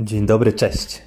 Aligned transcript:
Dzień 0.00 0.26
dobry, 0.26 0.52
cześć. 0.52 1.02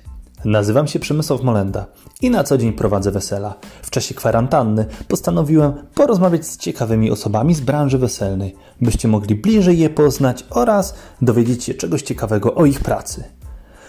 Nazywam 0.46 0.88
się 0.88 1.00
Przemysław 1.00 1.44
Molenda 1.44 1.86
i 2.22 2.30
na 2.30 2.44
co 2.44 2.58
dzień 2.58 2.74
prowadzę 2.74 3.12
wesela. 3.12 3.54
W 3.82 3.90
czasie 3.90 4.16
kwarantanny 4.16 4.86
postanowiłem 5.08 5.74
porozmawiać 5.96 6.46
z 6.46 6.58
ciekawymi 6.58 7.12
osobami 7.12 7.56
z 7.56 7.62
branży 7.62 7.98
weselnej, 7.98 8.56
byście 8.82 9.08
mogli 9.08 9.36
bliżej 9.36 9.80
je 9.80 9.90
poznać 9.90 10.46
oraz 10.50 10.96
dowiedzieć 11.22 11.64
się 11.64 11.74
czegoś 11.74 12.02
ciekawego 12.02 12.56
o 12.56 12.66
ich 12.66 12.80
pracy. 12.80 13.24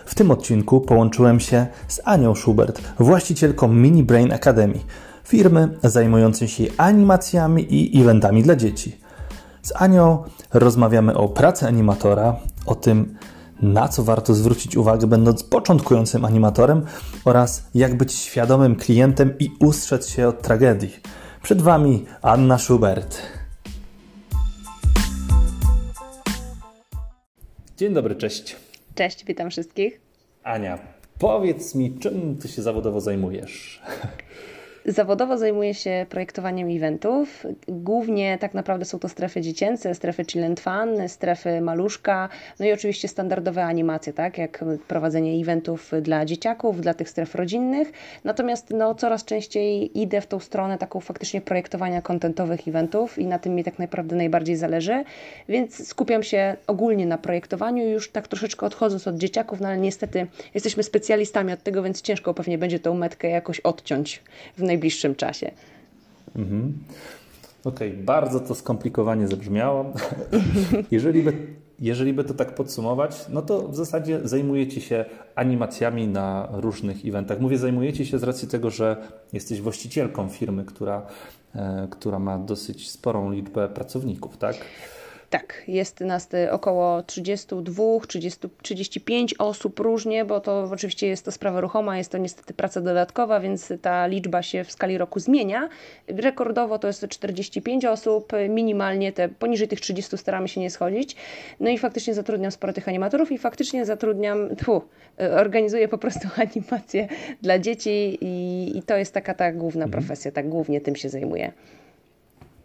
W 0.07 0.15
tym 0.15 0.31
odcinku 0.31 0.81
połączyłem 0.81 1.41
się 1.41 1.67
z 1.89 2.01
Anią 2.05 2.35
Schubert, 2.35 2.82
właścicielką 2.98 3.69
Mini 3.69 4.05
Brain 4.05 4.32
Academy, 4.32 4.79
firmy 5.25 5.79
zajmującej 5.82 6.48
się 6.48 6.64
animacjami 6.77 7.67
i 7.95 8.01
eventami 8.03 8.43
dla 8.43 8.57
dzieci. 8.57 9.01
Z 9.62 9.73
Anią 9.77 10.23
rozmawiamy 10.53 11.15
o 11.15 11.29
pracy 11.29 11.67
animatora, 11.67 12.37
o 12.67 12.75
tym, 12.75 13.17
na 13.62 13.88
co 13.88 14.05
warto 14.05 14.34
zwrócić 14.34 14.77
uwagę, 14.77 15.06
będąc 15.06 15.42
początkującym 15.42 16.24
animatorem 16.24 16.87
oraz 17.24 17.69
jak 17.74 17.96
być 17.96 18.12
świadomym 18.12 18.77
klientem 18.77 19.34
i 19.38 19.50
ustrzec 19.60 20.09
się 20.09 20.28
od 20.28 20.42
tragedii. 20.42 20.96
Przed 21.42 21.62
Wami 21.62 22.05
Anna 22.23 22.59
Schubert. 22.59 23.23
Dzień 27.77 27.95
dobry, 27.95 28.16
cześć. 28.16 28.56
Cześć, 28.95 29.24
witam 29.24 29.50
wszystkich. 29.50 30.00
Ania, 30.42 30.78
powiedz 31.19 31.74
mi, 31.74 31.98
czym 31.98 32.36
Ty 32.36 32.48
się 32.48 32.62
zawodowo 32.62 33.00
zajmujesz? 33.00 33.83
Zawodowo 34.84 35.39
zajmuję 35.39 35.75
się 35.75 36.07
projektowaniem 36.09 36.77
eventów. 36.77 37.47
Głównie 37.69 38.39
tak 38.39 38.55
naprawdę 38.55 38.84
są 38.84 38.98
to 38.98 39.09
strefy 39.09 39.41
dziecięce, 39.41 39.95
strefy 39.95 40.25
chill 40.25 40.45
and 40.45 40.61
fun, 40.61 41.09
strefy 41.09 41.61
maluszka, 41.61 42.28
no 42.61 42.67
i 42.67 42.73
oczywiście 42.73 43.08
standardowe 43.08 43.64
animacje, 43.64 44.12
tak, 44.12 44.39
jak 44.39 44.64
prowadzenie 44.89 45.41
eventów 45.42 45.92
dla 46.03 46.25
dzieciaków, 46.25 46.81
dla 46.81 46.95
tych 46.95 47.08
stref 47.08 47.34
rodzinnych. 47.34 47.92
Natomiast 48.25 48.70
no, 48.70 48.95
coraz 48.95 49.25
częściej 49.25 49.98
idę 50.01 50.20
w 50.20 50.27
tą 50.27 50.39
stronę 50.39 50.78
taką 50.78 51.01
faktycznie 51.01 51.41
projektowania 51.41 52.03
kontentowych 52.03 52.69
eventów 52.69 53.19
i 53.19 53.27
na 53.27 53.39
tym 53.39 53.55
mi 53.55 53.64
tak 53.64 53.78
naprawdę 53.78 54.17
najbardziej 54.17 54.56
zależy, 54.56 55.05
więc 55.48 55.89
skupiam 55.89 56.23
się 56.23 56.56
ogólnie 56.67 57.06
na 57.06 57.19
projektowaniu 57.19 57.89
już 57.89 58.11
tak 58.11 58.28
troszeczkę 58.28 58.67
odchodząc 58.67 59.08
od 59.08 59.17
dzieciaków, 59.17 59.61
no 59.61 59.69
ale 59.69 59.78
niestety 59.78 60.27
jesteśmy 60.55 60.83
specjalistami 60.83 61.53
od 61.53 61.62
tego, 61.62 61.83
więc 61.83 62.03
ciężko 62.03 62.34
pewnie 62.34 62.58
będzie 62.58 62.78
tą 62.78 62.95
metkę 62.95 63.28
jakoś 63.28 63.61
odciąć 63.61 64.23
w 64.56 64.70
najbliższym 64.71 65.15
czasie. 65.15 65.51
Mhm. 66.37 66.79
Okej, 67.65 67.91
okay, 67.91 68.05
bardzo 68.05 68.41
to 68.41 68.55
skomplikowanie 68.55 69.29
zabrzmiało. 69.29 69.93
jeżeli, 70.91 71.23
by, 71.23 71.33
jeżeli 71.81 72.13
by 72.13 72.25
to 72.25 72.35
tak 72.35 72.55
podsumować, 72.55 73.25
no 73.29 73.43
to 73.43 73.69
w 73.69 73.77
zasadzie 73.77 74.21
zajmujecie 74.25 74.81
się 74.81 75.05
animacjami 75.35 76.09
na 76.09 76.48
różnych 76.53 77.07
eventach. 77.07 77.41
Mówię, 77.41 77.59
zajmujecie 77.59 78.07
się 78.07 78.19
z 78.19 78.23
racji 78.23 78.48
tego, 78.48 78.71
że 78.71 78.97
jesteś 79.33 79.61
właścicielką 79.61 80.29
firmy, 80.29 80.65
która, 80.65 81.07
e, 81.55 81.89
która 81.91 82.19
ma 82.19 82.39
dosyć 82.39 82.91
sporą 82.91 83.31
liczbę 83.31 83.69
pracowników, 83.69 84.37
tak? 84.37 84.57
Tak, 85.31 85.62
jest 85.69 86.00
nas 86.00 86.28
około 86.50 87.03
32, 87.03 87.83
30, 88.09 88.48
35 88.62 89.34
osób 89.39 89.81
różnie, 89.81 90.25
bo 90.25 90.41
to 90.41 90.69
oczywiście 90.73 91.06
jest 91.06 91.25
to 91.25 91.33
sprawa 91.33 91.61
ruchoma, 91.61 91.98
jest 91.98 92.12
to 92.12 92.19
niestety 92.19 92.55
praca 92.55 92.81
dodatkowa, 92.81 93.41
więc 93.41 93.73
ta 93.83 94.06
liczba 94.06 94.42
się 94.42 94.64
w 94.64 94.73
skali 94.73 94.98
roku 94.98 95.20
zmienia. 95.20 95.69
Rekordowo 96.08 96.78
to 96.78 96.86
jest 96.86 97.08
45 97.08 97.84
osób, 97.84 98.33
minimalnie 98.48 99.12
te 99.12 99.28
poniżej 99.28 99.69
tych 99.69 99.81
30 99.81 100.19
staramy 100.19 100.48
się 100.48 100.61
nie 100.61 100.70
schodzić. 100.70 101.17
No 101.61 101.70
i 101.70 101.78
faktycznie 101.78 102.14
zatrudniam 102.14 102.53
sporo 102.53 102.73
tych 102.73 102.89
animatorów 102.89 103.33
i 103.33 103.39
faktycznie 103.39 103.84
zatrudniam, 103.84 104.56
tfu, 104.56 104.83
organizuję 105.36 105.89
po 105.89 105.98
prostu 105.98 106.29
animacje 106.51 107.08
dla 107.42 107.58
dzieci 107.58 108.18
i, 108.20 108.73
i 108.79 108.83
to 108.83 108.97
jest 108.97 109.14
taka 109.14 109.35
ta 109.35 109.52
główna 109.52 109.85
mhm. 109.85 110.02
profesja, 110.02 110.33
tak 110.33 110.48
głównie 110.48 110.80
tym 110.80 110.97
się 110.97 111.08
zajmuję. 111.08 111.52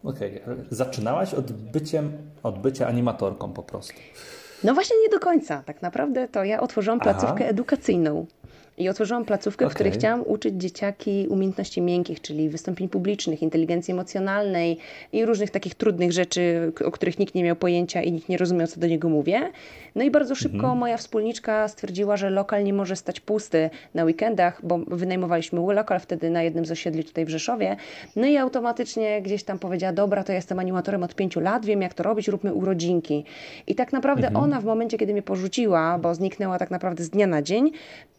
Okej, 0.05 0.43
okay. 0.43 0.65
zaczynałaś 0.69 1.33
od, 1.33 1.51
byciem, 1.51 2.11
od 2.43 2.59
bycia 2.59 2.87
animatorką 2.87 3.53
po 3.53 3.63
prostu. 3.63 3.93
No 4.63 4.73
właśnie 4.73 4.97
nie 5.01 5.09
do 5.09 5.19
końca. 5.19 5.63
Tak 5.65 5.81
naprawdę 5.81 6.27
to 6.27 6.43
ja 6.43 6.59
otworzyłam 6.61 6.99
placówkę 6.99 7.43
Aha. 7.43 7.45
edukacyjną. 7.45 8.25
I 8.77 8.89
otworzyłam 8.89 9.25
placówkę, 9.25 9.65
okay. 9.65 9.71
w 9.71 9.75
której 9.75 9.91
chciałam 9.91 10.23
uczyć 10.25 10.55
dzieciaki 10.61 11.27
umiejętności 11.29 11.81
miękkich, 11.81 12.21
czyli 12.21 12.49
wystąpień 12.49 12.89
publicznych, 12.89 13.41
inteligencji 13.41 13.91
emocjonalnej 13.91 14.77
i 15.13 15.25
różnych 15.25 15.51
takich 15.51 15.75
trudnych 15.75 16.11
rzeczy, 16.11 16.71
o 16.85 16.91
których 16.91 17.19
nikt 17.19 17.35
nie 17.35 17.43
miał 17.43 17.55
pojęcia 17.55 18.01
i 18.01 18.11
nikt 18.11 18.29
nie 18.29 18.37
rozumiał, 18.37 18.67
co 18.67 18.79
do 18.79 18.87
niego 18.87 19.09
mówię. 19.09 19.51
No 19.95 20.03
i 20.03 20.11
bardzo 20.11 20.35
szybko 20.35 20.57
mhm. 20.57 20.77
moja 20.77 20.97
wspólniczka 20.97 21.67
stwierdziła, 21.67 22.17
że 22.17 22.29
lokal 22.29 22.63
nie 22.63 22.73
może 22.73 22.95
stać 22.95 23.19
pusty 23.19 23.69
na 23.93 24.03
weekendach, 24.03 24.65
bo 24.65 24.77
wynajmowaliśmy 24.77 25.73
lokal 25.73 25.99
wtedy 25.99 26.29
na 26.29 26.43
jednym 26.43 26.65
z 26.65 26.71
osiedli 26.71 27.03
tutaj 27.03 27.25
w 27.25 27.29
Rzeszowie. 27.29 27.75
No 28.15 28.27
i 28.27 28.37
automatycznie 28.37 29.21
gdzieś 29.21 29.43
tam 29.43 29.59
powiedziała, 29.59 29.93
dobra, 29.93 30.23
to 30.23 30.31
ja 30.31 30.35
jestem 30.35 30.59
animatorem 30.59 31.03
od 31.03 31.15
pięciu 31.15 31.39
lat, 31.39 31.65
wiem 31.65 31.81
jak 31.81 31.93
to 31.93 32.03
robić, 32.03 32.27
róbmy 32.27 32.53
urodzinki. 32.53 33.23
I 33.67 33.75
tak 33.75 33.93
naprawdę 33.93 34.27
mhm. 34.27 34.43
ona 34.43 34.61
w 34.61 34.65
momencie, 34.65 34.97
kiedy 34.97 35.13
mnie 35.13 35.21
porzuciła, 35.21 35.97
bo 35.97 36.15
zniknęła 36.15 36.59
tak 36.59 36.71
naprawdę 36.71 37.03
z 37.03 37.09
dnia 37.09 37.27
na 37.27 37.41
dzień, 37.41 37.71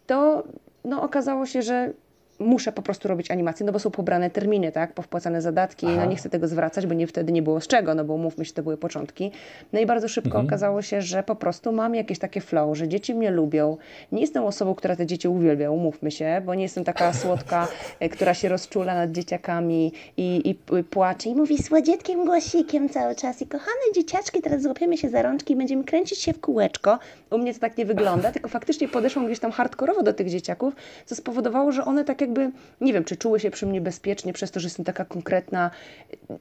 to 0.07 0.43
no, 0.85 1.03
okazało 1.03 1.47
się, 1.47 1.63
że 1.63 1.93
muszę 2.39 2.73
po 2.73 2.83
prostu 2.83 3.09
robić 3.09 3.31
animację, 3.31 3.67
no 3.67 3.73
bo 3.73 3.79
są 3.79 3.91
pobrane 3.91 4.31
terminy, 4.31 4.73
tak, 4.73 4.93
powpłacane 4.93 5.43
zadatki, 5.43 5.87
Aha. 5.87 5.97
no 5.97 6.05
nie 6.05 6.17
chcę 6.17 6.31
tego 6.31 6.49
zwracać, 6.49 6.87
bo 6.87 6.95
nie, 6.95 7.07
wtedy 7.07 7.33
nie 7.33 7.43
było 7.43 7.61
z 7.61 7.67
czego, 7.67 7.95
no 7.95 8.05
bo 8.05 8.17
mówmy 8.17 8.45
się, 8.45 8.53
to 8.53 8.63
były 8.63 8.77
początki. 8.77 9.31
No 9.73 9.81
i 9.81 9.87
bardzo 9.87 10.09
szybko 10.09 10.29
mhm. 10.29 10.47
okazało 10.47 10.83
się, 10.83 11.03
że 11.03 11.23
po 11.23 11.37
prostu 11.37 11.73
mam 11.73 11.95
jakieś 11.95 12.19
takie 12.19 12.41
flow, 12.41 12.77
że 12.77 12.89
dzieci 12.89 13.15
mnie 13.15 13.31
lubią. 13.31 13.77
Nie 14.13 14.21
jestem 14.21 14.45
osobą, 14.45 14.75
która 14.75 14.97
te 14.97 15.07
dzieci 15.07 15.29
uwielbia, 15.29 15.71
umówmy 15.71 16.11
się, 16.11 16.43
bo 16.47 16.55
nie 16.55 16.63
jestem 16.63 16.85
taka 16.85 17.13
słodka, 17.13 17.69
e, 18.01 18.09
która 18.09 18.35
się 18.35 18.49
rozczula 18.49 18.95
nad 18.95 19.13
dzieciakami 19.13 19.93
i, 20.17 20.51
i 20.51 20.85
płacze 20.85 21.29
i 21.29 21.35
mówi 21.35 21.63
słodzietkim 21.63 22.25
głosikiem 22.25 22.89
cały 22.89 23.15
czas 23.15 23.43
i 23.43 23.47
kochane 23.47 23.93
dzieciaczki, 23.95 24.43
teraz 24.43 24.63
złapiemy 24.63 24.97
się 24.97 25.09
za 25.09 25.23
rączki 25.23 25.53
i 25.53 25.57
będziemy 25.57 25.85
kręcić 25.85 26.19
się 26.19 26.33
w 26.33 26.41
kółeczko. 26.41 26.99
U 27.31 27.39
mnie 27.39 27.55
to 27.55 27.61
tak 27.61 27.79
nie 27.79 27.85
wygląda, 27.85 28.33
tylko 28.33 28.49
faktycznie 28.49 28.89
podeszłam 28.89 29.27
gdzieś 29.27 29.39
tam 29.39 29.53
hardkorowo 29.53 30.03
do 30.03 30.13
tych 30.13 30.31
dzieciaków, 30.31 30.75
co 31.07 31.15
spowodowało, 31.15 31.73
że 31.73 31.85
one 31.85 32.05
tak 32.05 32.21
jakby, 32.27 32.51
nie 32.81 32.93
wiem, 32.93 33.05
czy 33.05 33.17
czuły 33.17 33.41
się 33.41 33.51
przy 33.51 33.67
mnie 33.67 33.81
bezpiecznie 33.81 34.33
przez 34.33 34.51
to, 34.51 34.61
że 34.61 34.67
jestem 34.67 34.85
taka 34.85 35.05
konkretna, 35.05 35.71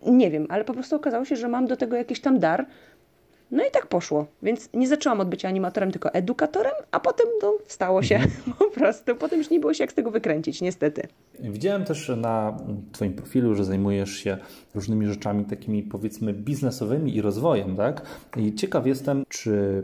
nie 0.06 0.32
wiem, 0.32 0.48
ale 0.50 0.66
po 0.66 0.74
prostu 0.74 0.96
okazało 0.96 1.26
się, 1.26 1.36
że 1.36 1.48
mam 1.48 1.68
do 1.68 1.78
tego 1.78 1.96
jakiś 1.96 2.20
tam 2.20 2.40
dar. 2.40 2.66
No 3.52 3.66
i 3.66 3.72
tak 3.72 3.88
poszło. 3.88 4.28
Więc 4.44 4.70
nie 4.74 4.88
zaczęłam 4.88 5.20
od 5.20 5.30
bycia 5.30 5.48
animatorem, 5.48 5.92
tylko 5.92 6.14
edukatorem, 6.14 6.74
a 6.92 7.00
potem 7.00 7.28
no, 7.42 7.58
stało 7.68 8.04
się 8.04 8.16
mhm. 8.16 8.54
po 8.60 8.70
prostu. 8.70 9.16
Potem 9.16 9.40
już 9.40 9.50
nie 9.50 9.60
było 9.60 9.74
się 9.74 9.84
jak 9.84 9.92
z 9.92 9.96
tego 9.96 10.12
wykręcić, 10.12 10.62
niestety. 10.62 11.08
Widziałem 11.40 11.84
też 11.84 12.12
na 12.18 12.58
Twoim 12.92 13.14
profilu, 13.14 13.56
że 13.56 13.66
zajmujesz 13.66 14.12
się 14.18 14.38
różnymi 14.76 15.08
rzeczami 15.08 15.46
takimi 15.46 15.84
powiedzmy 15.84 16.34
biznesowymi 16.34 17.16
i 17.16 17.22
rozwojem, 17.22 17.76
tak? 17.76 18.02
I 18.38 18.56
ciekaw 18.56 18.88
jestem, 18.88 19.24
czy 19.30 19.84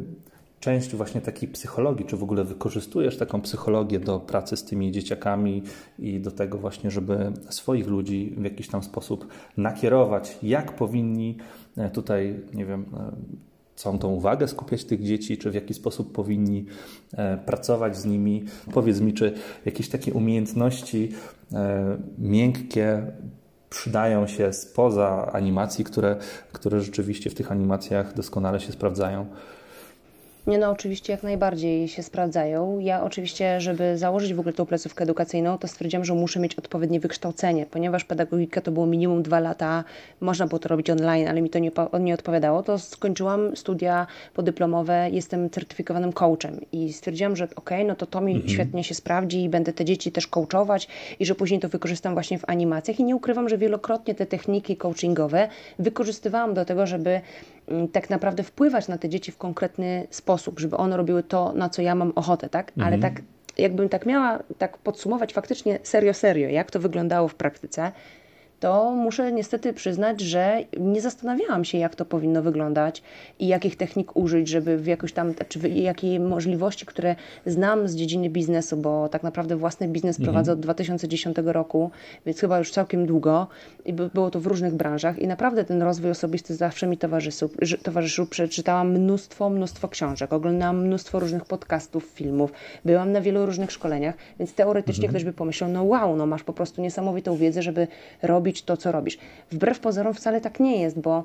część 0.61 0.95
właśnie 0.95 1.21
takiej 1.21 1.49
psychologii, 1.49 2.05
czy 2.05 2.17
w 2.17 2.23
ogóle 2.23 2.43
wykorzystujesz 2.43 3.17
taką 3.17 3.41
psychologię 3.41 3.99
do 3.99 4.19
pracy 4.19 4.57
z 4.57 4.63
tymi 4.63 4.91
dzieciakami 4.91 5.63
i 5.99 6.19
do 6.19 6.31
tego 6.31 6.57
właśnie, 6.57 6.91
żeby 6.91 7.31
swoich 7.49 7.87
ludzi 7.87 8.35
w 8.37 8.43
jakiś 8.43 8.67
tam 8.67 8.83
sposób 8.83 9.27
nakierować, 9.57 10.37
jak 10.43 10.75
powinni 10.75 11.37
e, 11.77 11.89
tutaj, 11.89 12.39
nie 12.53 12.65
wiem, 12.65 12.85
e, 12.97 13.11
całą 13.75 13.99
tą 13.99 14.09
uwagę 14.09 14.47
skupiać 14.47 14.83
tych 14.83 15.03
dzieci, 15.03 15.37
czy 15.37 15.51
w 15.51 15.53
jaki 15.53 15.73
sposób 15.73 16.13
powinni 16.13 16.65
e, 17.13 17.37
pracować 17.37 17.97
z 17.97 18.05
nimi. 18.05 18.45
Powiedz 18.73 18.99
mi, 18.99 19.13
czy 19.13 19.33
jakieś 19.65 19.89
takie 19.89 20.13
umiejętności 20.13 21.11
miękkie 22.17 23.11
przydają 23.69 24.27
się 24.27 24.53
spoza 24.53 25.31
animacji, 25.33 25.83
które, 25.83 26.15
które 26.51 26.81
rzeczywiście 26.81 27.29
w 27.29 27.35
tych 27.35 27.51
animacjach 27.51 28.13
doskonale 28.13 28.59
się 28.59 28.71
sprawdzają. 28.71 29.25
Nie 30.47 30.57
no, 30.57 30.69
oczywiście 30.69 31.13
jak 31.13 31.23
najbardziej 31.23 31.87
się 31.87 32.03
sprawdzają. 32.03 32.79
Ja 32.79 33.03
oczywiście, 33.03 33.61
żeby 33.61 33.97
założyć 33.97 34.33
w 34.33 34.39
ogóle 34.39 34.53
tą 34.53 34.65
placówkę 34.65 35.03
edukacyjną, 35.03 35.57
to 35.57 35.67
stwierdziłam, 35.67 36.05
że 36.05 36.13
muszę 36.13 36.39
mieć 36.39 36.55
odpowiednie 36.55 36.99
wykształcenie, 36.99 37.65
ponieważ 37.65 38.03
pedagogika 38.03 38.61
to 38.61 38.71
było 38.71 38.85
minimum 38.85 39.23
dwa 39.23 39.39
lata, 39.39 39.83
można 40.21 40.47
było 40.47 40.59
to 40.59 40.69
robić 40.69 40.89
online, 40.89 41.27
ale 41.27 41.41
mi 41.41 41.49
to 41.49 41.59
nie, 41.59 41.71
nie 41.99 42.13
odpowiadało, 42.13 42.63
to 42.63 42.79
skończyłam 42.79 43.55
studia 43.55 44.07
podyplomowe, 44.33 45.09
jestem 45.11 45.49
certyfikowanym 45.49 46.13
coachem 46.13 46.61
i 46.71 46.93
stwierdziłam, 46.93 47.35
że 47.35 47.43
okej, 47.43 47.77
okay, 47.77 47.87
no 47.87 47.95
to 47.95 48.05
to 48.05 48.21
mi 48.21 48.33
mhm. 48.33 48.49
świetnie 48.49 48.83
się 48.83 48.95
sprawdzi 48.95 49.43
i 49.43 49.49
będę 49.49 49.73
te 49.73 49.85
dzieci 49.85 50.11
też 50.11 50.27
coachować 50.27 50.87
i 51.19 51.25
że 51.25 51.35
później 51.35 51.59
to 51.59 51.69
wykorzystam 51.69 52.13
właśnie 52.13 52.39
w 52.39 52.49
animacjach 52.49 52.99
i 52.99 53.03
nie 53.03 53.15
ukrywam, 53.15 53.49
że 53.49 53.57
wielokrotnie 53.57 54.15
te 54.15 54.25
techniki 54.25 54.77
coachingowe 54.77 55.47
wykorzystywałam 55.79 56.53
do 56.53 56.65
tego, 56.65 56.87
żeby 56.87 57.21
tak 57.91 58.09
naprawdę 58.09 58.43
wpływać 58.43 58.87
na 58.87 58.97
te 58.97 59.09
dzieci 59.09 59.31
w 59.31 59.37
konkretny 59.37 60.07
sposób 60.09 60.59
żeby 60.59 60.77
one 60.77 60.97
robiły 60.97 61.23
to, 61.23 61.53
na 61.53 61.69
co 61.69 61.81
ja 61.81 61.95
mam 61.95 62.11
ochotę, 62.15 62.49
tak? 62.49 62.71
Ale 62.77 62.95
mhm. 62.95 63.01
tak, 63.01 63.23
jakbym 63.57 63.89
tak 63.89 64.05
miała 64.05 64.39
tak 64.57 64.77
podsumować 64.77 65.33
faktycznie 65.33 65.79
serio, 65.83 66.13
serio, 66.13 66.49
jak 66.49 66.71
to 66.71 66.79
wyglądało 66.79 67.27
w 67.27 67.35
praktyce, 67.35 67.91
to 68.61 68.91
muszę 68.91 69.31
niestety 69.31 69.73
przyznać, 69.73 70.21
że 70.21 70.63
nie 70.79 71.01
zastanawiałam 71.01 71.65
się, 71.65 71.77
jak 71.77 71.95
to 71.95 72.05
powinno 72.05 72.41
wyglądać 72.41 73.03
i 73.39 73.47
jakich 73.47 73.75
technik 73.75 74.15
użyć, 74.15 74.47
żeby 74.47 74.77
w 74.77 74.87
jakoś 74.87 75.13
tam, 75.13 75.33
czy 75.47 75.69
jakie 75.69 76.19
możliwości, 76.19 76.85
które 76.85 77.15
znam 77.45 77.87
z 77.87 77.95
dziedziny 77.95 78.29
biznesu, 78.29 78.77
bo 78.77 79.09
tak 79.09 79.23
naprawdę 79.23 79.55
własny 79.55 79.87
biznes 79.87 80.19
mhm. 80.19 80.25
prowadzę 80.25 80.51
od 80.51 80.59
2010 80.59 81.37
roku, 81.45 81.91
więc 82.25 82.39
chyba 82.39 82.57
już 82.57 82.71
całkiem 82.71 83.05
długo 83.05 83.47
i 83.85 83.93
było 83.93 84.31
to 84.31 84.39
w 84.39 84.47
różnych 84.47 84.73
branżach 84.73 85.19
i 85.19 85.27
naprawdę 85.27 85.63
ten 85.63 85.81
rozwój 85.81 86.11
osobisty 86.11 86.55
zawsze 86.55 86.87
mi 86.87 86.97
towarzyszył. 86.97 87.49
towarzyszył. 87.83 88.25
Przeczytałam 88.25 88.91
mnóstwo, 88.91 89.49
mnóstwo 89.49 89.87
książek, 89.87 90.33
oglądałam 90.33 90.85
mnóstwo 90.85 91.19
różnych 91.19 91.45
podcastów, 91.45 92.03
filmów, 92.03 92.51
byłam 92.85 93.11
na 93.11 93.21
wielu 93.21 93.45
różnych 93.45 93.71
szkoleniach, 93.71 94.15
więc 94.39 94.53
teoretycznie 94.53 95.05
mhm. 95.05 95.11
ktoś 95.11 95.23
by 95.23 95.33
pomyślał, 95.33 95.69
no 95.69 95.83
wow, 95.83 96.15
no 96.15 96.25
masz 96.25 96.43
po 96.43 96.53
prostu 96.53 96.81
niesamowitą 96.81 97.35
wiedzę, 97.35 97.61
żeby 97.61 97.87
robić 98.21 98.50
to, 98.53 98.77
co 98.77 98.91
robisz. 98.91 99.17
Wbrew 99.51 99.79
pozorom 99.79 100.13
wcale 100.13 100.41
tak 100.41 100.59
nie 100.59 100.81
jest, 100.81 100.99
bo 100.99 101.23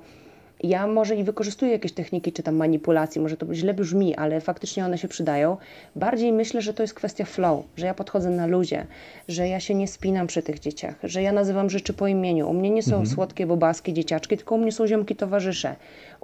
ja 0.62 0.86
może 0.86 1.16
i 1.16 1.24
wykorzystuję 1.24 1.72
jakieś 1.72 1.92
techniki 1.92 2.32
czy 2.32 2.42
tam 2.42 2.56
manipulacji, 2.56 3.20
może 3.20 3.36
to 3.36 3.54
źle 3.54 3.74
brzmi, 3.74 4.14
ale 4.14 4.40
faktycznie 4.40 4.84
one 4.84 4.98
się 4.98 5.08
przydają. 5.08 5.56
Bardziej 5.96 6.32
myślę, 6.32 6.62
że 6.62 6.74
to 6.74 6.82
jest 6.82 6.94
kwestia 6.94 7.24
flow, 7.24 7.64
że 7.76 7.86
ja 7.86 7.94
podchodzę 7.94 8.30
na 8.30 8.46
luzie, 8.46 8.86
że 9.28 9.48
ja 9.48 9.60
się 9.60 9.74
nie 9.74 9.88
spinam 9.88 10.26
przy 10.26 10.42
tych 10.42 10.58
dzieciach, 10.58 10.94
że 11.04 11.22
ja 11.22 11.32
nazywam 11.32 11.70
rzeczy 11.70 11.92
po 11.92 12.06
imieniu. 12.06 12.50
U 12.50 12.54
mnie 12.54 12.70
nie 12.70 12.82
są 12.82 12.96
mhm. 12.96 13.06
słodkie, 13.06 13.46
bobaskie 13.46 13.92
dzieciaczki, 13.92 14.36
tylko 14.36 14.54
u 14.54 14.58
mnie 14.58 14.72
są 14.72 14.86
ziomki 14.86 15.16
towarzysze. 15.16 15.76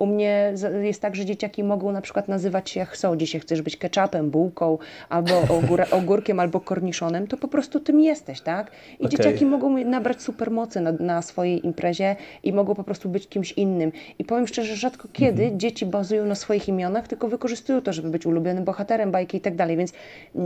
U 0.03 0.07
mnie 0.07 0.53
jest 0.83 1.03
tak, 1.03 1.17
że 1.17 1.25
dzieciaki 1.25 1.65
mogą 1.65 1.93
na 1.93 2.01
przykład 2.01 2.29
nazywać 2.29 2.71
się 2.71 2.81
jak 2.81 2.89
chcą. 2.89 3.17
Dzisiaj 3.17 3.41
chcesz 3.41 3.63
być 3.63 3.77
ketchupem, 3.77 4.31
bułką, 4.31 4.79
albo 5.09 5.41
ogór 5.41 5.83
ogórkiem, 6.01 6.41
albo 6.41 6.61
korniszonem, 6.61 7.27
to 7.27 7.37
po 7.37 7.49
prostu 7.49 7.81
tym 7.81 8.01
jesteś, 8.01 8.41
tak? 8.41 8.71
I 8.93 8.95
okay. 8.95 9.09
dzieciaki 9.09 9.47
mogą 9.47 9.85
nabrać 9.85 10.23
supermocy 10.23 10.81
na, 10.81 10.93
na 10.93 11.23
swojej 11.23 11.67
imprezie 11.67 12.17
i 12.43 12.53
mogą 12.53 12.75
po 12.75 12.85
prostu 12.85 13.09
być 13.09 13.29
kimś 13.29 13.53
innym. 13.53 13.93
I 14.19 14.25
powiem 14.25 14.47
szczerze, 14.47 14.77
rzadko 14.77 15.09
kiedy 15.13 15.43
mhm. 15.43 15.61
dzieci 15.61 15.87
bazują 15.87 16.27
na 16.27 16.35
swoich 16.35 16.69
imionach, 16.69 17.09
tylko 17.09 17.29
wykorzystują 17.29 17.81
to, 17.81 17.93
żeby 17.93 18.11
być 18.11 18.27
ulubionym 18.27 18.65
bohaterem 18.65 19.11
bajki 19.11 19.37
i 19.37 19.41
tak 19.41 19.57
dalej. 19.57 19.77
Więc 19.77 19.93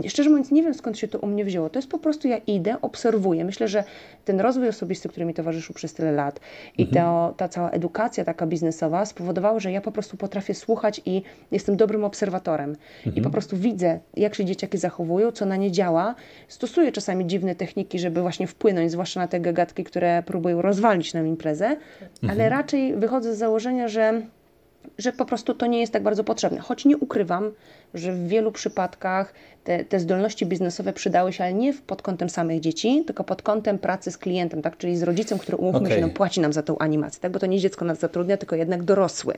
szczerze 0.07 0.29
mówiąc, 0.29 0.51
nie 0.51 0.63
wiem 0.63 0.73
skąd 0.73 0.97
się 0.97 1.07
to 1.07 1.19
u 1.19 1.27
mnie 1.27 1.45
wzięło. 1.45 1.69
To 1.69 1.79
jest 1.79 1.89
po 1.89 1.99
prostu 1.99 2.27
ja 2.27 2.37
idę, 2.37 2.75
obserwuję. 2.81 3.45
Myślę, 3.45 3.67
że 3.67 3.83
ten 4.25 4.39
rozwój 4.39 4.67
osobisty, 4.67 5.09
który 5.09 5.25
mi 5.25 5.33
towarzyszył 5.33 5.75
przez 5.75 5.93
tyle 5.93 6.11
lat 6.11 6.39
i 6.77 6.83
mhm. 6.83 7.05
ta, 7.05 7.33
ta 7.37 7.49
cała 7.49 7.69
edukacja 7.69 8.25
taka 8.25 8.47
biznesowa 8.47 9.05
spowodowało, 9.47 9.59
że 9.59 9.71
ja 9.71 9.81
po 9.81 9.91
prostu 9.91 10.17
potrafię 10.17 10.53
słuchać 10.53 11.01
i 11.05 11.23
jestem 11.51 11.77
dobrym 11.77 12.03
obserwatorem. 12.03 12.75
Mhm. 13.05 13.15
I 13.15 13.21
po 13.21 13.29
prostu 13.29 13.57
widzę, 13.57 13.99
jak 14.15 14.35
się 14.35 14.45
dzieciaki 14.45 14.77
zachowują, 14.77 15.31
co 15.31 15.45
na 15.45 15.55
nie 15.55 15.71
działa. 15.71 16.15
Stosuję 16.47 16.91
czasami 16.91 17.27
dziwne 17.27 17.55
techniki, 17.55 17.99
żeby 17.99 18.21
właśnie 18.21 18.47
wpłynąć, 18.47 18.91
zwłaszcza 18.91 19.19
na 19.19 19.27
te 19.27 19.39
gagatki, 19.39 19.83
które 19.83 20.23
próbują 20.23 20.61
rozwalić 20.61 21.13
nam 21.13 21.27
imprezę, 21.27 21.77
ale 22.23 22.43
mhm. 22.43 22.49
raczej 22.49 22.95
wychodzę 22.95 23.35
z 23.35 23.37
założenia, 23.37 23.87
że, 23.87 24.21
że 24.97 25.11
po 25.11 25.25
prostu 25.25 25.53
to 25.53 25.65
nie 25.65 25.79
jest 25.79 25.93
tak 25.93 26.03
bardzo 26.03 26.23
potrzebne. 26.23 26.59
Choć 26.59 26.85
nie 26.85 26.97
ukrywam, 26.97 27.51
że 27.93 28.13
w 28.13 28.27
wielu 28.27 28.51
przypadkach 28.51 29.33
te, 29.63 29.85
te 29.85 29.99
zdolności 29.99 30.45
biznesowe 30.45 30.93
przydały 30.93 31.33
się, 31.33 31.43
ale 31.43 31.53
nie 31.53 31.73
pod 31.73 32.01
kątem 32.01 32.29
samych 32.29 32.59
dzieci, 32.59 33.03
tylko 33.05 33.23
pod 33.23 33.41
kątem 33.41 33.79
pracy 33.79 34.11
z 34.11 34.17
klientem, 34.17 34.61
tak? 34.61 34.77
czyli 34.77 34.97
z 34.97 35.03
rodzicem, 35.03 35.39
który 35.39 35.57
umówmy 35.57 35.79
okay. 35.79 35.91
się, 35.91 36.01
no, 36.01 36.09
płaci 36.09 36.39
nam 36.41 36.53
za 36.53 36.63
tą 36.63 36.77
animację, 36.77 37.21
tak? 37.21 37.31
bo 37.31 37.39
to 37.39 37.45
nie 37.45 37.59
dziecko 37.59 37.85
nas 37.85 37.99
zatrudnia, 37.99 38.37
tylko 38.37 38.55
jednak 38.55 38.83
dorosły. 38.83 39.33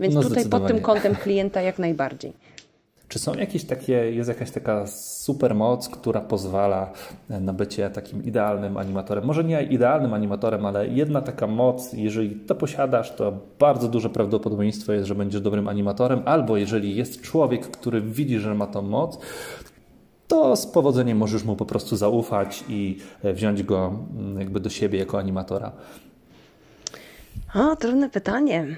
Więc 0.00 0.14
no, 0.14 0.22
tutaj 0.22 0.44
pod 0.44 0.66
tym 0.66 0.80
kątem 0.80 1.14
klienta 1.14 1.62
jak 1.62 1.78
najbardziej. 1.78 2.32
Czy 3.08 3.18
są 3.18 3.34
jakieś 3.34 3.64
takie, 3.64 3.92
jest 3.92 4.28
jakaś 4.28 4.50
taka 4.50 4.86
supermoc, 4.86 5.88
która 5.88 6.20
pozwala 6.20 6.92
na 7.28 7.52
bycie 7.52 7.90
takim 7.90 8.24
idealnym 8.24 8.76
animatorem? 8.76 9.24
Może 9.24 9.44
nie 9.44 9.62
idealnym 9.62 10.14
animatorem, 10.14 10.66
ale 10.66 10.88
jedna 10.88 11.22
taka 11.22 11.46
moc, 11.46 11.92
jeżeli 11.92 12.30
to 12.30 12.54
posiadasz, 12.54 13.16
to 13.16 13.32
bardzo 13.58 13.88
duże 13.88 14.10
prawdopodobieństwo 14.10 14.92
jest, 14.92 15.06
że 15.06 15.14
będziesz 15.14 15.40
dobrym 15.40 15.68
animatorem, 15.68 16.22
albo 16.24 16.56
jeżeli 16.56 16.96
jest 16.96 17.20
człowiek, 17.20 17.66
który 17.66 18.00
widzi, 18.00 18.38
że 18.38 18.54
ma 18.54 18.66
tą 18.66 18.82
moc, 18.82 19.18
to 20.28 20.56
z 20.56 20.66
powodzeniem 20.66 21.18
możesz 21.18 21.44
mu 21.44 21.56
po 21.56 21.66
prostu 21.66 21.96
zaufać 21.96 22.64
i 22.68 22.98
wziąć 23.24 23.62
go 23.62 23.92
mm, 24.18 24.40
jakby 24.40 24.60
do 24.60 24.70
siebie 24.70 24.98
jako 24.98 25.18
animatora. 25.18 25.72
O, 27.54 27.76
trudne 27.76 28.10
pytanie 28.10 28.76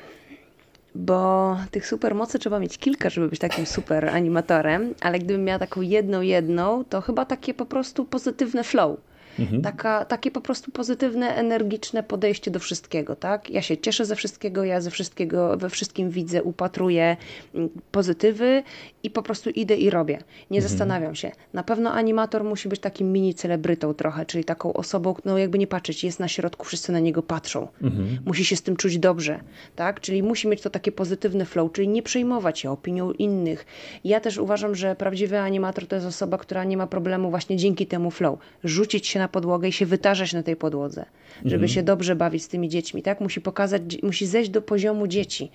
bo 0.94 1.56
tych 1.70 1.86
supermocy 1.86 2.38
trzeba 2.38 2.58
mieć 2.58 2.78
kilka, 2.78 3.10
żeby 3.10 3.28
być 3.28 3.40
takim 3.40 3.66
super 3.66 4.08
animatorem, 4.08 4.94
ale 5.00 5.18
gdybym 5.18 5.44
miała 5.44 5.58
taką 5.58 5.80
jedną, 5.80 6.20
jedną, 6.20 6.84
to 6.84 7.00
chyba 7.00 7.24
takie 7.24 7.54
po 7.54 7.66
prostu 7.66 8.04
pozytywne 8.04 8.64
flow. 8.64 9.00
Mhm. 9.38 9.62
Taka, 9.62 10.04
takie 10.04 10.30
po 10.30 10.40
prostu 10.40 10.70
pozytywne, 10.70 11.34
energiczne 11.34 12.02
podejście 12.02 12.50
do 12.50 12.58
wszystkiego, 12.58 13.16
tak? 13.16 13.50
Ja 13.50 13.62
się 13.62 13.76
cieszę 13.76 14.04
ze 14.04 14.16
wszystkiego, 14.16 14.64
ja 14.64 14.80
ze 14.80 14.90
wszystkiego, 14.90 15.56
we 15.56 15.70
wszystkim 15.70 16.10
widzę, 16.10 16.42
upatruję 16.42 17.16
mm, 17.54 17.68
pozytywy 17.92 18.62
i 19.02 19.10
po 19.10 19.22
prostu 19.22 19.50
idę 19.50 19.76
i 19.76 19.90
robię. 19.90 20.18
Nie 20.50 20.58
mhm. 20.58 20.70
zastanawiam 20.70 21.14
się. 21.14 21.32
Na 21.52 21.62
pewno 21.62 21.92
animator 21.92 22.44
musi 22.44 22.68
być 22.68 22.80
takim 22.80 23.12
mini 23.12 23.34
celebrytą 23.34 23.94
trochę, 23.94 24.26
czyli 24.26 24.44
taką 24.44 24.72
osobą, 24.72 25.14
no 25.24 25.38
jakby 25.38 25.58
nie 25.58 25.66
patrzeć, 25.66 26.04
jest 26.04 26.20
na 26.20 26.28
środku, 26.28 26.64
wszyscy 26.64 26.92
na 26.92 27.00
niego 27.00 27.22
patrzą. 27.22 27.68
Mhm. 27.82 28.18
Musi 28.26 28.44
się 28.44 28.56
z 28.56 28.62
tym 28.62 28.76
czuć 28.76 28.98
dobrze, 28.98 29.40
tak? 29.76 30.00
Czyli 30.00 30.22
musi 30.22 30.48
mieć 30.48 30.62
to 30.62 30.70
takie 30.70 30.92
pozytywne 30.92 31.44
flow, 31.44 31.72
czyli 31.72 31.88
nie 31.88 32.02
przejmować 32.02 32.58
się 32.58 32.70
opinią 32.70 33.12
innych. 33.12 33.66
Ja 34.04 34.20
też 34.20 34.38
uważam, 34.38 34.74
że 34.74 34.96
prawdziwy 34.96 35.38
animator 35.38 35.86
to 35.86 35.96
jest 35.96 36.06
osoba, 36.06 36.38
która 36.38 36.64
nie 36.64 36.76
ma 36.76 36.86
problemu 36.86 37.30
właśnie 37.30 37.56
dzięki 37.56 37.86
temu 37.86 38.10
flow. 38.10 38.38
Rzucić 38.64 39.06
się 39.06 39.18
na 39.18 39.27
podłogę 39.28 39.68
i 39.68 39.72
się 39.72 39.86
wytarzać 39.86 40.32
na 40.32 40.42
tej 40.42 40.56
podłodze, 40.56 41.04
żeby 41.36 41.54
mhm. 41.54 41.68
się 41.68 41.82
dobrze 41.82 42.16
bawić 42.16 42.42
z 42.42 42.48
tymi 42.48 42.68
dziećmi, 42.68 43.02
tak? 43.02 43.20
Musi 43.20 43.40
pokazać, 43.40 43.82
musi 44.02 44.26
zejść 44.26 44.50
do 44.50 44.62
poziomu 44.62 45.06
dzieci. 45.06 45.50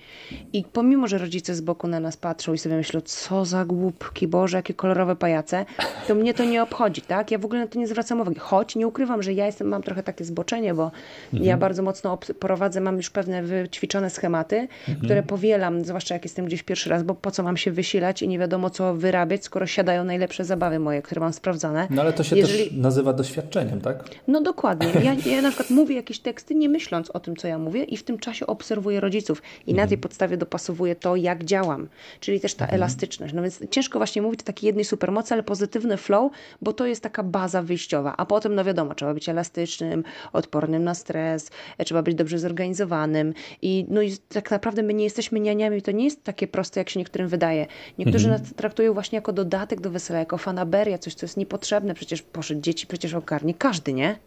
I 0.52 0.64
pomimo, 0.72 1.08
że 1.08 1.18
rodzice 1.18 1.54
z 1.54 1.60
boku 1.60 1.88
na 1.88 2.00
nas 2.00 2.16
patrzą 2.16 2.52
i 2.52 2.58
sobie 2.58 2.76
myślą, 2.76 3.00
co 3.00 3.44
za 3.44 3.64
głupki, 3.64 4.28
Boże, 4.28 4.56
jakie 4.56 4.74
kolorowe 4.74 5.16
pajace, 5.16 5.66
to 6.08 6.14
mnie 6.14 6.34
to 6.34 6.44
nie 6.44 6.62
obchodzi, 6.62 7.02
tak? 7.02 7.30
Ja 7.30 7.38
w 7.38 7.44
ogóle 7.44 7.60
na 7.60 7.66
to 7.66 7.78
nie 7.78 7.86
zwracam 7.86 8.20
uwagi. 8.20 8.38
Choć 8.38 8.76
nie 8.76 8.86
ukrywam, 8.86 9.22
że 9.22 9.32
ja 9.32 9.46
jestem, 9.46 9.68
mam 9.68 9.82
trochę 9.82 10.02
takie 10.02 10.24
zboczenie, 10.24 10.74
bo 10.74 10.90
mhm. 11.32 11.44
ja 11.44 11.56
bardzo 11.56 11.82
mocno 11.82 12.18
prowadzę, 12.38 12.80
mam 12.80 12.96
już 12.96 13.10
pewne 13.10 13.42
wyćwiczone 13.42 14.10
schematy, 14.10 14.56
mhm. 14.56 14.98
które 15.04 15.22
powielam, 15.22 15.84
zwłaszcza 15.84 16.14
jak 16.14 16.24
jestem 16.24 16.44
gdzieś 16.44 16.62
pierwszy 16.62 16.90
raz, 16.90 17.02
bo 17.02 17.14
po 17.14 17.30
co 17.30 17.42
mam 17.42 17.56
się 17.56 17.70
wysilać 17.72 18.22
i 18.22 18.28
nie 18.28 18.38
wiadomo 18.38 18.70
co 18.70 18.94
wyrabiać, 18.94 19.44
skoro 19.44 19.66
siadają 19.66 20.04
najlepsze 20.04 20.44
zabawy 20.44 20.78
moje, 20.78 21.02
które 21.02 21.20
mam 21.20 21.32
sprawdzone. 21.32 21.86
No 21.90 22.02
ale 22.02 22.12
to 22.12 22.24
się 22.24 22.36
Jeżeli... 22.36 22.64
też 22.64 22.72
nazywa 22.72 23.12
doświadczeniem, 23.54 23.80
tak? 23.80 24.04
No 24.28 24.40
dokładnie. 24.40 24.88
Ja, 25.04 25.32
ja 25.32 25.42
na 25.42 25.48
przykład 25.48 25.70
mówię 25.70 25.96
jakieś 25.96 26.18
teksty, 26.18 26.54
nie 26.54 26.68
myśląc 26.68 27.10
o 27.10 27.20
tym, 27.20 27.36
co 27.36 27.48
ja 27.48 27.58
mówię 27.58 27.84
i 27.84 27.96
w 27.96 28.02
tym 28.02 28.18
czasie 28.18 28.46
obserwuję 28.46 29.00
rodziców 29.00 29.42
i 29.66 29.70
mhm. 29.70 29.76
na 29.76 29.88
tej 29.88 29.98
podstawie 29.98 30.36
dopasowuję 30.36 30.96
to, 30.96 31.16
jak 31.16 31.44
działam. 31.44 31.88
Czyli 32.20 32.40
też 32.40 32.54
ta 32.54 32.64
mhm. 32.64 32.80
elastyczność. 32.80 33.34
No 33.34 33.42
więc 33.42 33.70
ciężko 33.70 33.98
właśnie 33.98 34.22
mówić 34.22 34.40
o 34.40 34.44
takiej 34.44 34.66
jednej 34.66 34.84
supermocy, 34.84 35.34
ale 35.34 35.42
pozytywny 35.42 35.96
flow, 35.96 36.32
bo 36.62 36.72
to 36.72 36.86
jest 36.86 37.02
taka 37.02 37.22
baza 37.22 37.62
wyjściowa. 37.62 38.14
A 38.16 38.26
potem, 38.26 38.54
no 38.54 38.64
wiadomo, 38.64 38.94
trzeba 38.94 39.14
być 39.14 39.28
elastycznym, 39.28 40.04
odpornym 40.32 40.84
na 40.84 40.94
stres, 40.94 41.50
trzeba 41.84 42.02
być 42.02 42.14
dobrze 42.14 42.38
zorganizowanym 42.38 43.34
i 43.62 43.86
no 43.88 44.02
i 44.02 44.16
tak 44.28 44.50
naprawdę 44.50 44.82
my 44.82 44.94
nie 44.94 45.04
jesteśmy 45.04 45.40
nianiami, 45.40 45.82
to 45.82 45.90
nie 45.90 46.04
jest 46.04 46.24
takie 46.24 46.48
proste, 46.48 46.80
jak 46.80 46.90
się 46.90 47.00
niektórym 47.00 47.28
wydaje. 47.28 47.66
Niektórzy 47.98 48.28
mhm. 48.28 48.42
nas 48.42 48.54
traktują 48.54 48.94
właśnie 48.94 49.16
jako 49.16 49.32
dodatek 49.32 49.80
do 49.80 49.90
wesela, 49.90 50.18
jako 50.18 50.38
fanaberia, 50.38 50.98
coś, 50.98 51.14
co 51.14 51.26
jest 51.26 51.36
niepotrzebne. 51.36 51.94
Przecież 51.94 52.22
poszedł 52.22 52.60
dzieci, 52.60 52.86
przecież 52.86 53.14
ogarnie 53.44 53.54
każdy, 53.54 53.92
nie? 53.92 54.18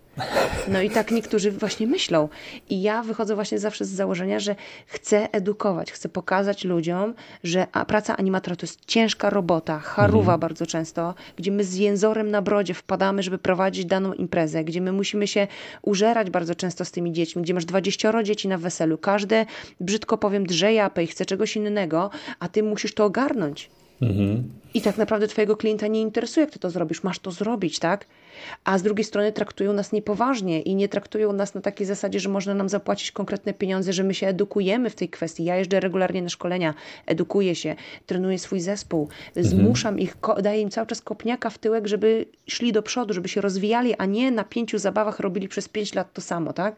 No 0.67 0.81
i 0.81 0.89
tak 0.89 1.11
niektórzy 1.11 1.51
właśnie 1.51 1.87
myślą. 1.87 2.29
I 2.69 2.81
ja 2.81 3.03
wychodzę 3.03 3.35
właśnie 3.35 3.59
zawsze 3.59 3.85
z 3.85 3.89
założenia, 3.89 4.39
że 4.39 4.55
chcę 4.85 5.31
edukować, 5.31 5.91
chcę 5.91 6.09
pokazać 6.09 6.65
ludziom, 6.65 7.13
że 7.43 7.67
praca 7.87 8.17
animatora 8.17 8.55
to 8.55 8.65
jest 8.65 8.85
ciężka 8.85 9.29
robota, 9.29 9.79
charuwa 9.79 10.33
mhm. 10.33 10.39
bardzo 10.39 10.65
często, 10.65 11.13
gdzie 11.35 11.51
my 11.51 11.63
z 11.63 11.75
jęzorem 11.75 12.31
na 12.31 12.41
brodzie 12.41 12.73
wpadamy, 12.73 13.23
żeby 13.23 13.37
prowadzić 13.37 13.85
daną 13.85 14.13
imprezę, 14.13 14.63
gdzie 14.63 14.81
my 14.81 14.91
musimy 14.91 15.27
się 15.27 15.47
użerać 15.81 16.29
bardzo 16.29 16.55
często 16.55 16.85
z 16.85 16.91
tymi 16.91 17.11
dziećmi, 17.11 17.41
gdzie 17.41 17.53
masz 17.53 17.65
20 17.65 18.23
dzieci 18.23 18.47
na 18.47 18.57
weselu, 18.57 18.97
każde, 18.97 19.45
brzydko 19.79 20.17
powiem, 20.17 20.45
drze 20.45 20.73
japę 20.73 21.03
i 21.03 21.07
chce 21.07 21.25
czegoś 21.25 21.55
innego, 21.55 22.09
a 22.39 22.47
ty 22.49 22.63
musisz 22.63 22.93
to 22.93 23.05
ogarnąć. 23.05 23.69
Mhm. 24.01 24.43
I 24.73 24.81
tak 24.81 24.97
naprawdę 24.97 25.27
twojego 25.27 25.57
klienta 25.57 25.87
nie 25.87 26.01
interesuje, 26.01 26.45
jak 26.45 26.53
ty 26.53 26.59
to 26.59 26.69
zrobisz, 26.69 27.03
masz 27.03 27.19
to 27.19 27.31
zrobić, 27.31 27.79
tak? 27.79 28.05
a 28.63 28.77
z 28.77 28.83
drugiej 28.83 29.03
strony 29.03 29.31
traktują 29.31 29.73
nas 29.73 29.91
niepoważnie 29.91 30.61
i 30.61 30.75
nie 30.75 30.89
traktują 30.89 31.33
nas 31.33 31.55
na 31.55 31.61
takiej 31.61 31.87
zasadzie, 31.87 32.19
że 32.19 32.29
można 32.29 32.53
nam 32.53 32.69
zapłacić 32.69 33.11
konkretne 33.11 33.53
pieniądze, 33.53 33.93
że 33.93 34.03
my 34.03 34.13
się 34.13 34.27
edukujemy 34.27 34.89
w 34.89 34.95
tej 34.95 35.09
kwestii. 35.09 35.43
Ja 35.43 35.55
jeżdżę 35.55 35.79
regularnie 35.79 36.21
na 36.21 36.29
szkolenia, 36.29 36.73
edukuję 37.05 37.55
się, 37.55 37.75
trenuję 38.05 38.39
swój 38.39 38.59
zespół, 38.59 39.09
mhm. 39.35 39.45
zmuszam 39.45 39.99
ich, 39.99 40.17
daję 40.43 40.61
im 40.61 40.69
cały 40.69 40.87
czas 40.87 41.01
kopniaka 41.01 41.49
w 41.49 41.57
tyłek, 41.57 41.87
żeby 41.87 42.25
szli 42.47 42.71
do 42.71 42.83
przodu, 42.83 43.13
żeby 43.13 43.29
się 43.29 43.41
rozwijali, 43.41 43.95
a 43.95 44.05
nie 44.05 44.31
na 44.31 44.43
pięciu 44.43 44.77
zabawach 44.77 45.19
robili 45.19 45.47
przez 45.47 45.69
pięć 45.69 45.95
lat 45.95 46.13
to 46.13 46.21
samo, 46.21 46.53
tak? 46.53 46.75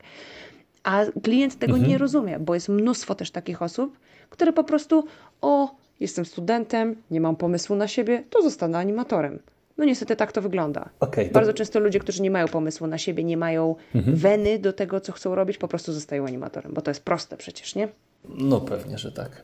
A 0.83 1.05
klient 1.23 1.59
tego 1.59 1.73
mhm. 1.73 1.91
nie 1.91 1.97
rozumie, 1.97 2.39
bo 2.39 2.53
jest 2.53 2.69
mnóstwo 2.69 3.15
też 3.15 3.31
takich 3.31 3.61
osób, 3.61 3.97
które 4.29 4.53
po 4.53 4.63
prostu, 4.63 5.05
o, 5.41 5.75
jestem 6.00 6.25
studentem, 6.25 6.96
nie 7.12 7.22
mam 7.22 7.36
pomysłu 7.36 7.75
na 7.75 7.88
siebie, 7.88 8.24
to 8.29 8.41
zostanę 8.41 8.77
animatorem 8.77 9.39
No 9.79 9.86
niestety 9.86 10.15
tak 10.15 10.32
to 10.32 10.41
wygląda. 10.41 10.89
Okay, 11.00 11.25
to... 11.25 11.34
Bardzo 11.34 11.53
często 11.53 11.79
ludzie, 11.79 12.00
którzy 12.00 12.22
nie 12.22 12.32
mają 12.32 12.48
pomysłu 12.48 12.88
na 12.88 12.98
siebie, 12.98 13.24
nie 13.24 13.38
mają 13.38 13.75
mhm. 13.96 14.18
weny 14.18 14.60
do 14.60 14.74
tego, 14.74 15.01
co 15.01 15.12
chcą 15.12 15.36
robić, 15.36 15.58
po 15.58 15.68
prostu 15.68 15.94
zostają 15.94 16.25
animatorem, 16.25 16.74
bo 16.74 16.82
to 16.82 16.91
jest 16.91 17.03
proste 17.03 17.38
przecież, 17.38 17.75
nie? 17.75 17.88
No 18.29 18.62
pewnie, 18.62 18.98
że 18.98 19.12
tak. 19.12 19.44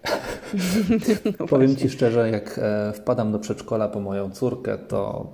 no 1.40 1.48
Powiem 1.48 1.76
Ci 1.76 1.90
szczerze, 1.90 2.30
jak 2.30 2.60
e, 2.64 2.94
wpadam 2.94 3.32
do 3.32 3.40
przedszkola 3.40 3.88
po 3.88 4.00
moją 4.00 4.32
córkę, 4.32 4.78
to 4.78 5.28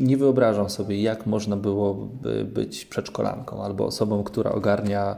nie 0.00 0.16
wyobrażam 0.16 0.70
sobie, 0.70 1.02
jak 1.02 1.26
można 1.26 1.56
byłoby 1.56 2.44
być 2.44 2.84
przedszkolanką 2.84 3.62
albo 3.62 3.86
osobą, 3.86 4.24
która 4.24 4.52
ogarnia 4.52 5.16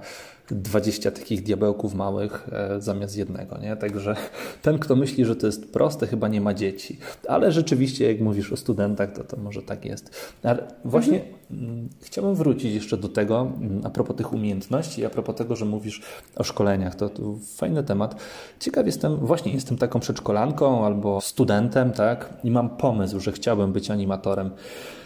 20 0.51 1.11
takich 1.11 1.43
diabełków 1.43 1.95
małych 1.95 2.49
e, 2.53 2.81
zamiast 2.81 3.17
jednego, 3.17 3.59
nie? 3.59 3.77
Także 3.77 4.17
ten, 4.63 4.79
kto 4.79 4.97
myśli, 4.97 5.25
że 5.25 5.37
to 5.37 5.47
jest 5.47 5.73
proste, 5.73 6.07
chyba 6.07 6.29
nie 6.29 6.41
ma 6.41 6.55
dzieci. 6.55 6.99
Ale 7.29 7.53
rzeczywiście, 7.53 8.13
jak 8.13 8.21
mówisz 8.21 8.53
o 8.53 8.57
studentach, 8.57 9.13
to, 9.13 9.25
to 9.25 9.37
może 9.37 9.63
tak 9.63 9.85
jest. 9.85 10.35
Ale 10.43 10.63
właśnie 10.85 11.21
mhm. 11.51 11.89
chciałbym 12.01 12.35
wrócić 12.35 12.75
jeszcze 12.75 12.97
do 12.97 13.09
tego, 13.09 13.53
mm, 13.61 13.81
a 13.85 13.91
propos 13.91 14.17
tych 14.17 14.33
umiejętności, 14.33 15.07
a 15.07 15.11
propos 15.11 15.37
tego, 15.37 15.57
że 15.57 15.65
mówisz 15.65 16.03
o 16.37 16.45
szkoleniach. 16.45 16.95
To, 16.95 17.09
to 17.09 17.23
fajny 17.57 17.83
temat. 17.83 18.21
Ciekaw 18.61 18.87
jestem, 18.87 19.17
właśnie 19.17 19.53
jestem 19.53 19.77
taką 19.77 20.01
przedszkolanką 20.01 20.87
albo 20.87 21.21
studentem, 21.21 21.93
tak? 21.93 22.35
I 22.45 22.51
mam 22.51 22.71
pomysł, 22.71 23.21
że 23.21 23.33
chciałbym 23.33 23.73
być 23.73 23.91
animatorem. 23.91 24.51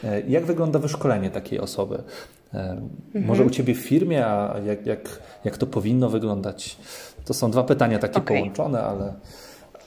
E, 0.05 0.21
jak 0.21 0.47
wygląda 0.47 0.79
wyszkolenie 0.79 1.31
takiej 1.31 1.61
osoby? 1.61 2.03
Mhm. 2.55 2.91
Może 3.15 3.45
u 3.45 3.51
Ciebie 3.51 3.75
w 3.75 3.79
firmie, 3.79 4.27
a 4.27 4.59
jak, 4.67 4.87
jak, 4.87 5.19
jak 5.45 5.57
to 5.59 5.67
powinno 5.67 6.09
wyglądać? 6.09 6.77
To 7.25 7.35
są 7.35 7.51
dwa 7.51 7.65
pytania 7.65 7.99
takie 7.99 8.19
okay. 8.19 8.37
połączone, 8.37 8.83
ale, 8.83 9.15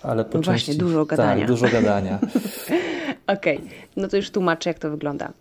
ale 0.03 0.25
po 0.25 0.37
no 0.37 0.43
części... 0.43 0.65
Właśnie, 0.65 0.85
dużo 0.85 1.05
gadania. 1.05 1.35
Tak, 1.35 1.47
dużo 1.47 1.67
gadania. 1.67 2.19
Okej, 3.27 3.57
okay. 3.57 3.69
no 3.97 4.07
to 4.07 4.17
już 4.17 4.31
tłumaczę, 4.31 4.69
jak 4.69 4.79
to 4.79 4.89
wygląda. 4.89 5.31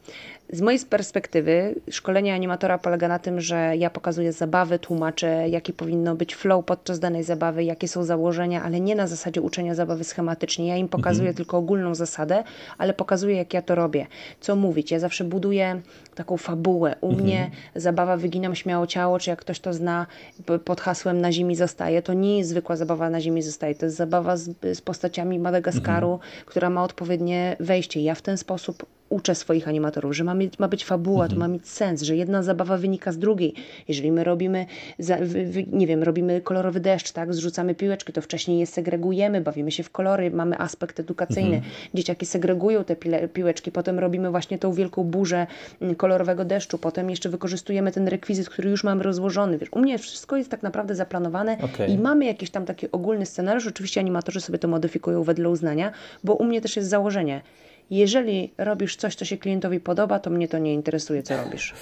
Z 0.52 0.60
mojej 0.60 0.80
perspektywy 0.80 1.74
szkolenie 1.90 2.34
animatora 2.34 2.78
polega 2.78 3.08
na 3.08 3.18
tym, 3.18 3.40
że 3.40 3.76
ja 3.76 3.90
pokazuję 3.90 4.32
zabawy, 4.32 4.78
tłumaczę, 4.78 5.48
jaki 5.48 5.72
powinno 5.72 6.14
być 6.14 6.34
flow 6.34 6.64
podczas 6.64 6.98
danej 6.98 7.24
zabawy, 7.24 7.64
jakie 7.64 7.88
są 7.88 8.04
założenia, 8.04 8.62
ale 8.62 8.80
nie 8.80 8.94
na 8.94 9.06
zasadzie 9.06 9.42
uczenia 9.42 9.74
zabawy 9.74 10.04
schematycznie. 10.04 10.68
Ja 10.68 10.76
im 10.76 10.88
pokazuję 10.88 11.28
mhm. 11.28 11.36
tylko 11.36 11.58
ogólną 11.58 11.94
zasadę, 11.94 12.44
ale 12.78 12.94
pokazuję, 12.94 13.36
jak 13.36 13.54
ja 13.54 13.62
to 13.62 13.74
robię. 13.74 14.06
Co 14.40 14.56
mówić? 14.56 14.90
Ja 14.90 14.98
zawsze 14.98 15.24
buduję 15.24 15.80
taką 16.14 16.36
fabułę. 16.36 16.96
U 17.00 17.08
mhm. 17.08 17.24
mnie 17.24 17.50
zabawa 17.74 18.16
Wyginam 18.16 18.54
śmiało 18.54 18.86
ciało, 18.86 19.18
czy 19.18 19.30
jak 19.30 19.40
ktoś 19.40 19.60
to 19.60 19.72
zna 19.72 20.06
pod 20.64 20.80
hasłem 20.80 21.20
Na 21.20 21.32
ziemi 21.32 21.56
zostaje, 21.56 22.02
to 22.02 22.14
nie 22.14 22.38
jest 22.38 22.50
zwykła 22.50 22.76
zabawa 22.76 23.10
Na 23.10 23.20
ziemi 23.20 23.42
zostaje. 23.42 23.74
To 23.74 23.86
jest 23.86 23.96
zabawa 23.96 24.36
z, 24.36 24.50
z 24.74 24.80
postaciami 24.80 25.38
Madagaskaru, 25.38 26.12
mhm. 26.12 26.30
która 26.46 26.70
ma 26.70 26.84
odpowiednie 26.84 27.56
wejście. 27.60 28.00
Ja 28.00 28.14
w 28.14 28.22
ten 28.22 28.38
sposób 28.38 28.86
uczę 29.08 29.34
swoich 29.34 29.68
animatorów, 29.68 30.16
że 30.16 30.24
ma, 30.24 30.34
mieć, 30.34 30.58
ma 30.58 30.68
być 30.68 30.84
fabuła, 30.84 31.24
mhm. 31.24 31.30
to 31.30 31.46
ma 31.46 31.48
mieć 31.48 31.68
sens, 31.68 32.02
że 32.02 32.16
jedna 32.16 32.42
zabawa 32.42 32.76
wynika 32.76 33.12
z 33.12 33.18
drugiej. 33.18 33.54
Jeżeli 33.88 34.12
my 34.12 34.24
robimy, 34.24 34.66
za, 34.98 35.18
nie 35.72 35.86
wiem, 35.86 36.02
robimy 36.02 36.40
kolorowy 36.40 36.80
deszcz, 36.80 37.12
tak, 37.12 37.34
zrzucamy 37.34 37.74
piłeczki, 37.74 38.12
to 38.12 38.22
wcześniej 38.22 38.58
je 38.58 38.66
segregujemy, 38.66 39.40
bawimy 39.40 39.70
się 39.70 39.82
w 39.82 39.90
kolory, 39.90 40.30
mamy 40.30 40.58
aspekt 40.58 41.00
edukacyjny. 41.00 41.56
Mhm. 41.56 41.72
Dzieciaki 41.94 42.26
segregują 42.26 42.84
te 42.84 42.96
piłeczki, 43.28 43.72
potem 43.72 43.98
robimy 43.98 44.30
właśnie 44.30 44.58
tą 44.58 44.72
wielką 44.72 45.04
burzę 45.04 45.46
mm, 45.80 45.94
kolorowego 46.04 46.44
deszczu, 46.44 46.78
potem 46.78 47.10
jeszcze 47.10 47.28
wykorzystujemy 47.28 47.92
ten 47.92 48.08
rekwizyt, 48.08 48.48
który 48.48 48.70
już 48.70 48.84
mamy 48.84 49.02
rozłożony. 49.02 49.58
Wiesz, 49.58 49.68
u 49.72 49.78
mnie 49.78 49.98
wszystko 49.98 50.36
jest 50.36 50.50
tak 50.50 50.62
naprawdę 50.62 50.94
zaplanowane 50.94 51.56
okay. 51.62 51.86
i 51.86 51.98
mamy 51.98 52.24
jakiś 52.24 52.50
tam 52.50 52.64
taki 52.64 52.90
ogólny 52.92 53.26
scenariusz. 53.26 53.66
Oczywiście 53.66 54.00
animatorzy 54.00 54.40
sobie 54.40 54.58
to 54.58 54.68
modyfikują 54.68 55.22
wedle 55.22 55.48
uznania, 55.48 55.92
bo 56.24 56.34
u 56.34 56.44
mnie 56.44 56.60
też 56.60 56.76
jest 56.76 56.88
założenie 56.88 57.40
jeżeli 57.90 58.52
robisz 58.58 58.96
coś, 58.96 59.14
co 59.14 59.24
się 59.24 59.36
klientowi 59.36 59.80
podoba, 59.80 60.18
to 60.18 60.30
mnie 60.30 60.48
to 60.48 60.58
nie 60.58 60.74
interesuje, 60.74 61.22
co 61.22 61.36
robisz. 61.36 61.74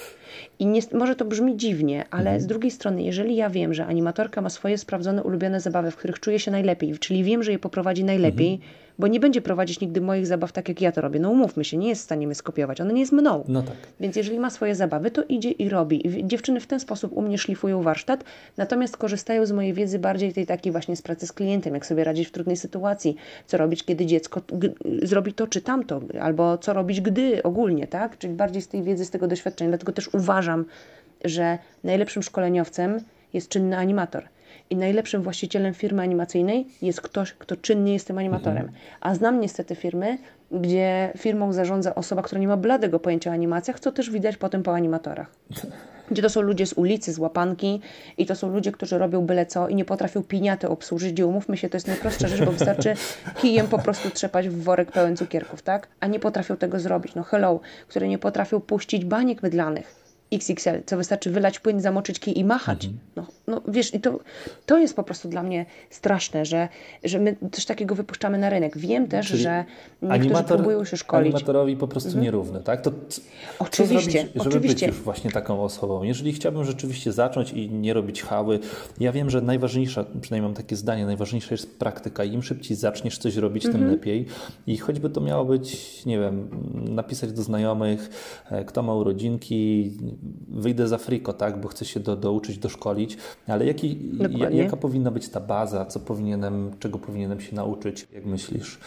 I 0.59 0.65
nie, 0.65 0.81
może 0.93 1.15
to 1.15 1.25
brzmi 1.25 1.57
dziwnie, 1.57 2.05
ale 2.11 2.21
mhm. 2.21 2.41
z 2.41 2.47
drugiej 2.47 2.71
strony, 2.71 3.03
jeżeli 3.03 3.35
ja 3.35 3.49
wiem, 3.49 3.73
że 3.73 3.85
animatorka 3.85 4.41
ma 4.41 4.49
swoje 4.49 4.77
sprawdzone, 4.77 5.23
ulubione 5.23 5.59
zabawy, 5.59 5.91
w 5.91 5.95
których 5.95 6.19
czuje 6.19 6.39
się 6.39 6.51
najlepiej, 6.51 6.99
czyli 6.99 7.23
wiem, 7.23 7.43
że 7.43 7.51
je 7.51 7.59
poprowadzi 7.59 8.03
najlepiej, 8.03 8.53
mhm 8.53 8.82
bo 8.99 9.07
nie 9.07 9.19
będzie 9.19 9.41
prowadzić 9.41 9.79
nigdy 9.79 10.01
moich 10.01 10.27
zabaw 10.27 10.51
tak, 10.51 10.69
jak 10.69 10.81
ja 10.81 10.91
to 10.91 11.01
robię. 11.01 11.19
No 11.19 11.29
umówmy 11.29 11.63
się, 11.63 11.77
nie 11.77 11.89
jest 11.89 12.01
w 12.01 12.05
stanie 12.05 12.27
mnie 12.27 12.35
skopiować, 12.35 12.81
ona 12.81 12.91
nie 12.91 12.99
jest 12.99 13.11
mną. 13.11 13.43
No 13.47 13.61
tak. 13.61 13.75
Więc 13.99 14.15
jeżeli 14.15 14.39
ma 14.39 14.49
swoje 14.49 14.75
zabawy, 14.75 15.11
to 15.11 15.23
idzie 15.23 15.51
i 15.51 15.69
robi. 15.69 16.19
I 16.19 16.27
dziewczyny 16.27 16.59
w 16.59 16.67
ten 16.67 16.79
sposób 16.79 17.13
u 17.13 17.21
mnie 17.21 17.37
szlifują 17.37 17.81
warsztat, 17.81 18.23
natomiast 18.57 18.97
korzystają 18.97 19.45
z 19.45 19.51
mojej 19.51 19.73
wiedzy 19.73 19.99
bardziej 19.99 20.33
tej 20.33 20.45
takiej 20.45 20.71
właśnie 20.71 20.95
z 20.95 21.01
pracy 21.01 21.27
z 21.27 21.33
klientem, 21.33 21.73
jak 21.73 21.85
sobie 21.85 22.03
radzić 22.03 22.27
w 22.27 22.31
trudnej 22.31 22.57
sytuacji, 22.57 23.15
co 23.47 23.57
robić, 23.57 23.83
kiedy 23.85 24.05
dziecko 24.05 24.41
zrobi 25.03 25.33
to 25.33 25.47
czy 25.47 25.61
tamto, 25.61 26.01
albo 26.21 26.57
co 26.57 26.73
robić, 26.73 27.01
gdy 27.01 27.43
ogólnie, 27.43 27.87
tak? 27.87 28.17
Czyli 28.17 28.33
bardziej 28.33 28.61
z 28.61 28.67
tej 28.67 28.83
wiedzy, 28.83 29.05
z 29.05 29.09
tego 29.09 29.27
doświadczenia. 29.27 29.69
Dlatego 29.69 29.91
też 29.91 30.13
uważam, 30.13 30.65
że 31.25 31.57
najlepszym 31.83 32.23
szkoleniowcem 32.23 32.99
jest 33.33 33.49
czynny 33.49 33.77
animator. 33.77 34.23
I 34.69 34.75
najlepszym 34.75 35.21
właścicielem 35.21 35.73
firmy 35.73 36.01
animacyjnej 36.01 36.67
jest 36.81 37.01
ktoś, 37.01 37.33
kto 37.33 37.55
czynnie 37.55 37.93
jest 37.93 38.07
tym 38.07 38.17
animatorem. 38.17 38.71
A 39.01 39.15
znam 39.15 39.39
niestety 39.39 39.75
firmy, 39.75 40.17
gdzie 40.51 41.11
firmą 41.17 41.53
zarządza 41.53 41.95
osoba, 41.95 42.21
która 42.21 42.41
nie 42.41 42.47
ma 42.47 42.57
bladego 42.57 42.99
pojęcia 42.99 43.29
o 43.29 43.33
animacjach, 43.33 43.79
co 43.79 43.91
też 43.91 44.09
widać 44.09 44.37
potem 44.37 44.63
po 44.63 44.73
animatorach. 44.73 45.31
Gdzie 46.11 46.21
to 46.21 46.29
są 46.29 46.41
ludzie 46.41 46.65
z 46.65 46.73
ulicy, 46.73 47.13
z 47.13 47.19
łapanki 47.19 47.81
i 48.17 48.25
to 48.25 48.35
są 48.35 48.49
ludzie, 48.49 48.71
którzy 48.71 48.97
robią 48.97 49.25
byle 49.25 49.45
co 49.45 49.67
i 49.67 49.75
nie 49.75 49.85
potrafią 49.85 50.23
piniaty 50.23 50.69
obsłużyć, 50.69 51.13
gdzie 51.13 51.27
umówmy 51.27 51.57
się, 51.57 51.69
to 51.69 51.77
jest 51.77 51.87
najprostsza 51.87 52.27
rzecz, 52.27 52.45
bo 52.45 52.51
wystarczy 52.51 52.93
kijem 53.41 53.67
po 53.67 53.79
prostu 53.79 54.09
trzepać 54.09 54.49
w 54.49 54.63
worek 54.63 54.91
pełen 54.91 55.17
cukierków, 55.17 55.61
tak? 55.61 55.87
A 55.99 56.07
nie 56.07 56.19
potrafią 56.19 56.57
tego 56.57 56.79
zrobić. 56.79 57.15
No 57.15 57.23
hello, 57.23 57.59
które 57.87 58.07
nie 58.07 58.17
potrafią 58.17 58.59
puścić 58.59 59.05
baniek 59.05 59.43
mydlanych 59.43 60.02
XXL, 60.33 60.81
co 60.85 60.97
wystarczy 60.97 61.29
wylać 61.29 61.59
płyn, 61.59 61.81
zamoczyć 61.81 62.19
kij 62.19 62.39
i 62.39 62.45
machać. 62.45 62.85
Mhm. 62.85 63.01
No, 63.15 63.25
no 63.47 63.61
wiesz, 63.67 63.93
i 63.93 63.99
to, 63.99 64.19
to 64.65 64.77
jest 64.77 64.95
po 64.95 65.03
prostu 65.03 65.29
dla 65.29 65.43
mnie 65.43 65.65
straszne, 65.89 66.45
że, 66.45 66.69
że 67.03 67.19
my 67.19 67.35
coś 67.51 67.65
takiego 67.65 67.95
wypuszczamy 67.95 68.37
na 68.37 68.49
rynek. 68.49 68.77
Wiem 68.77 69.07
też, 69.07 69.27
Czyli 69.27 69.43
że 69.43 69.65
niektórzy 70.01 70.23
animator, 70.23 70.57
próbują 70.57 70.85
się 70.85 70.97
szkolić. 70.97 71.35
Animatorowi 71.35 71.77
po 71.77 71.87
prostu 71.87 72.09
mhm. 72.09 72.23
nierówny, 72.23 72.59
tak? 72.59 72.81
To 72.81 72.91
oczywiście, 73.59 74.11
zrobić, 74.11 74.33
żeby 74.33 74.49
oczywiście. 74.49 74.85
być 74.85 74.95
już 74.95 75.03
właśnie 75.03 75.31
taką 75.31 75.63
osobą? 75.63 76.03
Jeżeli 76.03 76.33
chciałbym 76.33 76.65
rzeczywiście 76.65 77.11
zacząć 77.11 77.51
i 77.51 77.69
nie 77.69 77.93
robić 77.93 78.23
hały, 78.23 78.59
ja 78.99 79.11
wiem, 79.11 79.29
że 79.29 79.41
najważniejsza, 79.41 80.05
przynajmniej 80.21 80.49
mam 80.49 80.55
takie 80.55 80.75
zdanie, 80.75 81.05
najważniejsza 81.05 81.47
jest 81.51 81.79
praktyka. 81.79 82.23
Im 82.23 82.43
szybciej 82.43 82.77
zaczniesz 82.77 83.17
coś 83.17 83.35
robić, 83.35 83.65
mhm. 83.65 83.83
tym 83.83 83.91
lepiej. 83.91 84.25
I 84.67 84.77
choćby 84.77 85.09
to 85.09 85.21
miało 85.21 85.45
być, 85.45 86.05
nie 86.05 86.19
wiem, 86.19 86.49
napisać 86.73 87.31
do 87.31 87.43
znajomych, 87.43 88.09
e, 88.51 88.65
kto 88.65 88.83
ma 88.83 88.95
urodzinki, 88.95 89.91
wyjdę 90.49 90.87
za 90.87 90.97
friko, 90.97 91.33
tak, 91.33 91.61
bo 91.61 91.67
chcę 91.67 91.85
się 91.85 91.99
do, 91.99 92.15
douczyć, 92.15 92.57
doszkolić, 92.57 93.17
ale 93.47 93.65
jaki, 93.65 93.99
jaka 94.51 94.77
powinna 94.77 95.11
być 95.11 95.29
ta 95.29 95.39
baza, 95.39 95.85
co 95.85 95.99
powinienem, 95.99 96.71
czego 96.79 96.99
powinienem 96.99 97.41
się 97.41 97.55
nauczyć, 97.55 98.07
jak 98.13 98.25
myślisz? 98.25 98.79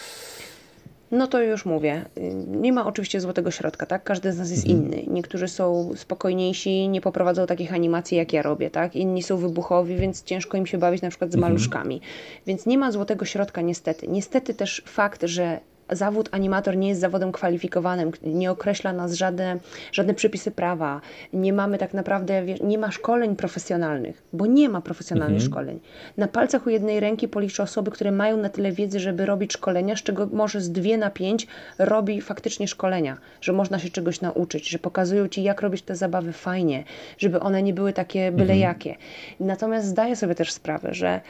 No 1.11 1.27
to 1.27 1.43
już 1.43 1.67
mówię. 1.67 2.05
Nie 2.47 2.73
ma 2.73 2.87
oczywiście 2.87 3.21
złotego 3.21 3.51
środka, 3.51 3.87
tak? 3.87 4.05
Każdy 4.05 4.33
z 4.33 4.39
nas 4.39 4.51
jest 4.51 4.67
mhm. 4.67 4.85
inny. 4.85 5.05
Niektórzy 5.15 5.49
są 5.49 5.91
spokojniejsi, 5.97 6.89
nie 6.89 7.01
poprowadzą 7.01 7.47
takich 7.47 7.75
animacji, 7.75 8.17
jak 8.17 8.33
ja 8.33 8.43
robię, 8.43 8.71
tak? 8.71 8.97
Inni 8.97 9.23
są 9.23 9.37
wybuchowi, 9.37 9.97
więc 9.97 10.23
ciężko 10.23 10.57
im 10.57 10.67
się 10.67 10.79
bawić 10.79 11.03
na 11.03 11.09
przykład 11.09 11.33
z 11.33 11.35
mhm. 11.35 11.53
maluszkami. 11.53 12.01
Więc 12.47 12.67
nie 12.67 12.79
ma 12.79 12.93
złotego 12.93 13.25
środka 13.25 13.61
niestety. 13.61 14.09
Niestety 14.09 14.55
też 14.55 14.83
fakt, 14.87 15.23
że 15.25 15.61
zawód 15.91 16.29
animator 16.33 16.77
nie 16.77 16.89
jest 16.89 17.01
zawodem 17.01 17.33
kwalifikowanym, 17.33 18.11
nie 18.23 18.51
określa 18.51 18.93
nas 18.93 19.13
żadne, 19.13 19.59
żadne 19.93 20.15
przepisy 20.15 20.51
prawa, 20.51 21.01
nie 21.33 21.53
mamy 21.53 21.79
tak 21.79 21.95
naprawdę, 21.95 22.43
nie 22.45 22.79
ma 22.79 22.91
szkoleń 22.91 23.37
profesjonalnych, 23.37 24.23
bo 24.33 24.47
nie 24.47 24.69
ma 24.69 24.81
profesjonalnych 24.81 25.43
mhm. 25.43 25.53
szkoleń. 25.53 25.81
Na 26.17 26.29
palcach 26.29 26.67
u 26.67 26.71
jednej 26.71 27.01
ręki 27.01 27.29
policzę 27.29 27.63
osoby, 27.63 27.91
które 27.91 28.13
mają 28.13 28.37
na 28.37 28.49
tyle 28.49 28.73
wiedzy, 28.73 29.01
żeby 29.01 29.27
robić 29.27 29.53
szkolenia, 29.53 29.97
z 29.97 30.03
czego 30.03 30.29
może 30.33 30.61
z 30.61 30.73
dwie 30.73 30.99
na 30.99 31.11
pięć 31.11 31.47
robi 31.79 32.21
faktycznie 32.21 32.69
szkolenia, 32.69 33.17
że 33.41 33.53
można 33.53 33.79
się 33.79 33.91
czegoś 33.91 34.21
nauczyć, 34.21 34.69
że 34.69 34.79
pokazują 34.79 35.29
Ci, 35.29 35.43
jak 35.43 35.61
robić 35.61 35.83
te 35.83 35.97
zabawy 35.97 36.33
fajnie, 36.33 36.85
żeby 37.19 37.41
one 37.41 37.63
nie 37.63 37.75
były 37.75 37.93
takie 37.93 38.33
byle 38.33 38.55
mhm. 38.55 38.61
jakie. 38.61 38.97
Natomiast 39.41 39.87
zdaję 39.87 40.17
sobie 40.17 40.35
też 40.35 40.53
sprawę, 40.53 40.95
że 40.95 41.21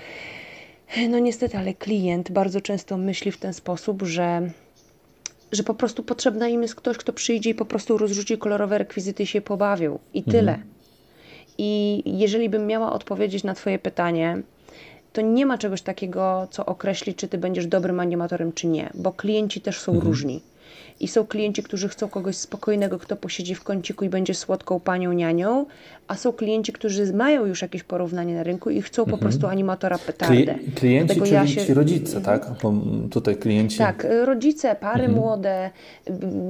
no 1.09 1.19
niestety, 1.19 1.57
ale 1.57 1.75
klient 1.75 2.31
bardzo 2.31 2.61
często 2.61 2.97
myśli 2.97 3.33
w 3.33 3.39
ten 3.39 3.55
sposób, 3.55 4.03
że, 4.03 4.51
że 5.53 5.63
po 5.63 5.75
prostu 5.75 6.03
potrzebna 6.03 6.49
im 6.49 6.63
jest 6.63 6.75
ktoś, 6.75 6.97
kto 6.97 7.13
przyjdzie 7.13 7.51
i 7.51 7.55
po 7.55 7.65
prostu 7.65 7.99
rozrzuci 7.99 8.39
kolorowe 8.39 8.79
rekwizyty 8.79 9.23
i 9.23 9.27
się 9.27 9.41
pobawią. 9.41 9.99
I 10.15 10.19
mhm. 10.19 10.37
tyle. 10.37 10.59
I 11.59 12.03
jeżeli 12.19 12.49
bym 12.49 12.67
miała 12.67 12.93
odpowiedzieć 12.93 13.45
na 13.45 13.55
Twoje 13.55 13.79
pytanie, 13.79 14.43
to 15.13 15.21
nie 15.21 15.47
ma 15.47 15.59
czegoś 15.59 15.83
takiego, 15.83 16.49
co 16.51 16.67
określi, 16.67 17.15
czy 17.15 17.29
Ty 17.29 17.39
będziesz 17.39 17.67
dobrym 17.67 18.01
animatorem, 18.01 18.53
czy 18.53 18.67
nie, 18.67 18.91
bo 18.95 19.13
klienci 19.13 19.61
też 19.61 19.81
są 19.81 19.93
mhm. 19.93 20.09
różni. 20.09 20.41
I 21.01 21.09
są 21.09 21.27
klienci, 21.27 21.63
którzy 21.63 21.89
chcą 21.89 22.09
kogoś 22.09 22.37
spokojnego, 22.37 22.99
kto 22.99 23.17
posiedzi 23.17 23.55
w 23.55 23.65
kąciku 23.65 24.05
i 24.05 24.09
będzie 24.09 24.35
słodką 24.35 24.81
panią 24.81 25.13
nianią, 25.13 25.67
a 26.09 26.17
są 26.17 26.33
klienci, 26.33 26.73
którzy 26.73 27.13
mają 27.13 27.47
już 27.47 27.63
jakieś 27.63 27.83
porównanie 27.83 28.35
na 28.35 28.43
rynku 28.43 28.71
i 28.71 28.83
chcą 28.83 29.03
mhm. 29.03 29.19
po 29.19 29.23
prostu 29.23 29.47
animatora 29.47 29.99
petardę. 29.99 30.55
klienci, 30.75 31.21
czyli 31.21 31.31
ja 31.33 31.47
się... 31.47 31.67
ci 31.67 31.75
rodzice, 31.75 32.21
tak? 32.21 32.51
Bo 32.63 32.73
tutaj 33.11 33.37
klienci... 33.37 33.79
Tak, 33.79 34.07
rodzice, 34.25 34.77
pary 34.81 35.05
mhm. 35.05 35.21
młode. 35.21 35.71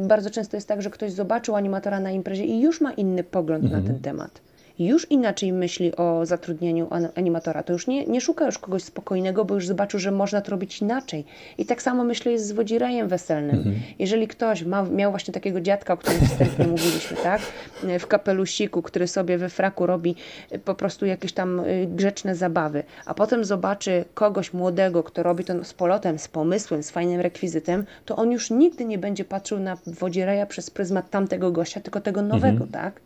Bardzo 0.09 0.31
często 0.31 0.57
jest 0.57 0.69
tak, 0.69 0.83
że 0.83 0.91
ktoś 0.91 1.13
zobaczył 1.13 1.57
animatora 1.57 2.01
na 2.01 2.11
imprezie 2.11 2.45
i 2.45 2.61
już 2.61 2.81
ma 2.81 2.93
inny 2.93 3.25
pogląd 3.25 3.65
mhm. 3.65 3.83
na 3.83 3.91
ten 3.91 4.01
temat 4.01 4.41
już 4.79 5.11
inaczej 5.11 5.53
myśli 5.53 5.97
o 5.97 6.27
zatrudnieniu 6.27 6.89
animatora. 7.15 7.63
To 7.63 7.73
już 7.73 7.87
nie, 7.87 8.07
nie 8.07 8.21
szuka 8.21 8.47
już 8.47 8.59
kogoś 8.59 8.83
spokojnego, 8.83 9.45
bo 9.45 9.55
już 9.55 9.67
zobaczył, 9.67 10.01
że 10.01 10.11
można 10.11 10.41
to 10.41 10.51
robić 10.51 10.81
inaczej. 10.81 11.25
I 11.59 11.67
tak 11.67 11.83
samo 11.83 12.05
myślę 12.05 12.33
jest 12.33 12.47
z 12.47 12.53
wodzirejem 12.53 13.09
weselnym. 13.09 13.57
Mhm. 13.57 13.77
Jeżeli 13.99 14.29
ktoś 14.29 14.63
ma, 14.63 14.83
miał 14.83 15.11
właśnie 15.11 15.35
takiego 15.35 15.61
dziadka, 15.61 15.95
o 15.95 15.97
którym 15.97 16.21
wstępnie 16.21 16.67
mówiliśmy, 16.67 17.17
tak? 17.17 17.41
W 18.01 18.07
kapelusiku, 18.07 18.83
który 18.83 19.09
sobie 19.09 19.39
we 19.39 19.49
fraku 19.49 19.87
robi 19.87 20.15
e, 20.51 20.59
po 20.59 20.75
prostu 20.75 21.07
jakieś 21.07 21.33
tam 21.33 21.61
e, 21.61 21.87
grzeczne 21.87 22.35
zabawy, 22.35 22.83
a 23.07 23.15
potem 23.15 23.45
zobaczy 23.45 24.05
kogoś 24.15 24.53
młodego, 24.53 25.03
kto 25.03 25.23
robi 25.23 25.45
to 25.45 25.65
z 25.65 25.75
polotem, 25.75 26.19
z 26.19 26.29
pomysłem, 26.29 26.83
z 26.83 26.91
fajnym 26.91 27.21
rekwizytem, 27.21 27.85
to 28.05 28.17
on 28.17 28.33
już 28.33 28.51
nigdy 28.51 28.85
nie 28.85 28.99
będzie 28.99 29.25
patrzył 29.25 29.59
na 29.59 29.77
wodzireja 29.87 30.47
przez 30.47 30.71
pryzmat 30.71 31.11
tamtego 31.11 31.53
gościa, 31.53 31.81
tylko 31.81 32.01
tego 32.01 32.23
nowego, 32.23 32.65
mhm. 32.65 32.71
tak? 32.71 33.01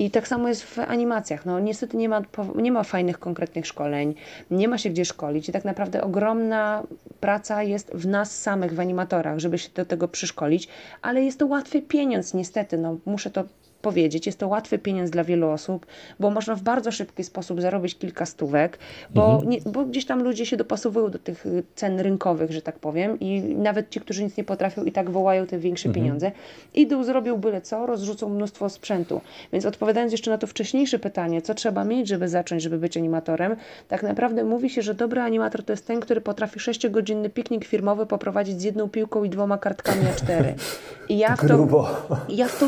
I 0.00 0.10
tak 0.10 0.28
samo 0.28 0.48
jest 0.48 0.62
w 0.62 0.78
animacjach. 0.78 1.46
No, 1.46 1.60
niestety 1.60 1.96
nie 1.96 2.08
ma, 2.08 2.22
nie 2.54 2.72
ma 2.72 2.82
fajnych, 2.82 3.18
konkretnych 3.18 3.66
szkoleń, 3.66 4.14
nie 4.50 4.68
ma 4.68 4.78
się 4.78 4.90
gdzie 4.90 5.04
szkolić 5.04 5.48
i 5.48 5.52
tak 5.52 5.64
naprawdę 5.64 6.02
ogromna 6.02 6.82
praca 7.20 7.62
jest 7.62 7.90
w 7.94 8.06
nas 8.06 8.40
samych, 8.40 8.74
w 8.74 8.80
animatorach, 8.80 9.38
żeby 9.38 9.58
się 9.58 9.68
do 9.74 9.84
tego 9.84 10.08
przyszkolić, 10.08 10.68
ale 11.02 11.22
jest 11.22 11.38
to 11.38 11.46
łatwy 11.46 11.82
pieniądz, 11.82 12.34
niestety. 12.34 12.78
No, 12.78 12.96
muszę 13.06 13.30
to 13.30 13.44
powiedzieć. 13.82 14.26
Jest 14.26 14.38
to 14.38 14.48
łatwy 14.48 14.78
pieniądz 14.78 15.10
dla 15.10 15.24
wielu 15.24 15.48
osób, 15.48 15.86
bo 16.20 16.30
można 16.30 16.54
w 16.54 16.62
bardzo 16.62 16.92
szybki 16.92 17.24
sposób 17.24 17.60
zarobić 17.60 17.98
kilka 17.98 18.26
stówek, 18.26 18.78
bo, 19.14 19.32
mhm. 19.32 19.50
nie, 19.50 19.58
bo 19.66 19.84
gdzieś 19.84 20.06
tam 20.06 20.22
ludzie 20.22 20.46
się 20.46 20.56
dopasowują 20.56 21.10
do 21.10 21.18
tych 21.18 21.46
y, 21.46 21.62
cen 21.74 22.00
rynkowych, 22.00 22.52
że 22.52 22.62
tak 22.62 22.78
powiem, 22.78 23.20
i 23.20 23.40
nawet 23.40 23.90
ci, 23.90 24.00
którzy 24.00 24.24
nic 24.24 24.36
nie 24.36 24.44
potrafią, 24.44 24.84
i 24.84 24.92
tak 24.92 25.10
wołają 25.10 25.46
te 25.46 25.58
większe 25.58 25.88
mhm. 25.88 26.04
pieniądze. 26.04 26.32
Idą, 26.74 27.04
zrobią 27.04 27.36
byle 27.36 27.60
co, 27.60 27.86
rozrzucą 27.86 28.28
mnóstwo 28.28 28.68
sprzętu. 28.68 29.20
Więc 29.52 29.66
odpowiadając 29.66 30.12
jeszcze 30.12 30.30
na 30.30 30.38
to 30.38 30.46
wcześniejsze 30.46 30.98
pytanie, 30.98 31.42
co 31.42 31.54
trzeba 31.54 31.84
mieć, 31.84 32.08
żeby 32.08 32.28
zacząć, 32.28 32.62
żeby 32.62 32.78
być 32.78 32.96
animatorem, 32.96 33.56
tak 33.88 34.02
naprawdę 34.02 34.44
mówi 34.44 34.70
się, 34.70 34.82
że 34.82 34.94
dobry 34.94 35.20
animator 35.20 35.64
to 35.64 35.72
jest 35.72 35.86
ten, 35.86 36.00
który 36.00 36.20
potrafi 36.20 36.60
6-godzinny 36.60 37.30
piknik 37.30 37.64
firmowy 37.64 38.06
poprowadzić 38.06 38.60
z 38.60 38.64
jedną 38.64 38.88
piłką 38.88 39.24
i 39.24 39.30
dwoma 39.30 39.58
kartkami 39.58 40.04
A4. 40.04 40.52
I 41.08 41.18
ja 41.18 41.36
w 41.36 41.48
to, 41.48 41.88
ja 42.28 42.48
w 42.48 42.58
to, 42.58 42.66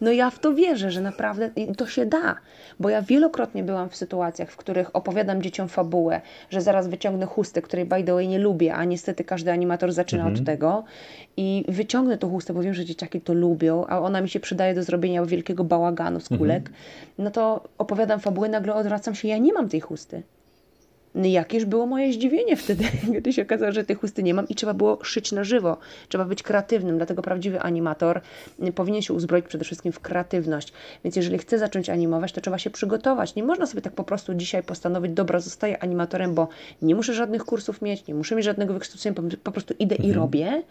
no 0.00 0.12
ja 0.12 0.30
w 0.30 0.38
to 0.38 0.54
wierzę, 0.54 0.90
że 0.90 1.00
naprawdę 1.00 1.50
to 1.76 1.86
się 1.86 2.06
da, 2.06 2.36
bo 2.80 2.88
ja 2.88 3.02
wielokrotnie 3.02 3.62
byłam 3.62 3.88
w 3.88 3.96
sytuacjach, 3.96 4.50
w 4.50 4.56
których 4.56 4.96
opowiadam 4.96 5.42
dzieciom 5.42 5.68
fabułę, 5.68 6.20
że 6.50 6.60
zaraz 6.60 6.88
wyciągnę 6.88 7.26
chustę, 7.26 7.62
której 7.62 7.84
by 7.84 8.04
the 8.04 8.14
way 8.14 8.28
nie 8.28 8.38
lubię, 8.38 8.74
a 8.74 8.84
niestety 8.84 9.24
każdy 9.24 9.52
animator 9.52 9.92
zaczyna 9.92 10.22
mhm. 10.22 10.40
od 10.40 10.46
tego 10.46 10.84
i 11.36 11.64
wyciągnę 11.68 12.18
tą 12.18 12.30
chustę, 12.30 12.54
bo 12.54 12.62
wiem, 12.62 12.74
że 12.74 12.84
dzieciaki 12.84 13.20
to 13.20 13.34
lubią, 13.34 13.86
a 13.86 14.00
ona 14.00 14.20
mi 14.20 14.28
się 14.28 14.40
przydaje 14.40 14.74
do 14.74 14.82
zrobienia 14.82 15.24
wielkiego 15.26 15.64
bałaganu 15.64 16.20
z 16.20 16.28
kulek, 16.28 16.68
mhm. 16.68 16.76
no 17.18 17.30
to 17.30 17.64
opowiadam 17.78 18.20
fabułę, 18.20 18.48
nagle 18.48 18.74
odwracam 18.74 19.14
się, 19.14 19.28
ja 19.28 19.38
nie 19.38 19.52
mam 19.52 19.68
tej 19.68 19.80
chusty. 19.80 20.22
Jakież 21.14 21.64
było 21.64 21.86
moje 21.86 22.12
zdziwienie 22.12 22.56
wtedy, 22.56 22.84
gdy 23.18 23.32
się 23.32 23.42
okazało, 23.42 23.72
że 23.72 23.84
tej 23.84 23.96
chusty 23.96 24.22
nie 24.22 24.34
mam 24.34 24.48
i 24.48 24.54
trzeba 24.54 24.74
było 24.74 24.98
szyć 25.04 25.32
na 25.32 25.44
żywo. 25.44 25.76
Trzeba 26.08 26.24
być 26.24 26.42
kreatywnym, 26.42 26.96
dlatego 26.96 27.22
prawdziwy 27.22 27.60
animator 27.60 28.20
powinien 28.74 29.02
się 29.02 29.14
uzbroić 29.14 29.46
przede 29.46 29.64
wszystkim 29.64 29.92
w 29.92 30.00
kreatywność. 30.00 30.72
Więc 31.04 31.16
jeżeli 31.16 31.38
chce 31.38 31.58
zacząć 31.58 31.90
animować, 31.90 32.32
to 32.32 32.40
trzeba 32.40 32.58
się 32.58 32.70
przygotować. 32.70 33.34
Nie 33.34 33.42
można 33.42 33.66
sobie 33.66 33.82
tak 33.82 33.92
po 33.92 34.04
prostu 34.04 34.34
dzisiaj 34.34 34.62
postanowić, 34.62 35.12
dobra, 35.12 35.40
zostaję 35.40 35.82
animatorem, 35.82 36.34
bo 36.34 36.48
nie 36.82 36.94
muszę 36.94 37.14
żadnych 37.14 37.44
kursów 37.44 37.82
mieć, 37.82 38.06
nie 38.06 38.14
muszę 38.14 38.34
mieć 38.34 38.44
żadnego 38.44 38.74
wykształcenia, 38.74 39.14
po 39.44 39.52
prostu 39.52 39.74
idę 39.78 39.96
mhm. 39.96 40.10
i 40.10 40.12
robię. 40.12 40.62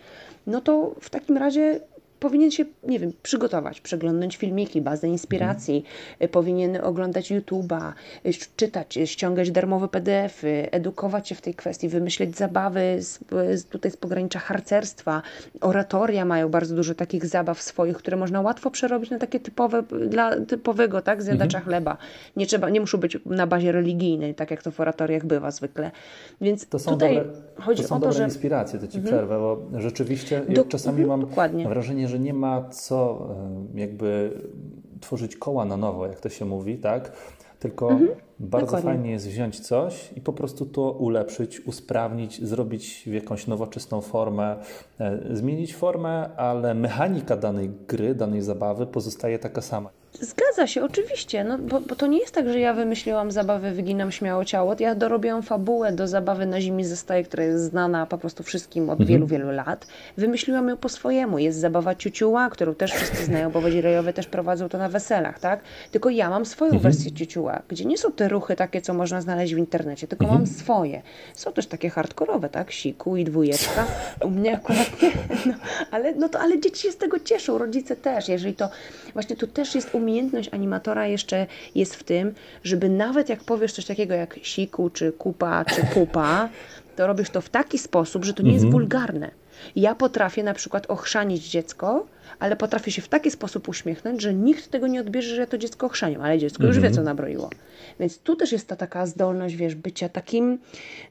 No 0.48 0.62
to 0.62 0.96
w 1.02 1.10
takim 1.10 1.38
razie 1.38 1.80
powinien 2.24 2.52
się, 2.52 2.66
nie 2.84 3.00
wiem, 3.00 3.12
przygotować, 3.24 3.82
przeglądnąć 3.82 4.38
filmiki, 4.38 4.82
bazę 4.82 5.08
inspiracji, 5.08 5.84
mhm. 6.12 6.32
powinien 6.32 6.78
oglądać 6.84 7.32
YouTube'a, 7.32 7.94
y, 8.26 8.32
czytać, 8.56 8.98
y, 8.98 9.08
ściągać 9.08 9.52
darmowe 9.52 9.88
PDFy, 9.88 10.68
edukować 10.72 11.28
się 11.28 11.36
w 11.36 11.42
tej 11.42 11.54
kwestii, 11.54 11.90
wymyśleć 11.90 12.38
zabawy 12.38 12.98
z, 13.00 13.20
z, 13.54 13.66
tutaj 13.66 13.92
z 13.92 13.98
pogranicza 13.98 14.40
harcerstwa. 14.40 15.22
Oratoria 15.62 16.26
mają 16.26 16.50
bardzo 16.50 16.76
dużo 16.76 16.96
takich 16.96 17.26
zabaw 17.26 17.62
swoich, 17.62 17.98
które 17.98 18.18
można 18.18 18.42
łatwo 18.42 18.72
przerobić 18.72 19.10
na 19.10 19.20
takie 19.20 19.40
typowe, 19.40 19.84
dla 20.10 20.46
typowego, 20.46 21.02
tak, 21.02 21.24
zjadacza 21.24 21.58
mhm. 21.58 21.64
chleba. 21.64 21.98
Nie 22.36 22.46
trzeba, 22.46 22.70
nie 22.70 22.80
muszą 22.80 22.98
być 22.98 23.18
na 23.26 23.48
bazie 23.48 23.72
religijnej, 23.72 24.36
tak 24.36 24.52
jak 24.52 24.64
to 24.64 24.72
w 24.72 24.80
oratoriach 24.80 25.26
bywa 25.26 25.52
zwykle. 25.52 25.92
Więc 26.42 26.68
to 26.68 26.80
są 26.80 26.92
tutaj 26.92 27.16
dobre, 27.16 27.32
chodzi 27.60 27.82
to 27.82 27.88
są 27.88 27.96
o 27.96 28.00
to, 28.00 28.06
dobre 28.06 28.18
że... 28.18 28.24
inspiracje, 28.24 28.80
to 28.80 28.88
Ci 28.88 28.98
mhm. 28.98 29.16
przerwę, 29.16 29.40
bo 29.40 29.80
rzeczywiście 29.80 30.42
Do... 30.50 30.66
czasami 30.66 31.06
mam 31.06 31.22
dokładnie. 31.22 31.68
wrażenie, 31.68 32.08
że 32.08 32.13
że 32.14 32.20
nie 32.20 32.34
ma 32.34 32.70
co 32.70 33.28
jakby 33.76 34.42
tworzyć 35.02 35.36
koła 35.36 35.66
na 35.66 35.78
nowo, 35.78 36.08
jak 36.08 36.20
to 36.20 36.30
się 36.30 36.46
mówi, 36.46 36.78
tak? 36.78 37.12
Tylko 37.60 37.90
mhm, 37.90 38.10
bardzo 38.40 38.66
dokładnie. 38.66 38.92
fajnie 38.92 39.12
jest 39.12 39.28
wziąć 39.28 39.60
coś 39.60 40.14
i 40.16 40.22
po 40.22 40.34
prostu 40.34 40.66
to 40.66 40.92
ulepszyć, 40.92 41.60
usprawnić, 41.60 42.46
zrobić 42.46 43.04
w 43.08 43.14
jakąś 43.14 43.48
nowoczesną 43.48 44.02
formę, 44.02 44.56
e, 45.00 45.20
zmienić 45.32 45.76
formę, 45.76 46.36
ale 46.36 46.74
mechanika 46.74 47.38
danej 47.38 47.70
gry, 47.88 48.16
danej 48.16 48.42
zabawy 48.42 48.88
pozostaje 48.88 49.40
taka 49.40 49.62
sama. 49.62 49.90
Zgadza 50.20 50.68
się, 50.68 50.84
oczywiście, 50.84 51.44
no, 51.44 51.58
bo, 51.58 51.82
bo, 51.82 51.96
to 51.96 52.08
nie 52.08 52.20
jest 52.20 52.36
tak, 52.36 52.50
że 52.50 52.60
ja 52.60 52.74
wymyśliłam 52.74 53.32
zabawę, 53.32 53.72
wyginam 53.72 54.12
śmiało 54.12 54.46
ciało. 54.46 54.76
Ja 54.80 54.96
dorobiłam 54.96 55.44
fabułę 55.44 55.92
do 55.92 56.08
zabawy 56.08 56.46
na 56.46 56.62
zimi 56.62 56.86
zostaje, 56.86 57.24
która 57.24 57.44
jest 57.44 57.64
znana 57.64 58.06
po 58.06 58.18
prostu 58.18 58.44
wszystkim 58.44 58.90
od 58.90 59.00
mhm. 59.00 59.08
wielu, 59.08 59.28
wielu 59.28 59.52
lat. 59.52 59.88
Wymyśliłam 60.18 60.70
ją 60.70 60.78
po 60.78 60.90
swojemu. 60.90 61.40
Jest 61.40 61.60
zabawa 61.60 61.96
ciuciuła, 61.96 62.50
którą 62.50 62.76
też 62.76 62.92
wszyscy 62.94 63.26
znają, 63.26 63.52
bo 63.52 63.62
wodzirejowie 63.62 64.14
też 64.14 64.28
prowadzą 64.28 64.70
to 64.70 64.78
na 64.78 64.90
weselach, 64.90 65.40
tak? 65.40 65.60
Tylko 65.92 66.10
ja 66.10 66.30
mam 66.30 66.46
swoją 66.46 66.72
mhm. 66.72 66.84
wersję 66.84 67.12
ciuciuła, 67.12 67.62
gdzie 67.68 67.86
nie 67.86 67.98
są 67.98 68.12
te 68.12 68.30
ruchy 68.30 68.56
takie, 68.56 68.82
co 68.82 68.94
można 68.94 69.22
znaleźć 69.22 69.56
w 69.56 69.58
internecie, 69.58 70.08
tylko 70.08 70.26
mhm. 70.26 70.42
mam 70.42 70.48
swoje. 70.48 71.02
Są 71.34 71.54
też 71.54 71.68
takie 71.68 71.90
hardkorowe, 71.90 72.50
tak? 72.50 72.72
Siku 72.72 73.18
i 73.18 73.24
dwójeczka. 73.24 73.86
U 74.26 74.30
mnie 74.30 74.56
akurat 74.56 75.02
nie, 75.02 75.12
no, 75.46 75.54
ale, 75.92 76.16
no 76.16 76.30
to, 76.30 76.40
ale 76.40 76.60
dzieci 76.60 76.82
się 76.82 76.92
z 76.92 76.98
tego 76.98 77.20
cieszą, 77.20 77.58
rodzice 77.58 77.96
też. 77.96 78.30
Jeżeli 78.30 78.54
to, 78.54 78.70
właśnie 79.14 79.36
tu 79.36 79.48
też 79.48 79.76
jest 79.76 79.96
u 79.96 80.03
umiejętność 80.04 80.50
animatora 80.54 81.08
jeszcze 81.08 81.48
jest 81.76 81.96
w 81.96 82.04
tym, 82.04 82.34
żeby 82.64 82.90
nawet 82.90 83.30
jak 83.30 83.44
powiesz 83.44 83.74
coś 83.74 83.86
takiego 83.86 84.14
jak 84.14 84.40
siku, 84.42 84.90
czy 84.90 85.12
kupa, 85.12 85.66
czy 85.66 85.82
pupa, 85.94 86.50
to 86.96 87.08
robisz 87.08 87.30
to 87.30 87.42
w 87.42 87.50
taki 87.50 87.78
sposób, 87.78 88.26
że 88.26 88.34
to 88.34 88.44
nie 88.44 88.50
mhm. 88.50 88.62
jest 88.62 88.72
wulgarne. 88.72 89.32
Ja 89.76 89.96
potrafię 89.96 90.44
na 90.44 90.54
przykład 90.54 90.86
ochrzanić 90.90 91.50
dziecko, 91.50 92.06
ale 92.40 92.56
potrafię 92.56 92.92
się 92.92 93.02
w 93.02 93.08
taki 93.08 93.32
sposób 93.32 93.70
uśmiechnąć, 93.70 94.22
że 94.22 94.34
nikt 94.34 94.72
tego 94.72 94.88
nie 94.88 95.02
odbierze, 95.02 95.36
że 95.36 95.42
ja 95.42 95.48
to 95.48 95.58
dziecko 95.58 95.86
ochrzaniam, 95.86 96.22
ale 96.22 96.40
dziecko 96.40 96.64
już 96.64 96.76
wie, 96.76 96.88
mhm. 96.88 96.94
co 96.94 97.04
nabroiło. 97.04 97.50
Więc 98.00 98.20
tu 98.20 98.36
też 98.36 98.52
jest 98.52 98.68
ta 98.68 98.76
taka 98.76 99.06
zdolność, 99.06 99.56
wiesz, 99.56 99.76
bycia 99.76 100.10
takim, 100.10 100.60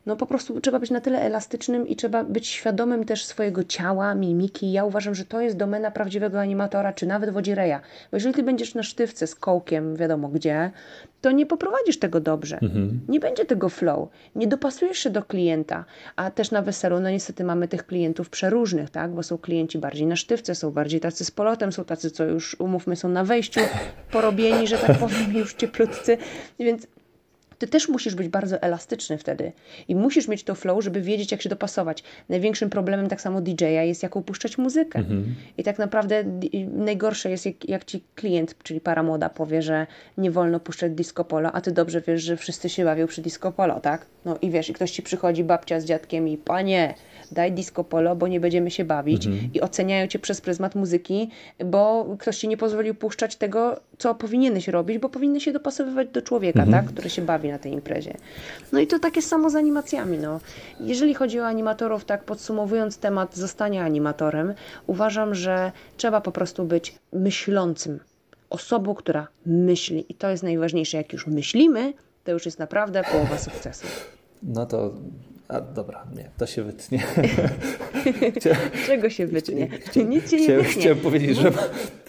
no 0.07 0.17
po 0.17 0.27
prostu 0.27 0.61
trzeba 0.61 0.79
być 0.79 0.91
na 0.91 1.01
tyle 1.01 1.21
elastycznym 1.21 1.89
i 1.89 1.97
trzeba 1.97 2.25
być 2.25 2.47
świadomym 2.47 3.05
też 3.05 3.25
swojego 3.25 3.65
ciała, 3.65 4.15
mimiki. 4.15 4.73
Ja 4.73 4.85
uważam, 4.85 5.15
że 5.15 5.25
to 5.25 5.41
jest 5.41 5.57
domena 5.57 5.91
prawdziwego 5.91 6.41
animatora, 6.41 6.93
czy 6.93 7.07
nawet 7.07 7.31
wodzireja. 7.31 7.81
Bo 8.11 8.17
jeżeli 8.17 8.35
ty 8.35 8.43
będziesz 8.43 8.75
na 8.75 8.83
sztywce 8.83 9.27
z 9.27 9.35
kołkiem, 9.35 9.97
wiadomo 9.97 10.29
gdzie, 10.29 10.71
to 11.23 11.31
nie 11.31 11.47
poprowadzisz 11.47 11.99
tego 11.99 12.21
dobrze. 12.21 12.59
Mhm. 12.63 13.01
Nie 13.09 13.21
będzie 13.21 13.45
tego 13.45 13.69
flow. 13.69 14.09
Nie 14.37 14.47
dopasujesz 14.47 14.99
się 14.99 15.11
do 15.11 15.23
klienta. 15.23 15.85
A 16.17 16.31
też 16.31 16.51
na 16.51 16.63
weselu, 16.63 17.01
no 17.01 17.11
niestety 17.11 17.45
mamy 17.45 17.69
tych 17.69 17.87
klientów 17.87 18.31
przeróżnych, 18.31 18.91
tak? 18.91 19.11
Bo 19.11 19.23
są 19.23 19.39
klienci 19.39 19.79
bardziej 19.79 20.07
na 20.07 20.17
sztywce, 20.17 20.55
są 20.55 20.71
bardziej 20.71 21.01
tacy 21.03 21.25
z 21.25 21.31
polotem, 21.31 21.73
są 21.73 21.85
tacy, 21.85 22.11
co 22.11 22.25
już, 22.25 22.57
umówmy, 22.59 22.97
są 22.97 23.09
na 23.09 23.25
wejściu 23.25 23.61
porobieni, 24.11 24.67
że 24.67 24.79
tak 24.79 24.99
powiem, 24.99 25.33
już 25.35 25.55
cieplutcy. 25.55 26.19
Więc 26.59 26.87
ty 27.63 27.69
też 27.69 27.89
musisz 27.89 28.15
być 28.15 28.29
bardzo 28.29 28.63
elastyczny 28.63 29.19
wtedy 29.19 29.53
i 29.89 29.97
musisz 29.97 30.29
mieć 30.29 30.45
to 30.45 30.55
flow, 30.55 30.85
żeby 30.85 31.01
wiedzieć, 31.01 31.33
jak 31.33 31.43
się 31.43 31.49
dopasować. 31.49 32.03
Największym 32.29 32.71
problemem 32.71 33.09
tak 33.09 33.21
samo 33.21 33.41
DJ-a 33.41 33.83
jest, 33.83 34.03
jak 34.03 34.17
upuszczać 34.17 34.59
muzykę. 34.59 34.99
Mhm. 34.99 35.35
I 35.59 35.63
tak 35.63 35.79
naprawdę 35.79 36.25
najgorsze 36.73 37.31
jest, 37.31 37.47
jak, 37.47 37.69
jak 37.69 37.85
ci 37.85 38.05
klient, 38.15 38.55
czyli 38.63 38.81
para 38.81 39.03
młoda, 39.03 39.29
powie, 39.29 39.63
że 39.63 39.87
nie 40.19 40.31
wolno 40.31 40.61
puszczać 40.61 40.93
disco 40.93 41.25
polo, 41.25 41.53
a 41.53 41.61
ty 41.61 41.73
dobrze 41.73 42.01
wiesz, 42.07 42.23
że 42.23 42.37
wszyscy 42.37 42.69
się 42.69 42.85
bawią 42.85 43.07
przy 43.07 43.23
disco 43.23 43.53
polo, 43.53 43.81
tak? 43.81 44.07
No 44.25 44.39
i 44.43 44.51
wiesz, 44.51 44.69
i 44.71 44.73
ktoś 44.73 44.91
ci 44.91 45.03
przychodzi, 45.03 45.45
babcia 45.45 45.81
z 45.81 45.85
dziadkiem 45.85 46.29
i 46.29 46.37
panie, 46.37 46.95
daj 47.33 47.53
disco 47.53 47.85
polo, 47.85 48.17
bo 48.17 48.29
nie 48.29 48.41
będziemy 48.41 48.71
się 48.71 48.85
bawić 48.85 49.27
mhm. 49.27 49.51
i 49.55 49.61
oceniają 49.61 50.07
cię 50.07 50.19
przez 50.19 50.41
pryzmat 50.41 50.75
muzyki, 50.75 51.31
bo 51.65 52.17
ktoś 52.19 52.39
ci 52.39 52.49
nie 52.49 52.57
pozwolił 52.57 52.95
puszczać 52.95 53.37
tego, 53.37 53.81
co 53.99 54.15
powinieneś 54.15 54.69
robić, 54.69 54.99
bo 54.99 55.09
powinny 55.09 55.41
się 55.41 55.53
dopasowywać 55.53 56.09
do 56.09 56.23
człowieka, 56.23 56.63
mhm. 56.63 56.85
tak, 56.85 56.93
który 56.93 57.11
się 57.11 57.23
bawi 57.23 57.52
na 57.53 57.59
tej 57.59 57.73
imprezie. 57.73 58.15
No 58.73 58.81
i 58.81 58.87
to 58.87 58.99
takie 58.99 59.23
samo 59.23 59.51
z 59.51 59.55
animacjami. 59.57 60.19
No. 60.19 60.41
Jeżeli 60.81 61.15
chodzi 61.15 61.41
o 61.41 61.47
animatorów, 61.47 62.05
tak 62.05 62.25
podsumowując 62.25 62.99
temat 62.99 63.37
zostania 63.37 63.85
animatorem, 63.85 64.55
uważam, 64.87 65.35
że 65.35 65.73
trzeba 65.97 66.21
po 66.21 66.33
prostu 66.33 66.65
być 66.65 66.95
myślącym. 67.13 68.01
Osobą, 68.51 68.95
która 68.95 69.29
myśli. 69.47 70.05
I 70.09 70.15
to 70.15 70.31
jest 70.31 70.43
najważniejsze. 70.43 70.97
Jak 70.97 71.13
już 71.13 71.27
myślimy, 71.27 71.93
to 72.25 72.33
już 72.33 72.47
jest 72.47 72.59
naprawdę 72.59 73.03
połowa 73.13 73.39
sukcesu. 73.39 73.87
No 74.43 74.67
to 74.67 74.93
a 75.53 75.61
dobra, 75.61 76.07
nie, 76.17 76.31
to 76.39 76.47
się 76.47 76.63
wytnie. 76.63 77.03
Czego 78.87 79.11
się 79.11 79.27
wytnie? 79.27 79.69
Nic 80.09 80.31
się 80.31 80.41
nie 80.41 80.57
wytnie. 80.57 80.65
Chciałem 80.65 80.99
powiedzieć, 80.99 81.37
że 81.37 81.53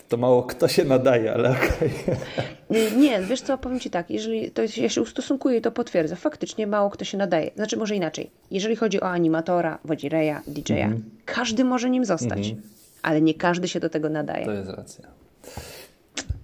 to 0.10 0.18
mało 0.18 0.44
kto 0.44 0.68
się 0.68 0.84
nadaje, 0.86 1.34
ale 1.34 1.50
okej. 1.52 1.92
Okay. 2.04 2.92
Nie, 2.98 3.22
wiesz 3.22 3.42
co, 3.42 3.58
powiem 3.58 3.80
Ci 3.80 3.90
tak, 3.90 4.10
jeżeli 4.10 4.52
to 4.52 4.62
ja 4.78 4.90
się 4.90 5.02
ustosunkuję 5.02 5.58
i 5.58 5.62
to 5.62 5.72
potwierdzę, 5.72 6.16
faktycznie 6.16 6.68
mało 6.68 6.90
kto 6.90 7.06
się 7.06 7.18
nadaje. 7.18 7.52
Znaczy 7.56 7.78
może 7.78 7.96
inaczej, 7.96 8.32
jeżeli 8.52 8.76
chodzi 8.76 9.02
o 9.02 9.10
animatora, 9.10 9.80
wodzireja, 9.86 10.42
DJ-a, 10.48 10.86
mm 10.86 10.98
-hmm. 10.98 11.02
każdy 11.26 11.64
może 11.64 11.90
nim 11.90 12.06
zostać, 12.06 12.48
mm 12.48 12.62
-hmm. 12.62 12.68
ale 13.02 13.22
nie 13.22 13.34
każdy 13.34 13.68
się 13.68 13.80
do 13.80 13.90
tego 13.90 14.10
nadaje. 14.10 14.46
To 14.46 14.52
jest 14.52 14.70
racja. 14.70 15.08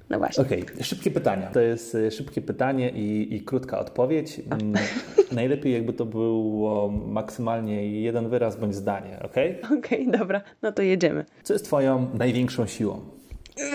No 0.09 0.17
właśnie. 0.17 0.43
Okej, 0.43 0.63
okay. 0.63 0.83
szybkie 0.83 1.11
pytania. 1.11 1.47
To 1.47 1.59
jest 1.59 1.95
e, 1.95 2.11
szybkie 2.11 2.41
pytanie 2.41 2.89
i, 2.89 3.35
i 3.35 3.41
krótka 3.41 3.79
odpowiedź. 3.79 4.41
Mm, 4.51 4.73
najlepiej 5.31 5.73
jakby 5.73 5.93
to 5.93 6.05
było 6.05 6.89
maksymalnie 6.89 8.01
jeden 8.01 8.29
wyraz 8.29 8.55
bądź 8.55 8.75
zdanie, 8.75 9.19
ok? 9.23 9.31
Okej, 9.31 9.61
okay, 9.79 10.17
dobra, 10.19 10.41
no 10.61 10.71
to 10.71 10.81
jedziemy. 10.81 11.25
Co 11.43 11.53
jest 11.53 11.65
Twoją 11.65 12.07
największą 12.13 12.67
siłą? 12.67 13.18
Yy, 13.59 13.65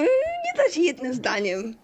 nie 0.44 0.52
da 0.56 0.70
się 0.70 0.80
jednym 0.80 1.14
zdaniem. 1.14 1.74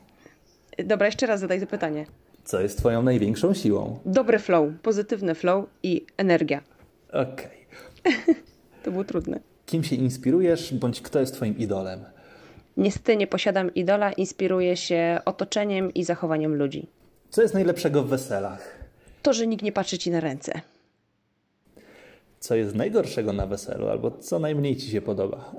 Dobra, 0.85 1.07
jeszcze 1.07 1.27
raz 1.27 1.41
zadaj 1.41 1.61
to 1.61 1.67
pytanie. 1.67 2.07
Co 2.45 2.61
jest 2.61 2.79
Twoją 2.79 3.03
największą 3.03 3.55
siłą? 3.55 3.99
Dobry 4.05 4.39
flow, 4.39 4.69
pozytywny 4.83 5.35
flow 5.35 5.65
i 5.83 6.07
energia. 6.17 6.61
Okej. 7.09 7.67
Okay. 8.05 8.35
to 8.83 8.91
było 8.91 9.05
trudne. 9.05 9.41
Kim 9.67 9.85
się 9.85 9.97
inspirujesz, 9.97 10.75
bądź 10.75 11.01
kto 11.01 11.21
jest 11.21 11.35
Twoim 11.35 11.59
idolem? 11.59 12.05
Niestety 12.77 13.17
nie 13.17 13.27
posiadam 13.27 13.75
idola, 13.75 14.13
inspiruję 14.13 14.77
się 14.77 15.19
otoczeniem 15.25 15.95
i 15.95 16.05
zachowaniem 16.05 16.55
ludzi. 16.55 16.87
Co 17.31 17.43
jest 17.43 17.55
najlepszego 17.55 18.03
w 18.03 18.09
weselach? 18.09 18.79
To, 19.23 19.33
że 19.33 19.47
nikt 19.47 19.63
nie 19.63 19.73
patrzy 19.73 19.99
ci 19.99 20.11
na 20.11 20.21
ręce. 20.21 20.61
Co 22.41 22.55
jest 22.55 22.75
najgorszego 22.75 23.33
na 23.33 23.47
weselu, 23.47 23.89
albo 23.89 24.11
co 24.11 24.39
najmniej 24.39 24.77
ci 24.77 24.91
się 24.91 25.01
podoba? 25.01 25.53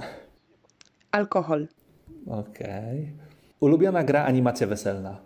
Alkohol. 1.12 1.68
Okej. 2.28 3.02
Okay. 3.02 3.08
Ulubiona 3.60 4.04
gra 4.04 4.26
animacja 4.26 4.68
weselna? 4.68 5.18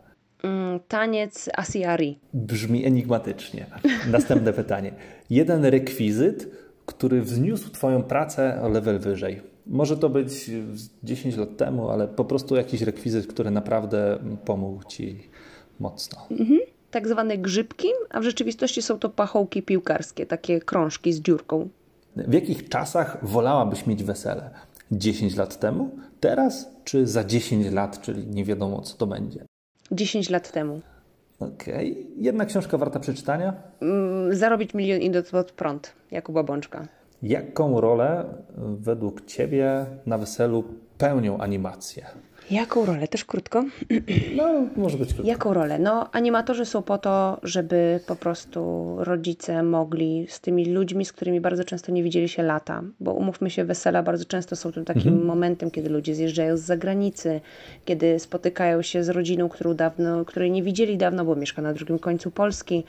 Mm, 0.44 0.80
taniec 0.88 1.50
Asiari. 1.58 2.20
Brzmi 2.34 2.86
enigmatycznie. 2.86 3.66
Następne 4.12 4.54
pytanie. 4.64 4.92
Jeden 5.30 5.66
rekwizyt, 5.66 6.50
który 6.86 7.22
wzniósł 7.22 7.70
Twoją 7.72 8.04
pracę 8.04 8.62
o 8.62 8.70
level 8.70 9.00
wyżej. 9.00 9.42
Może 9.68 9.98
to 9.98 10.10
być 10.10 10.52
10 11.04 11.38
lat 11.38 11.58
temu, 11.58 11.90
ale 11.90 12.08
po 12.08 12.26
prostu 12.26 12.56
jakiś 12.56 12.82
rekwizyt, 12.82 13.28
który 13.28 13.52
naprawdę 13.52 14.20
pomógł 14.46 14.84
Ci 14.84 15.30
mocno. 15.80 16.28
Mhm. 16.32 16.60
Tak 16.92 17.08
zwane 17.08 17.38
grzybki, 17.38 17.88
a 18.10 18.20
w 18.20 18.24
rzeczywistości 18.24 18.82
są 18.82 19.00
to 19.00 19.10
pachołki 19.10 19.64
piłkarskie, 19.64 20.26
takie 20.26 20.60
krążki 20.60 21.14
z 21.14 21.22
dziurką. 21.22 21.70
W 22.16 22.34
jakich 22.34 22.70
czasach 22.70 23.18
wolałabyś 23.22 23.88
mieć 23.88 24.04
wesele? 24.04 24.50
10 24.91 25.36
lat 25.36 25.60
temu, 25.60 25.89
teraz 26.19 26.69
czy 26.84 27.08
za 27.08 27.24
10 27.24 27.74
lat, 27.74 28.02
czyli 28.02 28.28
nie 28.28 28.45
wiadomo 28.45 28.82
co 28.82 28.98
to 28.98 29.08
będzie? 29.08 29.45
10 29.91 30.30
lat 30.30 30.52
temu. 30.52 30.82
Okej. 31.39 31.91
Okay. 31.91 32.06
Jedna 32.17 32.45
książka 32.45 32.78
warta 32.78 33.00
przeczytania? 33.00 33.54
Mm, 33.82 34.36
zarobić 34.36 34.74
milion 34.74 35.02
i 35.02 35.12
pod 35.32 35.52
prąd. 35.52 35.93
Jakuba 36.12 36.43
Bączka. 36.43 36.88
Jaką 37.24 37.82
rolę 37.82 38.26
według 38.58 39.26
Ciebie 39.26 39.86
na 40.06 40.17
weselu 40.17 40.63
pełnią 40.98 41.38
animacje? 41.38 42.06
Jaką 42.52 42.86
rolę? 42.86 43.08
Też 43.08 43.26
krótko? 43.26 43.66
No, 44.36 44.68
może 44.76 44.98
być 44.98 45.14
krótko. 45.14 45.28
Jaką 45.28 45.54
rolę? 45.54 45.80
No, 45.80 46.10
animatorzy 46.12 46.66
są 46.66 46.82
po 46.82 46.98
to, 46.98 47.40
żeby 47.44 48.00
po 48.08 48.16
prostu 48.16 48.96
rodzice 49.00 49.64
mogli 49.64 50.28
z 50.30 50.40
tymi 50.40 50.66
ludźmi, 50.66 51.06
z 51.06 51.14
którymi 51.14 51.42
bardzo 51.42 51.64
często 51.64 51.92
nie 51.92 52.04
widzieli 52.04 52.30
się 52.30 52.44
lata, 52.44 52.84
bo 53.00 53.14
umówmy 53.14 53.50
się, 53.50 53.64
wesela 53.64 54.04
bardzo 54.04 54.26
często 54.26 54.56
są 54.56 54.72
tym 54.72 54.86
takim 54.86 55.08
mhm. 55.08 55.26
momentem, 55.26 55.72
kiedy 55.72 55.90
ludzie 55.90 56.16
zjeżdżają 56.16 56.58
z 56.58 56.62
zagranicy, 56.62 57.42
kiedy 57.86 58.20
spotykają 58.20 58.82
się 58.82 59.04
z 59.04 59.10
rodziną, 59.10 59.50
którą 59.50 59.74
dawno, 59.74 60.26
której 60.26 60.52
nie 60.52 60.64
widzieli 60.64 60.98
dawno, 60.98 61.26
bo 61.26 61.36
mieszka 61.36 61.62
na 61.62 61.74
drugim 61.74 62.00
końcu 62.00 62.32
Polski 62.32 62.84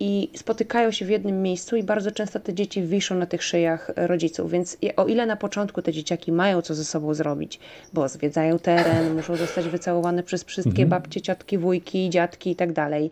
i 0.00 0.30
spotykają 0.36 0.90
się 0.90 1.04
w 1.04 1.08
jednym 1.08 1.42
miejscu 1.42 1.76
i 1.76 1.82
bardzo 1.82 2.10
często 2.10 2.40
te 2.40 2.54
dzieci 2.54 2.82
wiszą 2.82 3.14
na 3.14 3.26
tych 3.26 3.42
szyjach 3.42 3.90
rodziców, 3.96 4.50
więc 4.50 4.76
o 4.96 5.06
ile 5.06 5.26
na 5.26 5.36
początku 5.36 5.82
te 5.82 5.92
dzieciaki 5.92 6.32
mają 6.32 6.62
co 6.62 6.74
ze 6.74 6.84
sobą 6.84 7.14
zrobić, 7.14 7.60
bo 7.92 8.08
zwiedzają 8.08 8.58
teren, 8.58 9.14
muszą 9.16 9.36
zostać 9.36 9.68
wycałowane 9.68 10.22
przez 10.22 10.44
wszystkie 10.44 10.82
mhm. 10.82 10.88
babcie, 10.88 11.20
ciotki, 11.20 11.58
wujki, 11.58 12.10
dziadki 12.10 12.50
i 12.50 12.56
tak 12.56 12.72
dalej, 12.72 13.10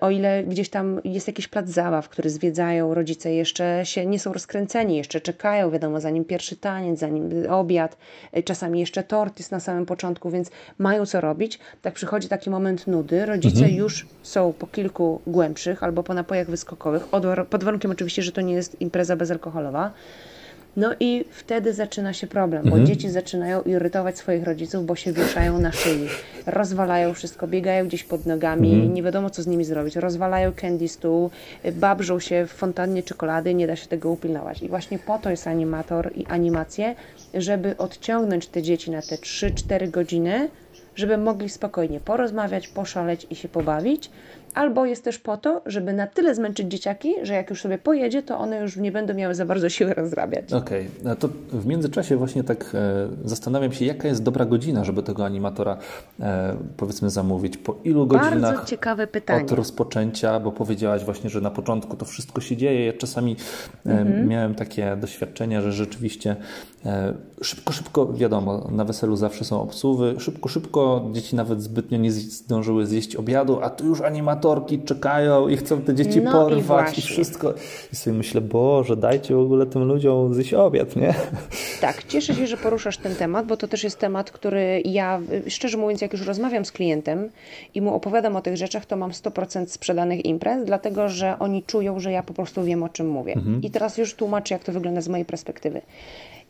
o 0.00 0.10
ile 0.10 0.44
gdzieś 0.44 0.68
tam 0.68 1.00
jest 1.04 1.26
jakiś 1.26 1.48
plac 1.48 1.68
zabaw, 1.68 2.08
który 2.08 2.30
zwiedzają 2.30 2.94
rodzice, 2.94 3.32
jeszcze 3.32 3.80
się 3.84 4.06
nie 4.06 4.18
są 4.18 4.32
rozkręceni, 4.32 4.96
jeszcze 4.96 5.20
czekają, 5.20 5.70
wiadomo, 5.70 6.00
zanim 6.00 6.24
pierwszy 6.24 6.56
taniec, 6.56 6.98
zanim 6.98 7.30
obiad, 7.50 7.96
czasami 8.44 8.80
jeszcze 8.80 9.02
tort 9.02 9.38
jest 9.38 9.50
na 9.50 9.60
samym 9.60 9.86
początku, 9.86 10.30
więc 10.30 10.50
mają 10.78 11.06
co 11.06 11.20
robić, 11.20 11.58
tak 11.82 11.94
przychodzi 11.94 12.28
taki 12.28 12.50
moment 12.50 12.86
nudy, 12.86 13.26
rodzice 13.26 13.58
mhm. 13.58 13.74
już 13.74 14.06
są 14.22 14.52
po 14.52 14.66
kilku 14.66 15.20
głębszych 15.26 15.82
albo 15.82 16.02
po 16.08 16.14
napojach 16.14 16.50
wyskokowych, 16.50 17.02
pod 17.50 17.64
warunkiem 17.64 17.90
oczywiście, 17.90 18.22
że 18.22 18.32
to 18.32 18.40
nie 18.40 18.54
jest 18.54 18.80
impreza 18.80 19.16
bezalkoholowa. 19.16 19.92
No 20.76 20.94
i 21.00 21.24
wtedy 21.30 21.72
zaczyna 21.72 22.12
się 22.12 22.26
problem, 22.26 22.62
bo 22.62 22.68
mhm. 22.68 22.86
dzieci 22.86 23.10
zaczynają 23.10 23.62
irytować 23.62 24.18
swoich 24.18 24.44
rodziców, 24.44 24.86
bo 24.86 24.96
się 24.96 25.12
wieszają 25.12 25.60
na 25.60 25.72
szyi, 25.72 26.08
rozwalają 26.46 27.14
wszystko, 27.14 27.46
biegają 27.46 27.86
gdzieś 27.86 28.04
pod 28.04 28.26
nogami, 28.26 28.74
mhm. 28.74 28.94
nie 28.94 29.02
wiadomo 29.02 29.30
co 29.30 29.42
z 29.42 29.46
nimi 29.46 29.64
zrobić, 29.64 29.96
rozwalają 29.96 30.52
candy 30.52 30.88
stół, 30.88 31.30
babrzą 31.72 32.20
się 32.20 32.46
w 32.46 32.52
fontannie 32.52 33.02
czekolady, 33.02 33.54
nie 33.54 33.66
da 33.66 33.76
się 33.76 33.86
tego 33.86 34.10
upilnować. 34.10 34.62
I 34.62 34.68
właśnie 34.68 34.98
po 34.98 35.18
to 35.18 35.30
jest 35.30 35.46
animator 35.46 36.10
i 36.14 36.26
animacje, 36.26 36.94
żeby 37.34 37.76
odciągnąć 37.76 38.46
te 38.46 38.62
dzieci 38.62 38.90
na 38.90 39.02
te 39.02 39.14
3-4 39.14 39.90
godziny, 39.90 40.48
żeby 40.96 41.18
mogli 41.18 41.48
spokojnie 41.48 42.00
porozmawiać, 42.00 42.68
poszaleć 42.68 43.26
i 43.30 43.36
się 43.36 43.48
pobawić, 43.48 44.10
albo 44.58 44.86
jest 44.86 45.04
też 45.04 45.18
po 45.18 45.36
to, 45.36 45.62
żeby 45.66 45.92
na 45.92 46.06
tyle 46.06 46.34
zmęczyć 46.34 46.68
dzieciaki, 46.68 47.14
że 47.22 47.34
jak 47.34 47.50
już 47.50 47.62
sobie 47.62 47.78
pojedzie, 47.78 48.22
to 48.22 48.38
one 48.38 48.60
już 48.60 48.76
nie 48.76 48.92
będą 48.92 49.14
miały 49.14 49.34
za 49.34 49.46
bardzo 49.46 49.68
siły 49.68 49.94
rozrabiać. 49.94 50.52
Okej, 50.52 50.88
okay. 51.00 51.16
to 51.16 51.28
w 51.52 51.66
międzyczasie 51.66 52.16
właśnie 52.16 52.44
tak 52.44 52.74
e, 52.74 53.08
zastanawiam 53.24 53.72
się, 53.72 53.84
jaka 53.84 54.08
jest 54.08 54.22
dobra 54.22 54.44
godzina, 54.44 54.84
żeby 54.84 55.02
tego 55.02 55.24
animatora 55.24 55.76
e, 56.20 56.56
powiedzmy 56.76 57.10
zamówić. 57.10 57.56
Po 57.56 57.76
ilu 57.84 58.06
bardzo 58.06 58.30
godzinach 58.30 58.54
bardzo 58.54 58.70
ciekawe 58.70 59.06
pytanie. 59.06 59.44
od 59.44 59.52
rozpoczęcia, 59.52 60.40
bo 60.40 60.52
powiedziałaś 60.52 61.04
właśnie, 61.04 61.30
że 61.30 61.40
na 61.40 61.50
początku 61.50 61.96
to 61.96 62.04
wszystko 62.04 62.40
się 62.40 62.56
dzieje. 62.56 62.86
Ja 62.86 62.92
czasami 62.92 63.36
e, 63.86 63.90
mhm. 63.90 64.28
miałem 64.28 64.54
takie 64.54 64.96
doświadczenia, 64.96 65.60
że 65.60 65.72
rzeczywiście 65.72 66.36
e, 66.84 67.14
szybko, 67.42 67.72
szybko, 67.72 68.12
wiadomo, 68.12 68.68
na 68.70 68.84
weselu 68.84 69.16
zawsze 69.16 69.44
są 69.44 69.62
obsuwy, 69.62 70.14
szybko, 70.18 70.48
szybko, 70.48 71.10
dzieci 71.12 71.36
nawet 71.36 71.62
zbytnio 71.62 71.98
nie 71.98 72.12
zdążyły 72.12 72.86
zjeść 72.86 73.16
obiadu, 73.16 73.58
a 73.62 73.70
tu 73.70 73.86
już 73.86 74.00
animator 74.00 74.47
animatorki 74.48 74.78
czekają 74.78 75.48
i 75.48 75.56
chcą 75.56 75.82
te 75.82 75.94
dzieci 75.94 76.20
no 76.20 76.32
porwać 76.32 76.98
i, 76.98 77.00
i, 77.00 77.02
wszystko. 77.02 77.54
I 77.92 77.96
sobie 77.96 78.16
myślę, 78.16 78.40
Boże, 78.40 78.96
dajcie 78.96 79.34
w 79.34 79.38
ogóle 79.38 79.66
tym 79.66 79.82
ludziom 79.82 80.34
zjeść 80.34 80.54
obiad, 80.54 80.96
nie? 80.96 81.14
Tak, 81.80 82.04
cieszę 82.04 82.34
się, 82.34 82.46
że 82.46 82.56
poruszasz 82.56 82.98
ten 82.98 83.14
temat, 83.14 83.46
bo 83.46 83.56
to 83.56 83.68
też 83.68 83.84
jest 83.84 83.98
temat, 83.98 84.30
który 84.30 84.82
ja, 84.84 85.20
szczerze 85.48 85.78
mówiąc, 85.78 86.00
jak 86.00 86.12
już 86.12 86.26
rozmawiam 86.26 86.64
z 86.64 86.72
klientem 86.72 87.30
i 87.74 87.82
mu 87.82 87.94
opowiadam 87.94 88.36
o 88.36 88.40
tych 88.40 88.56
rzeczach, 88.56 88.86
to 88.86 88.96
mam 88.96 89.10
100% 89.10 89.66
sprzedanych 89.66 90.24
imprez, 90.24 90.64
dlatego 90.64 91.08
że 91.08 91.38
oni 91.38 91.62
czują, 91.62 92.00
że 92.00 92.12
ja 92.12 92.22
po 92.22 92.34
prostu 92.34 92.64
wiem, 92.64 92.82
o 92.82 92.88
czym 92.88 93.08
mówię. 93.08 93.32
Mhm. 93.32 93.62
I 93.62 93.70
teraz 93.70 93.98
już 93.98 94.14
tłumaczę, 94.14 94.54
jak 94.54 94.64
to 94.64 94.72
wygląda 94.72 95.00
z 95.00 95.08
mojej 95.08 95.24
perspektywy. 95.24 95.80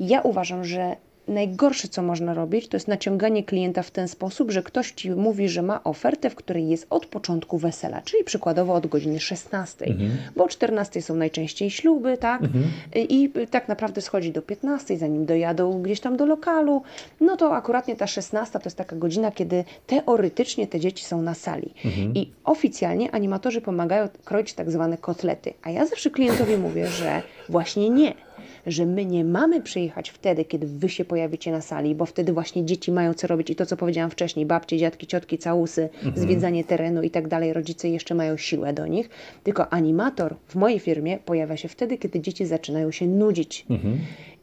Ja 0.01 0.21
uważam, 0.21 0.65
że 0.65 0.97
najgorsze, 1.29 1.88
co 1.88 2.03
można 2.03 2.35
robić, 2.35 2.69
to 2.69 2.77
jest 2.77 2.88
naciąganie 2.88 3.45
klienta 3.45 3.83
w 3.83 3.91
ten 3.91 4.09
sposób, 4.09 4.51
że 4.51 4.62
ktoś 4.62 4.93
ci 4.93 5.11
mówi, 5.11 5.49
że 5.49 5.62
ma 5.62 5.85
ofertę, 5.85 6.31
w 6.31 6.35
której 6.35 6.69
jest 6.69 6.87
od 6.91 7.07
początku 7.07 7.59
wesela, 7.59 8.03
czyli 8.03 8.25
przykładowo 8.25 8.75
od 8.75 8.87
godziny 8.87 9.21
16, 9.21 9.85
mhm. 9.85 10.11
bo 10.37 10.45
o 10.45 10.49
14 10.49 11.03
są 11.03 11.14
najczęściej 11.14 11.71
śluby, 11.71 12.17
tak? 12.17 12.43
Mhm. 12.43 12.64
I 12.95 13.31
tak 13.51 13.69
naprawdę 13.69 14.01
schodzi 14.01 14.33
do 14.33 14.43
15, 14.43 14.99
zanim 14.99 15.27
dojadą 15.27 15.83
gdzieś 15.83 16.01
tam 16.01 16.17
do 16.17 16.27
lokalu. 16.27 16.83
No 17.21 17.37
to 17.37 17.57
akuratnie 17.57 17.97
ta 17.97 18.07
16 18.07 18.59
to 18.59 18.64
jest 18.64 18.77
taka 18.77 18.97
godzina, 18.97 19.33
kiedy 19.33 19.64
teoretycznie 19.87 20.67
te 20.67 20.81
dzieci 20.81 21.05
są 21.05 21.23
na 21.23 21.35
sali. 21.35 21.75
Mhm. 21.85 22.14
I 22.14 22.33
oficjalnie 22.45 23.11
animatorzy 23.11 23.61
pomagają 23.61 24.09
kroić 24.25 24.53
tak 24.53 24.71
zwane 24.71 24.99
kotlety. 24.99 25.55
A 25.62 25.71
ja 25.71 25.87
zawsze 25.87 26.11
klientowi 26.11 26.57
mówię, 26.57 26.87
że 26.87 27.23
właśnie 27.49 27.91
nie 27.91 28.28
że 28.69 28.87
my 28.87 29.05
nie 29.05 29.25
mamy 29.25 29.63
przyjechać 29.63 30.11
wtedy, 30.11 30.45
kiedy 30.45 30.67
wy 30.67 30.89
się 30.89 31.05
pojawicie 31.05 31.53
na 31.53 31.61
sali, 31.61 31.95
bo 31.95 32.07
wtedy 32.07 32.33
właśnie 32.33 32.65
dzieci 32.65 32.93
mają 32.93 33.15
co 33.15 33.27
robić 33.27 33.51
i 33.51 33.57
to, 33.57 33.67
co 33.67 33.77
powiedziałam 33.77 34.11
wcześniej, 34.11 34.47
babcie, 34.47 34.79
dziadki, 34.79 35.07
ciotki, 35.07 35.39
całusy, 35.39 35.89
mhm. 36.05 36.27
zwiedzanie 36.27 36.65
terenu 36.65 37.03
i 37.03 37.11
tak 37.11 37.29
dalej, 37.29 37.53
rodzice 37.53 37.89
jeszcze 37.89 38.15
mają 38.15 38.37
siłę 38.37 38.73
do 38.73 38.87
nich, 38.87 39.11
tylko 39.45 39.73
animator 39.73 40.37
w 40.47 40.55
mojej 40.55 40.79
firmie 40.79 41.19
pojawia 41.25 41.57
się 41.57 41.69
wtedy, 41.69 41.99
kiedy 41.99 42.21
dzieci 42.21 42.47
zaczynają 42.47 42.91
się 42.91 43.07
nudzić. 43.07 43.67
Mhm. 43.71 43.99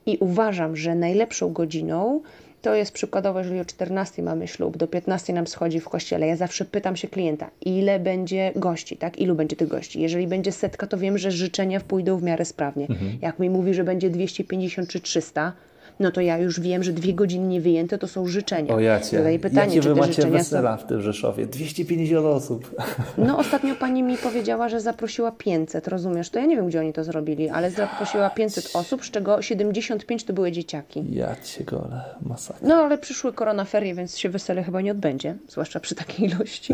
I 0.05 0.17
uważam, 0.17 0.75
że 0.75 0.95
najlepszą 0.95 1.53
godziną 1.53 2.21
to 2.65 2.75
jest 2.75 2.91
przykładowo, 2.91 3.39
jeżeli 3.39 3.59
o 3.59 3.65
14 3.65 4.23
mamy 4.23 4.47
ślub, 4.47 4.77
do 4.77 4.87
15 4.87 5.33
nam 5.33 5.47
schodzi 5.47 5.79
w 5.79 5.89
kościele. 5.89 6.27
Ja 6.27 6.35
zawsze 6.35 6.65
pytam 6.65 6.95
się 6.95 7.07
klienta, 7.07 7.49
ile 7.61 7.99
będzie 7.99 8.51
gości, 8.55 8.97
tak? 8.97 9.19
Ilu 9.19 9.35
będzie 9.35 9.55
tych 9.55 9.67
gości? 9.67 10.01
Jeżeli 10.01 10.27
będzie 10.27 10.51
setka, 10.51 10.87
to 10.87 10.97
wiem, 10.97 11.17
że 11.17 11.31
życzenia 11.31 11.79
pójdą 11.79 12.17
w 12.17 12.23
miarę 12.23 12.45
sprawnie. 12.45 12.87
Mhm. 12.89 13.17
Jak 13.21 13.39
mi 13.39 13.49
mówi, 13.49 13.73
że 13.73 13.83
będzie 13.83 14.09
250 14.09 14.89
czy 14.89 14.99
300, 14.99 15.53
no 15.99 16.11
to 16.11 16.21
ja 16.21 16.37
już 16.37 16.59
wiem, 16.59 16.83
że 16.83 16.93
dwie 16.93 17.13
godziny 17.13 17.47
niewyjęte 17.47 17.97
to 17.97 18.07
są 18.07 18.27
życzenia. 18.27 18.75
O 18.75 18.79
ja 18.79 18.99
cię. 18.99 19.17
Zadaję 19.17 19.39
pytanie, 19.39 19.75
Jakie 19.75 19.81
czy 19.81 19.93
wy 19.93 19.95
macie 19.95 20.27
wesela 20.27 20.77
są... 20.77 20.83
w 20.83 20.87
tym 20.87 21.01
Rzeszowie? 21.01 21.45
250 21.47 22.25
osób. 22.25 22.75
No 23.17 23.37
ostatnio 23.43 23.75
pani 23.75 24.03
mi 24.03 24.17
powiedziała, 24.17 24.69
że 24.69 24.81
zaprosiła 24.81 25.31
500, 25.31 25.87
rozumiesz? 25.87 26.29
To 26.29 26.39
ja 26.39 26.45
nie 26.45 26.55
wiem, 26.55 26.67
gdzie 26.67 26.79
oni 26.79 26.93
to 26.93 27.03
zrobili, 27.03 27.49
ale 27.49 27.71
zaprosiła 27.71 28.29
500 28.29 28.71
osób, 28.73 29.05
z 29.05 29.11
czego 29.11 29.41
75 29.41 30.23
to 30.23 30.33
były 30.33 30.51
dzieciaki. 30.51 31.03
Ja 31.09 31.35
cię 31.43 31.63
gole, 31.63 32.03
masakra. 32.21 32.67
No 32.67 32.75
ale 32.75 32.97
przyszły 32.97 33.33
koronaferie, 33.33 33.95
więc 33.95 34.17
się 34.17 34.29
wesele 34.29 34.63
chyba 34.63 34.81
nie 34.81 34.91
odbędzie, 34.91 35.35
zwłaszcza 35.47 35.79
przy 35.79 35.95
takiej 35.95 36.29
ilości. 36.29 36.73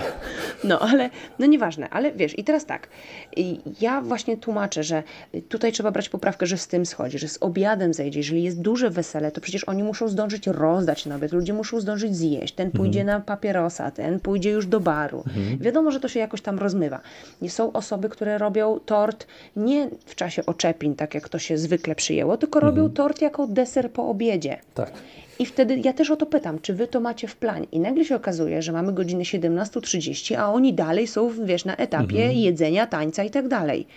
No 0.63 0.79
ale, 0.79 1.09
no 1.39 1.45
nieważne, 1.45 1.89
ale 1.89 2.11
wiesz, 2.11 2.39
i 2.39 2.43
teraz 2.43 2.65
tak, 2.65 2.87
ja 3.81 4.01
właśnie 4.01 4.37
tłumaczę, 4.37 4.83
że 4.83 5.03
tutaj 5.49 5.71
trzeba 5.71 5.91
brać 5.91 6.09
poprawkę, 6.09 6.45
że 6.45 6.57
z 6.57 6.67
tym 6.67 6.85
schodzi, 6.85 7.19
że 7.19 7.27
z 7.27 7.37
obiadem 7.41 7.93
zejdzie, 7.93 8.19
jeżeli 8.19 8.43
jest 8.43 8.61
duże 8.61 8.89
wesele, 8.89 9.10
wesele, 9.11 9.31
to 9.31 9.41
przecież 9.41 9.63
oni 9.63 9.83
muszą 9.83 10.07
zdążyć 10.07 10.47
rozdać 10.47 11.05
nawet, 11.05 11.31
ludzie 11.31 11.53
muszą 11.53 11.79
zdążyć 11.79 12.15
zjeść, 12.15 12.53
ten 12.53 12.71
pójdzie 12.71 13.01
mhm. 13.01 13.19
na 13.19 13.25
papierosa, 13.25 13.91
ten 13.91 14.19
pójdzie 14.19 14.51
już 14.51 14.65
do 14.67 14.79
baru. 14.79 15.23
Mhm. 15.27 15.57
Wiadomo, 15.57 15.91
że 15.91 15.99
to 15.99 16.07
się 16.07 16.19
jakoś 16.19 16.41
tam 16.41 16.59
rozmywa. 16.59 16.99
Nie 17.41 17.49
są 17.49 17.71
osoby, 17.71 18.09
które 18.09 18.37
robią 18.37 18.79
tort 18.85 19.27
nie 19.55 19.89
w 20.05 20.15
czasie 20.15 20.45
oczepin, 20.45 20.95
tak 20.95 21.15
jak 21.15 21.29
to 21.29 21.39
się 21.39 21.57
zwykle 21.57 21.95
przyjęło, 21.95 22.37
tylko 22.37 22.59
robią 22.59 22.81
mhm. 22.81 22.93
tort 22.93 23.21
jako 23.21 23.47
deser 23.47 23.91
po 23.91 24.07
obiedzie. 24.07 24.59
Tak. 24.73 24.91
I 25.39 25.45
wtedy 25.45 25.81
ja 25.85 25.93
też 25.93 26.11
o 26.11 26.15
to 26.15 26.25
pytam, 26.25 26.59
czy 26.59 26.73
wy 26.73 26.87
to 26.87 26.99
macie 26.99 27.27
w 27.27 27.35
planie? 27.35 27.67
I 27.71 27.79
nagle 27.79 28.05
się 28.05 28.15
okazuje, 28.15 28.61
że 28.61 28.71
mamy 28.71 28.93
godzinę 28.93 29.23
17.30, 29.23 30.35
a 30.35 30.53
oni 30.53 30.73
dalej 30.73 31.07
są, 31.07 31.45
wiesz, 31.45 31.65
na 31.65 31.75
etapie 31.75 32.17
mhm. 32.17 32.37
jedzenia, 32.37 32.87
tańca 32.87 33.23
i 33.23 33.29
tak 33.29 33.47
dalej. 33.47 33.87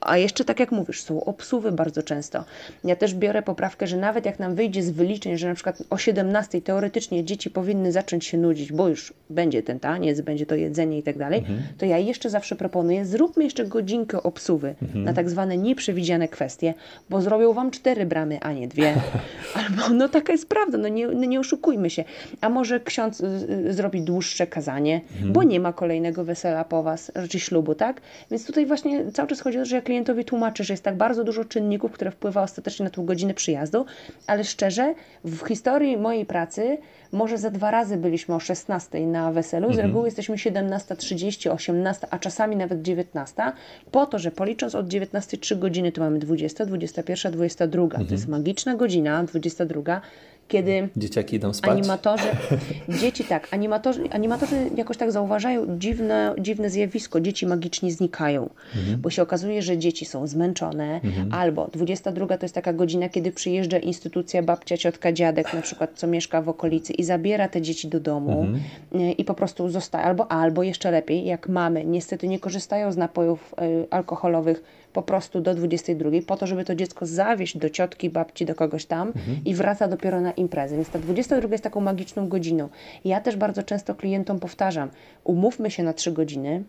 A 0.00 0.18
jeszcze, 0.18 0.44
tak 0.44 0.60
jak 0.60 0.72
mówisz, 0.72 1.02
są 1.02 1.24
obsuwy 1.24 1.72
bardzo 1.72 2.02
często. 2.02 2.44
Ja 2.84 2.96
też 2.96 3.14
biorę 3.14 3.42
poprawkę, 3.42 3.86
że 3.86 3.96
nawet 3.96 4.26
jak 4.26 4.38
nam 4.38 4.54
wyjdzie 4.54 4.82
z 4.82 4.90
wyliczeń, 4.90 5.38
że 5.38 5.48
na 5.48 5.54
przykład 5.54 5.82
o 5.90 5.98
17 5.98 6.62
teoretycznie 6.62 7.24
dzieci 7.24 7.50
powinny 7.50 7.92
zacząć 7.92 8.24
się 8.24 8.38
nudzić, 8.38 8.72
bo 8.72 8.88
już 8.88 9.12
będzie 9.30 9.62
ten 9.62 9.80
taniec, 9.80 10.20
będzie 10.20 10.46
to 10.46 10.54
jedzenie 10.54 10.98
i 10.98 11.02
tak 11.02 11.18
dalej, 11.18 11.38
mhm. 11.38 11.62
to 11.78 11.86
ja 11.86 11.98
jeszcze 11.98 12.30
zawsze 12.30 12.56
proponuję, 12.56 13.06
zróbmy 13.06 13.44
jeszcze 13.44 13.64
godzinkę 13.64 14.22
obsuwy 14.22 14.74
mhm. 14.82 15.04
na 15.04 15.12
tak 15.12 15.30
zwane 15.30 15.56
nieprzewidziane 15.56 16.28
kwestie, 16.28 16.74
bo 17.10 17.20
zrobią 17.20 17.52
wam 17.52 17.70
cztery 17.70 18.06
bramy, 18.06 18.40
a 18.40 18.52
nie 18.52 18.68
dwie. 18.68 18.94
Albo, 19.54 19.88
no 19.94 20.08
taka 20.08 20.32
jest 20.32 20.48
prawda, 20.48 20.78
no 20.78 20.88
nie, 20.92 21.06
nie 21.06 21.40
oszukujmy 21.40 21.90
się. 21.90 22.04
A 22.40 22.48
może 22.48 22.80
ksiądz 22.80 23.20
y, 23.20 23.26
y, 23.66 23.72
zrobi 23.72 24.02
dłuższe 24.02 24.46
kazanie, 24.46 25.00
mhm. 25.12 25.32
bo 25.32 25.42
nie 25.42 25.60
ma 25.60 25.72
kolejnego 25.72 26.24
wesela 26.24 26.64
po 26.64 26.82
was, 26.82 27.12
czy 27.28 27.40
ślubu, 27.40 27.74
tak? 27.74 28.00
Więc 28.30 28.46
tutaj 28.46 28.66
właśnie 28.66 29.12
cały 29.12 29.28
czas 29.28 29.40
chodzi 29.40 29.58
o 29.58 29.60
to, 29.60 29.66
że 29.66 29.76
ja 29.76 29.82
klientowi 29.82 30.24
tłumaczę, 30.24 30.64
że 30.64 30.72
jest 30.72 30.84
tak 30.84 30.96
bardzo 30.96 31.24
dużo 31.24 31.44
czynników, 31.44 31.92
które 31.92 32.10
wpływa 32.10 32.42
ostatecznie 32.42 32.84
na 32.84 32.90
tą 32.90 33.06
godzinę 33.06 33.34
przyjazdu, 33.34 33.86
ale 34.26 34.44
szczerze, 34.44 34.94
w 35.24 35.46
historii 35.48 35.96
mojej 35.96 36.26
pracy 36.26 36.78
może 37.12 37.38
ze 37.38 37.50
dwa 37.50 37.70
razy 37.70 37.96
byliśmy 37.96 38.34
o 38.34 38.40
16 38.40 39.06
na 39.06 39.32
weselu, 39.32 39.68
z 39.68 39.70
mhm. 39.70 39.88
reguły 39.88 40.06
jesteśmy 40.06 40.36
17.30, 40.36 41.50
18, 41.50 42.06
a 42.10 42.18
czasami 42.18 42.56
nawet 42.56 42.82
19, 42.82 43.42
po 43.90 44.06
to, 44.06 44.18
że 44.18 44.30
policząc 44.30 44.74
od 44.74 44.88
19 44.88 45.36
3 45.36 45.56
godziny, 45.56 45.92
to 45.92 46.00
mamy 46.00 46.18
20, 46.18 46.66
21, 46.66 47.32
22. 47.32 47.82
Mhm. 47.82 48.06
To 48.06 48.14
jest 48.14 48.28
magiczna 48.28 48.76
godzina, 48.76 49.24
22, 49.24 50.00
kiedy 50.48 50.88
dzieciaki 50.96 51.36
idą 51.36 51.52
spać. 51.52 51.70
Animatorzy, 51.70 52.28
dzieci 53.00 53.24
tak, 53.24 53.48
animatorzy, 53.50 54.02
animatorzy 54.10 54.70
jakoś 54.76 54.96
tak 54.96 55.12
zauważają 55.12 55.78
dziwne, 55.78 56.34
dziwne 56.38 56.70
zjawisko. 56.70 57.20
Dzieci 57.20 57.46
magicznie 57.46 57.92
znikają, 57.92 58.50
mhm. 58.76 59.00
bo 59.00 59.10
się 59.10 59.22
okazuje, 59.22 59.62
że 59.62 59.78
dzieci 59.78 60.04
są 60.04 60.26
zmęczone, 60.26 61.00
mhm. 61.04 61.32
albo 61.32 61.68
22 61.72 62.38
to 62.38 62.44
jest 62.44 62.54
taka 62.54 62.72
godzina, 62.72 63.08
kiedy 63.08 63.32
przyjeżdża 63.32 63.78
instytucja 63.78 64.42
babcia, 64.42 64.76
ciotka, 64.76 65.12
dziadek, 65.12 65.54
na 65.54 65.62
przykład, 65.62 65.90
co 65.94 66.06
mieszka 66.06 66.42
w 66.42 66.48
okolicy 66.48 66.92
i 66.92 67.04
zabiera 67.04 67.48
te 67.48 67.62
dzieci 67.62 67.88
do 67.88 68.00
domu 68.00 68.40
mhm. 68.42 68.62
E, 68.94 69.12
i 69.12 69.24
po 69.24 69.34
prostu 69.34 69.68
zostaje, 69.68 70.04
albo, 70.04 70.32
albo 70.32 70.62
jeszcze 70.62 70.90
lepiej, 70.90 71.24
jak 71.24 71.48
mamy, 71.48 71.84
niestety 71.84 72.28
nie 72.28 72.38
korzystają 72.38 72.92
z 72.92 72.96
napojów 72.96 73.54
y, 73.82 73.86
alkoholowych, 73.90 74.62
po 74.92 75.02
prostu 75.02 75.40
do 75.40 75.54
22, 75.54 76.10
po 76.26 76.36
to, 76.36 76.46
żeby 76.46 76.64
to 76.64 76.74
dziecko 76.74 77.06
zawieźć 77.06 77.58
do 77.58 77.70
ciotki, 77.70 78.10
babci, 78.10 78.46
do 78.46 78.54
kogoś 78.54 78.86
tam 78.86 79.08
mhm. 79.08 79.36
i 79.44 79.54
wraca 79.54 79.88
dopiero 79.88 80.20
na 80.20 80.32
imprezę. 80.32 80.76
Więc 80.76 80.88
ta 80.88 80.98
22 80.98 81.48
jest 81.52 81.64
taką 81.64 81.80
magiczną 81.80 82.28
godziną. 82.28 82.68
Ja 83.04 83.20
też 83.20 83.36
bardzo 83.36 83.62
często 83.62 83.94
klientom 83.94 84.40
powtarzam, 84.40 84.90
umówmy 85.24 85.70
się 85.70 85.82
na 85.82 85.92
3 85.92 86.12
godziny, 86.12 86.62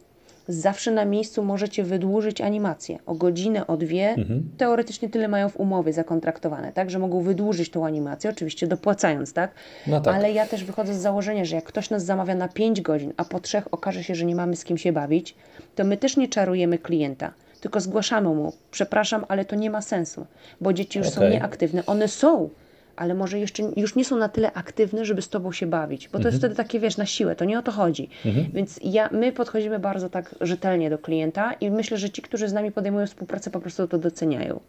zawsze 0.47 0.91
na 0.91 1.05
miejscu 1.05 1.43
możecie 1.43 1.83
wydłużyć 1.83 2.41
animację 2.41 2.99
o 3.05 3.15
godzinę, 3.15 3.67
o 3.67 3.77
dwie. 3.77 4.09
Mhm. 4.09 4.49
Teoretycznie 4.57 5.09
tyle 5.09 5.27
mają 5.27 5.49
w 5.49 5.57
umowie 5.57 5.93
zakontraktowane, 5.93 6.71
tak, 6.71 6.89
że 6.89 6.99
mogą 6.99 7.21
wydłużyć 7.21 7.69
tą 7.69 7.85
animację, 7.85 8.29
oczywiście 8.29 8.67
dopłacając, 8.67 9.33
tak? 9.33 9.51
No 9.87 10.01
tak? 10.01 10.15
Ale 10.15 10.31
ja 10.31 10.47
też 10.47 10.63
wychodzę 10.63 10.93
z 10.93 10.97
założenia, 10.97 11.45
że 11.45 11.55
jak 11.55 11.65
ktoś 11.65 11.89
nas 11.89 12.05
zamawia 12.05 12.35
na 12.35 12.47
5 12.47 12.81
godzin, 12.81 13.13
a 13.17 13.25
po 13.25 13.39
trzech 13.39 13.73
okaże 13.73 14.03
się, 14.03 14.15
że 14.15 14.25
nie 14.25 14.35
mamy 14.35 14.55
z 14.55 14.63
kim 14.63 14.77
się 14.77 14.91
bawić, 14.91 15.35
to 15.75 15.83
my 15.83 15.97
też 15.97 16.17
nie 16.17 16.27
czarujemy 16.27 16.77
klienta 16.77 17.33
tylko 17.63 17.79
zgłaszamy 17.79 18.29
mu, 18.29 18.53
przepraszam, 18.71 19.25
ale 19.27 19.45
to 19.45 19.55
nie 19.55 19.69
ma 19.69 19.81
sensu, 19.81 20.25
bo 20.61 20.73
dzieci 20.73 20.99
już 20.99 21.07
okay. 21.07 21.19
są 21.19 21.29
nieaktywne. 21.29 21.85
One 21.85 22.07
są, 22.07 22.49
ale 22.95 23.13
może 23.13 23.39
jeszcze 23.39 23.63
już 23.75 23.95
nie 23.95 24.05
są 24.05 24.17
na 24.17 24.29
tyle 24.29 24.53
aktywne, 24.53 25.05
żeby 25.05 25.21
z 25.21 25.29
tobą 25.29 25.51
się 25.51 25.67
bawić, 25.67 26.09
bo 26.09 26.19
to 26.19 26.27
jest 26.27 26.35
mhm. 26.35 26.39
wtedy 26.39 26.55
takie, 26.55 26.79
wiesz, 26.79 26.97
na 26.97 27.05
siłę, 27.05 27.35
to 27.35 27.45
nie 27.45 27.59
o 27.59 27.61
to 27.61 27.71
chodzi. 27.71 28.09
Mhm. 28.25 28.45
Więc 28.53 28.79
ja, 28.83 29.09
my 29.11 29.31
podchodzimy 29.31 29.79
bardzo 29.79 30.09
tak 30.09 30.35
rzetelnie 30.41 30.89
do 30.89 30.97
klienta 30.97 31.53
i 31.53 31.71
myślę, 31.71 31.97
że 31.97 32.09
ci, 32.09 32.21
którzy 32.21 32.47
z 32.47 32.53
nami 32.53 32.71
podejmują 32.71 33.07
współpracę, 33.07 33.51
po 33.51 33.59
prostu 33.59 33.87
to 33.87 33.97
doceniają. 33.97 34.59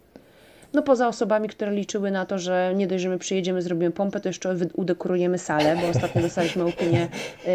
No 0.75 0.81
poza 0.81 1.07
osobami, 1.07 1.49
które 1.49 1.71
liczyły 1.71 2.11
na 2.11 2.25
to, 2.25 2.39
że 2.39 2.73
nie 2.75 2.87
dość, 2.87 3.03
że 3.03 3.09
my 3.09 3.17
przyjedziemy, 3.17 3.61
zrobimy 3.61 3.91
pompę, 3.91 4.19
to 4.19 4.29
jeszcze 4.29 4.55
udekorujemy 4.73 5.37
salę, 5.37 5.77
bo 5.81 5.87
ostatnio 5.87 6.21
dostaliśmy 6.21 6.63
opinię 6.63 7.07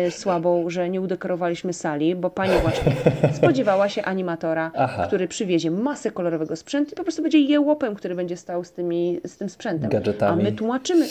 y, 0.07 0.11
słabą, 0.11 0.71
że 0.71 0.91
nie 0.91 1.01
udekorowaliśmy 1.01 1.73
sali, 1.73 2.17
bo 2.17 2.31
pani 2.31 2.53
właśnie 2.63 2.93
spodziewała 3.39 3.89
się 3.89 4.03
animatora, 4.03 4.71
Aha. 4.77 5.07
który 5.07 5.29
przywiezie 5.29 5.71
masę 5.71 6.11
kolorowego 6.11 6.57
sprzętu 6.57 6.93
i 6.93 6.97
po 6.97 7.03
prostu 7.03 7.23
będzie 7.23 7.39
jełopem, 7.39 7.95
który 7.95 8.15
będzie 8.15 8.37
stał 8.37 8.65
z, 8.65 8.73
tymi, 8.73 9.21
z 9.27 9.37
tym 9.37 9.49
sprzętem. 9.49 9.91
Gadżetami. 9.91 10.41
A 10.41 10.45
my 10.45 10.53
tłumaczymy, 10.53 11.07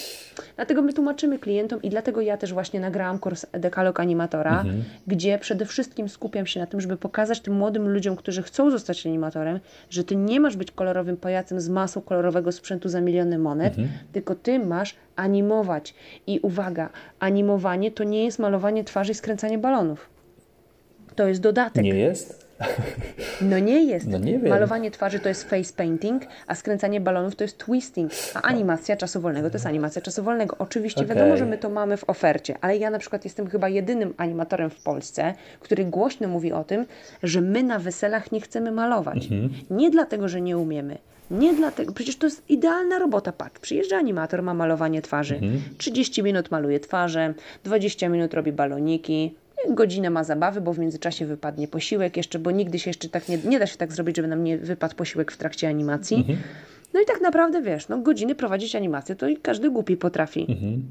dlatego 0.56 0.82
my 0.82 0.94
tłumaczymy 0.94 1.40
klientom 1.40 1.82
i 1.82 1.90
dlatego 1.90 2.22
ja 2.22 2.38
też 2.38 2.54
właśnie 2.54 2.80
nagrałam 2.80 3.20
kurs 3.20 3.46
Dekalog 3.52 4.00
Animatora, 4.00 4.62
mhm. 4.62 4.84
gdzie 5.08 5.38
przede 5.38 5.66
wszystkim 5.66 6.10
skupiam 6.10 6.46
się 6.46 6.60
na 6.60 6.66
tym, 6.66 6.82
żeby 6.82 6.98
pokazać 6.98 7.40
tym 7.40 7.54
młodym 7.54 7.90
ludziom, 7.90 8.16
którzy 8.16 8.44
chcą 8.44 8.72
zostać 8.72 9.06
animatorem, 9.06 9.60
że 9.90 10.04
ty 10.04 10.16
nie 10.16 10.40
masz 10.40 10.58
być 10.58 10.72
kolorowym 10.72 11.18
pajacem 11.18 11.62
z 11.62 11.70
masą 11.70 11.99
kolorowego 12.02 12.52
sprzętu 12.52 12.90
za 12.90 13.02
miliony 13.02 13.38
monet, 13.38 13.78
mhm. 13.80 13.90
tylko 14.12 14.36
ty 14.36 14.60
masz 14.60 14.96
animować. 15.16 15.96
I 16.28 16.40
uwaga, 16.40 16.90
animowanie 17.20 17.92
to 17.92 18.04
nie 18.04 18.26
jest 18.26 18.40
malowanie 18.40 18.84
twarzy 18.84 19.12
i 19.12 19.16
skręcanie 19.16 19.58
balonów. 19.58 20.10
To 21.16 21.28
jest 21.28 21.42
dodatek. 21.42 21.84
Nie 21.84 21.96
jest? 21.96 22.50
No 23.42 23.60
nie 23.60 23.84
jest. 23.84 24.08
No 24.08 24.18
nie 24.18 24.40
wiem. 24.40 24.50
Malowanie 24.50 24.92
twarzy 24.92 25.20
to 25.20 25.30
jest 25.30 25.50
face 25.50 25.74
painting, 25.74 26.24
a 26.48 26.56
skręcanie 26.56 27.02
balonów 27.02 27.36
to 27.36 27.44
jest 27.44 27.58
twisting, 27.58 28.12
a 28.34 28.42
animacja 28.42 28.98
czasu 28.98 29.22
wolnego 29.22 29.50
to 29.50 29.56
jest 29.56 29.66
animacja 29.66 30.02
czasu 30.02 30.24
wolnego. 30.24 30.56
Oczywiście 30.60 31.02
okay. 31.02 31.16
wiadomo, 31.16 31.38
że 31.38 31.46
my 31.46 31.58
to 31.58 31.70
mamy 31.70 31.98
w 31.98 32.10
ofercie, 32.10 32.56
ale 32.62 32.78
ja 32.78 32.90
na 32.90 33.00
przykład 33.00 33.24
jestem 33.24 33.48
chyba 33.48 33.70
jedynym 33.70 34.14
animatorem 34.18 34.70
w 34.70 34.84
Polsce, 34.84 35.34
który 35.60 35.86
głośno 35.86 36.28
mówi 36.28 36.54
o 36.54 36.64
tym, 36.64 36.86
że 37.24 37.42
my 37.42 37.64
na 37.64 37.80
weselach 37.80 38.32
nie 38.32 38.42
chcemy 38.42 38.72
malować. 38.72 39.24
Mhm. 39.24 39.50
Nie 39.70 39.90
dlatego, 39.90 40.28
że 40.28 40.42
nie 40.42 40.58
umiemy, 40.58 40.98
nie 41.32 41.54
dlatego, 41.54 41.94
przecież 41.94 42.18
to 42.18 42.28
jest 42.28 42.50
idealna 42.50 43.00
robota. 43.00 43.32
Patrz, 43.32 43.60
przyjeżdża 43.60 43.98
animator, 43.98 44.44
ma 44.44 44.54
malowanie 44.54 45.02
twarzy. 45.02 45.36
Mhm. 45.36 45.62
30 45.78 46.24
minut 46.24 46.52
maluje 46.52 46.80
twarze, 46.80 47.34
20 47.64 48.10
minut 48.10 48.34
robi 48.34 48.52
baloniki, 48.52 49.36
godzinę 49.70 50.10
ma 50.10 50.24
zabawy, 50.24 50.62
bo 50.62 50.74
w 50.74 50.80
międzyczasie 50.80 51.26
wypadnie 51.26 51.68
posiłek 51.68 52.18
jeszcze, 52.18 52.40
bo 52.40 52.52
nigdy 52.52 52.80
się 52.80 52.90
jeszcze 52.90 53.10
tak 53.10 53.30
nie, 53.30 53.38
nie 53.38 53.60
da 53.60 53.68
się 53.68 53.78
tak 53.78 53.94
zrobić, 53.94 54.16
żeby 54.16 54.28
nam 54.28 54.44
nie 54.44 54.58
wypadł 54.58 54.96
posiłek 54.96 55.32
w 55.32 55.38
trakcie 55.38 55.68
animacji. 55.68 56.18
Mhm. 56.18 56.38
No 56.94 57.02
i 57.02 57.06
tak 57.06 57.22
naprawdę 57.22 57.62
wiesz, 57.62 57.88
no 57.88 57.98
godziny 57.98 58.36
prowadzić 58.36 58.76
animację 58.76 59.16
to 59.16 59.28
i 59.28 59.38
każdy 59.38 59.70
głupi 59.70 59.98
potrafi. 59.98 60.46
Mhm. 60.50 60.84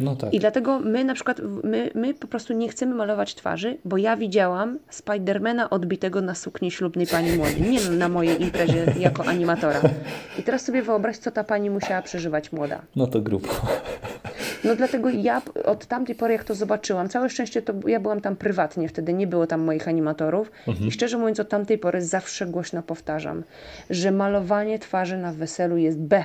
No 0.00 0.16
tak. 0.16 0.34
I 0.34 0.40
dlatego 0.40 0.78
my 0.78 1.04
na 1.04 1.14
przykład, 1.14 1.40
my, 1.64 1.90
my 1.94 2.14
po 2.14 2.26
prostu 2.26 2.52
nie 2.52 2.68
chcemy 2.68 2.94
malować 2.94 3.34
twarzy, 3.34 3.76
bo 3.84 3.96
ja 3.96 4.16
widziałam 4.16 4.78
Spidermana 4.90 5.70
odbitego 5.70 6.20
na 6.20 6.34
sukni 6.34 6.70
ślubnej 6.70 7.06
pani 7.06 7.36
młodej. 7.36 7.62
Nie 7.62 7.90
na 7.90 8.08
mojej 8.08 8.42
imprezie 8.42 8.86
jako 8.98 9.24
animatora. 9.24 9.80
I 10.38 10.42
teraz 10.42 10.64
sobie 10.64 10.82
wyobraź, 10.82 11.18
co 11.18 11.30
ta 11.30 11.44
pani 11.44 11.70
musiała 11.70 12.02
przeżywać 12.02 12.52
młoda. 12.52 12.82
No 12.96 13.06
to 13.06 13.20
grubo. 13.20 13.48
No 14.64 14.76
dlatego 14.76 15.10
ja 15.10 15.42
od 15.64 15.86
tamtej 15.86 16.14
pory, 16.14 16.32
jak 16.32 16.44
to 16.44 16.54
zobaczyłam, 16.54 17.08
całe 17.08 17.30
szczęście 17.30 17.62
to 17.62 17.72
ja 17.86 18.00
byłam 18.00 18.20
tam 18.20 18.36
prywatnie 18.36 18.88
wtedy, 18.88 19.12
nie 19.12 19.26
było 19.26 19.46
tam 19.46 19.60
moich 19.60 19.88
animatorów 19.88 20.50
mhm. 20.68 20.88
i 20.88 20.90
szczerze 20.90 21.18
mówiąc 21.18 21.40
od 21.40 21.48
tamtej 21.48 21.78
pory 21.78 22.02
zawsze 22.02 22.46
głośno 22.46 22.82
powtarzam, 22.82 23.42
że 23.90 24.10
malowanie 24.10 24.78
twarzy 24.78 25.16
na 25.16 25.32
weselu 25.32 25.76
jest 25.76 25.98
B 25.98 26.24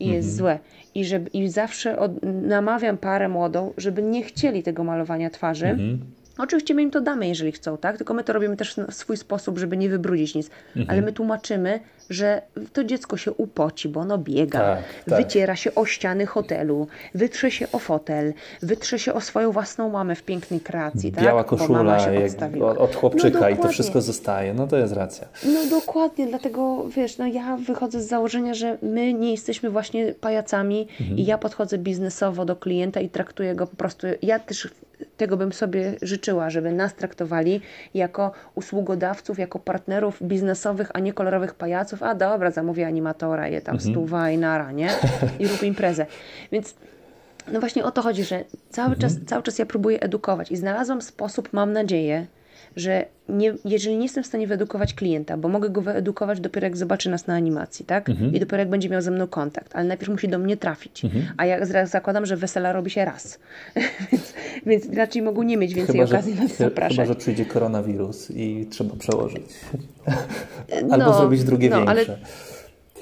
i 0.00 0.04
mhm. 0.04 0.16
jest 0.16 0.36
złe. 0.36 0.58
I, 0.94 1.04
żeby, 1.04 1.30
i 1.30 1.48
zawsze 1.48 1.98
od, 1.98 2.12
namawiam 2.22 2.98
parę 2.98 3.28
młodą, 3.28 3.72
żeby 3.76 4.02
nie 4.02 4.22
chcieli 4.22 4.62
tego 4.62 4.84
malowania 4.84 5.30
twarzy. 5.30 5.66
Mhm 5.66 6.17
Oczywiście 6.38 6.74
my 6.74 6.82
im 6.82 6.90
to 6.90 7.00
damy, 7.00 7.28
jeżeli 7.28 7.52
chcą, 7.52 7.78
tak? 7.78 7.96
Tylko 7.96 8.14
my 8.14 8.24
to 8.24 8.32
robimy 8.32 8.56
też 8.56 8.76
na 8.76 8.90
swój 8.90 9.16
sposób, 9.16 9.58
żeby 9.58 9.76
nie 9.76 9.88
wybrudzić 9.88 10.34
nic. 10.34 10.50
Mhm. 10.76 10.90
Ale 10.90 11.02
my 11.02 11.12
tłumaczymy, 11.12 11.80
że 12.10 12.42
to 12.72 12.84
dziecko 12.84 13.16
się 13.16 13.32
upoci, 13.32 13.88
bo 13.88 14.00
ono 14.00 14.18
biega, 14.18 14.58
tak, 14.58 14.84
tak. 15.06 15.18
wyciera 15.18 15.56
się 15.56 15.74
o 15.74 15.86
ściany 15.86 16.26
hotelu, 16.26 16.86
wytrze 17.14 17.50
się 17.50 17.66
o 17.72 17.78
fotel, 17.78 18.32
wytrze 18.62 18.98
się 18.98 19.14
o 19.14 19.20
swoją 19.20 19.52
własną 19.52 19.90
mamę 19.90 20.14
w 20.14 20.22
pięknej 20.22 20.60
kreacji, 20.60 21.12
tak? 21.12 21.24
Biała 21.24 21.44
koszula 21.44 21.98
od, 22.60 22.78
od 22.78 22.94
chłopczyka 22.94 23.40
no, 23.40 23.48
i 23.48 23.56
to 23.56 23.68
wszystko 23.68 24.00
zostaje. 24.00 24.54
No 24.54 24.66
to 24.66 24.76
jest 24.76 24.94
racja. 24.94 25.28
No 25.46 25.66
dokładnie, 25.70 26.26
dlatego 26.26 26.88
wiesz, 26.88 27.18
no 27.18 27.26
ja 27.26 27.56
wychodzę 27.56 28.02
z 28.02 28.08
założenia, 28.08 28.54
że 28.54 28.78
my 28.82 29.14
nie 29.14 29.30
jesteśmy 29.30 29.70
właśnie 29.70 30.14
pajacami 30.14 30.88
mhm. 31.00 31.18
i 31.18 31.24
ja 31.24 31.38
podchodzę 31.38 31.78
biznesowo 31.78 32.44
do 32.44 32.56
klienta 32.56 33.00
i 33.00 33.08
traktuję 33.08 33.54
go 33.54 33.66
po 33.66 33.76
prostu, 33.76 34.06
ja 34.22 34.38
też 34.38 34.68
tego 35.18 35.36
bym 35.36 35.52
sobie 35.52 35.92
życzyła, 36.02 36.50
żeby 36.50 36.72
nas 36.72 36.94
traktowali 36.94 37.60
jako 37.94 38.32
usługodawców, 38.54 39.38
jako 39.38 39.58
partnerów 39.58 40.22
biznesowych, 40.22 40.90
a 40.94 40.98
nie 40.98 41.12
kolorowych 41.12 41.54
pajaców. 41.54 42.02
A 42.02 42.14
dobra, 42.14 42.50
zamówię 42.50 42.86
animatora, 42.86 43.48
je 43.48 43.60
tam 43.60 43.74
mhm. 43.74 43.92
stuwa 43.92 44.30
i 44.30 44.38
nara, 44.38 44.72
nie? 44.72 44.90
I 45.38 45.48
rób 45.48 45.62
imprezę. 45.62 46.06
Więc 46.52 46.74
no 47.52 47.60
właśnie 47.60 47.84
o 47.84 47.90
to 47.90 48.02
chodzi, 48.02 48.24
że 48.24 48.44
cały, 48.70 48.94
mhm. 48.94 49.00
czas, 49.00 49.26
cały 49.26 49.42
czas 49.42 49.58
ja 49.58 49.66
próbuję 49.66 50.00
edukować 50.00 50.50
i 50.50 50.56
znalazłam 50.56 51.02
sposób, 51.02 51.52
mam 51.52 51.72
nadzieję, 51.72 52.26
że 52.78 53.04
nie, 53.28 53.54
jeżeli 53.64 53.96
nie 53.96 54.02
jestem 54.02 54.24
w 54.24 54.26
stanie 54.26 54.46
wyedukować 54.46 54.94
klienta, 54.94 55.36
bo 55.36 55.48
mogę 55.48 55.70
go 55.70 55.82
wyedukować 55.82 56.40
dopiero 56.40 56.66
jak 56.66 56.76
zobaczy 56.76 57.10
nas 57.10 57.26
na 57.26 57.34
animacji, 57.34 57.84
tak? 57.84 58.08
Mhm. 58.08 58.34
I 58.34 58.40
dopiero 58.40 58.58
jak 58.58 58.68
będzie 58.68 58.88
miał 58.88 59.00
ze 59.00 59.10
mną 59.10 59.26
kontakt, 59.26 59.76
ale 59.76 59.84
najpierw 59.84 60.12
musi 60.12 60.28
do 60.28 60.38
mnie 60.38 60.56
trafić. 60.56 61.04
Mhm. 61.04 61.24
A 61.36 61.46
ja 61.46 61.86
zakładam, 61.86 62.26
że 62.26 62.36
wesela 62.36 62.72
robi 62.72 62.90
się 62.90 63.04
raz. 63.04 63.38
więc, 64.12 64.34
więc 64.66 64.96
raczej 64.96 65.22
mogą 65.22 65.42
nie 65.42 65.56
mieć 65.56 65.74
więcej 65.74 65.94
chyba, 65.94 66.08
okazji 66.08 66.34
że, 66.34 66.42
nas 66.42 66.56
zapraszać. 66.56 66.96
Chyba, 66.96 67.06
że 67.06 67.14
przyjdzie 67.14 67.44
koronawirus 67.44 68.30
i 68.30 68.66
trzeba 68.70 68.96
przełożyć. 68.96 69.44
Albo 70.90 70.96
no, 70.96 71.18
zrobić 71.18 71.44
drugie 71.44 71.70
no, 71.70 71.76
większe. 71.76 72.12
Ale... 72.12 72.18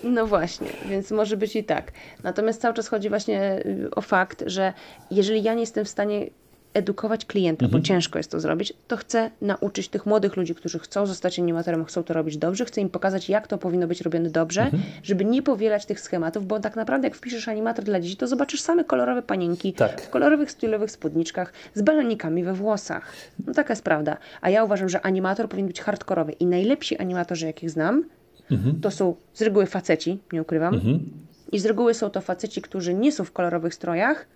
No 0.04 0.26
właśnie, 0.26 0.68
więc 0.90 1.10
może 1.10 1.36
być 1.36 1.56
i 1.56 1.64
tak. 1.64 1.92
Natomiast 2.22 2.60
cały 2.60 2.74
czas 2.74 2.88
chodzi 2.88 3.08
właśnie 3.08 3.62
y, 3.66 3.90
o 3.90 4.00
fakt, 4.00 4.44
że 4.46 4.72
jeżeli 5.10 5.42
ja 5.42 5.54
nie 5.54 5.60
jestem 5.60 5.84
w 5.84 5.88
stanie 5.88 6.26
edukować 6.76 7.24
klienta, 7.24 7.64
mhm. 7.64 7.82
bo 7.82 7.86
ciężko 7.86 8.18
jest 8.18 8.30
to 8.30 8.40
zrobić, 8.40 8.72
to 8.88 8.96
chcę 8.96 9.30
nauczyć 9.40 9.88
tych 9.88 10.06
młodych 10.06 10.36
ludzi, 10.36 10.54
którzy 10.54 10.78
chcą 10.78 11.06
zostać 11.06 11.38
animatorem, 11.38 11.84
chcą 11.84 12.02
to 12.02 12.14
robić 12.14 12.36
dobrze, 12.36 12.64
chcę 12.64 12.80
im 12.80 12.88
pokazać, 12.88 13.28
jak 13.28 13.46
to 13.46 13.58
powinno 13.58 13.86
być 13.86 14.00
robione 14.00 14.30
dobrze, 14.30 14.62
mhm. 14.62 14.82
żeby 15.02 15.24
nie 15.24 15.42
powielać 15.42 15.86
tych 15.86 16.00
schematów, 16.00 16.46
bo 16.46 16.60
tak 16.60 16.76
naprawdę 16.76 17.08
jak 17.08 17.16
wpiszesz 17.16 17.48
animator 17.48 17.84
dla 17.84 18.00
dzieci, 18.00 18.16
to 18.16 18.26
zobaczysz 18.26 18.60
same 18.60 18.84
kolorowe 18.84 19.22
panienki 19.22 19.72
tak. 19.72 20.00
w 20.00 20.10
kolorowych, 20.10 20.50
stylowych 20.50 20.90
spódniczkach 20.90 21.52
z 21.74 21.82
balonikami 21.82 22.44
we 22.44 22.54
włosach. 22.54 23.12
No 23.46 23.54
taka 23.54 23.72
jest 23.72 23.84
prawda. 23.84 24.16
A 24.40 24.50
ja 24.50 24.64
uważam, 24.64 24.88
że 24.88 25.06
animator 25.06 25.48
powinien 25.48 25.68
być 25.68 25.80
hardkorowy 25.80 26.32
i 26.32 26.46
najlepsi 26.46 26.98
animatorzy, 26.98 27.46
jakich 27.46 27.70
znam, 27.70 28.04
mhm. 28.50 28.80
to 28.80 28.90
są 28.90 29.14
z 29.34 29.42
reguły 29.42 29.66
faceci, 29.66 30.18
nie 30.32 30.42
ukrywam, 30.42 30.74
mhm. 30.74 31.10
i 31.52 31.58
z 31.58 31.66
reguły 31.66 31.94
są 31.94 32.10
to 32.10 32.20
faceci, 32.20 32.62
którzy 32.62 32.94
nie 32.94 33.12
są 33.12 33.24
w 33.24 33.32
kolorowych 33.32 33.74
strojach, 33.74 34.26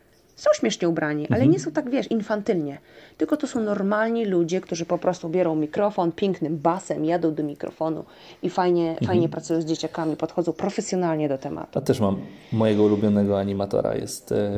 są 0.41 0.51
śmiesznie 0.55 0.89
ubrani, 0.89 1.27
ale 1.27 1.37
mhm. 1.37 1.51
nie 1.51 1.59
są 1.59 1.71
tak, 1.71 1.91
wiesz, 1.91 2.11
infantylnie. 2.11 2.79
Tylko 3.17 3.37
to 3.37 3.47
są 3.47 3.61
normalni 3.61 4.25
ludzie, 4.25 4.61
którzy 4.61 4.85
po 4.85 4.99
prostu 4.99 5.29
biorą 5.29 5.55
mikrofon, 5.57 6.13
pięknym 6.13 6.59
basem, 6.59 7.05
jadą 7.05 7.35
do 7.35 7.43
mikrofonu 7.43 8.05
i 8.43 8.51
fajnie, 8.51 8.91
mhm. 8.91 9.07
fajnie 9.07 9.29
pracują 9.29 9.63
z 9.63 9.65
dzieciakami, 9.65 10.17
podchodzą 10.17 10.53
profesjonalnie 10.53 11.29
do 11.29 11.39
tematu. 11.39 11.71
Ja 11.75 11.81
też 11.81 12.01
mam 12.01 12.17
mojego 12.53 12.83
ulubionego 12.83 13.39
animatora. 13.39 13.95
Jest 13.95 14.33
e, 14.33 14.51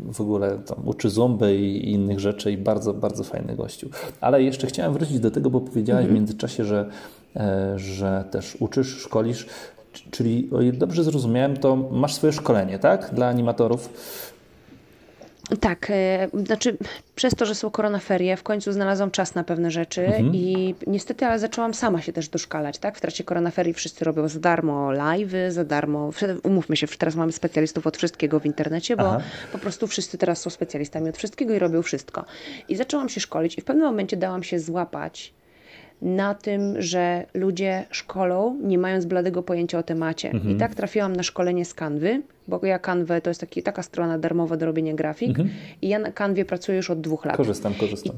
w 0.00 0.20
ogóle 0.20 0.58
tam 0.58 0.88
uczy 0.88 1.10
zomby 1.10 1.56
i 1.56 1.92
innych 1.92 2.20
rzeczy 2.20 2.52
i 2.52 2.56
bardzo, 2.56 2.94
bardzo 2.94 3.24
fajny 3.24 3.56
gościu. 3.56 3.88
Ale 4.20 4.42
jeszcze 4.42 4.66
chciałem 4.66 4.92
wrócić 4.92 5.20
do 5.20 5.30
tego, 5.30 5.50
bo 5.50 5.60
powiedziałaś 5.60 6.02
mhm. 6.02 6.14
w 6.14 6.14
międzyczasie, 6.14 6.64
że, 6.64 6.90
e, 7.36 7.78
że 7.78 8.24
też 8.30 8.56
uczysz, 8.60 8.98
szkolisz. 8.98 9.46
Czyli, 10.10 10.48
o 10.52 10.62
ile 10.62 10.72
dobrze 10.72 11.04
zrozumiałem, 11.04 11.56
to 11.56 11.76
masz 11.76 12.14
swoje 12.14 12.32
szkolenie, 12.32 12.78
tak? 12.78 13.10
Dla 13.14 13.28
animatorów. 13.28 13.88
Tak, 15.60 15.90
e, 15.90 16.28
znaczy 16.46 16.76
przez 17.14 17.34
to, 17.34 17.46
że 17.46 17.54
są 17.54 17.70
koronaferie, 17.70 18.36
w 18.36 18.42
końcu 18.42 18.72
znalazłam 18.72 19.10
czas 19.10 19.34
na 19.34 19.44
pewne 19.44 19.70
rzeczy 19.70 20.06
mhm. 20.06 20.34
i 20.34 20.74
niestety, 20.86 21.26
ale 21.26 21.38
zaczęłam 21.38 21.74
sama 21.74 22.02
się 22.02 22.12
też 22.12 22.28
doszkalać, 22.28 22.78
tak? 22.78 22.96
W 22.96 23.00
trakcie 23.00 23.24
koronaferii 23.24 23.74
wszyscy 23.74 24.04
robią 24.04 24.28
za 24.28 24.40
darmo 24.40 24.88
live'y, 24.88 25.50
za 25.50 25.64
darmo, 25.64 26.10
umówmy 26.42 26.76
się, 26.76 26.86
teraz 26.88 27.14
mamy 27.14 27.32
specjalistów 27.32 27.86
od 27.86 27.96
wszystkiego 27.96 28.40
w 28.40 28.46
internecie, 28.46 28.96
bo 28.96 29.08
Aha. 29.08 29.20
po 29.52 29.58
prostu 29.58 29.86
wszyscy 29.86 30.18
teraz 30.18 30.40
są 30.40 30.50
specjalistami 30.50 31.08
od 31.08 31.16
wszystkiego 31.16 31.54
i 31.54 31.58
robią 31.58 31.82
wszystko. 31.82 32.24
I 32.68 32.76
zaczęłam 32.76 33.08
się 33.08 33.20
szkolić 33.20 33.58
i 33.58 33.60
w 33.60 33.64
pewnym 33.64 33.86
momencie 33.86 34.16
dałam 34.16 34.42
się 34.42 34.58
złapać 34.58 35.34
na 36.04 36.34
tym, 36.34 36.82
że 36.82 37.26
ludzie 37.34 37.84
szkolą, 37.90 38.58
nie 38.62 38.78
mając 38.78 39.06
bladego 39.06 39.42
pojęcia 39.42 39.78
o 39.78 39.82
temacie. 39.82 40.30
Mhm. 40.30 40.56
I 40.56 40.58
tak 40.58 40.74
trafiłam 40.74 41.16
na 41.16 41.22
szkolenie 41.22 41.64
z 41.64 41.74
Kanwy, 41.74 42.22
bo 42.48 42.60
ja 42.66 42.78
Kanwę 42.78 43.20
to 43.20 43.30
jest 43.30 43.40
taki, 43.40 43.62
taka 43.62 43.82
strona 43.82 44.18
darmowa 44.18 44.56
do 44.56 44.66
robienia 44.66 44.94
grafik 44.94 45.28
mhm. 45.28 45.50
i 45.82 45.88
ja 45.88 45.98
na 45.98 46.12
Kanwie 46.12 46.44
pracuję 46.44 46.76
już 46.76 46.90
od 46.90 47.00
dwóch 47.00 47.24
lat. 47.24 47.36
Korzystam, 47.36 47.74
korzystam. 47.74 48.16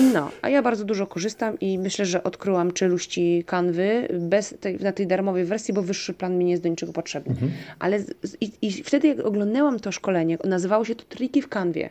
I, 0.00 0.02
no, 0.02 0.30
a 0.42 0.48
ja 0.48 0.62
bardzo 0.62 0.84
dużo 0.84 1.06
korzystam 1.06 1.58
i 1.60 1.78
myślę, 1.78 2.06
że 2.06 2.22
odkryłam 2.22 2.72
czeluści 2.72 3.44
Kanwy 3.46 4.08
bez 4.20 4.54
tej, 4.60 4.76
na 4.76 4.92
tej 4.92 5.06
darmowej 5.06 5.44
wersji, 5.44 5.74
bo 5.74 5.82
wyższy 5.82 6.14
plan 6.14 6.38
mi 6.38 6.44
nie 6.44 6.50
jest 6.50 6.62
do 6.62 6.68
niczego 6.68 6.92
potrzebny. 6.92 7.32
Mhm. 7.32 7.52
Ale 7.78 7.98
i, 8.40 8.52
i 8.62 8.72
wtedy 8.72 9.08
jak 9.08 9.20
oglądałam 9.20 9.80
to 9.80 9.92
szkolenie, 9.92 10.38
nazywało 10.44 10.84
się 10.84 10.94
to 10.94 11.04
Triki 11.08 11.42
w 11.42 11.48
Kanwie. 11.48 11.90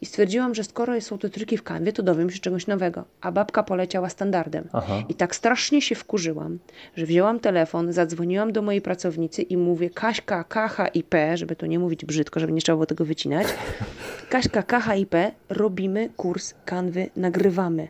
I 0.00 0.06
stwierdziłam, 0.06 0.54
że 0.54 0.64
skoro 0.64 1.00
są 1.00 1.18
te 1.18 1.30
triki 1.30 1.56
w 1.56 1.62
kanwie, 1.62 1.92
to 1.92 2.02
dowiem 2.02 2.30
się 2.30 2.38
czegoś 2.38 2.66
nowego. 2.66 3.04
A 3.20 3.32
babka 3.32 3.62
poleciała 3.62 4.08
standardem. 4.08 4.68
Aha. 4.72 5.02
I 5.08 5.14
tak 5.14 5.36
strasznie 5.36 5.82
się 5.82 5.94
wkurzyłam, 5.94 6.58
że 6.96 7.06
wzięłam 7.06 7.40
telefon, 7.40 7.92
zadzwoniłam 7.92 8.52
do 8.52 8.62
mojej 8.62 8.80
pracownicy 8.80 9.42
i 9.42 9.56
mówię 9.56 9.90
Kaśka, 9.90 10.44
Kacha 10.44 10.88
i 10.88 11.02
P, 11.02 11.36
żeby 11.36 11.56
to 11.56 11.66
nie 11.66 11.78
mówić 11.78 12.04
brzydko, 12.04 12.40
żeby 12.40 12.52
nie 12.52 12.60
trzeba 12.60 12.76
było 12.76 12.86
tego 12.86 13.04
wycinać. 13.04 13.46
Kaśka, 14.30 14.62
Kacha 14.62 14.94
i 14.94 15.06
P, 15.06 15.32
robimy 15.48 16.08
kurs 16.16 16.54
kanwy, 16.64 17.10
nagrywamy. 17.16 17.88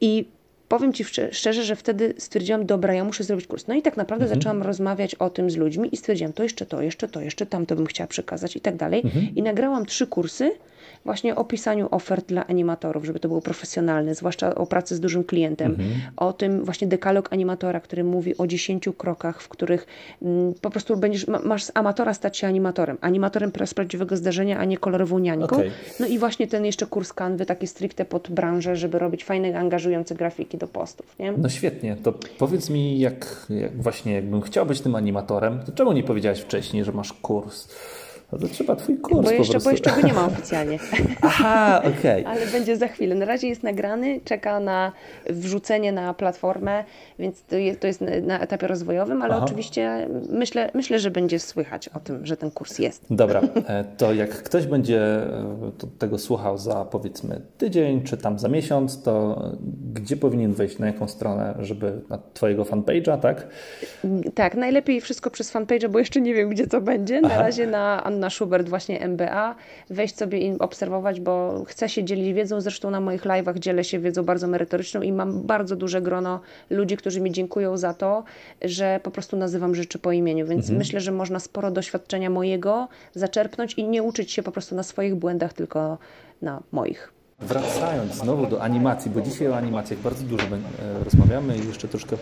I 0.00 0.28
powiem 0.68 0.92
Ci 0.92 1.04
szczerze, 1.32 1.64
że 1.64 1.76
wtedy 1.76 2.14
stwierdziłam, 2.18 2.66
dobra, 2.66 2.94
ja 2.94 3.04
muszę 3.04 3.24
zrobić 3.24 3.46
kurs. 3.46 3.66
No 3.66 3.74
i 3.74 3.82
tak 3.82 3.96
naprawdę 3.96 4.24
mhm. 4.24 4.40
zaczęłam 4.40 4.62
rozmawiać 4.62 5.14
o 5.14 5.30
tym 5.30 5.50
z 5.50 5.56
ludźmi 5.56 5.88
i 5.92 5.96
stwierdziłam, 5.96 6.32
to 6.32 6.42
jeszcze 6.42 6.66
to, 6.66 6.82
jeszcze 6.82 7.08
to, 7.08 7.20
jeszcze 7.20 7.46
tamto 7.46 7.76
bym 7.76 7.86
chciała 7.86 8.08
przekazać 8.08 8.56
i 8.56 8.60
tak 8.60 8.76
dalej. 8.76 9.00
Mhm. 9.04 9.26
I 9.36 9.42
nagrałam 9.42 9.86
trzy 9.86 10.06
kursy 10.06 10.50
właśnie 11.04 11.36
o 11.36 11.44
pisaniu 11.44 11.88
ofert 11.90 12.26
dla 12.26 12.46
animatorów, 12.46 13.04
żeby 13.04 13.20
to 13.20 13.28
było 13.28 13.40
profesjonalne, 13.40 14.14
zwłaszcza 14.14 14.54
o 14.54 14.66
pracy 14.66 14.96
z 14.96 15.00
dużym 15.00 15.24
klientem, 15.24 15.70
mhm. 15.70 15.88
o 16.16 16.32
tym 16.32 16.64
właśnie 16.64 16.88
dekalog 16.88 17.32
animatora, 17.32 17.80
który 17.80 18.04
mówi 18.04 18.38
o 18.38 18.46
dziesięciu 18.46 18.92
krokach, 18.92 19.42
w 19.42 19.48
których 19.48 19.86
mm, 20.22 20.54
po 20.60 20.70
prostu 20.70 20.96
będziesz, 20.96 21.26
masz 21.44 21.64
z 21.64 21.70
amatora 21.74 22.14
stać 22.14 22.36
się 22.36 22.46
animatorem, 22.46 22.98
animatorem 23.00 23.52
z 23.64 23.74
prawdziwego 23.74 24.16
zdarzenia, 24.16 24.58
a 24.58 24.64
nie 24.64 24.78
kolorową 24.78 25.18
niańką. 25.18 25.56
Okay. 25.56 25.70
No 26.00 26.06
i 26.06 26.18
właśnie 26.18 26.46
ten 26.46 26.64
jeszcze 26.64 26.86
kurs 26.86 27.12
kanwy, 27.12 27.46
taki 27.46 27.66
stricte 27.66 28.04
pod 28.04 28.30
branżę, 28.30 28.76
żeby 28.76 28.98
robić 28.98 29.24
fajne, 29.24 29.58
angażujące 29.58 30.14
grafiki 30.14 30.58
do 30.58 30.68
postów. 30.68 31.18
Nie? 31.18 31.32
No 31.32 31.48
świetnie, 31.48 31.96
to 32.02 32.12
powiedz 32.38 32.70
mi, 32.70 32.98
jak, 32.98 33.46
jak 33.50 33.82
właśnie 33.82 34.12
jakbym 34.12 34.40
chciał 34.40 34.66
być 34.66 34.80
tym 34.80 34.94
animatorem, 34.94 35.60
to 35.66 35.72
czemu 35.72 35.92
nie 35.92 36.02
powiedziałeś 36.02 36.40
wcześniej, 36.40 36.84
że 36.84 36.92
masz 36.92 37.12
kurs? 37.12 37.68
No 38.32 38.38
to 38.38 38.48
trzeba 38.48 38.76
twój 38.76 38.98
kurs 38.98 39.24
bo 39.24 39.30
jeszcze, 39.30 39.58
bo 39.58 39.70
jeszcze 39.70 39.90
go 39.90 40.06
nie 40.06 40.12
ma 40.12 40.26
oficjalnie. 40.26 40.78
Aha, 41.22 41.82
okej. 41.84 42.22
Okay. 42.22 42.26
Ale 42.26 42.46
będzie 42.46 42.76
za 42.76 42.88
chwilę. 42.88 43.14
Na 43.14 43.24
razie 43.24 43.48
jest 43.48 43.62
nagrany, 43.62 44.20
czeka 44.24 44.60
na 44.60 44.92
wrzucenie 45.26 45.92
na 45.92 46.14
platformę, 46.14 46.84
więc 47.18 47.42
to 47.42 47.56
jest, 47.56 47.80
to 47.80 47.86
jest 47.86 48.00
na 48.22 48.40
etapie 48.40 48.66
rozwojowym, 48.66 49.22
ale 49.22 49.34
Aha. 49.34 49.44
oczywiście 49.44 50.08
myślę, 50.30 50.70
myślę, 50.74 50.98
że 50.98 51.10
będzie 51.10 51.38
słychać 51.38 51.88
o 51.88 52.00
tym, 52.00 52.26
że 52.26 52.36
ten 52.36 52.50
kurs 52.50 52.78
jest. 52.78 53.04
Dobra, 53.10 53.40
e, 53.68 53.84
to 53.96 54.12
jak 54.12 54.30
ktoś 54.30 54.66
będzie 54.66 55.02
e, 55.02 55.70
tego 55.98 56.18
słuchał 56.18 56.58
za 56.58 56.84
powiedzmy 56.84 57.40
tydzień, 57.58 58.02
czy 58.02 58.16
tam 58.16 58.38
za 58.38 58.48
miesiąc, 58.48 59.02
to 59.02 59.42
gdzie 59.94 60.16
powinien 60.16 60.54
wejść, 60.54 60.78
na 60.78 60.86
jaką 60.86 61.08
stronę, 61.08 61.54
żeby 61.58 62.00
na 62.08 62.18
twojego 62.34 62.64
fanpage'a, 62.64 63.18
tak? 63.20 63.46
Tak, 64.34 64.54
najlepiej 64.54 65.00
wszystko 65.00 65.30
przez 65.30 65.52
fanpage'a, 65.52 65.88
bo 65.88 65.98
jeszcze 65.98 66.20
nie 66.20 66.34
wiem, 66.34 66.48
gdzie 66.48 66.66
to 66.66 66.80
będzie. 66.80 67.20
Na 67.20 67.28
Aha. 67.28 67.42
razie 67.42 67.66
na 67.66 68.02
Anna 68.18 68.30
Schubert, 68.30 68.68
właśnie 68.68 69.00
MBA. 69.00 69.54
Wejść 69.90 70.16
sobie 70.16 70.38
i 70.38 70.58
obserwować, 70.58 71.20
bo 71.20 71.64
chcę 71.66 71.88
się 71.88 72.04
dzielić 72.04 72.32
wiedzą. 72.32 72.60
Zresztą 72.60 72.90
na 72.90 73.00
moich 73.00 73.24
live'ach 73.24 73.58
dzielę 73.58 73.84
się 73.84 73.98
wiedzą 73.98 74.24
bardzo 74.24 74.46
merytoryczną 74.48 75.02
i 75.02 75.12
mam 75.12 75.42
bardzo 75.42 75.76
duże 75.76 76.02
grono 76.02 76.40
ludzi, 76.70 76.96
którzy 76.96 77.20
mi 77.20 77.32
dziękują 77.32 77.76
za 77.76 77.94
to, 77.94 78.24
że 78.62 79.00
po 79.02 79.10
prostu 79.10 79.36
nazywam 79.36 79.74
rzeczy 79.74 79.98
po 79.98 80.12
imieniu. 80.12 80.46
Więc 80.46 80.60
mhm. 80.60 80.78
myślę, 80.78 81.00
że 81.00 81.12
można 81.12 81.38
sporo 81.40 81.70
doświadczenia 81.70 82.30
mojego 82.30 82.88
zaczerpnąć 83.14 83.74
i 83.74 83.88
nie 83.88 84.02
uczyć 84.02 84.32
się 84.32 84.42
po 84.42 84.52
prostu 84.52 84.74
na 84.74 84.82
swoich 84.82 85.14
błędach, 85.14 85.52
tylko 85.52 85.98
na 86.42 86.62
moich. 86.72 87.17
Wracając 87.40 88.14
znowu 88.14 88.46
do 88.46 88.62
animacji, 88.62 89.10
bo 89.10 89.20
dzisiaj 89.20 89.48
o 89.48 89.56
animacjach 89.56 90.00
bardzo 90.00 90.24
dużo 90.24 90.44
e, 90.44 91.04
rozmawiamy 91.04 91.56
i 91.56 91.66
jeszcze 91.66 91.88
troszkę 91.88 92.16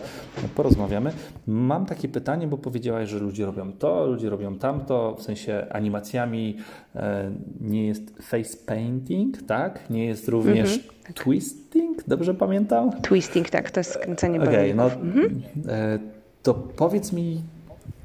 porozmawiamy. 0.55 1.11
Mam 1.47 1.85
takie 1.85 2.07
pytanie, 2.07 2.47
bo 2.47 2.57
powiedziałaś, 2.57 3.09
że 3.09 3.19
ludzie 3.19 3.45
robią 3.45 3.71
to, 3.73 4.07
ludzie 4.07 4.29
robią 4.29 4.57
tamto, 4.57 5.15
w 5.15 5.23
sensie 5.23 5.67
animacjami 5.71 6.57
e, 6.95 7.31
nie 7.61 7.87
jest 7.87 8.21
face 8.21 8.57
painting, 8.65 9.43
tak? 9.43 9.89
Nie 9.89 10.05
jest 10.05 10.27
również 10.27 10.75
mhm. 10.77 11.13
twisting, 11.13 12.03
dobrze 12.07 12.33
pamiętam? 12.33 13.01
Twisting, 13.01 13.49
tak, 13.49 13.71
to 13.71 13.79
jest 13.79 13.93
skręcenie 13.93 14.41
okay, 14.41 14.73
no 14.73 14.83
mhm. 14.83 15.41
E, 15.67 15.99
to 16.43 16.53
powiedz 16.53 17.13
mi, 17.13 17.41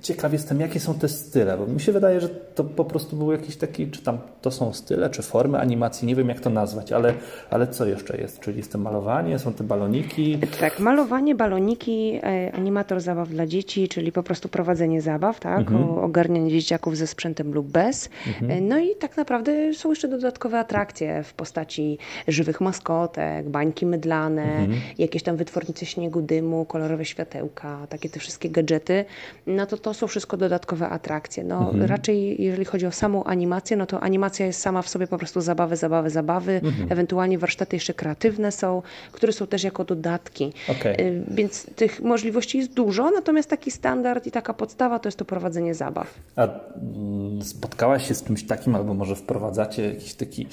ciekaw 0.02 0.32
jestem, 0.32 0.60
jakie 0.60 0.80
są 0.80 0.94
te 0.94 1.08
style, 1.08 1.58
bo 1.58 1.66
mi 1.66 1.80
się 1.80 1.92
wydaje, 1.92 2.20
że 2.20 2.28
to 2.28 2.64
po 2.64 2.84
prostu 2.84 3.16
był 3.16 3.32
jakiś 3.32 3.56
taki, 3.56 3.90
czy 3.90 4.02
tam 4.02 4.18
to 4.42 4.50
są 4.50 4.72
style, 4.72 5.10
czy 5.10 5.22
formy 5.22 5.58
animacji, 5.58 6.08
nie 6.08 6.16
wiem 6.16 6.28
jak 6.28 6.40
to 6.40 6.50
nazwać, 6.50 6.92
ale, 6.92 7.14
ale 7.50 7.66
co 7.66 7.86
jeszcze 7.86 8.16
jest? 8.16 8.40
Czyli 8.40 8.56
jest 8.56 8.72
to 8.72 8.78
malowanie, 8.78 9.38
są 9.38 9.52
te 9.52 9.64
baloniki? 9.64 10.38
Tak, 10.60 10.80
malowanie, 10.80 11.34
baloniki, 11.34 12.20
e, 12.22 12.52
animator 12.52 13.00
zabaw 13.00 13.28
dla 13.28 13.46
dzieci, 13.46 13.88
czyli 13.88 14.12
po 14.12 14.22
prostu 14.22 14.48
prowadzenie 14.48 15.02
zabaw, 15.02 15.40
tak, 15.40 15.60
mhm. 15.60 15.98
ogarnianie 15.98 16.50
dzieciaków 16.50 16.96
ze 16.96 17.06
sprzętem 17.06 17.54
lub 17.54 17.66
bez. 17.66 18.08
Mhm. 18.26 18.50
E, 18.50 18.60
no 18.60 18.78
i 18.78 18.96
tak 18.96 19.16
naprawdę 19.16 19.74
są 19.74 19.90
jeszcze 19.90 20.08
dodatkowe 20.08 20.58
atrakcje 20.58 21.22
w 21.22 21.34
postaci 21.34 21.98
żywych 22.28 22.60
maskotek, 22.60 23.48
bańki 23.48 23.86
mydlane, 23.86 24.42
mhm. 24.42 24.80
jakieś 24.98 25.22
tam 25.22 25.36
wytwornice 25.36 25.86
śniegu, 25.86 26.22
dymu, 26.22 26.64
kolorowe 26.64 27.04
światełka, 27.04 27.86
takie 27.88 28.08
te 28.08 28.20
wszystkie 28.20 28.50
gadżety, 28.50 29.04
no 29.46 29.66
to 29.66 29.76
to 29.76 29.91
są 29.94 30.06
wszystko 30.06 30.36
dodatkowe 30.36 30.88
atrakcje. 30.88 31.44
No 31.44 31.58
mhm. 31.58 31.82
raczej 31.82 32.42
jeżeli 32.42 32.64
chodzi 32.64 32.86
o 32.86 32.92
samą 32.92 33.24
animację, 33.24 33.76
no 33.76 33.86
to 33.86 34.00
animacja 34.00 34.46
jest 34.46 34.60
sama 34.60 34.82
w 34.82 34.88
sobie 34.88 35.06
po 35.06 35.18
prostu 35.18 35.40
zabawy, 35.40 35.76
zabawy, 35.76 36.10
zabawy. 36.10 36.60
Mhm. 36.64 36.92
Ewentualnie 36.92 37.38
warsztaty 37.38 37.76
jeszcze 37.76 37.94
kreatywne 37.94 38.52
są, 38.52 38.82
które 39.12 39.32
są 39.32 39.46
też 39.46 39.64
jako 39.64 39.84
dodatki. 39.84 40.52
Okay. 40.68 41.24
Więc 41.28 41.66
tych 41.76 42.00
możliwości 42.00 42.58
jest 42.58 42.72
dużo, 42.72 43.10
natomiast 43.10 43.50
taki 43.50 43.70
standard 43.70 44.26
i 44.26 44.30
taka 44.30 44.54
podstawa 44.54 44.98
to 44.98 45.08
jest 45.08 45.18
to 45.18 45.24
prowadzenie 45.24 45.74
zabaw. 45.74 46.14
A 46.36 46.42
mm, 46.42 47.42
spotkałaś 47.42 48.08
się 48.08 48.14
z 48.14 48.24
czymś 48.24 48.46
takim, 48.46 48.74
albo 48.74 48.94
może 48.94 49.16
wprowadzacie 49.16 49.84
jakiś 49.84 50.14
taki 50.14 50.46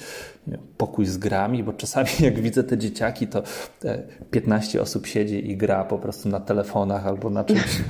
pokój 0.76 1.06
z 1.06 1.18
grami, 1.18 1.62
bo 1.62 1.72
czasami 1.72 2.08
jak 2.28 2.40
widzę 2.40 2.64
te 2.64 2.78
dzieciaki, 2.78 3.26
to 3.26 3.42
15 4.30 4.80
osób 4.80 5.06
siedzi 5.06 5.50
i 5.50 5.56
gra 5.56 5.84
po 5.84 5.98
prostu 5.98 6.28
na 6.28 6.40
telefonach 6.40 7.06
albo 7.06 7.30
na 7.30 7.44
czymś. 7.44 7.60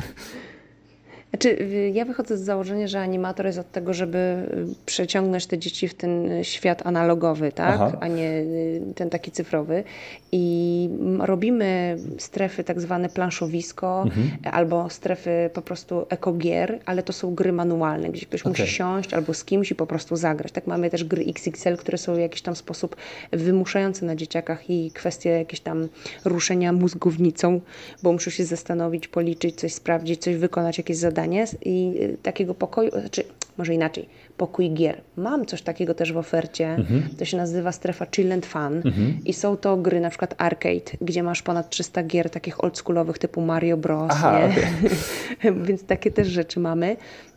Znaczy, 1.31 1.69
ja 1.93 2.05
wychodzę 2.05 2.37
z 2.37 2.41
założenia, 2.41 2.89
że 2.89 3.01
animator 3.01 3.47
jest 3.47 3.59
od 3.59 3.73
tego, 3.73 3.95
żeby 3.95 4.19
y, 4.19 4.87
przeciągnąć 4.87 5.47
te 5.47 5.59
dzieci 5.59 5.89
w 5.89 5.95
ten 5.95 6.45
świat 6.45 6.87
analogowy, 6.87 7.53
tak? 7.53 7.75
Aha. 7.75 7.99
a 8.01 8.09
nie 8.09 8.31
y, 8.31 8.83
ten 8.95 9.11
taki 9.11 9.31
cyfrowy. 9.31 9.85
I 10.33 10.89
robimy 11.19 11.99
strefy 12.19 12.65
tak 12.65 12.81
zwane 12.81 13.09
planszowisko 13.09 14.03
mhm. 14.03 14.55
albo 14.55 14.91
strefy 14.91 15.51
po 15.55 15.63
prostu 15.63 16.07
ekogier, 16.09 16.79
ale 16.87 17.03
to 17.03 17.13
są 17.13 17.35
gry 17.35 17.53
manualne, 17.53 18.09
gdzie 18.09 18.27
ktoś 18.27 18.41
okay. 18.41 18.51
musi 18.51 18.67
siąść 18.67 19.15
albo 19.15 19.35
z 19.35 19.45
kimś 19.45 19.71
i 19.71 19.75
po 19.75 19.87
prostu 19.87 20.17
zagrać. 20.17 20.53
Tak 20.53 20.67
mamy 20.67 20.91
też 20.91 21.05
gry 21.05 21.25
XXL, 21.29 21.77
które 21.77 21.99
są 21.99 22.15
w 22.15 22.19
jakiś 22.19 22.43
tam 22.43 22.57
sposób 22.57 22.97
wymuszające 23.31 24.07
na 24.07 24.17
dzieciakach 24.17 24.71
i 24.71 24.91
kwestie 24.91 25.31
jakieś 25.31 25.61
tam 25.61 25.89
ruszenia 26.25 26.73
mózgownicą, 26.73 27.61
bo 28.03 28.13
muszą 28.13 28.31
się 28.31 28.45
zastanowić, 28.45 29.09
policzyć, 29.09 29.55
coś 29.55 29.75
sprawdzić, 29.75 30.23
coś 30.23 30.37
wykonać, 30.37 30.79
jakieś 30.79 30.97
zadanie 30.97 31.20
zadanie 31.21 31.47
i 31.65 31.95
y, 32.03 32.19
takiego 32.23 32.55
pokoju, 32.55 32.91
znaczy 32.91 33.25
może 33.59 33.75
inaczej, 33.75 34.09
pokój 34.41 34.71
gier. 34.71 35.01
Mam 35.17 35.47
coś 35.47 35.63
takiego 35.63 35.95
też 35.95 36.13
w 36.13 36.17
ofercie, 36.17 36.67
mhm. 36.67 37.03
to 37.19 37.25
się 37.25 37.37
nazywa 37.37 37.73
strefa 37.73 38.07
Chill 38.15 38.33
and 38.33 38.47
Fun 38.47 38.77
mhm. 38.77 39.19
i 39.25 39.33
są 39.33 39.57
to 39.57 39.77
gry 39.77 40.01
na 40.01 40.11
przykład 40.11 40.35
arcade, 40.39 40.91
gdzie 41.01 41.23
masz 41.23 41.43
ponad 41.43 41.71
300 41.71 42.03
gier 42.03 42.31
takich 42.31 42.65
oldschoolowych 42.65 43.19
typu 43.19 43.41
Mario 43.41 43.77
Bros, 43.77 44.11
Aha, 44.11 44.41
okay. 44.45 45.53
więc 45.67 45.85
takie 45.85 46.11
też 46.11 46.29
rzeczy 46.29 46.61
mamy, 46.61 46.97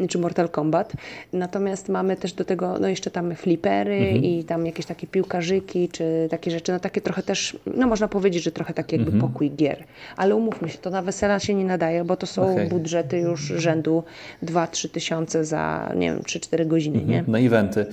czy 0.09 0.17
Mortal 0.19 0.49
Kombat. 0.49 0.93
Natomiast 1.33 1.89
mamy 1.89 2.15
też 2.15 2.33
do 2.33 2.45
tego, 2.45 2.79
no 2.79 2.87
jeszcze 2.87 3.11
tam 3.11 3.35
flipery 3.35 3.97
mhm. 3.97 4.23
i 4.23 4.43
tam 4.43 4.65
jakieś 4.65 4.85
takie 4.85 5.07
piłkarzyki, 5.07 5.89
czy 5.89 6.27
takie 6.31 6.51
rzeczy, 6.51 6.71
no 6.71 6.79
takie 6.79 7.01
trochę 7.01 7.23
też, 7.23 7.57
no 7.77 7.87
można 7.87 8.07
powiedzieć, 8.07 8.43
że 8.43 8.51
trochę 8.51 8.73
taki 8.73 8.95
jakby 8.95 9.11
mhm. 9.11 9.31
pokój 9.31 9.51
gier. 9.51 9.83
Ale 10.17 10.35
umówmy 10.35 10.69
się, 10.69 10.77
to 10.77 10.89
na 10.89 11.01
wesela 11.01 11.39
się 11.39 11.53
nie 11.53 11.65
nadaje, 11.65 12.03
bo 12.03 12.15
to 12.15 12.27
są 12.27 12.51
okay. 12.51 12.69
budżety 12.69 13.17
już 13.17 13.41
rzędu 13.41 14.03
2-3 14.43 14.89
tysiące 14.89 15.45
za, 15.45 15.91
nie 15.95 16.11
wiem, 16.11 16.19
3-4 16.19 16.67
godziny 16.67 16.92
nie? 16.93 17.19
Mhm. 17.19 17.31
Na 17.31 17.39
eventy. 17.39 17.85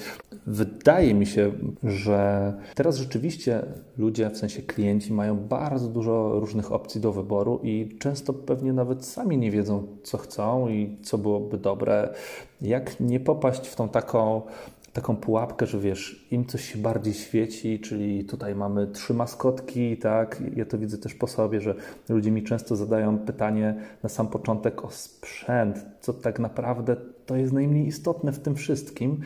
Wydaje 0.47 1.15
mi 1.15 1.27
się, 1.27 1.53
że 1.85 2.55
teraz 2.75 2.97
rzeczywiście 2.97 3.63
ludzie, 3.99 4.31
w 4.31 4.39
sensie 4.39 4.63
klienci, 4.63 5.13
mają 5.13 5.37
bardzo 5.37 5.89
dużo 5.89 6.41
różnych 6.41 6.73
opcji 6.73 7.01
do 7.01 7.13
wyboru 7.13 7.61
i 7.63 7.97
często 7.99 8.33
pewnie 8.33 8.73
nawet 8.73 9.05
sami 9.05 9.39
nie 9.39 9.51
wiedzą, 9.51 9.87
co 10.03 10.19
chcą 10.19 10.69
i 10.69 10.97
co 11.03 11.19
byłoby 11.19 11.59
dobre. 11.59 12.15
Jak 12.63 13.01
nie 13.01 13.21
popaść 13.21 13.67
w 13.67 13.77
tą 13.77 13.89
taką 13.89 14.43
taką 14.93 15.17
pułapkę, 15.17 15.67
że 15.67 15.79
wiesz, 15.79 16.27
im 16.31 16.45
coś 16.45 16.73
się 16.73 16.79
bardziej 16.79 17.15
świeci, 17.15 17.81
czyli 17.81 18.25
tutaj 18.25 18.55
mamy 18.55 18.87
trzy 18.87 19.15
maskotki, 19.15 19.97
tak? 19.97 20.43
Ja 20.57 20.65
to 20.65 20.79
widzę 20.79 20.99
też 20.99 21.15
po 21.15 21.27
sobie, 21.27 21.61
że 21.61 21.75
ludzie 22.09 22.31
mi 22.31 22.43
często 22.43 22.77
zadają 22.77 23.19
pytanie 23.19 23.75
na 24.03 24.09
sam 24.09 24.29
początek 24.29 24.85
o 24.85 24.91
sprzęt, 24.91 25.87
co 26.01 26.13
tak 26.13 26.39
naprawdę 26.39 26.97
to 27.31 27.37
jest 27.37 27.53
najmniej 27.53 27.87
istotne 27.87 28.33
w 28.33 28.39
tym 28.39 28.55
wszystkim. 28.55 29.21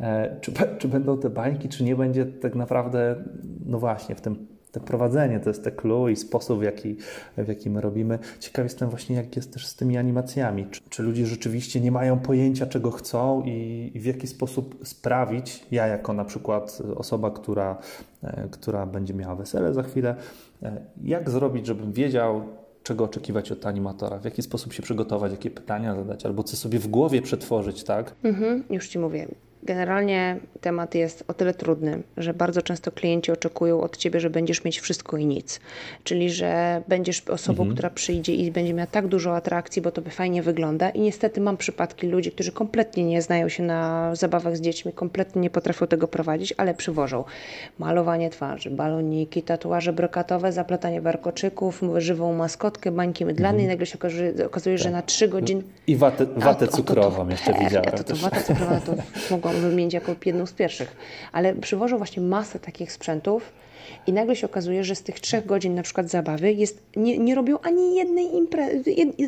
E, 0.00 0.36
czy, 0.40 0.52
czy 0.78 0.88
będą 0.88 1.18
te 1.18 1.30
bańki, 1.30 1.68
czy 1.68 1.84
nie 1.84 1.96
będzie 1.96 2.26
tak 2.26 2.54
naprawdę, 2.54 3.24
no 3.66 3.78
właśnie, 3.78 4.14
w 4.14 4.20
tym 4.20 4.46
te 4.72 4.80
prowadzenie, 4.80 5.40
to 5.40 5.50
jest 5.50 5.64
te 5.64 5.72
clue 5.72 6.08
i 6.08 6.16
sposób, 6.16 6.60
w 6.60 6.62
jaki, 6.62 6.96
w 7.36 7.48
jaki 7.48 7.70
my 7.70 7.80
robimy. 7.80 8.18
Ciekaw 8.40 8.64
jestem 8.64 8.90
właśnie, 8.90 9.16
jak 9.16 9.36
jest 9.36 9.52
też 9.52 9.66
z 9.66 9.76
tymi 9.76 9.96
animacjami. 9.96 10.66
Czy, 10.70 10.80
czy 10.90 11.02
ludzie 11.02 11.26
rzeczywiście 11.26 11.80
nie 11.80 11.92
mają 11.92 12.18
pojęcia, 12.18 12.66
czego 12.66 12.90
chcą 12.90 13.42
i, 13.42 13.90
i, 13.94 14.00
w 14.00 14.04
jaki 14.04 14.26
sposób 14.26 14.78
sprawić, 14.84 15.66
ja 15.70 15.86
jako 15.86 16.12
na 16.12 16.24
przykład 16.24 16.82
osoba, 16.96 17.30
która, 17.30 17.78
e, 18.22 18.48
która 18.50 18.86
będzie 18.86 19.14
miała 19.14 19.34
wesele 19.34 19.74
za 19.74 19.82
chwilę, 19.82 20.14
e, 20.62 20.80
jak 21.02 21.30
zrobić, 21.30 21.66
żebym 21.66 21.92
wiedział, 21.92 22.42
czego 22.88 23.04
oczekiwać 23.04 23.52
od 23.52 23.66
animatora, 23.66 24.18
w 24.18 24.24
jaki 24.24 24.42
sposób 24.42 24.72
się 24.72 24.82
przygotować, 24.82 25.32
jakie 25.32 25.50
pytania 25.50 25.94
zadać, 25.94 26.26
albo 26.26 26.42
co 26.42 26.56
sobie 26.56 26.78
w 26.78 26.88
głowie 26.88 27.22
przetworzyć, 27.22 27.84
tak? 27.84 28.14
Mhm, 28.22 28.64
już 28.70 28.88
Ci 28.88 28.98
mówię. 28.98 29.28
Generalnie 29.62 30.36
temat 30.60 30.94
jest 30.94 31.24
o 31.28 31.34
tyle 31.34 31.54
trudny, 31.54 32.02
że 32.16 32.34
bardzo 32.34 32.62
często 32.62 32.92
klienci 32.92 33.32
oczekują 33.32 33.80
od 33.80 33.96
ciebie, 33.96 34.20
że 34.20 34.30
będziesz 34.30 34.64
mieć 34.64 34.80
wszystko 34.80 35.16
i 35.16 35.26
nic. 35.26 35.60
Czyli, 36.04 36.30
że 36.30 36.82
będziesz 36.88 37.28
osobą, 37.28 37.62
mhm. 37.62 37.76
która 37.76 37.90
przyjdzie 37.90 38.34
i 38.34 38.50
będzie 38.50 38.74
miała 38.74 38.86
tak 38.86 39.06
dużo 39.06 39.36
atrakcji, 39.36 39.82
bo 39.82 39.90
to 39.90 40.02
by 40.02 40.10
fajnie 40.10 40.42
wygląda. 40.42 40.90
I 40.90 41.00
niestety 41.00 41.40
mam 41.40 41.56
przypadki 41.56 42.06
ludzi, 42.06 42.32
którzy 42.32 42.52
kompletnie 42.52 43.04
nie 43.04 43.22
znają 43.22 43.48
się 43.48 43.62
na 43.62 44.14
zabawach 44.14 44.56
z 44.56 44.60
dziećmi, 44.60 44.92
kompletnie 44.92 45.42
nie 45.42 45.50
potrafią 45.50 45.86
tego 45.86 46.08
prowadzić, 46.08 46.54
ale 46.56 46.74
przywożą 46.74 47.24
malowanie 47.78 48.30
twarzy, 48.30 48.70
baloniki, 48.70 49.42
tatuaże 49.42 49.92
brokatowe, 49.92 50.52
zaplatanie 50.52 51.00
warkoczyków, 51.00 51.82
żywą 51.96 52.32
maskotkę, 52.32 52.90
bańki 52.90 53.24
mydlane 53.24 53.54
mhm. 53.54 53.64
i 53.64 53.68
nagle 53.68 53.86
się 53.86 53.98
okazuje, 53.98 54.46
okazuje 54.46 54.76
tak. 54.76 54.84
że 54.84 54.90
na 54.90 55.02
trzy 55.02 55.28
godziny... 55.28 55.62
I 55.86 55.96
watę, 55.96 56.26
watę 56.36 56.68
cukrową 56.68 57.24
to, 57.24 57.30
jeszcze 57.30 57.54
widziałem. 57.54 57.88
To, 57.98 58.04
to, 58.04 58.16
watę 58.16 58.42
cukrową 58.42 58.80
to 58.80 58.94
mogłam 59.52 59.70
wymienić 59.70 59.94
jako 59.94 60.14
jedną 60.26 60.46
z 60.46 60.52
pierwszych. 60.52 60.96
Ale 61.32 61.54
przywożą 61.54 61.98
właśnie 61.98 62.22
masę 62.22 62.58
takich 62.58 62.92
sprzętów 62.92 63.52
i 64.06 64.12
nagle 64.12 64.36
się 64.36 64.46
okazuje, 64.46 64.84
że 64.84 64.94
z 64.94 65.02
tych 65.02 65.20
trzech 65.20 65.46
godzin 65.46 65.74
na 65.74 65.82
przykład 65.82 66.08
zabawy 66.08 66.52
jest, 66.52 66.82
nie, 66.96 67.18
nie 67.18 67.34
robią 67.34 67.58
ani 67.62 67.96
jednej 67.96 68.26
impre- 68.26 68.82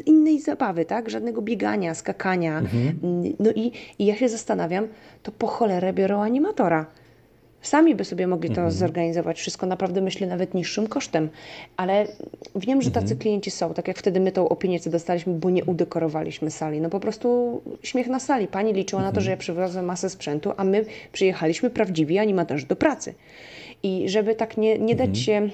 innej 0.07 0.41
zabawy, 0.41 0.85
tak? 0.85 1.11
Żadnego 1.11 1.43
biegania, 1.43 1.95
skakania. 1.95 2.59
Mhm. 2.59 2.99
No 3.39 3.51
i, 3.51 3.73
i 3.99 4.07
ja 4.07 4.17
się 4.17 4.29
zastanawiam, 4.29 4.89
to 5.23 5.33
po 5.33 5.47
cholerę 5.47 5.93
biorą 5.93 6.23
animatora. 6.23 6.87
Sami 7.63 7.95
by 7.95 8.05
sobie 8.05 8.27
mogli 8.27 8.49
to 8.49 8.55
mhm. 8.55 8.71
zorganizować 8.71 9.39
wszystko, 9.39 9.67
naprawdę 9.67 10.01
myślę 10.01 10.27
nawet 10.27 10.55
niższym 10.55 10.87
kosztem, 10.87 11.29
ale 11.77 12.07
wiem, 12.57 12.83
że 12.83 12.91
tacy 12.91 13.05
mhm. 13.05 13.21
klienci 13.21 13.51
są, 13.51 13.75
tak 13.75 13.89
jak 13.89 13.99
wtedy 13.99 14.21
my 14.21 14.33
tą 14.33 14.49
opinię, 14.49 14.81
co 14.81 14.91
dostaliśmy, 14.91 15.33
bo 15.33 15.51
nie 15.51 15.65
udekorowaliśmy 15.65 16.51
sali. 16.51 16.81
No 16.81 16.91
po 16.91 17.01
prostu 17.01 17.61
śmiech 17.83 18.07
na 18.07 18.21
sali. 18.21 18.49
Pani 18.49 18.73
liczyła 18.73 19.01
mhm. 19.03 19.15
na 19.15 19.21
to, 19.21 19.25
że 19.25 19.31
ja 19.31 19.37
przywiozę 19.37 19.83
masę 19.83 20.11
sprzętu, 20.11 20.53
a 20.57 20.65
my 20.65 20.85
przyjechaliśmy 21.13 21.71
prawdziwi 21.71 22.19
animatorzy 22.19 22.67
do 22.67 22.77
pracy. 22.77 23.15
I 23.83 24.09
żeby 24.09 24.35
tak 24.35 24.57
nie, 24.57 24.79
nie 24.79 24.95
dać 24.97 25.09
mhm. 25.09 25.25
się 25.25 25.51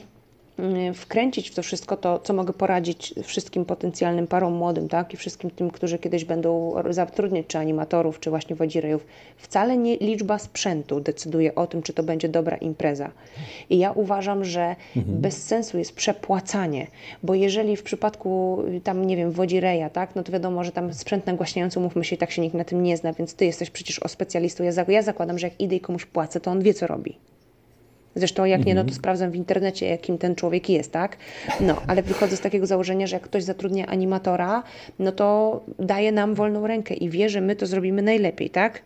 wkręcić 0.94 1.50
w 1.50 1.54
to 1.54 1.62
wszystko, 1.62 1.96
to 1.96 2.18
co 2.18 2.34
mogę 2.34 2.52
poradzić 2.52 3.14
wszystkim 3.22 3.64
potencjalnym 3.64 4.26
parom 4.26 4.52
młodym, 4.52 4.88
tak, 4.88 5.14
i 5.14 5.16
wszystkim 5.16 5.50
tym, 5.50 5.70
którzy 5.70 5.98
kiedyś 5.98 6.24
będą 6.24 6.74
zatrudniać 6.90 7.46
czy 7.46 7.58
animatorów, 7.58 8.20
czy 8.20 8.30
właśnie 8.30 8.56
wodzirejów. 8.56 9.06
Wcale 9.36 9.76
nie 9.76 9.96
liczba 9.96 10.38
sprzętu 10.38 11.00
decyduje 11.00 11.54
o 11.54 11.66
tym, 11.66 11.82
czy 11.82 11.92
to 11.92 12.02
będzie 12.02 12.28
dobra 12.28 12.56
impreza. 12.56 13.10
I 13.70 13.78
ja 13.78 13.92
uważam, 13.92 14.44
że 14.44 14.76
mhm. 14.96 15.20
bez 15.20 15.44
sensu 15.44 15.78
jest 15.78 15.94
przepłacanie, 15.94 16.86
bo 17.22 17.34
jeżeli 17.34 17.76
w 17.76 17.82
przypadku 17.82 18.58
y, 18.76 18.80
tam, 18.80 19.04
nie 19.04 19.16
wiem, 19.16 19.32
wodzireja, 19.32 19.90
tak, 19.90 20.16
no 20.16 20.22
to 20.22 20.32
wiadomo, 20.32 20.64
że 20.64 20.72
tam 20.72 20.94
sprzęt 20.94 21.26
nagłaśniający, 21.26 21.80
mówmy 21.80 22.04
się, 22.04 22.16
tak 22.16 22.30
się 22.30 22.42
nikt 22.42 22.54
na 22.54 22.64
tym 22.64 22.82
nie 22.82 22.96
zna, 22.96 23.12
więc 23.12 23.34
ty 23.34 23.44
jesteś 23.44 23.70
przecież 23.70 23.98
o 23.98 24.08
specjalistą. 24.08 24.64
Ja, 24.64 24.72
ja 24.88 25.02
zakładam, 25.02 25.38
że 25.38 25.46
jak 25.46 25.60
idę 25.60 25.76
i 25.76 25.80
komuś 25.80 26.06
płacę, 26.06 26.40
to 26.40 26.50
on 26.50 26.62
wie, 26.62 26.74
co 26.74 26.86
robi. 26.86 27.18
Zresztą 28.16 28.44
jak 28.44 28.66
nie, 28.66 28.74
no 28.74 28.80
to 28.80 28.88
mhm. 28.88 28.96
sprawdzam 28.96 29.30
w 29.30 29.36
internecie, 29.36 29.86
jakim 29.86 30.18
ten 30.18 30.34
człowiek 30.34 30.68
jest, 30.68 30.92
tak? 30.92 31.16
No, 31.60 31.82
ale 31.86 32.02
wychodzę 32.02 32.36
z 32.36 32.40
takiego 32.40 32.66
założenia, 32.66 33.06
że 33.06 33.16
jak 33.16 33.22
ktoś 33.22 33.44
zatrudnia 33.44 33.86
animatora, 33.86 34.62
no 34.98 35.12
to 35.12 35.60
daje 35.78 36.12
nam 36.12 36.34
wolną 36.34 36.66
rękę 36.66 36.94
i 36.94 37.10
wie, 37.10 37.28
że 37.28 37.40
my 37.40 37.56
to 37.56 37.66
zrobimy 37.66 38.02
najlepiej, 38.02 38.50
tak? 38.50 38.82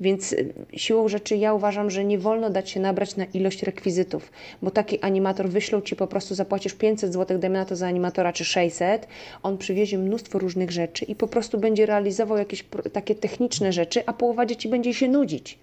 Więc 0.00 0.32
y, 0.32 0.52
siłą 0.76 1.08
rzeczy 1.08 1.36
ja 1.36 1.54
uważam, 1.54 1.90
że 1.90 2.04
nie 2.04 2.18
wolno 2.18 2.50
dać 2.50 2.70
się 2.70 2.80
nabrać 2.80 3.16
na 3.16 3.24
ilość 3.24 3.62
rekwizytów, 3.62 4.32
bo 4.62 4.70
taki 4.70 5.00
animator 5.00 5.48
wyślą 5.48 5.80
ci 5.80 5.96
po 5.96 6.06
prostu, 6.06 6.34
zapłacisz 6.34 6.74
500 6.74 7.12
zł, 7.12 7.38
dajmy 7.38 7.58
na 7.58 7.64
to 7.64 7.76
za 7.76 7.86
animatora, 7.86 8.32
czy 8.32 8.44
600, 8.44 9.08
on 9.42 9.58
przywiezie 9.58 9.98
mnóstwo 9.98 10.38
różnych 10.38 10.70
rzeczy 10.70 11.04
i 11.04 11.14
po 11.14 11.28
prostu 11.28 11.58
będzie 11.58 11.86
realizował 11.86 12.38
jakieś 12.38 12.64
takie 12.92 13.14
techniczne 13.14 13.72
rzeczy, 13.72 14.02
a 14.06 14.12
połowa 14.12 14.46
dzieci 14.46 14.68
będzie 14.68 14.94
się 14.94 15.08
nudzić 15.08 15.58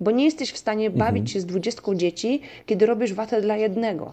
bo 0.00 0.10
nie 0.10 0.24
jesteś 0.24 0.52
w 0.52 0.58
stanie 0.58 0.90
bawić 0.90 1.20
mhm. 1.20 1.26
się 1.26 1.40
z 1.40 1.46
20 1.46 1.82
dzieci, 1.94 2.40
kiedy 2.66 2.86
robisz 2.86 3.12
watę 3.12 3.42
dla 3.42 3.56
jednego. 3.56 4.12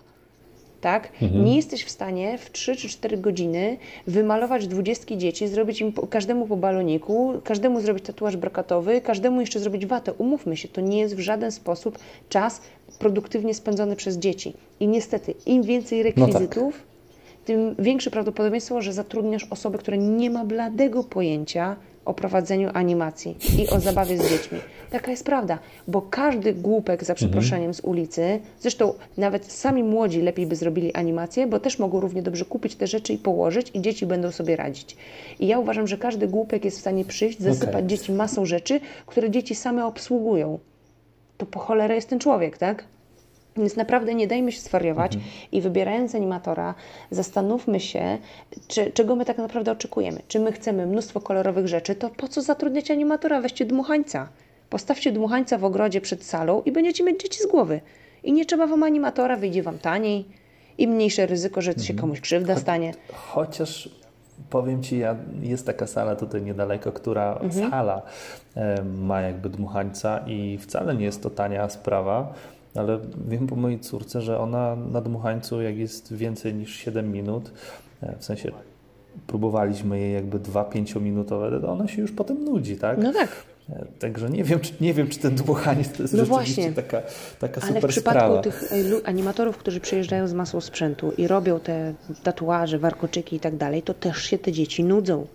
Tak? 0.81 1.11
Mhm. 1.21 1.45
Nie 1.45 1.55
jesteś 1.55 1.83
w 1.83 1.89
stanie 1.89 2.37
w 2.37 2.51
3 2.51 2.75
czy 2.75 2.89
4 2.89 3.17
godziny 3.17 3.77
wymalować 4.07 4.67
20 4.67 5.15
dzieci, 5.15 5.47
zrobić 5.47 5.81
im 5.81 5.93
po, 5.93 6.07
każdemu 6.07 6.47
po 6.47 6.57
baloniku, 6.57 7.33
każdemu 7.43 7.81
zrobić 7.81 8.05
tatuaż 8.05 8.37
brokatowy, 8.37 9.01
każdemu 9.01 9.41
jeszcze 9.41 9.59
zrobić 9.59 9.85
watę. 9.85 10.13
Umówmy 10.13 10.57
się, 10.57 10.67
to 10.67 10.81
nie 10.81 10.99
jest 10.99 11.15
w 11.15 11.19
żaden 11.19 11.51
sposób 11.51 11.99
czas 12.29 12.61
produktywnie 12.99 13.53
spędzony 13.53 13.95
przez 13.95 14.17
dzieci. 14.17 14.53
I 14.79 14.87
niestety, 14.87 15.33
im 15.45 15.63
więcej 15.63 16.03
rekwizytów, 16.03 16.55
no 16.55 16.71
tak. 16.71 17.45
tym 17.45 17.75
większe 17.79 18.11
prawdopodobieństwo, 18.11 18.81
że 18.81 18.93
zatrudniasz 18.93 19.47
osobę, 19.49 19.77
która 19.77 19.97
nie 19.97 20.29
ma 20.29 20.45
bladego 20.45 21.03
pojęcia, 21.03 21.75
o 22.05 22.13
prowadzeniu 22.13 22.69
animacji 22.73 23.37
i 23.57 23.69
o 23.69 23.79
zabawie 23.79 24.17
z 24.17 24.29
dziećmi. 24.29 24.59
Taka 24.89 25.11
jest 25.11 25.25
prawda, 25.25 25.59
bo 25.87 26.01
każdy 26.01 26.53
głupek, 26.53 27.03
za 27.03 27.15
przeproszeniem, 27.15 27.73
z 27.73 27.79
ulicy, 27.79 28.39
zresztą 28.59 28.93
nawet 29.17 29.51
sami 29.51 29.83
młodzi 29.83 30.21
lepiej 30.21 30.45
by 30.45 30.55
zrobili 30.55 30.93
animację, 30.93 31.47
bo 31.47 31.59
też 31.59 31.79
mogą 31.79 31.99
równie 31.99 32.21
dobrze 32.21 32.45
kupić 32.45 32.75
te 32.75 32.87
rzeczy 32.87 33.13
i 33.13 33.17
położyć 33.17 33.71
i 33.73 33.81
dzieci 33.81 34.05
będą 34.05 34.31
sobie 34.31 34.55
radzić. 34.55 34.97
I 35.39 35.47
ja 35.47 35.59
uważam, 35.59 35.87
że 35.87 35.97
każdy 35.97 36.27
głupek 36.27 36.65
jest 36.65 36.77
w 36.77 36.81
stanie 36.81 37.05
przyjść, 37.05 37.39
zasypać 37.39 37.75
okay. 37.75 37.87
dzieci 37.87 38.11
masą 38.11 38.45
rzeczy, 38.45 38.79
które 39.05 39.31
dzieci 39.31 39.55
same 39.55 39.85
obsługują. 39.85 40.59
To 41.37 41.45
po 41.45 41.59
cholerę 41.59 41.95
jest 41.95 42.09
ten 42.09 42.19
człowiek, 42.19 42.57
tak? 42.57 42.83
Więc 43.57 43.75
naprawdę 43.75 44.15
nie 44.15 44.27
dajmy 44.27 44.51
się 44.51 44.61
swariować 44.61 45.15
mhm. 45.15 45.33
i 45.51 45.61
wybierając 45.61 46.15
animatora, 46.15 46.75
zastanówmy 47.11 47.79
się, 47.79 48.17
czy, 48.67 48.91
czego 48.91 49.15
my 49.15 49.25
tak 49.25 49.37
naprawdę 49.37 49.71
oczekujemy. 49.71 50.19
Czy 50.27 50.39
my 50.39 50.51
chcemy 50.51 50.85
mnóstwo 50.85 51.21
kolorowych 51.21 51.67
rzeczy, 51.67 51.95
to 51.95 52.09
po 52.09 52.27
co 52.27 52.41
zatrudniać 52.41 52.91
animatora? 52.91 53.41
Weźcie 53.41 53.65
dmuchańca. 53.65 54.29
Postawcie 54.69 55.11
dmuchańca 55.11 55.57
w 55.57 55.65
ogrodzie 55.65 56.01
przed 56.01 56.23
salą 56.23 56.61
i 56.65 56.71
będziecie 56.71 57.03
mieć 57.03 57.21
dzieci 57.21 57.39
z 57.43 57.47
głowy. 57.47 57.81
I 58.23 58.33
nie 58.33 58.45
trzeba 58.45 58.67
wam 58.67 58.83
animatora, 58.83 59.37
wyjdzie 59.37 59.63
wam 59.63 59.79
taniej 59.79 60.25
i 60.77 60.87
mniejsze 60.87 61.25
ryzyko, 61.25 61.61
że 61.61 61.71
mhm. 61.71 61.87
się 61.87 61.93
komuś 61.93 62.21
krzywda 62.21 62.55
stanie. 62.55 62.93
Chociaż 63.13 63.89
powiem 64.49 64.83
Ci, 64.83 64.99
ja, 64.99 65.15
jest 65.41 65.65
taka 65.65 65.87
sala 65.87 66.15
tutaj 66.15 66.41
niedaleko, 66.41 66.91
która 66.91 67.39
mhm. 67.41 67.69
sala 67.71 68.01
e, 68.55 68.83
ma 68.83 69.21
jakby 69.21 69.49
dmuchańca 69.49 70.19
i 70.27 70.57
wcale 70.57 70.95
nie 70.95 71.05
jest 71.05 71.23
to 71.23 71.29
tania 71.29 71.69
sprawa 71.69 72.33
ale 72.75 72.99
wiem 73.27 73.47
po 73.47 73.55
mojej 73.55 73.79
córce, 73.79 74.21
że 74.21 74.39
ona 74.39 74.75
na 74.75 75.01
dmuchańcu, 75.01 75.61
jak 75.61 75.77
jest 75.77 76.13
więcej 76.13 76.53
niż 76.53 76.75
7 76.75 77.11
minut, 77.11 77.51
e, 78.03 78.15
w 78.19 78.25
sensie 78.25 78.51
próbowaliśmy 79.27 79.99
jej 79.99 80.13
jakby 80.13 80.39
2-5-minutowe, 80.39 81.61
to 81.61 81.71
ona 81.71 81.87
się 81.87 82.01
już 82.01 82.11
potem 82.11 82.43
nudzi, 82.43 82.77
tak? 82.77 82.97
No 82.97 83.13
tak. 83.13 83.29
E, 83.69 83.85
także 83.99 84.29
nie 84.29 84.43
wiem, 84.43 84.59
czy, 84.59 84.73
nie 84.81 84.93
wiem, 84.93 85.07
czy 85.07 85.19
ten 85.19 85.35
dmuchaniec 85.35 85.91
to 85.91 86.03
jest 86.03 86.13
no 86.13 86.25
rzeczywiście 86.25 86.61
właśnie. 86.61 86.83
taka, 86.83 87.01
taka 87.39 87.61
Ale 87.61 87.73
super 87.73 87.89
w 87.89 87.93
przypadku 87.93 88.19
sprawa. 88.19 88.41
tych 88.41 88.63
e, 88.73 89.07
animatorów, 89.07 89.57
którzy 89.57 89.79
przyjeżdżają 89.79 90.27
z 90.27 90.33
masą 90.33 90.61
sprzętu 90.61 91.11
i 91.17 91.27
robią 91.27 91.59
te 91.59 91.93
tatuaże, 92.23 92.79
warkoczyki 92.79 93.35
i 93.35 93.39
tak 93.39 93.55
dalej, 93.57 93.81
to 93.81 93.93
też 93.93 94.23
się 94.23 94.37
te 94.37 94.51
dzieci 94.51 94.83
nudzą 94.83 95.27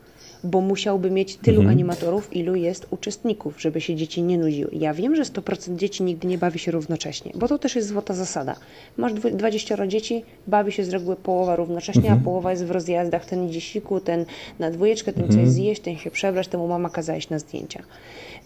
bo 0.45 0.61
musiałby 0.61 1.11
mieć 1.11 1.37
tylu 1.37 1.61
mhm. 1.61 1.77
animatorów, 1.77 2.37
ilu 2.37 2.55
jest 2.55 2.87
uczestników, 2.91 3.61
żeby 3.61 3.81
się 3.81 3.95
dzieci 3.97 4.23
nie 4.23 4.39
nudziły. 4.39 4.71
Ja 4.73 4.95
wiem, 4.95 5.17
że 5.17 5.23
100% 5.23 5.77
dzieci 5.77 6.03
nigdy 6.03 6.29
nie 6.29 6.39
bawi 6.39 6.59
się 6.59 6.71
równocześnie, 6.71 7.33
bo 7.35 7.49
to 7.49 7.59
też 7.59 7.77
jest 7.77 7.89
złota 7.89 8.15
zasada. 8.15 8.57
Masz 8.97 9.13
20 9.13 9.87
dzieci, 9.87 10.25
bawi 10.47 10.73
się 10.73 10.85
z 10.85 10.89
reguły 10.89 11.17
połowa 11.17 11.57
równocześnie, 11.57 12.03
mhm. 12.03 12.21
a 12.21 12.25
połowa 12.25 12.51
jest 12.51 12.65
w 12.65 12.71
rozjazdach, 12.71 13.27
ten 13.27 13.49
idzie 13.49 13.61
siku, 13.61 14.01
ten 14.01 14.25
na 14.59 14.71
dwójeczkę, 14.71 15.13
ten 15.13 15.25
mhm. 15.25 15.45
coś 15.45 15.55
zjeść, 15.55 15.83
ten 15.83 15.97
się 15.97 16.11
przebrać, 16.11 16.49
temu 16.49 16.69
mama 16.69 16.91
kazała 16.91 17.19
iść 17.19 17.31
na 17.31 17.39
zdjęcia. 17.39 17.83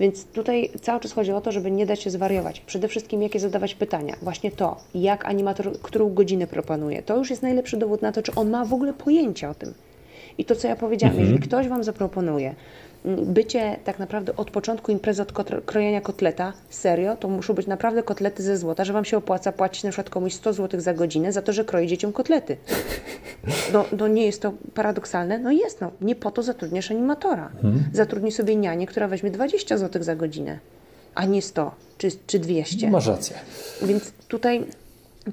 Więc 0.01 0.25
tutaj 0.25 0.71
cały 0.81 1.01
czas 1.01 1.13
chodzi 1.13 1.33
o 1.33 1.41
to, 1.41 1.53
żeby 1.53 1.71
nie 1.71 1.87
dać 1.87 2.03
się 2.03 2.11
zwariować. 2.11 2.61
Przede 2.61 2.89
wszystkim 2.89 3.23
jakie 3.23 3.41
zadawać 3.41 3.75
pytania. 3.75 4.17
Właśnie 4.23 4.51
to, 4.51 4.77
jak 4.95 5.25
animator, 5.25 5.81
którą 5.83 6.15
godzinę 6.15 6.47
proponuje. 6.47 7.03
To 7.03 7.17
już 7.17 7.31
jest 7.31 7.43
najlepszy 7.43 7.77
dowód 7.77 8.03
na 8.03 8.13
to, 8.13 8.23
czy 8.23 8.35
on 8.35 8.51
ma 8.51 8.65
w 8.65 8.75
ogóle 8.75 8.93
pojęcie 8.93 9.49
o 9.49 9.55
tym. 9.55 9.75
I 10.39 10.45
to, 10.45 10.57
co 10.57 10.69
ja 10.69 10.77
powiedziałam, 10.77 11.13
mhm. 11.13 11.25
jeżeli 11.25 11.49
ktoś 11.49 11.69
Wam 11.69 11.85
zaproponuje 11.85 12.55
mm, 13.05 13.33
bycie 13.33 13.77
tak 13.85 13.99
naprawdę 13.99 14.37
od 14.37 14.51
początku 14.51 14.93
imprezy 14.93 15.23
od 15.23 15.33
krojenia 15.67 16.01
kotleta, 16.01 16.53
serio, 16.71 17.17
to 17.17 17.29
muszą 17.29 17.55
być 17.55 17.67
naprawdę 17.67 18.03
kotlety 18.03 18.43
ze 18.43 18.59
złota, 18.59 18.85
że 18.85 18.93
Wam 18.93 19.05
się 19.05 19.17
opłaca 19.17 19.53
płacić 19.53 19.85
na 19.85 19.91
przykład 19.91 20.11
komuś 20.11 20.35
100 20.35 20.53
zł 20.53 20.81
za 20.81 20.95
godzinę 20.95 21.33
za 21.33 21.43
to, 21.43 21.53
że 21.53 21.65
kroi 21.65 21.87
dzieciom 21.87 22.13
kotlety. 22.13 22.57
No, 23.73 23.85
no 23.99 24.09
nie 24.09 24.27
jest 24.27 24.43
to 24.43 24.53
paradoksalne? 24.75 25.39
No 25.39 25.53
jest, 25.53 25.81
no. 25.81 25.91
Nie 26.01 26.15
po 26.15 26.31
to 26.31 26.43
zatrudniasz 26.43 26.91
animatora. 26.91 27.51
Mhm. 27.55 27.85
Zatrudnij 27.93 28.33
sobie 28.33 28.57
nianię, 28.57 28.87
która 28.87 29.09
weźmie 29.09 29.31
20 29.31 29.79
zł 29.79 30.03
za 30.03 30.17
godzinę, 30.17 30.59
a 31.15 31.25
nie 31.25 31.43
100 31.43 31.75
czy, 31.99 32.09
czy 32.27 32.39
200. 32.39 32.91
Masz 32.91 33.07
rację. 33.07 33.37
Więc 33.83 34.13
tutaj 34.29 34.65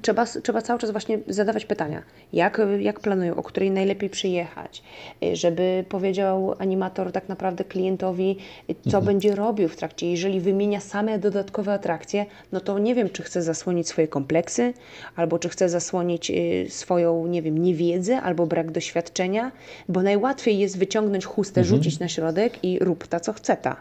trzeba, 0.02 0.26
trzeba 0.26 0.62
cały 0.62 0.78
czas 0.78 0.90
właśnie 0.90 1.18
zadawać 1.28 1.64
pytania, 1.64 2.02
jak, 2.32 2.60
jak 2.80 3.00
planują, 3.00 3.36
o 3.36 3.42
której 3.42 3.70
najlepiej 3.70 4.10
przyjechać, 4.10 4.82
y, 5.22 5.36
żeby 5.36 5.84
powiedział 5.88 6.54
animator 6.58 7.12
tak 7.12 7.28
naprawdę 7.28 7.64
klientowi, 7.64 8.36
y, 8.70 8.74
co 8.74 8.98
mhm. 8.98 9.04
będzie 9.04 9.34
robił 9.34 9.68
w 9.68 9.76
trakcie. 9.76 10.10
Jeżeli 10.10 10.40
wymienia 10.40 10.80
same 10.80 11.18
dodatkowe 11.18 11.72
atrakcje, 11.72 12.26
no 12.52 12.60
to 12.60 12.78
nie 12.78 12.94
wiem, 12.94 13.10
czy 13.10 13.22
chce 13.22 13.42
zasłonić 13.42 13.88
swoje 13.88 14.08
kompleksy, 14.08 14.74
albo 15.16 15.38
czy 15.38 15.48
chce 15.48 15.68
zasłonić 15.68 16.30
y, 16.30 16.66
swoją, 16.70 17.26
nie 17.26 17.42
wiem, 17.42 17.58
niewiedzę, 17.58 18.20
albo 18.20 18.46
brak 18.46 18.70
doświadczenia, 18.70 19.52
bo 19.88 20.02
najłatwiej 20.02 20.58
jest 20.58 20.78
wyciągnąć 20.78 21.24
chustę, 21.24 21.60
mhm. 21.60 21.76
rzucić 21.76 21.98
na 21.98 22.08
środek 22.08 22.64
i 22.64 22.78
rób 22.78 23.06
ta, 23.06 23.20
co 23.20 23.32
chce 23.32 23.56
ta. 23.56 23.76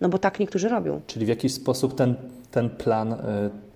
No 0.00 0.08
bo 0.08 0.18
tak 0.18 0.40
niektórzy 0.40 0.68
robią. 0.68 1.00
Czyli 1.06 1.26
w 1.26 1.28
jakiś 1.28 1.54
sposób 1.54 1.94
ten, 1.94 2.14
ten 2.50 2.70
plan 2.70 3.16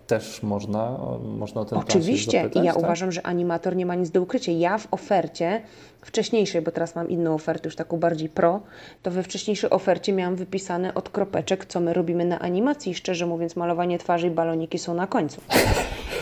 też 0.08 0.42
można, 0.42 0.98
można 1.38 1.60
o 1.60 1.64
ten 1.64 1.78
Oczywiście 1.78 2.50
i 2.54 2.58
ja 2.58 2.72
tak? 2.72 2.82
uważam, 2.82 3.12
że 3.12 3.26
animator 3.26 3.76
nie 3.76 3.86
ma 3.86 3.94
nic 3.94 4.10
do 4.10 4.22
ukrycia. 4.22 4.52
Ja 4.52 4.78
w 4.78 4.88
ofercie 4.90 5.62
wcześniejszej, 6.02 6.62
bo 6.62 6.70
teraz 6.70 6.94
mam 6.94 7.08
inną 7.08 7.34
ofertę, 7.34 7.68
już 7.68 7.76
taką 7.76 7.96
bardziej 7.96 8.28
pro, 8.28 8.60
to 9.02 9.10
we 9.10 9.22
wcześniejszej 9.22 9.70
ofercie 9.70 10.12
miałam 10.12 10.36
wypisane 10.36 10.94
od 10.94 11.08
kropeczek, 11.08 11.66
co 11.66 11.80
my 11.80 11.92
robimy 11.92 12.24
na 12.24 12.38
animacji. 12.38 12.94
Szczerze 12.94 13.26
mówiąc, 13.26 13.56
malowanie 13.56 13.98
twarzy 13.98 14.26
i 14.26 14.30
baloniki 14.30 14.78
są 14.78 14.94
na 14.94 15.06
końcu. 15.06 15.40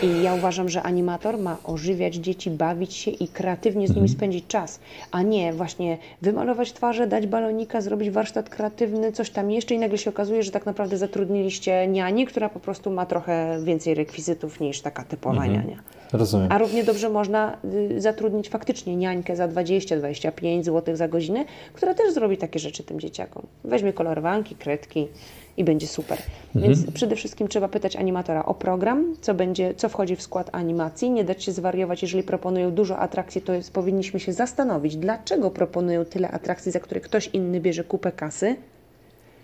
I 0.02 0.22
ja 0.22 0.34
uważam, 0.34 0.68
że 0.68 0.82
animator 0.82 1.38
ma 1.38 1.56
ożywiać 1.64 2.14
dzieci, 2.14 2.50
bawić 2.50 2.94
się 2.94 3.10
i 3.10 3.28
kreatywnie 3.28 3.86
z 3.86 3.90
nimi 3.90 4.00
mhm. 4.00 4.18
spędzić 4.18 4.46
czas, 4.46 4.80
a 5.10 5.22
nie 5.22 5.52
właśnie 5.52 5.98
wymalować 6.22 6.72
twarze, 6.72 7.06
dać 7.06 7.26
balonika, 7.26 7.80
zrobić 7.80 8.10
warsztat 8.10 8.48
kreatywny, 8.48 9.12
coś 9.12 9.30
tam 9.30 9.50
jeszcze 9.50 9.74
i 9.74 9.78
nagle 9.78 9.98
się 9.98 10.10
okazuje, 10.10 10.42
że 10.42 10.50
tak 10.50 10.66
naprawdę 10.66 10.96
zatrudniliście 10.96 11.86
niani, 11.86 12.26
która 12.26 12.48
po 12.48 12.60
prostu 12.60 12.90
ma 12.90 13.06
trochę 13.06 13.58
więcej 13.64 13.75
rekwizytów 13.84 14.60
niż 14.60 14.80
taka 14.80 15.04
typowa 15.04 15.44
mhm. 15.44 15.52
niania. 15.52 15.82
Rozumiem. 16.12 16.52
A 16.52 16.58
równie 16.58 16.84
dobrze 16.84 17.08
można 17.08 17.58
y, 17.64 18.00
zatrudnić 18.00 18.48
faktycznie 18.48 18.96
niańkę 18.96 19.36
za 19.36 19.48
20-25 19.48 20.64
zł 20.64 20.96
za 20.96 21.08
godzinę, 21.08 21.44
która 21.72 21.94
też 21.94 22.14
zrobi 22.14 22.38
takie 22.38 22.58
rzeczy 22.58 22.82
tym 22.82 23.00
dzieciakom. 23.00 23.46
Weźmie 23.64 23.92
kolorowanki, 23.92 24.54
kredki 24.54 25.08
i 25.56 25.64
będzie 25.64 25.86
super. 25.86 26.18
Mhm. 26.54 26.74
Więc 26.74 26.90
przede 26.90 27.16
wszystkim 27.16 27.48
trzeba 27.48 27.68
pytać 27.68 27.96
animatora 27.96 28.44
o 28.44 28.54
program, 28.54 29.14
co 29.20 29.34
będzie, 29.34 29.74
co 29.74 29.88
wchodzi 29.88 30.16
w 30.16 30.22
skład 30.22 30.50
animacji, 30.52 31.10
nie 31.10 31.24
dać 31.24 31.44
się 31.44 31.52
zwariować, 31.52 32.02
jeżeli 32.02 32.22
proponują 32.22 32.72
dużo 32.72 32.98
atrakcji, 32.98 33.42
to 33.42 33.52
jest, 33.52 33.72
powinniśmy 33.72 34.20
się 34.20 34.32
zastanowić, 34.32 34.96
dlaczego 34.96 35.50
proponują 35.50 36.04
tyle 36.04 36.30
atrakcji, 36.30 36.72
za 36.72 36.80
które 36.80 37.00
ktoś 37.00 37.30
inny 37.32 37.60
bierze 37.60 37.84
kupę 37.84 38.12
kasy, 38.12 38.56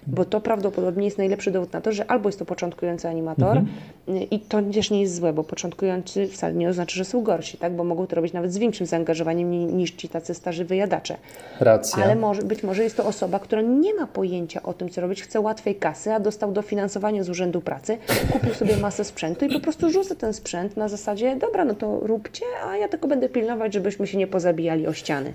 bo 0.06 0.24
to 0.24 0.40
prawdopodobnie 0.40 1.04
jest 1.04 1.18
najlepszy 1.18 1.50
dowód 1.50 1.72
na 1.72 1.80
to, 1.80 1.92
że 1.92 2.10
albo 2.10 2.28
jest 2.28 2.38
to 2.38 2.44
początkujący 2.44 3.08
animator 3.08 3.56
mhm. 3.56 4.30
i 4.30 4.40
to 4.40 4.62
też 4.62 4.90
nie 4.90 5.00
jest 5.00 5.14
złe, 5.14 5.32
bo 5.32 5.44
początkujący 5.44 6.26
wcale 6.26 6.54
nie 6.54 6.68
oznacza, 6.68 6.96
że 6.96 7.04
są 7.04 7.22
gorsi, 7.22 7.58
tak? 7.58 7.76
bo 7.76 7.84
mogą 7.84 8.06
to 8.06 8.16
robić 8.16 8.32
nawet 8.32 8.52
z 8.52 8.58
większym 8.58 8.86
zaangażowaniem 8.86 9.76
niż 9.76 9.90
ci 9.90 10.08
tacy 10.08 10.34
starzy 10.34 10.64
wyjadacze. 10.64 11.16
Racja. 11.60 12.04
Ale 12.04 12.16
może, 12.16 12.42
być 12.42 12.62
może 12.62 12.82
jest 12.82 12.96
to 12.96 13.04
osoba, 13.04 13.38
która 13.38 13.62
nie 13.62 13.94
ma 13.94 14.06
pojęcia 14.06 14.62
o 14.62 14.72
tym, 14.72 14.88
co 14.88 15.00
robić, 15.00 15.22
chce 15.22 15.40
łatwej 15.40 15.74
kasy, 15.74 16.12
a 16.12 16.20
dostał 16.20 16.52
dofinansowanie 16.52 17.24
z 17.24 17.30
Urzędu 17.30 17.60
Pracy, 17.60 17.98
kupił 18.32 18.54
sobie 18.54 18.76
masę 18.76 19.04
sprzętu 19.04 19.44
i 19.44 19.52
po 19.52 19.60
prostu 19.60 19.90
rzuca 19.90 20.14
ten 20.14 20.32
sprzęt 20.32 20.76
na 20.76 20.88
zasadzie, 20.88 21.36
dobra, 21.36 21.64
no 21.64 21.74
to 21.74 22.00
róbcie, 22.00 22.44
a 22.66 22.76
ja 22.76 22.88
tylko 22.88 23.08
będę 23.08 23.28
pilnować, 23.28 23.74
żebyśmy 23.74 24.06
się 24.06 24.18
nie 24.18 24.26
pozabijali 24.26 24.86
o 24.86 24.92
ściany. 24.92 25.32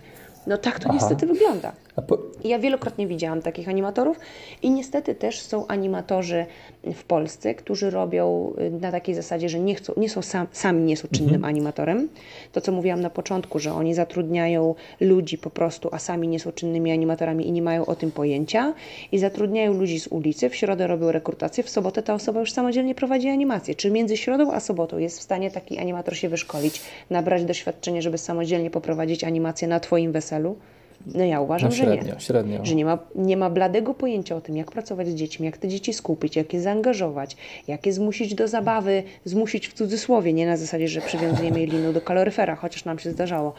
No 0.48 0.58
tak 0.58 0.80
to 0.80 0.86
Aha. 0.90 0.94
niestety 0.94 1.28
wygląda. 1.28 1.72
Po... 2.02 2.18
Ja 2.44 2.60
wielokrotnie 2.60 3.08
widziałam 3.08 3.42
takich 3.42 3.70
animatorów 3.70 4.18
i 4.62 4.72
niestety 4.72 5.16
też 5.16 5.42
są 5.42 5.68
animatorzy 5.68 6.46
w 6.84 7.04
Polsce, 7.04 7.56
którzy 7.56 7.90
robią 7.90 8.54
y, 8.60 8.72
na 8.72 8.92
takiej 8.92 9.16
zasadzie, 9.16 9.50
że 9.50 9.60
nie, 9.60 9.76
chcą, 9.76 9.94
nie 9.98 10.10
są 10.10 10.22
sam, 10.22 10.48
sami 10.52 10.84
nie 10.84 10.98
są 10.98 11.08
czynnym 11.08 11.36
mhm. 11.36 11.46
animatorem. 11.46 12.10
To, 12.52 12.62
co 12.62 12.72
mówiłam 12.72 13.02
na 13.02 13.10
początku, 13.10 13.60
że 13.60 13.74
oni 13.74 13.94
zatrudniają 13.94 14.76
ludzi 15.00 15.38
po 15.38 15.50
prostu, 15.50 15.90
a 15.92 16.00
sami 16.00 16.28
nie 16.28 16.40
są 16.40 16.52
czynnymi 16.52 16.92
animatorami 16.92 17.48
i 17.48 17.52
nie 17.52 17.62
mają 17.62 17.86
o 17.86 17.96
tym 17.96 18.12
pojęcia 18.12 18.74
i 19.12 19.20
zatrudniają 19.20 19.74
ludzi 19.74 20.00
z 20.00 20.08
ulicy, 20.08 20.50
w 20.50 20.56
środę 20.56 20.88
robią 20.88 21.12
rekrutację, 21.12 21.64
w 21.64 21.70
sobotę 21.70 22.04
ta 22.04 22.14
osoba 22.14 22.40
już 22.40 22.52
samodzielnie 22.52 22.96
prowadzi 22.96 23.30
animację. 23.30 23.76
Czy 23.76 23.92
między 23.92 24.18
środą 24.18 24.52
a 24.52 24.60
sobotą 24.60 24.98
jest 24.98 25.20
w 25.20 25.22
stanie 25.22 25.52
taki 25.52 25.78
animator 25.78 26.16
się 26.16 26.30
wyszkolić, 26.30 26.82
nabrać 27.10 27.44
doświadczenie, 27.44 28.02
żeby 28.02 28.18
samodzielnie 28.18 28.70
poprowadzić 28.70 29.24
animację 29.24 29.68
na 29.68 29.80
Twoim 29.80 30.12
weselu? 30.12 30.58
No 31.06 31.24
ja 31.24 31.42
uważam, 31.42 31.70
no 31.70 31.76
średnio, 31.76 32.04
że 32.04 32.14
nie. 32.14 32.20
Średnio. 32.20 32.66
Że 32.66 32.76
nie 32.76 32.86
ma, 32.86 32.98
nie 33.16 33.38
ma 33.38 33.50
bladego 33.50 33.94
pojęcia 33.94 34.36
o 34.36 34.42
tym, 34.42 34.58
jak 34.58 34.72
pracować 34.72 35.08
z 35.08 35.14
dziećmi, 35.14 35.46
jak 35.46 35.58
te 35.58 35.68
dzieci 35.68 35.94
skupić, 35.94 36.36
jak 36.36 36.54
je 36.54 36.62
zaangażować, 36.62 37.38
jak 37.68 37.86
je 37.86 37.94
zmusić 37.94 38.36
do 38.36 38.48
zabawy, 38.48 39.04
zmusić 39.26 39.68
w 39.68 39.74
cudzysłowie, 39.74 40.34
nie 40.34 40.46
na 40.46 40.58
zasadzie, 40.58 40.88
że 40.88 41.02
przywiązujemy 41.02 41.60
je 41.60 41.68
liną 41.68 41.94
do 41.94 42.02
kaloryfera, 42.02 42.56
chociaż 42.56 42.86
nam 42.86 43.00
się 43.00 43.12
zdarzało, 43.12 43.54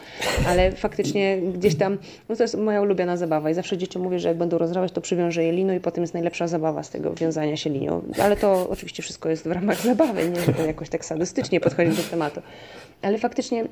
ale 0.47 0.73
faktycznie 0.73 1.39
gdzieś 1.55 1.75
tam, 1.75 1.99
no 2.29 2.37
to 2.37 2.43
jest 2.43 2.59
moja 2.59 2.83
ulubiona 2.83 3.17
zabawa 3.17 3.51
i 3.51 3.55
zawsze 3.55 3.79
dzieci 3.79 3.99
mówię, 3.99 4.19
że 4.19 4.29
jak 4.29 4.37
będą 4.37 4.59
rozrabiać, 4.59 4.93
to 4.93 5.01
przywiążę 5.01 5.45
je 5.45 5.53
liną 5.53 5.75
i 5.75 5.81
potem 5.81 6.03
jest 6.03 6.15
najlepsza 6.15 6.49
zabawa 6.49 6.83
z 6.83 6.91
tego 6.91 7.15
wiązania 7.15 7.57
się 7.57 7.71
linią. 7.71 8.03
Ale 8.23 8.37
to 8.37 8.69
oczywiście 8.71 9.03
wszystko 9.03 9.29
jest 9.29 9.49
w 9.49 9.53
ramach 9.53 9.81
zabawy, 9.81 10.29
nie 10.29 10.41
żeby 10.41 10.67
jakoś 10.67 10.89
tak 10.89 11.05
sadystycznie 11.05 11.61
podchodzić 11.61 11.97
do 11.97 12.03
tematu. 12.03 12.41
Ale 13.03 13.19
faktycznie 13.19 13.65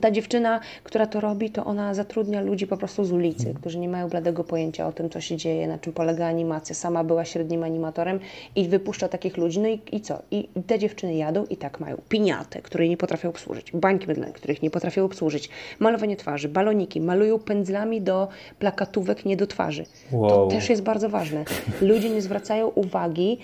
ta 0.00 0.10
dziewczyna, 0.10 0.60
która 0.84 1.06
to 1.06 1.20
robi, 1.20 1.50
to 1.50 1.64
ona 1.64 1.94
zatrudnia 1.94 2.40
ludzi 2.40 2.66
po 2.66 2.76
prostu 2.76 3.04
z 3.04 3.12
ulicy, 3.12 3.46
mhm. 3.46 3.56
którzy 3.56 3.78
nie 3.78 3.88
mają 3.88 4.08
bladego 4.08 4.44
pojęcia 4.44 4.86
o 4.86 4.92
tym, 4.92 5.10
co 5.10 5.20
się 5.20 5.36
dzieje, 5.36 5.68
na 5.68 5.78
czym 5.78 5.92
polega 5.92 6.26
animacja. 6.26 6.74
Sama 6.74 7.04
była 7.04 7.24
średnim 7.24 7.62
animatorem 7.62 8.20
i 8.56 8.68
wypuszcza 8.68 9.08
takich 9.08 9.36
ludzi. 9.36 9.60
No 9.60 9.68
i, 9.68 9.80
i 9.92 10.00
co? 10.00 10.22
I 10.30 10.48
te 10.66 10.78
dziewczyny 10.78 11.14
jadą 11.14 11.44
i 11.50 11.56
tak 11.56 11.80
mają 11.80 11.96
piniatę, 12.08 12.62
której 12.62 12.90
nie 12.90 12.96
potrafią 12.96 13.28
obsłużyć, 13.28 13.72
bańki 13.72 14.06
mydlane, 14.06 14.32
których 14.32 14.62
nie 14.62 14.70
potrafią 14.70 15.04
obsłużyć, 15.04 15.48
malowanie 15.78 16.16
twarzy, 16.16 16.48
baloniki, 16.48 17.00
malują 17.00 17.38
pędzlami 17.38 18.00
do 18.00 18.28
plakatówek, 18.58 19.24
nie 19.24 19.36
do 19.36 19.46
twarzy. 19.46 19.84
Wow. 20.12 20.28
To 20.28 20.46
też 20.46 20.70
jest 20.70 20.82
bardzo 20.82 21.08
ważne. 21.08 21.44
Ludzie 21.80 22.10
nie 22.10 22.22
zwracają 22.22 22.68
uwagi 22.68 23.38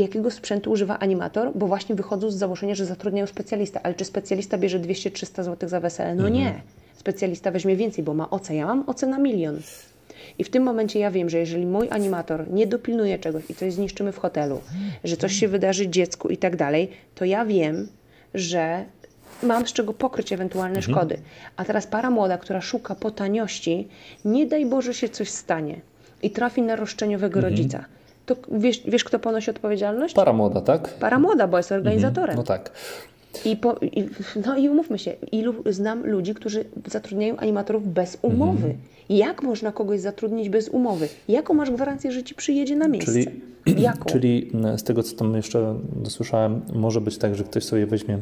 jakiego 0.00 0.30
sprzętu 0.30 0.70
używa 0.70 0.98
animator, 0.98 1.50
bo 1.54 1.66
właśnie 1.66 1.94
wychodzą 1.94 2.30
z 2.30 2.34
założenia, 2.34 2.74
że 2.74 2.86
zatrudniają 2.86 3.26
specjalistę. 3.26 3.80
Ale 3.82 3.94
czy 3.94 4.04
specjalista 4.04 4.58
bierze 4.58 4.80
200-300 4.80 5.44
zł 5.44 5.68
za 5.68 5.80
wesele? 5.80 6.14
No 6.14 6.26
mhm. 6.26 6.34
nie. 6.34 6.62
Specjalista 6.96 7.50
weźmie 7.50 7.76
więcej, 7.76 8.04
bo 8.04 8.14
ma 8.14 8.30
OCE. 8.30 8.54
Ja 8.54 8.66
mam 8.66 8.84
OCE 8.86 9.06
na 9.06 9.18
milion. 9.18 9.60
I 10.38 10.44
w 10.44 10.50
tym 10.50 10.62
momencie 10.62 10.98
ja 10.98 11.10
wiem, 11.10 11.30
że 11.30 11.38
jeżeli 11.38 11.66
mój 11.66 11.88
animator 11.90 12.50
nie 12.50 12.66
dopilnuje 12.66 13.18
czegoś 13.18 13.50
i 13.50 13.54
coś 13.54 13.72
zniszczymy 13.72 14.12
w 14.12 14.18
hotelu, 14.18 14.60
że 15.04 15.16
coś 15.16 15.32
się 15.32 15.48
wydarzy 15.48 15.88
dziecku 15.88 16.28
i 16.28 16.36
tak 16.36 16.56
dalej, 16.56 16.90
to 17.14 17.24
ja 17.24 17.44
wiem, 17.44 17.88
że 18.34 18.84
mam 19.42 19.66
z 19.66 19.72
czego 19.72 19.92
pokryć 19.92 20.32
ewentualne 20.32 20.78
mhm. 20.78 20.94
szkody. 20.94 21.18
A 21.56 21.64
teraz 21.64 21.86
para 21.86 22.10
młoda, 22.10 22.38
która 22.38 22.60
szuka 22.60 22.94
po 22.94 23.10
taniości, 23.10 23.88
nie 24.24 24.46
daj 24.46 24.66
Boże 24.66 24.94
się 24.94 25.08
coś 25.08 25.30
stanie 25.30 25.80
i 26.22 26.30
trafi 26.30 26.62
na 26.62 26.76
roszczeniowego 26.76 27.38
mhm. 27.38 27.54
rodzica 27.54 27.84
to 28.26 28.36
wiesz, 28.52 28.82
wiesz, 28.84 29.04
kto 29.04 29.18
ponosi 29.18 29.50
odpowiedzialność? 29.50 30.14
Para 30.14 30.32
młoda, 30.32 30.60
tak? 30.60 30.88
Para 30.88 31.18
młoda, 31.18 31.46
bo 31.46 31.56
jest 31.56 31.72
organizatorem. 31.72 32.30
Mhm, 32.30 32.36
no 32.36 32.42
tak. 32.42 32.70
I, 33.44 33.56
po, 33.56 33.74
i, 33.82 34.08
no 34.46 34.56
i 34.56 34.68
umówmy 34.68 34.98
się, 34.98 35.12
ilu 35.32 35.54
znam 35.66 36.06
ludzi, 36.06 36.34
którzy 36.34 36.64
zatrudniają 36.86 37.36
animatorów 37.36 37.92
bez 37.92 38.18
umowy. 38.22 38.66
Mhm. 38.66 38.74
Jak 39.08 39.42
można 39.42 39.72
kogoś 39.72 40.00
zatrudnić 40.00 40.48
bez 40.48 40.68
umowy? 40.68 41.08
Jaką 41.28 41.54
masz 41.54 41.70
gwarancję, 41.70 42.12
że 42.12 42.22
ci 42.22 42.34
przyjedzie 42.34 42.76
na 42.76 42.88
miejsce? 42.88 43.12
Czyli, 43.12 43.26
Jaką? 43.82 44.04
czyli 44.04 44.52
z 44.76 44.82
tego, 44.82 45.02
co 45.02 45.16
tam 45.16 45.34
jeszcze 45.34 45.74
dosłyszałem, 45.96 46.60
może 46.74 47.00
być 47.00 47.18
tak, 47.18 47.34
że 47.34 47.44
ktoś 47.44 47.64
sobie 47.64 47.86
weźmie 47.86 48.18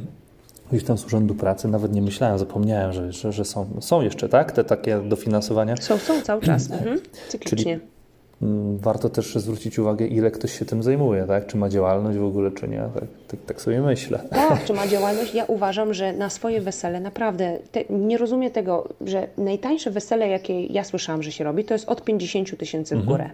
gdzieś 0.73 0.85
tam 0.85 0.99
z 0.99 1.05
Urzędu 1.05 1.35
Pracy, 1.35 1.69
nawet 1.69 1.93
nie 1.93 2.03
myślałem, 2.03 2.39
zapomniałem, 2.39 2.93
że, 2.93 3.13
że, 3.13 3.33
że 3.33 3.45
są, 3.45 3.67
są 3.81 4.03
jeszcze, 4.03 4.29
tak, 4.29 4.53
te 4.53 4.65
takie 4.65 5.03
dofinansowania. 5.09 5.77
Są, 5.77 5.99
są 5.99 6.23
cały 6.23 6.43
czas, 6.43 6.71
mhm. 6.71 7.01
cyklicznie. 7.29 7.79
Czyli 7.79 7.90
warto 8.77 9.09
też 9.09 9.35
zwrócić 9.35 9.79
uwagę, 9.79 10.07
ile 10.07 10.31
ktoś 10.31 10.59
się 10.59 10.65
tym 10.65 10.83
zajmuje, 10.83 11.25
tak? 11.25 11.47
Czy 11.47 11.57
ma 11.57 11.69
działalność 11.69 12.19
w 12.19 12.25
ogóle, 12.25 12.51
czy 12.51 12.69
nie. 12.69 12.79
Tak, 12.95 13.05
tak, 13.29 13.41
tak 13.47 13.61
sobie 13.61 13.81
myślę. 13.81 14.21
Tak, 14.31 14.65
czy 14.67 14.73
ma 14.73 14.87
działalność? 14.87 15.35
Ja 15.35 15.45
uważam, 15.45 15.95
że 15.95 16.13
na 16.13 16.31
swoje 16.31 16.61
wesele 16.61 17.01
naprawdę 17.01 17.59
te, 17.73 17.85
nie 17.91 18.19
rozumiem 18.19 18.51
tego, 18.51 18.89
że 19.01 19.29
najtańsze 19.39 19.91
wesele, 19.91 20.29
jakie 20.29 20.67
ja 20.67 20.85
słyszałam, 20.85 21.23
że 21.23 21.33
się 21.33 21.45
robi, 21.45 21.65
to 21.65 21.75
jest 21.75 21.89
od 21.89 22.05
50 22.05 22.59
tysięcy 22.59 22.95
w 22.95 22.99
mhm. 22.99 23.17
górę. 23.17 23.31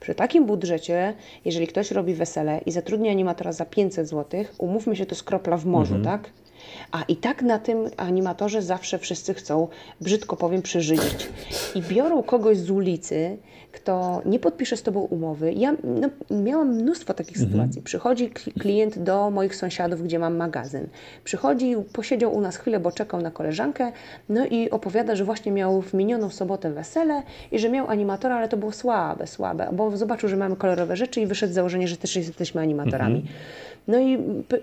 Przy 0.00 0.14
takim 0.14 0.46
budżecie, 0.46 1.14
jeżeli 1.44 1.66
ktoś 1.66 1.90
robi 1.90 2.14
wesele 2.14 2.60
i 2.66 2.72
zatrudnia 2.72 3.10
animatora 3.10 3.52
za 3.52 3.64
500 3.64 4.08
zł, 4.08 4.44
umówmy 4.58 4.96
się, 4.96 5.06
to 5.06 5.14
jest 5.14 5.24
kropla 5.24 5.56
w 5.56 5.66
morzu, 5.66 5.94
mhm. 5.94 6.18
tak? 6.20 6.30
A 6.92 7.02
i 7.02 7.16
tak 7.16 7.42
na 7.42 7.58
tym 7.58 7.90
animatorze 7.96 8.62
zawsze 8.62 8.98
wszyscy 8.98 9.34
chcą, 9.34 9.68
brzydko 10.00 10.36
powiem, 10.36 10.62
przeżyć. 10.62 11.28
I 11.74 11.82
biorą 11.82 12.22
kogoś 12.22 12.58
z 12.58 12.70
ulicy, 12.70 13.38
kto 13.74 14.22
nie 14.24 14.38
podpisze 14.38 14.76
z 14.76 14.82
Tobą 14.82 15.00
umowy. 15.00 15.52
Ja 15.52 15.74
no, 15.84 16.08
miałam 16.30 16.68
mnóstwo 16.68 17.14
takich 17.14 17.36
mhm. 17.36 17.50
sytuacji. 17.50 17.82
Przychodzi 17.82 18.30
klient 18.30 18.98
do 18.98 19.30
moich 19.30 19.56
sąsiadów, 19.56 20.02
gdzie 20.02 20.18
mam 20.18 20.36
magazyn. 20.36 20.86
Przychodzi, 21.24 21.76
posiedział 21.92 22.34
u 22.34 22.40
nas 22.40 22.56
chwilę, 22.56 22.80
bo 22.80 22.92
czekał 22.92 23.22
na 23.22 23.30
koleżankę, 23.30 23.92
no 24.28 24.46
i 24.46 24.70
opowiada, 24.70 25.16
że 25.16 25.24
właśnie 25.24 25.52
miał 25.52 25.82
w 25.82 25.94
minioną 25.94 26.30
sobotę 26.30 26.70
wesele 26.70 27.22
i 27.52 27.58
że 27.58 27.68
miał 27.70 27.88
animatora, 27.88 28.36
ale 28.36 28.48
to 28.48 28.56
było 28.56 28.72
słabe, 28.72 29.26
słabe, 29.26 29.68
bo 29.72 29.96
zobaczył, 29.96 30.28
że 30.28 30.36
mamy 30.36 30.56
kolorowe 30.56 30.96
rzeczy 30.96 31.20
i 31.20 31.26
wyszedł 31.26 31.52
z 31.52 31.54
założenia, 31.54 31.86
że 31.86 31.96
też 31.96 32.16
jesteśmy 32.16 32.60
animatorami. 32.60 33.16
Mhm. 33.16 33.34
No 33.88 33.98
i 33.98 34.18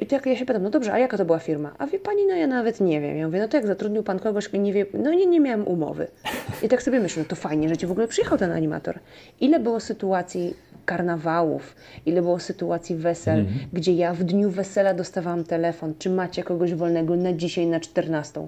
tak 0.08 0.26
ja 0.26 0.36
się 0.36 0.46
pytam, 0.46 0.64
no 0.64 0.70
dobrze, 0.70 0.94
a 0.94 1.00
jaka 1.00 1.18
to 1.18 1.26
była 1.26 1.40
firma? 1.40 1.72
A 1.78 1.88
wie 1.88 2.00
pani, 2.00 2.26
no 2.28 2.36
ja 2.36 2.48
nawet 2.48 2.80
nie 2.80 3.02
wiem. 3.02 3.18
Ja 3.18 3.26
mówię, 3.26 3.40
no 3.40 3.48
to 3.48 3.58
jak 3.58 3.68
zatrudnił 3.68 4.04
pan 4.04 4.20
kogoś, 4.20 4.54
nie 4.54 4.74
wie, 4.74 4.86
no 4.94 5.12
nie, 5.12 5.26
nie 5.26 5.40
miałem 5.40 5.68
umowy. 5.68 6.08
I 6.64 6.70
tak 6.70 6.84
sobie 6.84 7.00
myślę, 7.00 7.24
no 7.24 7.30
to 7.30 7.36
fajnie, 7.36 7.70
że 7.70 7.78
ci 7.78 7.88
w 7.88 7.92
ogóle 7.92 8.08
przyjechał 8.08 8.38
ten 8.38 8.52
animator. 8.52 9.00
Ile 9.42 9.60
było 9.60 9.80
sytuacji 9.80 10.54
karnawałów, 10.86 11.76
ile 12.06 12.22
było 12.22 12.40
sytuacji 12.40 12.96
wesel, 12.96 13.40
mm 13.40 13.52
-hmm. 13.52 13.68
gdzie 13.74 13.94
ja 13.94 14.14
w 14.14 14.24
dniu 14.24 14.50
wesela 14.50 14.94
dostawałam 14.94 15.44
telefon, 15.44 15.94
czy 16.00 16.10
macie 16.10 16.44
kogoś 16.44 16.74
wolnego 16.74 17.16
na 17.16 17.34
dzisiaj 17.34 17.68
na 17.68 17.80
14 17.80 18.48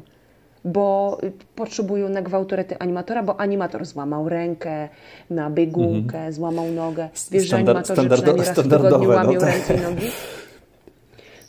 bo 0.66 1.18
potrzebują 1.56 2.10
na 2.10 2.22
gwałturety 2.22 2.80
animatora, 2.80 3.24
bo 3.24 3.39
animator 3.39 3.86
złamał 3.86 4.30
rękę 4.30 4.89
na 5.30 5.49
biegunkę, 5.49 6.18
mm 6.18 6.32
-hmm. 6.32 6.36
złamał 6.36 6.72
nogę. 6.72 7.10
Wiesz, 7.32 7.43
że 7.43 7.56
animatorzy 7.56 8.10
raz 8.10 8.49
w 8.49 8.56
tygodniu 8.56 9.10
łamią 9.10 9.34
no, 9.34 9.45
ręce 9.45 9.74
i 9.76 9.82
nogi. 9.82 10.12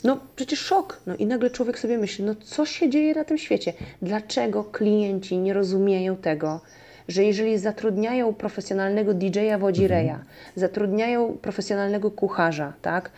No 0.04 0.18
przecież 0.36 0.58
szok. 0.58 1.00
No 1.06 1.16
i 1.16 1.26
nagle 1.26 1.50
człowiek 1.50 1.78
sobie 1.78 1.98
myśli, 1.98 2.24
no 2.24 2.34
co 2.34 2.66
się 2.66 2.90
dzieje 2.90 3.14
na 3.14 3.24
tym 3.24 3.38
świecie? 3.38 3.72
Dlaczego 4.02 4.64
klienci 4.64 5.38
nie 5.38 5.52
rozumieją 5.52 6.16
tego, 6.16 6.60
że 7.08 7.24
jeżeli 7.24 7.58
zatrudniają 7.58 8.34
profesjonalnego 8.34 9.14
DJ-a 9.14 9.58
wodzireja, 9.58 10.14
mhm. 10.14 10.30
zatrudniają 10.56 11.38
profesjonalnego 11.42 12.10
kucharza, 12.10 12.72
tak, 12.82 13.10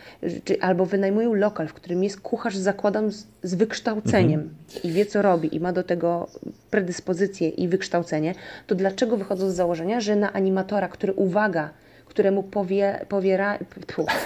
czy, 0.43 0.61
albo 0.61 0.85
wynajmują 0.85 1.33
lokal, 1.33 1.67
w 1.67 1.73
którym 1.73 2.03
jest 2.03 2.21
kucharz, 2.21 2.57
zakładam, 2.57 3.11
z, 3.11 3.27
z 3.43 3.55
wykształceniem 3.55 4.39
mhm. 4.39 4.83
i 4.83 4.91
wie, 4.91 5.05
co 5.05 5.21
robi 5.21 5.55
i 5.55 5.59
ma 5.59 5.73
do 5.73 5.83
tego 5.83 6.27
predyspozycję 6.71 7.49
i 7.49 7.67
wykształcenie, 7.67 8.35
to 8.67 8.75
dlaczego 8.75 9.17
wychodzą 9.17 9.49
z 9.49 9.55
założenia, 9.55 10.01
że 10.01 10.15
na 10.15 10.33
animatora, 10.33 10.87
który, 10.87 11.13
uwaga, 11.13 11.69
któremu 12.05 12.43
powie, 12.43 13.05
powiera, 13.09 13.59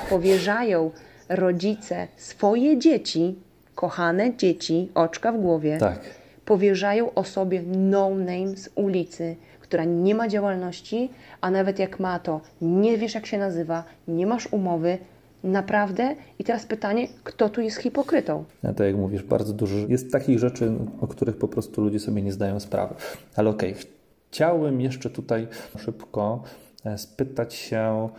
powierzają 0.09 0.91
rodzice 1.29 2.07
swoje 2.17 2.77
dzieci, 2.77 3.35
kochane 3.75 4.35
dzieci, 4.35 4.89
oczka 4.95 5.31
w 5.31 5.37
głowie, 5.37 5.77
tak. 5.77 5.99
powierzają 6.45 7.13
osobie 7.13 7.63
no 7.67 8.09
name 8.09 8.57
z 8.57 8.69
ulicy, 8.75 9.35
która 9.71 9.83
nie 9.83 10.15
ma 10.15 10.27
działalności, 10.27 11.09
a 11.41 11.51
nawet 11.51 11.79
jak 11.79 11.99
ma 11.99 12.19
to, 12.19 12.41
nie 12.61 12.97
wiesz 12.97 13.15
jak 13.15 13.25
się 13.25 13.37
nazywa, 13.37 13.83
nie 14.07 14.27
masz 14.27 14.47
umowy, 14.53 14.97
Naprawdę? 15.43 16.15
I 16.39 16.43
teraz 16.43 16.65
pytanie, 16.65 17.07
kto 17.23 17.49
tu 17.49 17.61
jest 17.61 17.77
hipokrytą? 17.77 18.43
Ja 18.63 18.73
tak 18.73 18.87
jak 18.87 18.95
mówisz, 18.95 19.23
bardzo 19.23 19.53
dużo 19.53 19.75
jest 19.87 20.11
takich 20.11 20.39
rzeczy, 20.39 20.71
o 20.99 21.07
których 21.07 21.37
po 21.37 21.47
prostu 21.47 21.81
ludzie 21.81 21.99
sobie 21.99 22.21
nie 22.21 22.31
zdają 22.31 22.59
sprawy. 22.59 22.95
Ale 23.35 23.49
okej, 23.49 23.71
okay, 23.71 23.83
chciałbym 24.31 24.81
jeszcze 24.81 25.09
tutaj 25.09 25.47
szybko 25.77 26.43
e, 26.85 26.97
spytać 26.97 27.53
się 27.53 28.09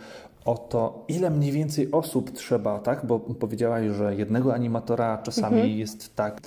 o 0.45 0.57
to, 0.57 1.05
ile 1.07 1.29
mniej 1.29 1.51
więcej 1.51 1.91
osób 1.91 2.31
trzeba, 2.31 2.79
tak? 2.79 3.05
Bo 3.05 3.19
powiedziałaś, 3.19 3.85
że 3.91 4.15
jednego 4.15 4.53
animatora 4.53 5.17
czasami 5.17 5.55
mhm. 5.55 5.77
jest 5.77 6.15
tak, 6.15 6.41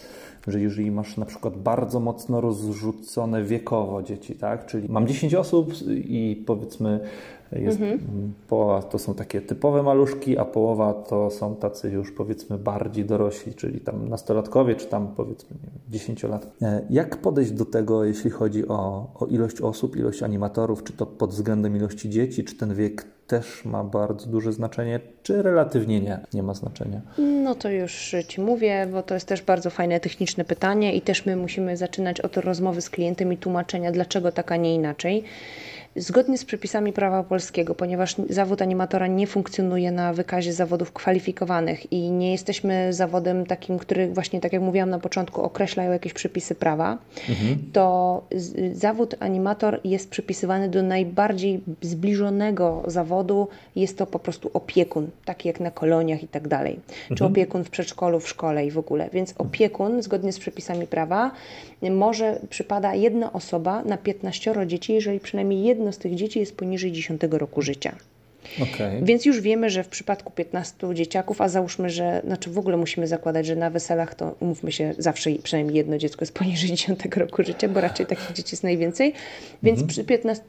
że 0.46 0.60
jeżeli 0.60 0.90
masz 0.90 1.16
na 1.16 1.26
przykład 1.26 1.56
bardzo 1.56 2.00
mocno 2.00 2.40
rozrzucone 2.40 3.42
wiekowo 3.42 4.02
dzieci, 4.02 4.34
tak? 4.34 4.66
Czyli 4.66 4.88
mam 4.88 5.06
10 5.06 5.34
osób 5.34 5.72
i 5.88 6.44
powiedzmy 6.46 7.00
jest, 7.52 7.80
mhm. 7.80 8.32
Połowa 8.48 8.82
to 8.82 8.98
są 8.98 9.14
takie 9.14 9.40
typowe 9.40 9.82
maluszki, 9.82 10.38
a 10.38 10.44
połowa 10.44 10.94
to 10.94 11.30
są 11.30 11.56
tacy 11.56 11.90
już 11.90 12.12
powiedzmy 12.12 12.58
bardziej 12.58 13.04
dorośli, 13.04 13.54
czyli 13.54 13.80
tam 13.80 14.08
nastolatkowie, 14.08 14.74
czy 14.74 14.86
tam 14.86 15.08
powiedzmy 15.16 15.56
dziesięciolatkowie. 15.88 16.82
Jak 16.90 17.16
podejść 17.16 17.52
do 17.52 17.64
tego, 17.64 18.04
jeśli 18.04 18.30
chodzi 18.30 18.68
o, 18.68 19.06
o 19.14 19.26
ilość 19.26 19.60
osób, 19.60 19.96
ilość 19.96 20.22
animatorów, 20.22 20.84
czy 20.84 20.92
to 20.92 21.06
pod 21.06 21.30
względem 21.30 21.76
ilości 21.76 22.10
dzieci, 22.10 22.44
czy 22.44 22.56
ten 22.56 22.74
wiek 22.74 23.06
też 23.26 23.64
ma 23.64 23.84
bardzo 23.84 24.26
duże 24.26 24.52
znaczenie, 24.52 25.00
czy 25.22 25.42
relatywnie 25.42 26.00
nie, 26.00 26.18
nie 26.34 26.42
ma 26.42 26.54
znaczenia? 26.54 27.00
No 27.18 27.54
to 27.54 27.70
już 27.70 28.14
Ci 28.28 28.40
mówię, 28.40 28.88
bo 28.92 29.02
to 29.02 29.14
jest 29.14 29.28
też 29.28 29.42
bardzo 29.42 29.70
fajne 29.70 30.00
techniczne 30.00 30.44
pytanie 30.44 30.96
i 30.96 31.00
też 31.00 31.26
my 31.26 31.36
musimy 31.36 31.76
zaczynać 31.76 32.20
od 32.20 32.36
rozmowy 32.36 32.80
z 32.80 32.90
klientem 32.90 33.32
i 33.32 33.36
tłumaczenia, 33.36 33.92
dlaczego 33.92 34.32
tak, 34.32 34.52
a 34.52 34.56
nie 34.56 34.74
inaczej 34.74 35.24
zgodnie 35.96 36.38
z 36.38 36.44
przepisami 36.44 36.92
prawa 36.92 37.22
polskiego, 37.22 37.74
ponieważ 37.74 38.16
zawód 38.28 38.62
animatora 38.62 39.06
nie 39.06 39.26
funkcjonuje 39.26 39.92
na 39.92 40.12
wykazie 40.12 40.52
zawodów 40.52 40.92
kwalifikowanych 40.92 41.92
i 41.92 42.10
nie 42.10 42.32
jesteśmy 42.32 42.92
zawodem 42.92 43.46
takim, 43.46 43.78
który 43.78 44.08
właśnie, 44.08 44.40
tak 44.40 44.52
jak 44.52 44.62
mówiłam 44.62 44.90
na 44.90 44.98
początku, 44.98 45.42
określają 45.42 45.92
jakieś 45.92 46.12
przepisy 46.12 46.54
prawa, 46.54 46.98
mhm. 47.28 47.58
to 47.72 48.22
zawód 48.72 49.14
animator 49.20 49.80
jest 49.84 50.10
przypisywany 50.10 50.68
do 50.68 50.82
najbardziej 50.82 51.60
zbliżonego 51.80 52.82
zawodu. 52.86 53.48
Jest 53.76 53.98
to 53.98 54.06
po 54.06 54.18
prostu 54.18 54.50
opiekun, 54.54 55.10
taki 55.24 55.48
jak 55.48 55.60
na 55.60 55.70
koloniach 55.70 56.22
i 56.22 56.28
tak 56.28 56.48
dalej. 56.48 56.74
Mhm. 56.74 57.16
Czy 57.16 57.24
opiekun 57.24 57.64
w 57.64 57.70
przedszkolu, 57.70 58.20
w 58.20 58.28
szkole 58.28 58.66
i 58.66 58.70
w 58.70 58.78
ogóle. 58.78 59.10
Więc 59.12 59.34
opiekun, 59.38 60.02
zgodnie 60.02 60.32
z 60.32 60.38
przepisami 60.38 60.86
prawa, 60.86 61.30
może 61.82 62.40
przypada 62.50 62.94
jedna 62.94 63.32
osoba 63.32 63.82
na 63.84 63.96
15 63.96 64.54
dzieci, 64.66 64.92
jeżeli 64.92 65.20
przynajmniej 65.20 65.64
jedno 65.64 65.92
z 65.92 65.98
tych 65.98 66.14
dzieci 66.14 66.38
jest 66.38 66.56
poniżej 66.56 66.92
10 66.92 67.20
roku 67.30 67.62
życia. 67.62 67.96
Okay. 68.62 69.00
Więc 69.02 69.26
już 69.26 69.40
wiemy, 69.40 69.70
że 69.70 69.84
w 69.84 69.88
przypadku 69.88 70.32
15 70.32 70.94
dzieciaków, 70.94 71.40
a 71.40 71.48
załóżmy, 71.48 71.90
że 71.90 72.22
znaczy 72.24 72.50
w 72.50 72.58
ogóle 72.58 72.76
musimy 72.76 73.06
zakładać, 73.06 73.46
że 73.46 73.56
na 73.56 73.70
weselach 73.70 74.14
to 74.14 74.34
umówmy 74.40 74.72
się, 74.72 74.94
zawsze 74.98 75.30
przynajmniej 75.42 75.76
jedno 75.76 75.98
dziecko 75.98 76.22
jest 76.22 76.34
poniżej 76.34 76.70
10 76.76 77.00
roku 77.16 77.42
życia, 77.42 77.68
bo 77.68 77.80
raczej 77.80 78.06
takich 78.06 78.32
dzieci 78.32 78.48
jest 78.52 78.62
najwięcej. 78.62 79.12
Więc 79.62 79.78
mhm. 79.78 79.88
przy 79.88 80.04
15 80.04 80.44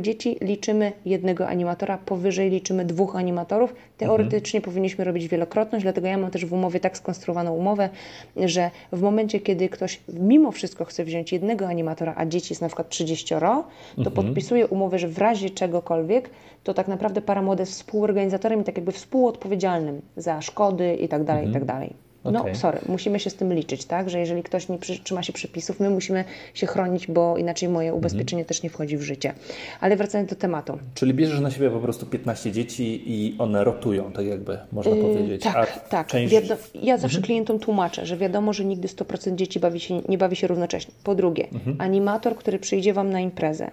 dzieci 0.00 0.36
liczymy 0.40 0.92
jednego 1.06 1.48
animatora, 1.48 1.98
powyżej 1.98 2.50
liczymy 2.50 2.84
dwóch 2.84 3.16
animatorów. 3.16 3.74
Teoretycznie 3.98 4.58
mhm. 4.58 4.72
powinniśmy 4.72 5.04
robić 5.04 5.28
wielokrotność, 5.28 5.82
dlatego 5.82 6.06
ja 6.06 6.18
mam 6.18 6.30
też 6.30 6.46
w 6.46 6.52
umowie 6.52 6.80
tak 6.80 6.96
skonstruowaną 6.96 7.52
umowę, 7.52 7.88
że 8.36 8.70
w 8.92 9.00
momencie, 9.00 9.40
kiedy 9.40 9.68
ktoś 9.68 10.00
mimo 10.08 10.52
wszystko 10.52 10.84
chce 10.84 11.04
wziąć 11.04 11.32
jednego 11.32 11.66
animatora, 11.66 12.14
a 12.16 12.26
dzieci 12.26 12.52
jest 12.52 12.62
na 12.62 12.68
przykład 12.68 12.88
30, 12.88 13.34
to 13.34 13.64
mhm. 13.96 14.14
podpisuje 14.14 14.66
umowę, 14.66 14.98
że 14.98 15.08
w 15.08 15.18
razie 15.18 15.50
czegokolwiek, 15.50 16.30
to 16.64 16.74
tak 16.74 16.88
naprawdę 16.88 17.22
Paramode 17.22 17.62
jest 17.62 17.72
współorganizatorem 17.72 18.60
i 18.60 18.64
tak 18.64 18.76
jakby 18.76 18.92
współodpowiedzialnym 18.92 20.02
za 20.16 20.42
szkody 20.42 20.94
i 20.94 21.08
tak 21.08 21.24
dalej, 21.24 21.48
i 21.48 21.52
tak 21.52 21.62
mhm. 21.62 21.66
dalej. 21.66 21.94
No, 22.32 22.40
okay. 22.40 22.54
sorry, 22.54 22.78
musimy 22.88 23.20
się 23.20 23.30
z 23.30 23.34
tym 23.34 23.52
liczyć, 23.52 23.84
tak? 23.84 24.10
Że 24.10 24.18
jeżeli 24.18 24.42
ktoś 24.42 24.68
nie 24.68 24.78
trzyma 24.78 25.22
się 25.22 25.32
przepisów, 25.32 25.80
my 25.80 25.90
musimy 25.90 26.24
się 26.54 26.66
chronić, 26.66 27.06
bo 27.06 27.38
inaczej 27.38 27.68
moje 27.68 27.88
mhm. 27.88 27.98
ubezpieczenie 27.98 28.42
mhm. 28.42 28.48
też 28.48 28.62
nie 28.62 28.70
wchodzi 28.70 28.96
w 28.96 29.02
życie. 29.02 29.34
Ale 29.80 29.96
wracając 29.96 30.30
do 30.30 30.36
tematu. 30.36 30.78
Czyli 30.94 31.14
bierzesz 31.14 31.40
na 31.40 31.50
siebie 31.50 31.70
po 31.70 31.80
prostu 31.80 32.06
15 32.06 32.52
dzieci 32.52 33.02
i 33.06 33.36
one 33.38 33.64
rotują, 33.64 34.12
tak 34.12 34.26
jakby 34.26 34.58
można 34.72 34.96
yy, 34.96 35.02
powiedzieć. 35.02 35.42
Tak, 35.42 35.56
A 35.56 35.88
tak. 35.88 36.06
Część... 36.06 36.32
Wiado 36.32 36.56
ja 36.74 36.98
zawsze 36.98 37.16
mhm. 37.16 37.26
klientom 37.26 37.58
tłumaczę, 37.58 38.06
że 38.06 38.16
wiadomo, 38.16 38.52
że 38.52 38.64
nigdy 38.64 38.88
100% 38.88 39.34
dzieci 39.34 39.60
bawi 39.60 39.80
się, 39.80 40.02
nie 40.08 40.18
bawi 40.18 40.36
się 40.36 40.46
równocześnie. 40.46 40.94
Po 41.04 41.14
drugie, 41.14 41.48
mhm. 41.52 41.76
animator, 41.80 42.36
który 42.36 42.58
przyjdzie 42.58 42.92
Wam 42.92 43.10
na 43.10 43.20
imprezę, 43.20 43.70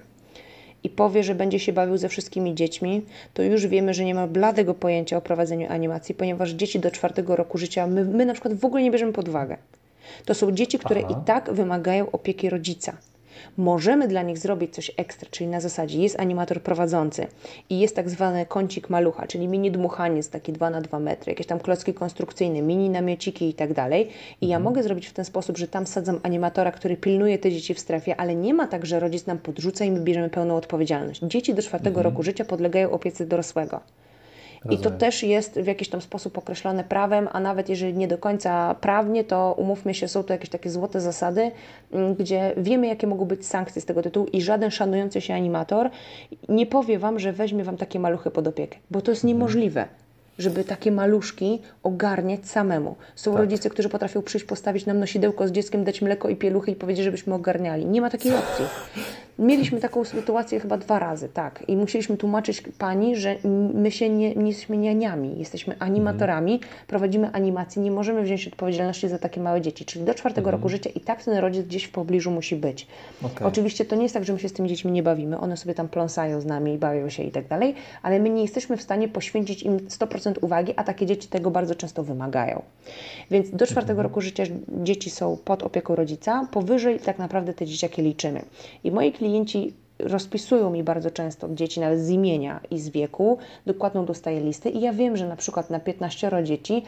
i 0.83 0.89
powie, 0.89 1.23
że 1.23 1.35
będzie 1.35 1.59
się 1.59 1.73
bawił 1.73 1.97
ze 1.97 2.09
wszystkimi 2.09 2.55
dziećmi, 2.55 3.01
to 3.33 3.43
już 3.43 3.67
wiemy, 3.67 3.93
że 3.93 4.05
nie 4.05 4.15
ma 4.15 4.27
bladego 4.27 4.73
pojęcia 4.73 5.17
o 5.17 5.21
prowadzeniu 5.21 5.71
animacji, 5.71 6.15
ponieważ 6.15 6.51
dzieci 6.51 6.79
do 6.79 6.91
czwartego 6.91 7.35
roku 7.35 7.57
życia 7.57 7.87
my, 7.87 8.05
my 8.05 8.25
na 8.25 8.33
przykład 8.33 8.53
w 8.53 8.65
ogóle 8.65 8.83
nie 8.83 8.91
bierzemy 8.91 9.13
pod 9.13 9.29
uwagę. 9.29 9.57
To 10.25 10.33
są 10.33 10.51
dzieci, 10.51 10.79
które 10.79 11.01
Aha. 11.05 11.21
i 11.21 11.25
tak 11.25 11.53
wymagają 11.53 12.11
opieki 12.11 12.49
rodzica 12.49 12.97
możemy 13.57 14.07
dla 14.07 14.21
nich 14.21 14.37
zrobić 14.37 14.75
coś 14.75 14.91
ekstra, 14.97 15.29
czyli 15.31 15.49
na 15.49 15.61
zasadzie 15.61 16.01
jest 16.01 16.19
animator 16.19 16.61
prowadzący 16.61 17.27
i 17.69 17.79
jest 17.79 17.95
tak 17.95 18.09
zwany 18.09 18.45
kącik 18.45 18.89
malucha, 18.89 19.27
czyli 19.27 19.47
mini 19.47 19.71
dmuchaniec, 19.71 20.29
taki 20.29 20.53
2 20.53 20.69
na 20.69 20.81
2 20.81 20.99
metry, 20.99 21.31
jakieś 21.31 21.47
tam 21.47 21.59
klocki 21.59 21.93
konstrukcyjne, 21.93 22.61
mini 22.61 22.89
namiociki 22.89 23.49
i 23.49 23.53
tak 23.53 23.73
dalej. 23.73 24.09
I 24.41 24.47
ja 24.47 24.57
mhm. 24.57 24.63
mogę 24.63 24.83
zrobić 24.83 25.07
w 25.07 25.13
ten 25.13 25.25
sposób, 25.25 25.57
że 25.57 25.67
tam 25.67 25.87
sadzam 25.87 26.19
animatora, 26.23 26.71
który 26.71 26.97
pilnuje 26.97 27.39
te 27.39 27.51
dzieci 27.51 27.73
w 27.73 27.79
strefie, 27.79 28.15
ale 28.15 28.35
nie 28.35 28.53
ma 28.53 28.67
tak, 28.67 28.85
że 28.85 28.99
rodzic 28.99 29.25
nam 29.25 29.37
podrzuca 29.37 29.85
i 29.85 29.91
my 29.91 29.99
bierzemy 29.99 30.29
pełną 30.29 30.55
odpowiedzialność. 30.55 31.21
Dzieci 31.21 31.53
do 31.53 31.61
czwartego 31.61 31.99
mhm. 31.99 32.03
roku 32.03 32.23
życia 32.23 32.45
podlegają 32.45 32.91
opiece 32.91 33.25
dorosłego. 33.25 33.79
I 34.69 34.77
to 34.77 34.91
też 34.91 35.23
jest 35.23 35.59
w 35.59 35.67
jakiś 35.67 35.89
tam 35.89 36.01
sposób 36.01 36.37
określone 36.37 36.83
prawem, 36.83 37.29
a 37.31 37.39
nawet 37.39 37.69
jeżeli 37.69 37.93
nie 37.93 38.07
do 38.07 38.17
końca 38.17 38.75
prawnie, 38.75 39.23
to 39.23 39.55
umówmy 39.57 39.93
się, 39.93 40.07
są 40.07 40.23
to 40.23 40.33
jakieś 40.33 40.49
takie 40.49 40.69
złote 40.69 41.01
zasady, 41.01 41.51
mm, 41.91 42.15
gdzie 42.15 42.53
wiemy, 42.57 42.87
jakie 42.87 43.07
mogą 43.07 43.25
być 43.25 43.47
sankcje 43.47 43.81
z 43.81 43.85
tego 43.85 44.01
tytułu 44.01 44.27
i 44.33 44.41
żaden 44.41 44.71
szanujący 44.71 45.21
się 45.21 45.33
animator 45.33 45.89
nie 46.49 46.65
powie 46.65 46.99
Wam, 46.99 47.19
że 47.19 47.33
weźmie 47.33 47.63
Wam 47.63 47.77
takie 47.77 47.99
maluchy 47.99 48.31
pod 48.31 48.47
opiekę, 48.47 48.77
bo 48.91 49.01
to 49.01 49.11
jest 49.11 49.23
mhm. 49.23 49.37
niemożliwe 49.37 49.87
żeby 50.37 50.63
takie 50.63 50.91
maluszki 50.91 51.61
ogarniać 51.83 52.47
samemu. 52.47 52.95
Są 53.15 53.31
tak. 53.31 53.39
rodzice, 53.39 53.69
którzy 53.69 53.89
potrafią 53.89 54.21
przyjść, 54.21 54.45
postawić 54.45 54.85
nam 54.85 54.99
nosidełko 54.99 55.47
z 55.47 55.51
dzieckiem, 55.51 55.83
dać 55.83 56.01
mleko 56.01 56.29
i 56.29 56.35
pieluchy 56.35 56.71
i 56.71 56.75
powiedzieć, 56.75 57.03
żebyśmy 57.03 57.33
ogarniali. 57.33 57.85
Nie 57.85 58.01
ma 58.01 58.09
takiej 58.09 58.35
opcji. 58.35 58.65
Mieliśmy 59.41 59.79
taką 59.79 60.05
sytuację 60.05 60.59
chyba 60.59 60.77
dwa 60.77 60.99
razy, 60.99 61.29
tak. 61.29 61.63
I 61.67 61.77
musieliśmy 61.77 62.17
tłumaczyć 62.17 62.63
pani, 62.77 63.15
że 63.15 63.35
my 63.73 63.91
się 63.91 64.09
nie, 64.09 64.35
nie 64.35 64.47
jesteśmy 64.47 64.77
nianiami, 64.77 65.39
jesteśmy 65.39 65.75
animatorami, 65.79 66.53
mhm. 66.53 66.71
prowadzimy 66.87 67.31
animację, 67.31 67.81
nie 67.81 67.91
możemy 67.91 68.23
wziąć 68.23 68.47
odpowiedzialności 68.47 69.07
za 69.07 69.19
takie 69.19 69.41
małe 69.41 69.61
dzieci. 69.61 69.85
Czyli 69.85 70.05
do 70.05 70.13
czwartego 70.13 70.49
mhm. 70.49 70.59
roku 70.61 70.69
życia 70.69 70.89
i 70.95 70.99
tak 70.99 71.23
ten 71.23 71.37
rodzic 71.37 71.65
gdzieś 71.65 71.83
w 71.83 71.91
pobliżu 71.91 72.31
musi 72.31 72.55
być. 72.55 72.87
Okay. 73.23 73.47
Oczywiście 73.47 73.85
to 73.85 73.95
nie 73.95 74.03
jest 74.03 74.13
tak, 74.13 74.25
że 74.25 74.33
my 74.33 74.39
się 74.39 74.49
z 74.49 74.53
tymi 74.53 74.69
dziećmi 74.69 74.91
nie 74.91 75.03
bawimy, 75.03 75.39
one 75.39 75.57
sobie 75.57 75.73
tam 75.73 75.89
pląsają 75.89 76.41
z 76.41 76.45
nami 76.45 76.73
i 76.73 76.77
bawią 76.77 77.09
się 77.09 77.23
i 77.23 77.31
tak 77.31 77.47
dalej, 77.47 77.75
ale 78.01 78.19
my 78.19 78.29
nie 78.29 78.41
jesteśmy 78.41 78.77
w 78.77 78.81
stanie 78.81 79.07
poświęcić 79.07 79.63
im 79.63 79.77
100% 79.77 80.33
uwagi, 80.41 80.73
a 80.75 80.83
takie 80.83 81.05
dzieci 81.05 81.27
tego 81.27 81.51
bardzo 81.51 81.75
często 81.75 82.03
wymagają. 82.03 82.61
Więc 83.31 83.49
do 83.49 83.67
czwartego 83.67 83.91
mhm. 83.91 84.03
roku 84.03 84.21
życia 84.21 84.43
dzieci 84.67 85.09
są 85.09 85.37
pod 85.45 85.63
opieką 85.63 85.95
rodzica, 85.95 86.47
powyżej 86.51 86.99
tak 86.99 87.19
naprawdę 87.19 87.53
te 87.53 87.65
dzieciaki 87.65 88.01
liczymy. 88.01 88.41
I 88.83 88.91
moi 88.91 89.11
klienci 89.11 89.30
rozpisują 89.99 90.69
mi 90.69 90.83
bardzo 90.83 91.11
często 91.11 91.49
dzieci 91.49 91.79
nawet 91.79 91.99
z 91.99 92.09
imienia 92.09 92.59
i 92.71 92.79
z 92.79 92.89
wieku, 92.89 93.37
dokładną 93.65 94.05
dostaję 94.05 94.41
listę 94.41 94.69
i 94.69 94.81
ja 94.81 94.93
wiem, 94.93 95.17
że 95.17 95.27
na 95.27 95.35
przykład 95.35 95.69
na 95.69 95.79
15 95.79 96.31
dzieci 96.43 96.83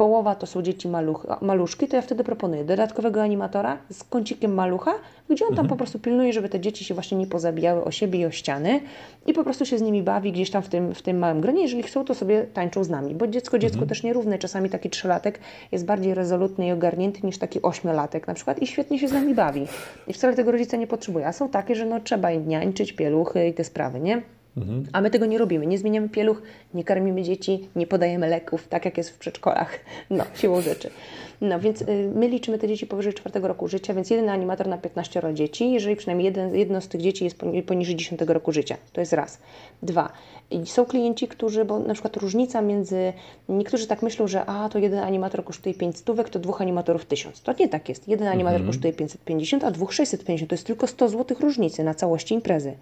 połowa 0.00 0.34
to 0.34 0.46
są 0.46 0.62
dzieci 0.62 0.88
maluch, 0.88 1.26
maluszki, 1.40 1.88
to 1.88 1.96
ja 1.96 2.02
wtedy 2.02 2.24
proponuję 2.24 2.64
dodatkowego 2.64 3.22
animatora 3.22 3.78
z 3.92 4.04
kącikiem 4.04 4.54
malucha, 4.54 4.94
gdzie 5.30 5.44
on 5.44 5.50
tam 5.50 5.64
mhm. 5.64 5.68
po 5.68 5.76
prostu 5.76 5.98
pilnuje, 5.98 6.32
żeby 6.32 6.48
te 6.48 6.60
dzieci 6.60 6.84
się 6.84 6.94
właśnie 6.94 7.18
nie 7.18 7.26
pozabijały 7.26 7.84
o 7.84 7.90
siebie 7.90 8.20
i 8.20 8.24
o 8.26 8.30
ściany 8.30 8.80
i 9.26 9.32
po 9.32 9.44
prostu 9.44 9.66
się 9.66 9.78
z 9.78 9.82
nimi 9.82 10.02
bawi 10.02 10.32
gdzieś 10.32 10.50
tam 10.50 10.62
w 10.62 10.68
tym, 10.68 10.94
w 10.94 11.02
tym 11.02 11.18
małym 11.18 11.40
gronie. 11.40 11.62
Jeżeli 11.62 11.82
chcą, 11.82 12.04
to 12.04 12.14
sobie 12.14 12.46
tańczą 12.54 12.84
z 12.84 12.90
nami, 12.90 13.14
bo 13.14 13.26
dziecko 13.26 13.58
dziecko 13.58 13.74
mhm. 13.74 13.88
też 13.88 14.02
nierówne. 14.02 14.38
Czasami 14.38 14.70
taki 14.70 14.90
trzylatek 14.90 15.38
jest 15.72 15.84
bardziej 15.84 16.14
rezolutny 16.14 16.66
i 16.66 16.72
ogarnięty 16.72 17.26
niż 17.26 17.38
taki 17.38 17.62
ośmiolatek 17.62 18.26
na 18.26 18.34
przykład 18.34 18.62
i 18.62 18.66
świetnie 18.66 18.98
się 18.98 19.08
z 19.08 19.12
nami 19.12 19.34
bawi. 19.34 19.66
I 20.08 20.12
wcale 20.12 20.36
tego 20.36 20.52
rodzica 20.52 20.76
nie 20.76 20.86
potrzebuje. 20.86 21.26
A 21.26 21.32
są 21.32 21.48
takie, 21.48 21.74
że 21.74 21.86
no 21.86 22.00
trzeba 22.00 22.32
im 22.32 22.48
niańczyć, 22.48 22.92
pieluchy 22.92 23.48
i 23.48 23.54
te 23.54 23.64
sprawy, 23.64 24.00
nie? 24.00 24.22
Mhm. 24.56 24.86
A 24.92 25.00
my 25.00 25.10
tego 25.10 25.26
nie 25.26 25.38
robimy. 25.38 25.66
Nie 25.66 25.78
zmieniamy 25.78 26.08
pieluch, 26.08 26.42
nie 26.74 26.84
karmimy 26.84 27.22
dzieci, 27.22 27.68
nie 27.76 27.86
podajemy 27.86 28.28
leków, 28.28 28.68
tak 28.68 28.84
jak 28.84 28.98
jest 28.98 29.10
w 29.10 29.18
przedszkolach. 29.18 29.70
No, 30.10 30.24
siłą 30.34 30.60
rzeczy. 30.60 30.90
No 31.40 31.60
więc 31.60 31.82
y, 31.82 32.12
my 32.14 32.28
liczymy 32.28 32.58
te 32.58 32.68
dzieci 32.68 32.86
powyżej 32.86 33.14
czwartego 33.14 33.48
roku 33.48 33.68
życia, 33.68 33.94
więc 33.94 34.10
jeden 34.10 34.28
animator 34.28 34.68
na 34.68 34.78
15 34.78 35.22
dzieci, 35.34 35.72
jeżeli 35.72 35.96
przynajmniej 35.96 36.24
jeden, 36.24 36.54
jedno 36.54 36.80
z 36.80 36.88
tych 36.88 37.00
dzieci 37.00 37.24
jest 37.24 37.36
poniżej 37.66 37.96
10 37.96 38.20
roku 38.26 38.52
życia. 38.52 38.76
To 38.92 39.00
jest 39.00 39.12
raz. 39.12 39.38
Dwa. 39.82 40.12
I 40.50 40.66
są 40.66 40.84
klienci, 40.84 41.28
którzy, 41.28 41.64
bo 41.64 41.78
na 41.78 41.94
przykład 41.94 42.16
różnica 42.16 42.62
między, 42.62 43.12
niektórzy 43.48 43.86
tak 43.86 44.02
myślą, 44.02 44.28
że 44.28 44.46
a, 44.46 44.68
to 44.68 44.78
jeden 44.78 44.98
animator 44.98 45.44
kosztuje 45.44 45.74
5 45.74 45.96
stówek, 45.96 46.28
to 46.28 46.38
dwóch 46.38 46.60
animatorów 46.60 47.06
1000. 47.06 47.42
To 47.42 47.52
nie 47.60 47.68
tak 47.68 47.88
jest. 47.88 48.08
Jeden 48.08 48.28
animator 48.28 48.60
mhm. 48.60 48.72
kosztuje 48.72 48.92
550, 48.92 49.64
a 49.64 49.70
dwóch 49.70 49.94
650. 49.94 50.50
To 50.50 50.54
jest 50.54 50.66
tylko 50.66 50.86
100 50.86 51.08
zł 51.08 51.36
różnicy 51.40 51.84
na 51.84 51.94
całości 51.94 52.34
imprezy. 52.34 52.74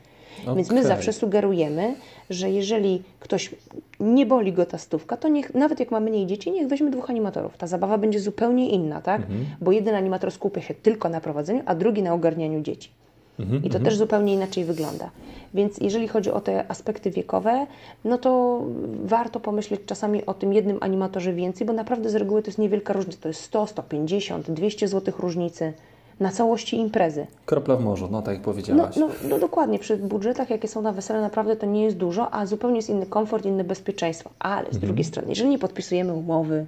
Okay. 0.43 0.55
Więc 0.57 0.71
my 0.71 0.85
zawsze 0.85 1.13
sugerujemy, 1.13 1.95
że 2.31 2.51
jeżeli 2.51 3.03
ktoś 3.21 3.55
nie 4.01 4.27
boli 4.27 4.53
go 4.53 4.67
ta 4.67 4.79
stówka, 4.79 5.17
to 5.17 5.29
niech, 5.29 5.55
nawet 5.55 5.81
jak 5.81 5.91
ma 5.91 6.01
mniej 6.01 6.27
dzieci, 6.27 6.51
niech 6.51 6.69
weźmie 6.69 6.91
dwóch 6.91 7.11
animatorów. 7.11 7.57
Ta 7.57 7.67
zabawa 7.67 7.99
będzie 7.99 8.21
zupełnie 8.21 8.71
inna, 8.71 9.01
tak? 9.01 9.21
Mhm. 9.21 9.47
Bo 9.61 9.73
jeden 9.73 9.95
animator 9.95 10.31
skupia 10.31 10.61
się 10.61 10.75
tylko 10.75 11.09
na 11.09 11.21
prowadzeniu, 11.21 11.63
a 11.67 11.75
drugi 11.75 12.03
na 12.03 12.15
ogarnianiu 12.15 12.61
dzieci. 12.61 12.91
Mhm, 13.39 13.59
I 13.59 13.71
to 13.71 13.77
mhm. 13.77 13.85
też 13.85 13.97
zupełnie 13.97 14.35
inaczej 14.35 14.65
wygląda. 14.65 15.11
Więc 15.55 15.79
jeżeli 15.79 16.09
chodzi 16.09 16.31
o 16.31 16.41
te 16.41 16.71
aspekty 16.71 17.11
wiekowe, 17.11 17.67
no 18.05 18.19
to 18.19 18.61
warto 19.05 19.41
pomyśleć 19.41 19.81
czasami 19.87 20.27
o 20.27 20.35
tym 20.35 20.53
jednym 20.53 20.79
animatorze 20.81 21.33
więcej, 21.33 21.67
bo 21.67 21.73
naprawdę 21.73 22.11
z 22.11 22.15
reguły 22.15 22.43
to 22.43 22.49
jest 22.49 22.59
niewielka 22.59 22.93
różnica. 22.93 23.19
To 23.23 23.29
jest 23.29 23.41
100, 23.41 23.67
150, 23.67 24.51
200 24.51 24.89
zł 24.89 25.15
różnicy 25.19 25.73
na 26.21 26.33
całości 26.33 26.77
imprezy. 26.77 27.27
Kropla 27.47 27.77
w 27.77 27.85
morzu, 27.85 28.09
no 28.11 28.23
tak 28.23 28.35
jak 28.35 28.43
powiedziałaś. 28.43 28.97
No, 28.97 29.07
no, 29.07 29.15
no, 29.29 29.39
dokładnie, 29.39 29.79
przy 29.79 29.97
budżetach, 29.97 30.51
jakie 30.51 30.69
są 30.69 30.83
na 30.83 30.93
wesele, 30.93 31.21
naprawdę 31.21 31.57
to 31.57 31.67
nie 31.67 31.85
jest 31.85 31.97
dużo, 31.97 32.35
a 32.35 32.47
zupełnie 32.47 32.77
jest 32.77 32.91
inny 32.91 33.07
komfort, 33.07 33.47
inne 33.47 33.65
bezpieczeństwo. 33.65 34.31
Ale 34.39 34.65
z 34.65 34.75
mhm. 34.75 34.81
drugiej 34.81 35.05
strony, 35.05 35.29
jeżeli 35.29 35.51
nie 35.51 35.59
podpisujemy 35.59 36.13
umowy, 36.13 36.67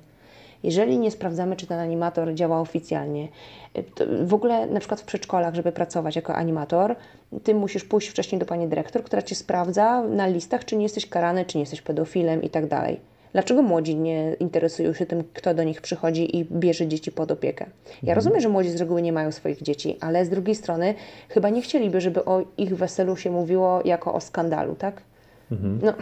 jeżeli 0.63 0.99
nie 0.99 1.11
sprawdzamy, 1.11 1.57
czy 1.57 1.67
ten 1.67 1.79
animator 1.79 2.35
działa 2.35 2.61
oficjalnie, 2.61 3.29
w 4.25 4.35
ogóle 4.35 4.67
na 4.67 4.81
przykład 4.81 5.01
w 5.01 5.05
przedszkolach, 5.05 5.55
żeby 5.55 5.73
pracować 5.73 6.17
jako 6.17 6.35
animator, 6.35 6.97
ty 7.43 7.55
musisz 7.55 7.85
pójść 7.85 8.09
wcześniej 8.09 8.39
do 8.39 8.47
pani 8.47 8.69
dyrektor, 8.69 9.05
która 9.05 9.23
cię 9.23 9.35
sprawdza 9.35 10.03
na 10.03 10.27
listach, 10.27 10.65
czy 10.65 10.77
nie 10.77 10.83
jesteś 10.83 11.09
karany, 11.09 11.45
czy 11.45 11.59
nie 11.59 11.63
jesteś 11.63 11.83
pedofilem 11.83 12.43
i 12.43 12.51
tak 12.51 12.67
dalej. 12.67 13.01
Dlaczego 13.33 13.63
młodzi 13.63 13.97
nie 13.97 14.37
interesują 14.41 14.93
się 14.93 15.07
tym, 15.07 15.25
kto 15.35 15.55
do 15.55 15.65
nich 15.65 15.81
przychodzi 15.81 16.37
i 16.37 16.45
bierze 16.45 16.87
dzieci 16.87 17.13
pod 17.13 17.31
opiekę? 17.31 17.67
Ja 17.87 17.99
mhm. 18.01 18.17
rozumiem, 18.17 18.41
że 18.41 18.49
młodzi 18.49 18.71
z 18.71 18.77
reguły 18.77 19.03
nie 19.03 19.13
mają 19.13 19.33
swoich 19.33 19.63
dzieci, 19.63 19.97
ale 20.01 20.25
z 20.25 20.29
drugiej 20.29 20.55
strony 20.55 20.95
chyba 21.29 21.49
nie 21.49 21.63
chcieliby, 21.63 22.01
żeby 22.01 22.25
o 22.25 22.45
ich 22.59 22.77
weselu 22.77 23.17
się 23.17 23.31
mówiło 23.31 23.81
jako 23.85 24.15
o 24.15 24.21
skandalu, 24.21 24.75
tak? 24.75 25.03
Mhm. 25.53 25.81
No, 25.83 25.93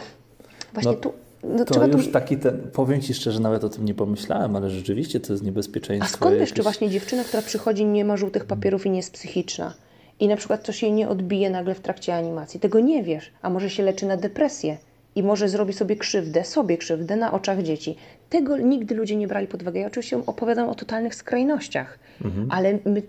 właśnie 0.72 0.92
no. 0.92 0.98
tu 0.98 1.12
no, 1.44 1.64
to 1.64 1.86
już 1.86 2.06
tu... 2.06 2.12
taki 2.12 2.36
ten, 2.36 2.70
powiem 2.72 3.00
Ci 3.00 3.14
szczerze, 3.14 3.40
nawet 3.40 3.64
o 3.64 3.68
tym 3.68 3.84
nie 3.84 3.94
pomyślałem, 3.94 4.56
ale 4.56 4.70
rzeczywiście 4.70 5.20
to 5.20 5.32
jest 5.32 5.44
niebezpieczeństwo. 5.44 6.14
A 6.14 6.16
skąd 6.16 6.32
jakieś... 6.32 6.48
jeszcze 6.48 6.62
właśnie 6.62 6.90
dziewczyna, 6.90 7.24
która 7.24 7.42
przychodzi, 7.42 7.84
nie 7.84 8.04
ma 8.04 8.16
żółtych 8.16 8.44
papierów 8.44 8.86
i 8.86 8.90
nie 8.90 8.96
jest 8.96 9.12
psychiczna? 9.12 9.74
I 10.20 10.28
na 10.28 10.36
przykład 10.36 10.62
coś 10.62 10.82
jej 10.82 10.92
nie 10.92 11.08
odbije 11.08 11.50
nagle 11.50 11.74
w 11.74 11.80
trakcie 11.80 12.14
animacji. 12.14 12.60
Tego 12.60 12.80
nie 12.80 13.02
wiesz, 13.02 13.32
a 13.42 13.50
może 13.50 13.70
się 13.70 13.82
leczy 13.82 14.06
na 14.06 14.16
depresję 14.16 14.76
i 15.14 15.22
może 15.22 15.48
zrobi 15.48 15.72
sobie 15.72 15.96
krzywdę, 15.96 16.44
sobie 16.44 16.78
krzywdę 16.78 17.16
na 17.16 17.32
oczach 17.32 17.62
dzieci. 17.62 17.96
Tego 18.28 18.58
nigdy 18.58 18.94
ludzie 18.94 19.16
nie 19.16 19.28
brali 19.28 19.46
pod 19.46 19.62
uwagę. 19.62 19.80
Ja 19.80 19.86
oczywiście 19.86 20.20
opowiadam 20.26 20.68
o 20.68 20.74
totalnych 20.74 21.14
skrajnościach, 21.14 21.98
mhm. 22.24 22.48
ale 22.50 22.78
my, 22.84 23.02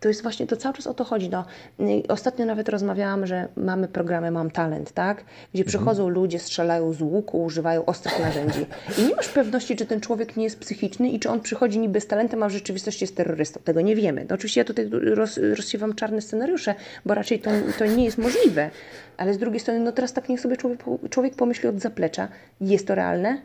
to 0.00 0.08
jest 0.08 0.22
właśnie, 0.22 0.46
to 0.46 0.56
cały 0.56 0.74
czas 0.74 0.86
o 0.86 0.94
to 0.94 1.04
chodzi. 1.04 1.30
No, 1.30 1.44
ostatnio 2.08 2.46
nawet 2.46 2.68
rozmawiałam, 2.68 3.26
że 3.26 3.48
mamy 3.56 3.88
programy 3.88 4.30
Mam 4.30 4.50
Talent, 4.50 4.92
tak? 4.92 5.16
Gdzie 5.52 5.62
mhm. 5.62 5.68
przychodzą 5.68 6.08
ludzie, 6.08 6.38
strzelają 6.38 6.92
z 6.92 7.02
łuku, 7.02 7.44
używają 7.44 7.84
ostrych 7.84 8.20
narzędzi. 8.20 8.66
I 8.98 9.02
nie 9.08 9.14
masz 9.14 9.28
pewności, 9.28 9.76
czy 9.76 9.86
ten 9.86 10.00
człowiek 10.00 10.36
nie 10.36 10.44
jest 10.44 10.58
psychiczny 10.58 11.08
i 11.08 11.20
czy 11.20 11.30
on 11.30 11.40
przychodzi 11.40 11.78
niby 11.78 12.00
z 12.00 12.06
talentem, 12.06 12.42
a 12.42 12.48
w 12.48 12.52
rzeczywistości 12.52 13.04
jest 13.04 13.16
terrorystą. 13.16 13.60
Tego 13.64 13.80
nie 13.80 13.96
wiemy. 13.96 14.26
No, 14.28 14.34
oczywiście 14.34 14.60
ja 14.60 14.64
tutaj 14.64 14.88
roz, 14.90 15.38
rozsiewam 15.56 15.94
czarne 15.94 16.20
scenariusze, 16.20 16.74
bo 17.06 17.14
raczej 17.14 17.38
to, 17.38 17.50
to 17.78 17.86
nie 17.86 18.04
jest 18.04 18.18
możliwe. 18.18 18.70
Ale 19.16 19.34
z 19.34 19.38
drugiej 19.38 19.60
strony, 19.60 19.80
no 19.80 19.92
teraz 19.92 20.12
tak 20.12 20.28
niech 20.28 20.40
sobie 20.40 20.56
człowiek, 20.56 20.84
człowiek 21.10 21.34
pomyśli 21.34 21.68
od 21.68 21.80
zaplecza. 21.80 22.28
Jest 22.60 22.86
to 22.86 22.94
realne? 22.94 23.38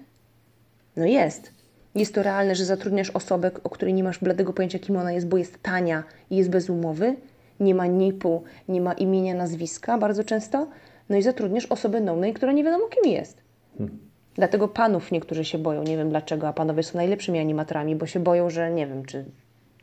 No 0.95 1.05
jest. 1.05 1.53
Jest 1.95 2.15
to 2.15 2.23
realne, 2.23 2.55
że 2.55 2.65
zatrudniasz 2.65 3.09
osobę, 3.09 3.51
o 3.63 3.69
której 3.69 3.93
nie 3.93 4.03
masz 4.03 4.19
bladego 4.19 4.53
pojęcia, 4.53 4.79
kim 4.79 4.97
ona 4.97 5.11
jest, 5.11 5.27
bo 5.27 5.37
jest 5.37 5.63
tania 5.63 6.03
i 6.29 6.37
jest 6.37 6.49
bez 6.49 6.69
umowy, 6.69 7.15
nie 7.59 7.75
ma 7.75 7.85
NIP-u, 7.85 8.43
nie 8.67 8.81
ma 8.81 8.93
imienia, 8.93 9.35
nazwiska 9.35 9.97
bardzo 9.97 10.23
często, 10.23 10.67
no 11.09 11.17
i 11.17 11.21
zatrudniasz 11.21 11.65
osobę 11.65 12.01
nową, 12.01 12.33
która 12.33 12.51
nie 12.51 12.63
wiadomo 12.63 12.85
kim 12.87 13.11
jest. 13.11 13.41
Hmm. 13.77 13.99
Dlatego 14.35 14.67
panów 14.67 15.11
niektórzy 15.11 15.45
się 15.45 15.57
boją, 15.57 15.83
nie 15.83 15.97
wiem 15.97 16.09
dlaczego, 16.09 16.47
a 16.47 16.53
panowie 16.53 16.83
są 16.83 16.97
najlepszymi 16.97 17.39
animatorami, 17.39 17.95
bo 17.95 18.05
się 18.05 18.19
boją, 18.19 18.49
że 18.49 18.71
nie 18.71 18.87
wiem, 18.87 19.05
czy 19.05 19.25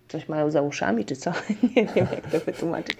coś 0.09 0.29
mają 0.29 0.51
za 0.51 0.63
uszami, 0.63 1.05
czy 1.05 1.17
co? 1.17 1.33
nie 1.77 1.87
wiem, 1.95 2.07
jak 2.13 2.31
to 2.31 2.41
wytłumaczyć. 2.41 2.97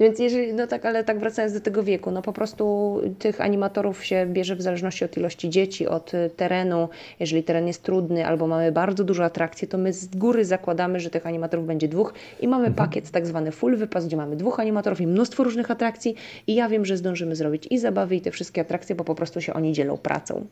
Więc 0.00 0.18
jeżeli, 0.18 0.54
no 0.54 0.66
tak, 0.66 0.86
ale 0.86 1.04
tak 1.04 1.18
wracając 1.18 1.54
do 1.54 1.60
tego 1.60 1.82
wieku, 1.82 2.10
no 2.10 2.22
po 2.22 2.32
prostu 2.32 2.96
tych 3.18 3.40
animatorów 3.40 4.04
się 4.04 4.26
bierze 4.26 4.56
w 4.56 4.62
zależności 4.62 5.04
od 5.04 5.16
ilości 5.16 5.50
dzieci, 5.50 5.86
od 5.86 6.14
y, 6.14 6.30
terenu. 6.36 6.88
Jeżeli 7.20 7.42
teren 7.42 7.66
jest 7.66 7.82
trudny 7.82 8.26
albo 8.26 8.46
mamy 8.46 8.72
bardzo 8.72 9.04
dużo 9.04 9.24
atrakcji, 9.24 9.68
to 9.68 9.78
my 9.78 9.92
z 9.92 10.06
góry 10.06 10.44
zakładamy, 10.44 11.00
że 11.00 11.10
tych 11.10 11.26
animatorów 11.26 11.66
będzie 11.66 11.88
dwóch 11.88 12.14
i 12.40 12.48
mamy 12.48 12.66
mhm. 12.66 12.88
pakiet 12.88 13.10
tak 13.10 13.26
zwany 13.26 13.52
full 13.52 13.76
wypas, 13.76 14.06
gdzie 14.06 14.16
mamy 14.16 14.36
dwóch 14.36 14.60
animatorów 14.60 15.00
i 15.00 15.06
mnóstwo 15.06 15.44
różnych 15.44 15.70
atrakcji 15.70 16.14
i 16.46 16.54
ja 16.54 16.68
wiem, 16.68 16.84
że 16.84 16.96
zdążymy 16.96 17.36
zrobić 17.36 17.66
i 17.70 17.78
zabawy 17.78 18.16
i 18.16 18.20
te 18.20 18.30
wszystkie 18.30 18.60
atrakcje, 18.60 18.94
bo 18.94 19.04
po 19.04 19.14
prostu 19.14 19.40
się 19.40 19.54
oni 19.54 19.72
dzielą 19.72 19.96
pracą. 19.96 20.46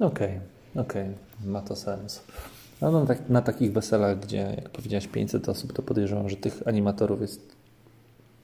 Okej, 0.00 0.28
okay, 0.74 0.84
okej, 0.84 1.02
okay. 1.02 1.50
ma 1.50 1.60
to 1.60 1.76
sens. 1.76 2.22
No, 2.80 2.90
no 2.90 3.06
tak, 3.06 3.18
na 3.28 3.42
takich 3.42 3.72
weselach, 3.72 4.20
gdzie, 4.20 4.36
jak 4.56 4.70
powiedziałaś, 4.70 5.06
500 5.06 5.48
osób, 5.48 5.72
to 5.72 5.82
podejrzewam, 5.82 6.28
że 6.28 6.36
tych 6.36 6.68
animatorów 6.68 7.20
jest 7.20 7.54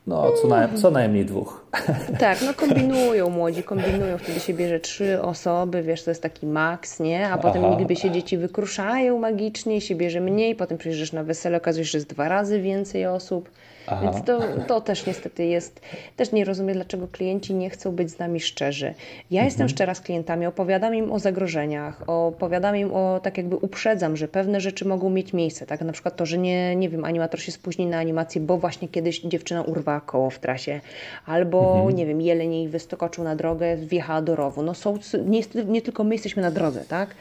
no, 0.06 0.32
co, 0.42 0.48
na, 0.48 0.68
co 0.68 0.90
najmniej 0.90 1.24
dwóch. 1.24 1.66
Tak, 2.18 2.38
no 2.46 2.54
kombinują 2.54 3.30
młodzi, 3.30 3.62
kombinują, 3.62 4.18
wtedy 4.18 4.40
się 4.40 4.54
bierze 4.54 4.80
trzy 4.80 5.22
osoby, 5.22 5.82
wiesz, 5.82 6.04
to 6.04 6.10
jest 6.10 6.22
taki 6.22 6.46
maks, 6.46 7.00
nie? 7.00 7.28
A 7.28 7.38
potem 7.38 7.64
Aha. 7.64 7.76
niby 7.80 7.96
się 7.96 8.10
dzieci 8.10 8.38
wykruszają 8.38 9.18
magicznie, 9.18 9.80
się 9.80 9.94
bierze 9.94 10.20
mniej, 10.20 10.54
potem 10.54 10.78
przyjeżdżasz 10.78 11.12
na 11.12 11.24
wesele, 11.24 11.56
okazuje 11.56 11.84
się, 11.84 11.90
że 11.90 11.98
jest 11.98 12.10
dwa 12.10 12.28
razy 12.28 12.60
więcej 12.60 13.06
osób. 13.06 13.50
Aha. 13.90 14.02
Więc 14.02 14.26
to, 14.26 14.40
to 14.66 14.80
też 14.80 15.06
niestety 15.06 15.44
jest, 15.44 15.80
też 16.16 16.32
nie 16.32 16.44
rozumiem, 16.44 16.74
dlaczego 16.74 17.08
klienci 17.08 17.54
nie 17.54 17.70
chcą 17.70 17.92
być 17.92 18.10
z 18.10 18.18
nami 18.18 18.40
szczerzy. 18.40 18.86
Ja 19.30 19.40
mhm. 19.40 19.44
jestem 19.44 19.68
szczera 19.68 19.94
z 19.94 20.00
klientami, 20.00 20.46
opowiadam 20.46 20.94
im 20.94 21.12
o 21.12 21.18
zagrożeniach, 21.18 22.02
opowiadam 22.06 22.76
im 22.76 22.94
o, 22.94 23.20
tak 23.22 23.38
jakby 23.38 23.56
uprzedzam, 23.56 24.16
że 24.16 24.28
pewne 24.28 24.60
rzeczy 24.60 24.88
mogą 24.88 25.10
mieć 25.10 25.32
miejsce, 25.32 25.66
tak? 25.66 25.80
Na 25.80 25.92
przykład 25.92 26.16
to, 26.16 26.26
że 26.26 26.38
nie, 26.38 26.76
nie 26.76 26.88
wiem, 26.88 27.04
animator 27.04 27.40
się 27.40 27.52
spóźni 27.52 27.86
na 27.86 27.98
animację, 27.98 28.40
bo 28.40 28.56
właśnie 28.56 28.88
kiedyś 28.88 29.20
dziewczyna 29.20 29.62
urwała 29.62 30.00
koło 30.00 30.30
w 30.30 30.38
trasie, 30.38 30.80
albo, 31.26 31.74
mhm. 31.76 31.96
nie 31.96 32.06
wiem, 32.06 32.20
jeleń 32.20 32.54
jej 32.54 32.68
wystokoczył 32.68 33.24
na 33.24 33.36
drogę, 33.36 33.76
wjechała 33.76 34.22
do 34.22 34.36
rowu. 34.36 34.62
No 34.62 34.74
są, 34.74 34.98
nie, 35.26 35.40
nie 35.66 35.82
tylko 35.82 36.04
my 36.04 36.14
jesteśmy 36.14 36.42
na 36.42 36.50
drodze, 36.50 36.84
tak? 36.88 37.14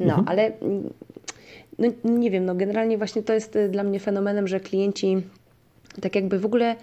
No, 0.00 0.14
mhm. 0.14 0.28
ale 0.28 0.52
no, 1.78 1.88
nie 2.04 2.30
wiem, 2.30 2.44
no 2.44 2.54
generalnie 2.54 2.98
właśnie 2.98 3.22
to 3.22 3.32
jest 3.32 3.58
dla 3.70 3.82
mnie 3.82 4.00
fenomenem, 4.00 4.48
że 4.48 4.60
klienci 4.60 5.22
tak 6.00 6.14
jakby 6.14 6.38
w 6.38 6.46
ogóle, 6.46 6.76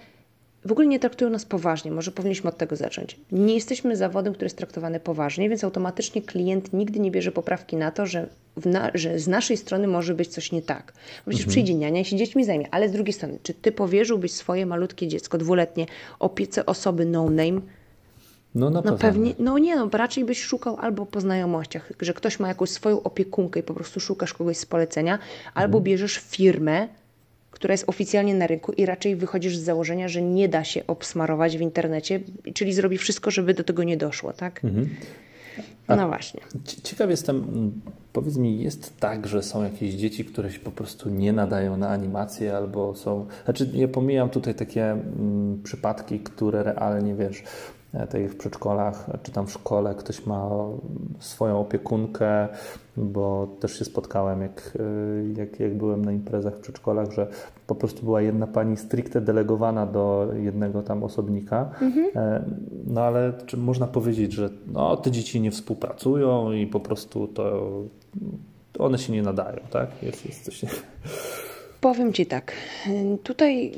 w 0.65 0.71
ogóle 0.71 0.87
nie 0.87 0.99
traktują 0.99 1.31
nas 1.31 1.45
poważnie. 1.45 1.91
Może 1.91 2.11
powinniśmy 2.11 2.49
od 2.49 2.57
tego 2.57 2.75
zacząć. 2.75 3.19
Nie 3.31 3.53
jesteśmy 3.53 3.95
zawodem, 3.95 4.33
który 4.33 4.45
jest 4.45 4.57
traktowany 4.57 4.99
poważnie, 4.99 5.49
więc 5.49 5.63
automatycznie 5.63 6.21
klient 6.21 6.73
nigdy 6.73 6.99
nie 6.99 7.11
bierze 7.11 7.31
poprawki 7.31 7.75
na 7.75 7.91
to, 7.91 8.05
że, 8.05 8.27
na, 8.65 8.91
że 8.93 9.19
z 9.19 9.27
naszej 9.27 9.57
strony 9.57 9.87
może 9.87 10.13
być 10.13 10.27
coś 10.27 10.51
nie 10.51 10.61
tak. 10.61 10.93
Przecież 11.21 11.39
mhm. 11.39 11.49
przyjdzie 11.49 11.73
niania 11.73 12.01
i 12.01 12.05
się 12.05 12.15
dziećmi 12.15 12.45
zajmie. 12.45 12.67
Ale 12.71 12.89
z 12.89 12.91
drugiej 12.91 13.13
strony, 13.13 13.39
czy 13.43 13.53
ty 13.53 13.71
powierzyłbyś 13.71 14.31
swoje 14.31 14.65
malutkie 14.65 15.07
dziecko 15.07 15.37
dwuletnie 15.37 15.85
opiece 16.19 16.65
osoby 16.65 17.05
no 17.05 17.29
name, 17.29 17.61
no 18.55 18.69
na 18.69 18.81
no 18.85 18.97
pewnie, 18.97 19.33
no 19.39 19.57
nie 19.57 19.75
no, 19.75 19.89
raczej 19.91 20.25
byś 20.25 20.43
szukał 20.43 20.77
albo 20.77 21.05
po 21.05 21.21
znajomościach, 21.21 21.91
że 22.01 22.13
ktoś 22.13 22.39
ma 22.39 22.47
jakąś 22.47 22.69
swoją 22.69 23.03
opiekunkę 23.03 23.59
i 23.59 23.63
po 23.63 23.73
prostu 23.73 23.99
szukasz 23.99 24.33
kogoś 24.33 24.57
z 24.57 24.65
polecenia, 24.65 25.19
albo 25.53 25.77
mhm. 25.77 25.83
bierzesz 25.83 26.17
firmę, 26.17 26.87
która 27.63 27.73
jest 27.73 27.89
oficjalnie 27.89 28.35
na 28.35 28.47
rynku 28.47 28.71
i 28.71 28.85
raczej 28.85 29.15
wychodzisz 29.15 29.57
z 29.57 29.61
założenia, 29.61 30.07
że 30.07 30.21
nie 30.21 30.49
da 30.49 30.63
się 30.63 30.87
obsmarować 30.87 31.57
w 31.57 31.61
internecie, 31.61 32.19
czyli 32.53 32.73
zrobi 32.73 32.97
wszystko, 32.97 33.31
żeby 33.31 33.53
do 33.53 33.63
tego 33.63 33.83
nie 33.83 33.97
doszło, 33.97 34.33
tak? 34.33 34.63
Mhm. 34.63 34.89
no 35.87 36.07
właśnie. 36.07 36.41
Ciekaw 36.83 37.09
jestem, 37.09 37.71
powiedz 38.13 38.37
mi, 38.37 38.63
jest 38.63 38.99
tak, 38.99 39.27
że 39.27 39.43
są 39.43 39.63
jakieś 39.63 39.93
dzieci, 39.93 40.25
które 40.25 40.51
się 40.51 40.59
po 40.59 40.71
prostu 40.71 41.09
nie 41.09 41.33
nadają 41.33 41.77
na 41.77 41.89
animację 41.89 42.57
albo 42.57 42.95
są... 42.95 43.27
Znaczy, 43.45 43.69
ja 43.73 43.87
pomijam 43.87 44.29
tutaj 44.29 44.55
takie 44.55 44.91
mm, 44.91 45.61
przypadki, 45.63 46.19
które 46.19 46.63
realnie, 46.63 47.15
wiesz, 47.15 47.43
tej 48.09 48.29
w 48.29 48.37
przedszkolach, 48.37 49.09
czy 49.23 49.31
tam 49.31 49.47
w 49.47 49.51
szkole 49.51 49.95
ktoś 49.95 50.25
ma 50.25 50.49
swoją 51.19 51.59
opiekunkę, 51.59 52.47
bo 52.97 53.47
też 53.59 53.79
się 53.79 53.85
spotkałem, 53.85 54.41
jak, 54.41 54.77
e, 54.79 55.39
jak, 55.39 55.59
jak 55.59 55.77
byłem 55.77 56.05
na 56.05 56.11
imprezach 56.11 56.55
w 56.55 56.59
przedszkolach, 56.59 57.11
że 57.11 57.27
po 57.67 57.75
prostu 57.75 58.03
była 58.03 58.21
jedna 58.21 58.47
pani 58.47 58.77
stricte 58.77 59.21
delegowana 59.21 59.85
do 59.85 60.27
jednego 60.35 60.83
tam 60.83 61.03
osobnika. 61.03 61.69
Mhm. 61.81 62.05
E, 62.15 62.43
no 62.87 63.01
ale 63.01 63.33
czy 63.45 63.57
można 63.57 63.87
powiedzieć, 63.87 64.33
że 64.33 64.49
no, 64.67 64.97
te 64.97 65.11
dzieci 65.11 65.41
nie 65.41 65.51
współpracują 65.51 66.51
i 66.51 66.67
po 66.67 66.79
prostu 66.79 67.27
to 67.27 67.69
one 68.79 68.97
się 68.97 69.13
nie 69.13 69.21
nadają, 69.21 69.59
tak? 69.71 70.03
Jest, 70.03 70.25
jest 70.25 70.45
coś... 70.45 70.65
Powiem 71.83 72.13
Ci 72.13 72.25
tak, 72.25 72.51
tutaj 73.23 73.71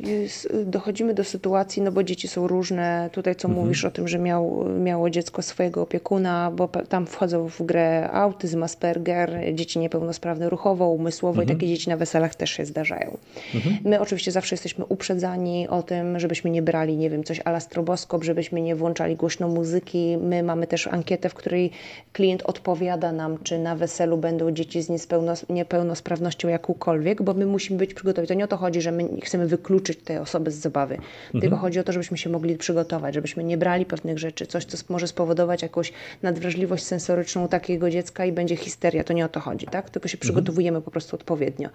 dochodzimy 0.66 1.14
do 1.14 1.24
sytuacji, 1.24 1.82
no 1.82 1.91
bo 1.91 2.03
dzieci 2.03 2.28
są 2.28 2.47
różne, 2.47 3.10
tutaj 3.14 3.36
co 3.36 3.47
mhm. 3.47 3.66
mówisz 3.66 3.86
o 3.86 3.91
tym, 3.91 4.08
że 4.08 4.20
miał, 4.20 4.66
miało 4.80 5.10
dziecko 5.10 5.41
swojego 5.41 5.82
opiekuna, 5.82 6.51
bo 6.51 6.68
tam 6.68 7.06
wchodzą 7.06 7.49
w 7.49 7.62
grę 7.62 8.10
autyzm, 8.12 8.64
Asperger, 8.64 9.39
dzieci 9.53 9.80
niepełnosprawne 9.80 10.49
ruchowo, 10.49 10.89
umysłowo 10.89 11.41
mhm. 11.41 11.58
i 11.58 11.62
takie 11.62 11.68
dzieci 11.68 11.89
na 11.89 11.97
weselach 11.97 12.36
też 12.36 12.49
się 12.49 12.66
zdarzają. 12.66 13.18
Mhm. 13.56 13.78
My 13.84 13.99
oczywiście 13.99 14.32
zawsze 14.32 14.53
jesteśmy 14.53 14.86
uprzedzani 14.86 15.68
o 15.68 15.84
tym, 15.84 16.20
żebyśmy 16.20 16.49
nie 16.49 16.62
brali, 16.62 16.97
nie 16.97 17.10
wiem, 17.10 17.24
coś 17.24 17.41
ala 17.45 17.60
stroboskop, 17.60 18.24
żebyśmy 18.24 18.62
nie 18.62 18.76
włączali 18.76 19.16
głośno 19.16 19.47
muzyki. 19.47 20.18
My 20.22 20.43
mamy 20.43 20.68
też 20.68 20.88
ankietę, 20.88 21.30
w 21.30 21.34
której 21.34 21.72
klient 22.14 22.43
odpowiada 22.43 23.12
nam, 23.12 23.38
czy 23.43 23.60
na 23.60 23.76
weselu 23.76 24.18
będą 24.18 24.51
dzieci 24.51 24.82
z 24.82 24.89
niepełnosprawnością 25.49 26.47
jakąkolwiek, 26.47 27.22
bo 27.22 27.34
my 27.34 27.45
musimy 27.45 27.80
być 27.80 27.95
przygotować. 27.96 28.28
To 28.28 28.34
nie 28.34 28.43
o 28.43 28.48
to 28.48 28.58
chodzi, 28.58 28.82
że 28.82 28.91
my 28.91 29.10
chcemy 29.24 29.48
wykluczyć 29.48 30.00
te 30.00 30.22
osoby 30.22 30.52
z 30.52 30.56
zabawy, 30.56 30.96
mhm. 30.96 31.41
tylko 31.41 31.58
chodzi 31.58 31.80
o 31.80 31.84
to, 31.84 31.91
żebyśmy 31.91 32.18
się 32.18 32.30
mogli 32.30 32.58
przygotować, 32.58 33.14
żebyśmy 33.14 33.43
nie 33.43 33.58
brali 33.58 33.86
pewnych 33.86 34.20
rzeczy, 34.20 34.48
coś, 34.48 34.66
co 34.66 34.78
może 34.89 35.08
spowodować 35.08 35.62
jakąś 35.62 35.93
nadwrażliwość 36.24 36.84
sensoryczną 36.84 37.48
takiego 37.48 37.89
dziecka 37.89 38.26
i 38.26 38.32
będzie 38.32 38.56
histeria. 38.56 39.04
To 39.04 39.14
nie 39.14 39.26
o 39.26 39.30
to 39.30 39.39
chodzi, 39.39 39.66
tak? 39.66 39.89
Tylko 39.89 40.08
się 40.08 40.18
mhm. 40.18 40.22
przygotowujemy 40.22 40.82
po 40.82 40.91
prostu 40.91 41.16
odpowiednio. 41.16 41.70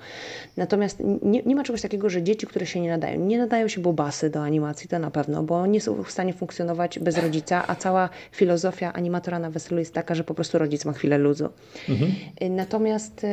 Natomiast 0.57 0.99
nie, 1.23 1.43
nie 1.43 1.57
ma 1.57 1.65
czegoś 1.65 1.83
takiego, 1.83 2.11
że 2.11 2.23
dzieci, 2.23 2.47
które 2.47 2.67
się 2.67 2.81
nie 2.81 2.89
nadają, 2.89 3.21
nie 3.21 3.39
nadają 3.39 3.69
się 3.69 3.81
bobasy 3.81 4.31
do 4.31 4.43
animacji, 4.43 4.89
to 4.89 4.99
na 4.99 5.11
pewno, 5.11 5.43
bo 5.43 5.67
nie 5.67 5.81
są 5.81 6.03
w 6.03 6.11
stanie 6.11 6.33
funkcjonować 6.33 6.99
bez 6.99 7.19
rodzica, 7.19 7.65
a 7.67 7.75
cała 7.75 8.09
filozofia 8.33 8.93
animatora 8.93 9.39
na 9.39 9.51
weselu 9.51 9.79
jest 9.79 9.95
taka, 9.95 10.15
że 10.15 10.25
po 10.25 10.35
prostu 10.35 10.59
rodzic 10.59 10.85
ma 10.85 10.93
chwilę 10.93 11.19
luzu. 11.19 11.49
Mhm. 11.89 12.13
Natomiast 12.51 13.27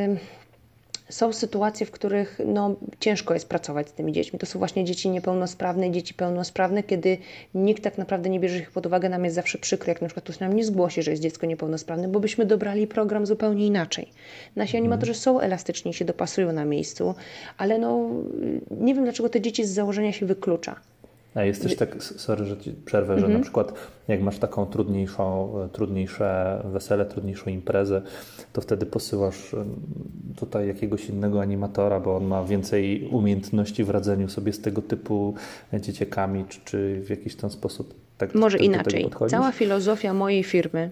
są 1.09 1.33
sytuacje, 1.33 1.85
w 1.85 1.91
których 1.91 2.41
no, 2.45 2.75
ciężko 2.99 3.33
jest 3.33 3.49
pracować 3.49 3.89
z 3.89 3.93
tymi 3.93 4.11
dziećmi. 4.13 4.39
To 4.39 4.45
są 4.45 4.59
właśnie 4.59 4.85
dzieci 4.85 5.09
niepełnosprawne, 5.09 5.91
dzieci 5.91 6.13
pełnosprawne, 6.13 6.83
kiedy 6.83 7.17
nikt 7.53 7.83
tak 7.83 7.97
naprawdę 7.97 8.29
nie 8.29 8.39
bierze 8.39 8.57
ich 8.57 8.71
pod 8.71 8.85
uwagę. 8.85 9.09
Nam 9.09 9.23
jest 9.23 9.35
zawsze 9.35 9.57
przykro, 9.57 9.89
jak 9.89 10.01
na 10.01 10.07
przykład 10.07 10.23
ktoś 10.23 10.39
nam 10.39 10.53
nie 10.53 10.65
zgłosi, 10.65 11.03
że 11.03 11.11
jest 11.11 11.23
dziecko 11.23 11.45
niepełnosprawne, 11.45 12.07
bo 12.07 12.19
byśmy 12.19 12.45
dobrali 12.45 12.87
program 12.87 13.25
zupełnie 13.25 13.67
inaczej. 13.67 14.07
Nasi 14.55 14.77
mhm. 14.77 14.83
animatorzy 14.83 15.13
są 15.13 15.39
elastyczni, 15.39 15.93
się 15.93 16.05
dopasują 16.05 16.51
na 16.51 16.65
miejscu, 16.65 17.15
ale 17.57 17.77
no, 17.77 18.09
nie 18.71 18.95
wiem, 18.95 19.03
dlaczego 19.03 19.29
te 19.29 19.41
dzieci 19.41 19.65
z 19.65 19.71
założenia 19.71 20.11
się 20.11 20.25
wyklucza. 20.25 20.75
A 21.37 21.43
jest 21.43 21.63
też 21.63 21.75
tak, 21.75 22.03
sorry, 22.03 22.45
że 22.45 22.57
ci 22.57 22.71
przerwę, 22.71 23.15
że 23.15 23.21
na 23.21 23.25
mhm. 23.25 23.43
przykład 23.43 23.73
jak 24.07 24.21
masz 24.21 24.39
taką 24.39 24.65
trudniejszą, 24.65 25.53
trudniejsze 25.73 26.61
wesele, 26.65 27.05
trudniejszą 27.05 27.49
imprezę, 27.49 28.01
to 28.53 28.61
wtedy 28.61 28.85
posyłasz 28.85 29.55
tutaj 30.35 30.67
jakiegoś 30.67 31.09
innego 31.09 31.41
animatora, 31.41 31.99
bo 31.99 32.17
on 32.17 32.25
ma 32.25 32.43
więcej 32.43 33.09
umiejętności 33.11 33.83
w 33.83 33.89
radzeniu 33.89 34.29
sobie 34.29 34.53
z 34.53 34.61
tego 34.61 34.81
typu 34.81 35.33
dzieciakami, 35.73 36.45
czy, 36.49 36.59
czy 36.65 37.01
w 37.05 37.09
jakiś 37.09 37.35
ten 37.35 37.49
sposób 37.49 37.93
tak 38.17 38.35
Może 38.35 38.57
inaczej. 38.57 39.09
Cała 39.29 39.51
filozofia 39.51 40.13
mojej 40.13 40.43
firmy 40.43 40.91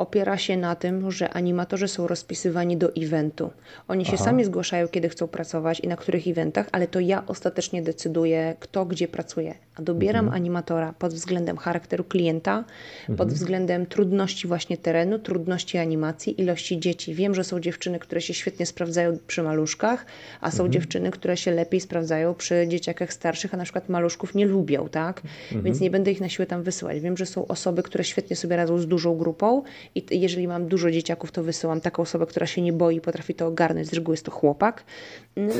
opiera 0.00 0.38
się 0.38 0.56
na 0.56 0.74
tym, 0.74 1.10
że 1.10 1.30
animatorzy 1.30 1.88
są 1.88 2.06
rozpisywani 2.06 2.76
do 2.76 2.94
eventu. 2.96 3.50
Oni 3.88 4.04
się 4.04 4.12
Aha. 4.14 4.24
sami 4.24 4.44
zgłaszają, 4.44 4.88
kiedy 4.88 5.08
chcą 5.08 5.28
pracować 5.28 5.80
i 5.80 5.88
na 5.88 5.96
których 5.96 6.28
eventach, 6.28 6.68
ale 6.72 6.86
to 6.86 7.00
ja 7.00 7.26
ostatecznie 7.26 7.82
decyduję, 7.82 8.56
kto 8.60 8.84
gdzie 8.84 9.08
pracuje. 9.08 9.54
A 9.76 9.82
dobieram 9.82 10.24
mhm. 10.24 10.42
animatora 10.42 10.94
pod 10.98 11.14
względem 11.14 11.56
charakteru 11.56 12.04
klienta, 12.04 12.64
mhm. 13.00 13.16
pod 13.16 13.32
względem 13.32 13.86
trudności 13.86 14.48
właśnie 14.48 14.76
terenu, 14.76 15.18
trudności 15.18 15.78
animacji, 15.78 16.40
ilości 16.40 16.80
dzieci. 16.80 17.14
Wiem, 17.14 17.34
że 17.34 17.44
są 17.44 17.60
dziewczyny, 17.60 17.98
które 17.98 18.20
się 18.20 18.34
świetnie 18.34 18.66
sprawdzają 18.66 19.18
przy 19.26 19.42
maluszkach, 19.42 20.06
a 20.40 20.50
są 20.50 20.64
mhm. 20.64 20.72
dziewczyny, 20.72 21.10
które 21.10 21.36
się 21.36 21.50
lepiej 21.50 21.80
sprawdzają 21.80 22.34
przy 22.34 22.68
dzieciakach 22.68 23.12
starszych, 23.12 23.54
a 23.54 23.56
na 23.56 23.64
przykład 23.64 23.88
maluszków 23.88 24.34
nie 24.34 24.46
lubią, 24.46 24.88
tak? 24.88 25.22
Mhm. 25.44 25.62
Więc 25.62 25.80
nie 25.80 25.90
będę 25.90 26.10
ich 26.10 26.20
na 26.20 26.28
siłę 26.28 26.46
tam 26.46 26.62
wysyłać. 26.62 27.00
Wiem, 27.00 27.16
że 27.16 27.26
są 27.26 27.46
osoby, 27.46 27.82
które 27.82 28.04
świetnie 28.04 28.36
sobie 28.36 28.56
radzą 28.56 28.78
z 28.78 28.86
dużą 28.86 29.16
grupą 29.16 29.62
i 29.94 30.20
jeżeli 30.20 30.48
mam 30.48 30.68
dużo 30.68 30.90
dzieciaków, 30.90 31.32
to 31.32 31.42
wysyłam 31.42 31.80
taką 31.80 32.02
osobę, 32.02 32.26
która 32.26 32.46
się 32.46 32.62
nie 32.62 32.72
boi, 32.72 33.00
potrafi 33.00 33.34
to 33.34 33.46
ogarnąć. 33.46 33.86
Z 33.88 33.92
reguły 33.92 34.12
jest 34.12 34.24
to 34.24 34.30
chłopak. 34.30 34.84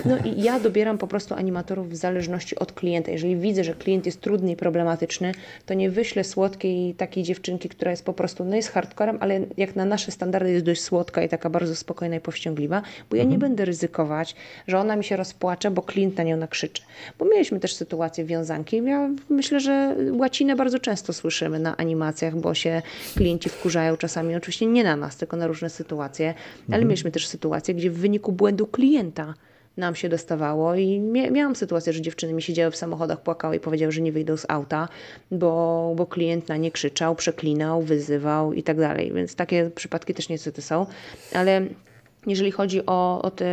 No 0.05 0.17
i 0.25 0.43
ja 0.43 0.61
dobieram 0.61 0.99
po 0.99 1.07
prostu 1.07 1.35
animatorów 1.35 1.91
w 1.91 1.97
zależności 1.97 2.57
od 2.59 2.73
klienta. 2.73 3.11
Jeżeli 3.11 3.37
widzę, 3.37 3.65
że 3.65 3.75
klient 3.75 4.07
jest 4.07 4.21
trudny 4.21 4.53
i 4.53 4.57
problematyczny, 4.57 5.33
to 5.67 5.75
nie 5.75 5.91
wyślę 5.91 6.25
słodkiej 6.25 6.95
takiej 6.95 7.25
dziewczynki, 7.25 7.69
która 7.69 7.91
jest 7.91 8.05
po 8.05 8.13
prostu, 8.13 8.45
no 8.45 8.57
jest 8.57 8.69
hardcorem, 8.69 9.19
ale 9.21 9.41
jak 9.57 9.77
na 9.77 9.85
nasze 9.85 10.13
standardy 10.13 10.53
jest 10.53 10.65
dość 10.65 10.83
słodka 10.83 11.23
i 11.23 11.29
taka 11.29 11.51
bardzo 11.51 11.77
spokojna 11.77 12.17
i 12.17 12.21
powściągliwa, 12.21 12.83
bo 13.11 13.17
ja 13.17 13.23
nie 13.23 13.35
mhm. 13.35 13.41
będę 13.41 13.65
ryzykować, 13.65 14.37
że 14.67 14.79
ona 14.79 14.97
mi 14.97 15.05
się 15.05 15.17
rozpłacze, 15.17 15.71
bo 15.71 15.83
klient 15.83 16.17
na 16.17 16.25
nią 16.25 16.37
nakrzyczy. 16.37 16.83
Bo 17.19 17.25
mieliśmy 17.25 17.61
też 17.61 17.75
sytuację 17.75 18.25
wiązanki. 18.25 18.77
Ja 18.85 19.11
myślę, 19.29 19.61
że 19.61 19.97
łacinę 20.13 20.57
bardzo 20.57 20.79
często 20.79 21.13
słyszymy 21.13 21.59
na 21.59 21.77
animacjach, 21.77 22.37
bo 22.37 22.55
się 22.55 22.83
klienci 23.17 23.49
wkurzają 23.49 23.97
czasami, 23.97 24.20
oczywiście 24.37 24.67
nie 24.67 24.85
na 24.85 24.97
nas, 24.97 25.17
tylko 25.17 25.37
na 25.37 25.47
różne 25.47 25.71
sytuacje, 25.71 26.27
ale 26.69 26.77
mhm. 26.77 26.89
mieliśmy 26.89 27.11
też 27.11 27.29
sytuacje, 27.29 27.75
gdzie 27.75 27.91
w 27.91 27.99
wyniku 27.99 28.33
błędu 28.33 28.67
klienta 28.67 29.35
nam 29.77 29.95
się 29.95 30.09
dostawało 30.09 30.75
i 30.75 31.01
miałam 31.31 31.57
sytuację, 31.57 31.93
że 31.93 32.01
dziewczyny 32.01 32.33
mi 32.33 32.43
siedziały 32.43 32.71
w 32.71 32.77
samochodach, 32.77 33.23
płakały 33.23 33.57
i 33.57 33.61
powiedziały, 33.61 33.93
że 33.93 34.01
nie 34.01 34.13
wyjdą 34.13 34.37
z 34.37 34.47
auta, 34.49 34.89
bo, 35.31 35.93
bo 35.97 36.07
klient 36.07 36.49
na 36.49 36.57
nie 36.57 36.71
krzyczał, 36.71 37.15
przeklinał, 37.15 37.83
wyzywał 37.83 38.53
i 38.53 38.63
tak 38.63 38.77
dalej. 38.77 39.13
Więc 39.13 39.35
takie 39.35 39.71
przypadki 39.75 40.15
też 40.15 40.29
niestety 40.29 40.63
są, 40.63 40.87
ale 41.35 41.67
jeżeli 42.27 42.51
chodzi 42.51 42.87
o, 42.87 43.23
o 43.23 43.31
te, 43.31 43.47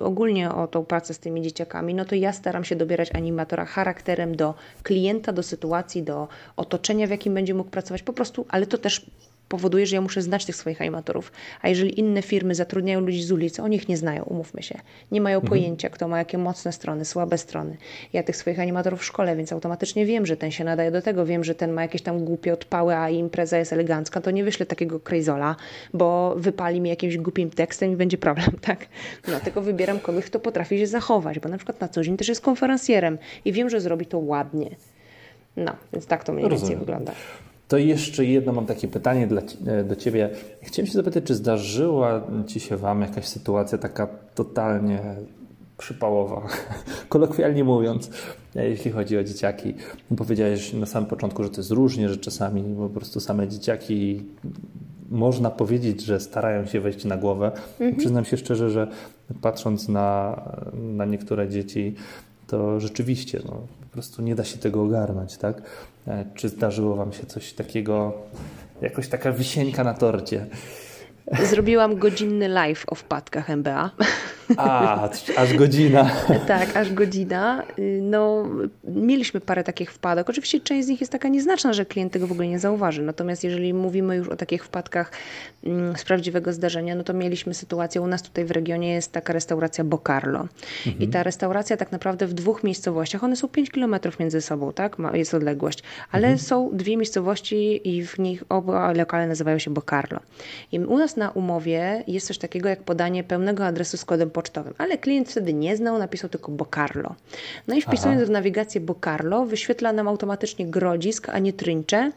ogólnie 0.00 0.52
o 0.52 0.66
tą 0.66 0.84
pracę 0.84 1.14
z 1.14 1.18
tymi 1.18 1.42
dzieciakami, 1.42 1.94
no 1.94 2.04
to 2.04 2.14
ja 2.14 2.32
staram 2.32 2.64
się 2.64 2.76
dobierać 2.76 3.14
animatora 3.14 3.64
charakterem 3.64 4.36
do 4.36 4.54
klienta, 4.82 5.32
do 5.32 5.42
sytuacji, 5.42 6.02
do 6.02 6.28
otoczenia, 6.56 7.06
w 7.06 7.10
jakim 7.10 7.34
będzie 7.34 7.54
mógł 7.54 7.70
pracować, 7.70 8.02
po 8.02 8.12
prostu, 8.12 8.46
ale 8.48 8.66
to 8.66 8.78
też 8.78 9.06
powoduje, 9.48 9.86
że 9.86 9.96
ja 9.96 10.00
muszę 10.00 10.22
znać 10.22 10.44
tych 10.44 10.56
swoich 10.56 10.80
animatorów. 10.80 11.32
A 11.62 11.68
jeżeli 11.68 12.00
inne 12.00 12.22
firmy 12.22 12.54
zatrudniają 12.54 13.00
ludzi 13.00 13.22
z 13.22 13.32
ulicy, 13.32 13.62
oni 13.62 13.76
ich 13.76 13.88
nie 13.88 13.96
znają, 13.96 14.22
umówmy 14.22 14.62
się. 14.62 14.80
Nie 15.12 15.20
mają 15.20 15.36
mhm. 15.36 15.48
pojęcia, 15.48 15.88
kto 15.88 16.08
ma 16.08 16.18
jakie 16.18 16.38
mocne 16.38 16.72
strony, 16.72 17.04
słabe 17.04 17.38
strony. 17.38 17.76
Ja 18.12 18.22
tych 18.22 18.36
swoich 18.36 18.60
animatorów 18.60 19.00
w 19.00 19.04
szkole, 19.04 19.36
więc 19.36 19.52
automatycznie 19.52 20.06
wiem, 20.06 20.26
że 20.26 20.36
ten 20.36 20.50
się 20.50 20.64
nadaje 20.64 20.90
do 20.90 21.02
tego, 21.02 21.26
wiem, 21.26 21.44
że 21.44 21.54
ten 21.54 21.72
ma 21.72 21.82
jakieś 21.82 22.02
tam 22.02 22.24
głupie 22.24 22.52
odpały, 22.52 22.96
a 22.96 23.10
impreza 23.10 23.58
jest 23.58 23.72
elegancka, 23.72 24.20
to 24.20 24.30
nie 24.30 24.44
wyślę 24.44 24.66
takiego 24.66 25.00
krejzola, 25.00 25.56
bo 25.94 26.34
wypali 26.36 26.80
mi 26.80 26.90
jakimś 26.90 27.16
głupim 27.16 27.50
tekstem 27.50 27.92
i 27.92 27.96
będzie 27.96 28.18
problem, 28.18 28.50
tak? 28.60 28.86
Dlatego 29.22 29.62
wybieram 29.62 30.00
kogoś, 30.00 30.24
kto 30.24 30.40
potrafi 30.40 30.78
się 30.78 30.86
zachować, 30.86 31.38
bo 31.38 31.48
na 31.48 31.56
przykład 31.56 31.80
na 31.80 31.88
co 31.88 32.02
dzień 32.02 32.16
też 32.16 32.28
jest 32.28 32.40
konferencjerem 32.40 33.18
i 33.44 33.52
wiem, 33.52 33.70
że 33.70 33.80
zrobi 33.80 34.06
to 34.06 34.18
ładnie. 34.18 34.70
No, 35.56 35.72
więc 35.92 36.06
tak 36.06 36.24
to 36.24 36.32
mniej 36.32 36.42
więcej 36.42 36.60
Rozumiem. 36.60 36.78
wygląda. 36.78 37.12
To 37.68 37.78
jeszcze 37.78 38.24
jedno 38.24 38.52
mam 38.52 38.66
takie 38.66 38.88
pytanie 38.88 39.26
dla, 39.26 39.42
e, 39.66 39.84
do 39.84 39.96
Ciebie. 39.96 40.30
Chciałem 40.62 40.86
się 40.86 40.92
zapytać, 40.92 41.24
czy 41.24 41.34
zdarzyła 41.34 42.26
Ci 42.46 42.60
się 42.60 42.76
Wam 42.76 43.00
jakaś 43.00 43.24
sytuacja 43.24 43.78
taka 43.78 44.06
totalnie 44.34 45.00
przypałowa, 45.78 46.46
kolokwialnie 47.08 47.64
mówiąc, 47.64 48.10
e, 48.56 48.68
jeśli 48.68 48.90
chodzi 48.90 49.18
o 49.18 49.24
dzieciaki. 49.24 49.74
Powiedziałeś 50.16 50.72
na 50.72 50.86
samym 50.86 51.08
początku, 51.08 51.44
że 51.44 51.50
to 51.50 51.56
jest 51.56 51.70
różnie, 51.70 52.08
że 52.08 52.16
czasami 52.16 52.74
po 52.76 52.88
prostu 52.88 53.20
same 53.20 53.48
dzieciaki 53.48 54.22
można 55.10 55.50
powiedzieć, 55.50 56.02
że 56.04 56.20
starają 56.20 56.66
się 56.66 56.80
wejść 56.80 57.04
na 57.04 57.16
głowę. 57.16 57.52
Mhm. 57.72 57.96
Przyznam 57.96 58.24
się 58.24 58.36
szczerze, 58.36 58.70
że 58.70 58.88
patrząc 59.40 59.88
na, 59.88 60.40
na 60.74 61.04
niektóre 61.04 61.48
dzieci, 61.48 61.94
to 62.46 62.80
rzeczywiście 62.80 63.40
no, 63.44 63.52
po 63.80 63.86
prostu 63.92 64.22
nie 64.22 64.34
da 64.34 64.44
się 64.44 64.58
tego 64.58 64.82
ogarnąć, 64.82 65.36
tak? 65.36 65.62
E, 66.08 66.24
czy 66.34 66.48
zdarzyło 66.48 66.96
Wam 66.96 67.12
się 67.12 67.26
coś 67.26 67.52
takiego, 67.52 68.12
jakoś 68.82 69.08
taka 69.08 69.32
wisienka 69.32 69.84
na 69.84 69.94
torcie? 69.94 70.46
Zrobiłam 71.50 71.96
godzinny 71.96 72.48
live 72.48 72.84
o 72.86 72.94
wpadkach 72.94 73.50
MBA. 73.50 73.90
A, 74.56 75.08
aż 75.36 75.54
godzina. 75.54 76.10
tak, 76.46 76.76
aż 76.76 76.92
godzina. 76.92 77.62
No, 78.00 78.48
mieliśmy 78.84 79.40
parę 79.40 79.64
takich 79.64 79.92
wpadek. 79.92 80.30
Oczywiście 80.30 80.60
część 80.60 80.86
z 80.86 80.88
nich 80.88 81.00
jest 81.00 81.12
taka 81.12 81.28
nieznaczna, 81.28 81.72
że 81.72 81.86
klient 81.86 82.12
tego 82.12 82.26
w 82.26 82.32
ogóle 82.32 82.48
nie 82.48 82.58
zauważy. 82.58 83.02
Natomiast 83.02 83.44
jeżeli 83.44 83.74
mówimy 83.74 84.16
już 84.16 84.28
o 84.28 84.36
takich 84.36 84.64
wpadkach 84.64 85.12
mm, 85.64 85.96
z 85.96 86.04
prawdziwego 86.04 86.52
zdarzenia, 86.52 86.94
no 86.94 87.04
to 87.04 87.14
mieliśmy 87.14 87.54
sytuację, 87.54 88.00
u 88.00 88.06
nas 88.06 88.22
tutaj 88.22 88.44
w 88.44 88.50
regionie 88.50 88.92
jest 88.92 89.12
taka 89.12 89.32
restauracja 89.32 89.84
Bocarlo. 89.84 90.48
Mhm. 90.86 90.98
I 91.00 91.08
ta 91.08 91.22
restauracja 91.22 91.76
tak 91.76 91.92
naprawdę 91.92 92.26
w 92.26 92.34
dwóch 92.34 92.64
miejscowościach, 92.64 93.24
one 93.24 93.36
są 93.36 93.48
5 93.48 93.70
kilometrów 93.70 94.18
między 94.18 94.40
sobą, 94.40 94.72
tak? 94.72 94.96
Jest 95.12 95.34
odległość. 95.34 95.82
Ale 96.12 96.28
mhm. 96.28 96.38
są 96.38 96.70
dwie 96.72 96.96
miejscowości 96.96 97.88
i 97.88 98.06
w 98.06 98.18
nich 98.18 98.44
oba 98.48 98.92
lokale 98.92 99.26
nazywają 99.26 99.58
się 99.58 99.70
Bocarlo. 99.70 100.20
I 100.72 100.78
u 100.78 100.98
nas 100.98 101.16
na 101.16 101.30
umowie 101.30 102.04
jest 102.06 102.26
coś 102.26 102.38
takiego 102.38 102.68
jak 102.68 102.82
podanie 102.82 103.24
pełnego 103.24 103.66
adresu 103.66 103.96
z 103.96 104.04
kodem 104.04 104.30
pocztowym, 104.34 104.74
ale 104.78 104.98
klient 104.98 105.30
wtedy 105.30 105.54
nie 105.54 105.76
znał, 105.76 105.98
napisał 105.98 106.30
tylko 106.30 106.52
Bocarlo. 106.52 107.14
No 107.68 107.74
i 107.74 107.82
wpisując 107.82 108.18
Aha. 108.18 108.26
w 108.26 108.30
nawigację 108.30 108.80
Bocarlo 108.80 109.46
wyświetla 109.46 109.92
nam 109.92 110.08
automatycznie 110.08 110.66
Grodzisk, 110.66 111.28
a 111.28 111.38
nie 111.38 111.52
Tryncze 111.52 112.12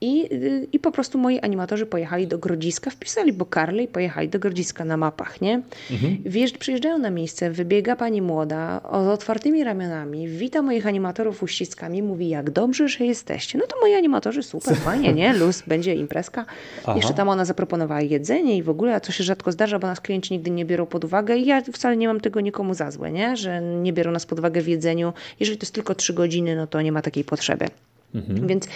i, 0.00 0.28
y, 0.32 0.66
I 0.72 0.78
po 0.78 0.92
prostu 0.92 1.18
moi 1.18 1.40
animatorzy 1.40 1.86
pojechali 1.86 2.26
do 2.26 2.38
Grodziska, 2.38 2.90
wpisali 2.90 3.32
Bokarle 3.32 3.82
i 3.82 3.88
pojechali 3.88 4.28
do 4.28 4.38
Grodziska 4.38 4.84
na 4.84 4.96
mapach, 4.96 5.40
nie? 5.40 5.62
Mhm. 5.90 6.18
Wjeżdż, 6.26 6.58
przyjeżdżają 6.58 6.98
na 6.98 7.10
miejsce, 7.10 7.50
wybiega 7.50 7.96
pani 7.96 8.22
młoda 8.22 8.80
z 9.04 9.08
otwartymi 9.08 9.64
ramionami, 9.64 10.28
wita 10.28 10.62
moich 10.62 10.86
animatorów 10.86 11.42
uściskami, 11.42 12.02
mówi 12.02 12.28
jak 12.28 12.50
dobrze, 12.50 12.88
że 12.88 13.04
jesteście. 13.04 13.58
No 13.58 13.66
to 13.66 13.76
moi 13.80 13.94
animatorzy 13.94 14.42
super, 14.42 14.76
fajnie, 14.88 15.12
nie? 15.12 15.32
Luz, 15.32 15.62
będzie 15.66 15.94
imprezka. 15.94 16.44
Aha. 16.82 16.96
Jeszcze 16.96 17.14
tam 17.14 17.28
ona 17.28 17.44
zaproponowała 17.44 18.00
jedzenie 18.00 18.56
i 18.56 18.62
w 18.62 18.70
ogóle, 18.70 19.00
co 19.00 19.12
się 19.12 19.24
rzadko 19.24 19.52
zdarza, 19.52 19.78
bo 19.78 19.86
nas 19.86 20.00
klienci 20.00 20.34
nigdy 20.34 20.50
nie 20.50 20.64
biorą 20.64 20.86
pod 20.86 21.04
uwagę 21.04 21.36
i 21.36 21.46
ja 21.46 21.62
wcale 21.72 21.96
nie 21.96 22.08
mam 22.08 22.20
tego 22.20 22.40
nikomu 22.40 22.74
za 22.74 22.90
złe, 22.90 23.12
nie? 23.12 23.36
Że 23.36 23.60
nie 23.60 23.92
biorą 23.92 24.10
nas 24.10 24.26
pod 24.26 24.38
uwagę 24.38 24.60
w 24.60 24.68
jedzeniu. 24.68 25.12
Jeżeli 25.40 25.58
to 25.58 25.64
jest 25.64 25.74
tylko 25.74 25.94
trzy 25.94 26.14
godziny, 26.14 26.56
no 26.56 26.66
to 26.66 26.82
nie 26.82 26.92
ma 26.92 27.02
takiej 27.02 27.24
potrzeby. 27.24 27.66
Mhm. 28.14 28.46
Więc 28.46 28.68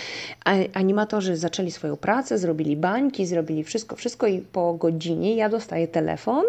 animatorzy 0.74 1.36
zaczęli 1.36 1.70
swoją 1.70 1.96
pracę, 1.96 2.38
zrobili 2.38 2.76
bańki, 2.76 3.26
zrobili 3.26 3.64
wszystko, 3.64 3.96
wszystko 3.96 4.26
i 4.26 4.38
po 4.40 4.74
godzinie 4.74 5.36
ja 5.36 5.48
dostaję 5.48 5.88
telefon 5.88 6.44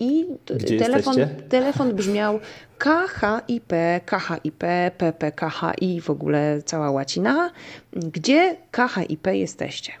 I 0.00 0.26
Gdzie 0.56 0.78
telefon, 0.78 1.18
jesteście? 1.18 1.42
telefon 1.48 1.94
brzmiał 1.94 2.40
KHIP, 2.78 3.72
KHIP, 4.06 4.64
PPKHI, 4.98 6.00
w 6.00 6.10
ogóle 6.10 6.62
cała 6.64 6.90
łacina. 6.90 7.50
Gdzie 7.92 8.56
KHIP 8.70 9.26
jesteście? 9.26 9.92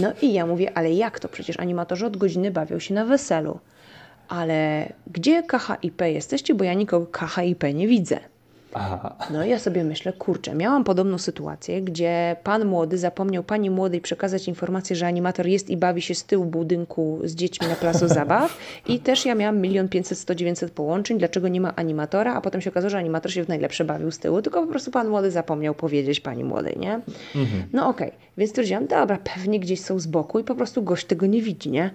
No 0.00 0.12
i 0.22 0.32
ja 0.32 0.46
mówię, 0.46 0.78
ale 0.78 0.92
jak 0.92 1.20
to? 1.20 1.28
Przecież 1.28 1.58
animatorzy 1.58 2.06
od 2.06 2.16
godziny 2.16 2.50
bawią 2.50 2.78
się 2.78 2.94
na 2.94 3.04
weselu. 3.04 3.58
Ale 4.28 4.92
gdzie 5.06 5.42
KHIP 5.42 6.00
jesteście? 6.00 6.54
Bo 6.54 6.64
ja 6.64 6.74
nikogo 6.74 7.06
KHIP 7.06 7.64
nie 7.74 7.88
widzę. 7.88 8.20
Aha. 8.74 9.16
No 9.30 9.44
i 9.44 9.50
ja 9.50 9.58
sobie 9.58 9.84
myślę, 9.84 10.12
kurczę, 10.12 10.54
miałam 10.54 10.84
podobną 10.84 11.18
sytuację, 11.18 11.82
gdzie 11.82 12.36
pan 12.44 12.64
młody 12.64 12.98
zapomniał 12.98 13.42
pani 13.42 13.70
młodej 13.70 14.00
przekazać 14.00 14.48
informację, 14.48 14.96
że 14.96 15.06
animator 15.06 15.46
jest 15.46 15.70
i 15.70 15.76
bawi 15.76 16.02
się 16.02 16.14
z 16.14 16.24
tyłu 16.24 16.44
budynku 16.44 17.20
z 17.24 17.34
dziećmi 17.34 17.68
na 17.68 17.74
placu 17.74 18.08
zabaw 18.18 18.58
i 18.86 18.98
też 18.98 19.26
ja 19.26 19.34
miałam 19.34 19.58
milion 19.60 19.88
pięćset, 19.88 20.18
sto 20.18 20.34
dziewięćset 20.34 20.70
połączeń, 20.70 21.18
dlaczego 21.18 21.48
nie 21.48 21.60
ma 21.60 21.76
animatora, 21.76 22.34
a 22.34 22.40
potem 22.40 22.60
się 22.60 22.70
okazało, 22.70 22.90
że 22.90 22.98
animator 22.98 23.32
się 23.32 23.44
w 23.44 23.48
najlepsze 23.48 23.84
bawił 23.84 24.10
z 24.10 24.18
tyłu, 24.18 24.42
tylko 24.42 24.60
po 24.62 24.66
prostu 24.66 24.90
pan 24.90 25.08
młody 25.08 25.30
zapomniał 25.30 25.74
powiedzieć 25.74 26.20
pani 26.20 26.44
młodej, 26.44 26.76
nie? 26.78 26.94
Mhm. 27.36 27.62
No 27.72 27.88
okej, 27.88 28.08
okay. 28.08 28.20
więc 28.38 28.50
stwierdziłam, 28.50 28.86
dobra, 28.86 29.18
pewnie 29.34 29.60
gdzieś 29.60 29.80
są 29.80 29.98
z 29.98 30.06
boku 30.06 30.38
i 30.38 30.44
po 30.44 30.54
prostu 30.54 30.82
gość 30.82 31.06
tego 31.06 31.26
nie 31.26 31.42
widzi, 31.42 31.70
nie? 31.70 31.90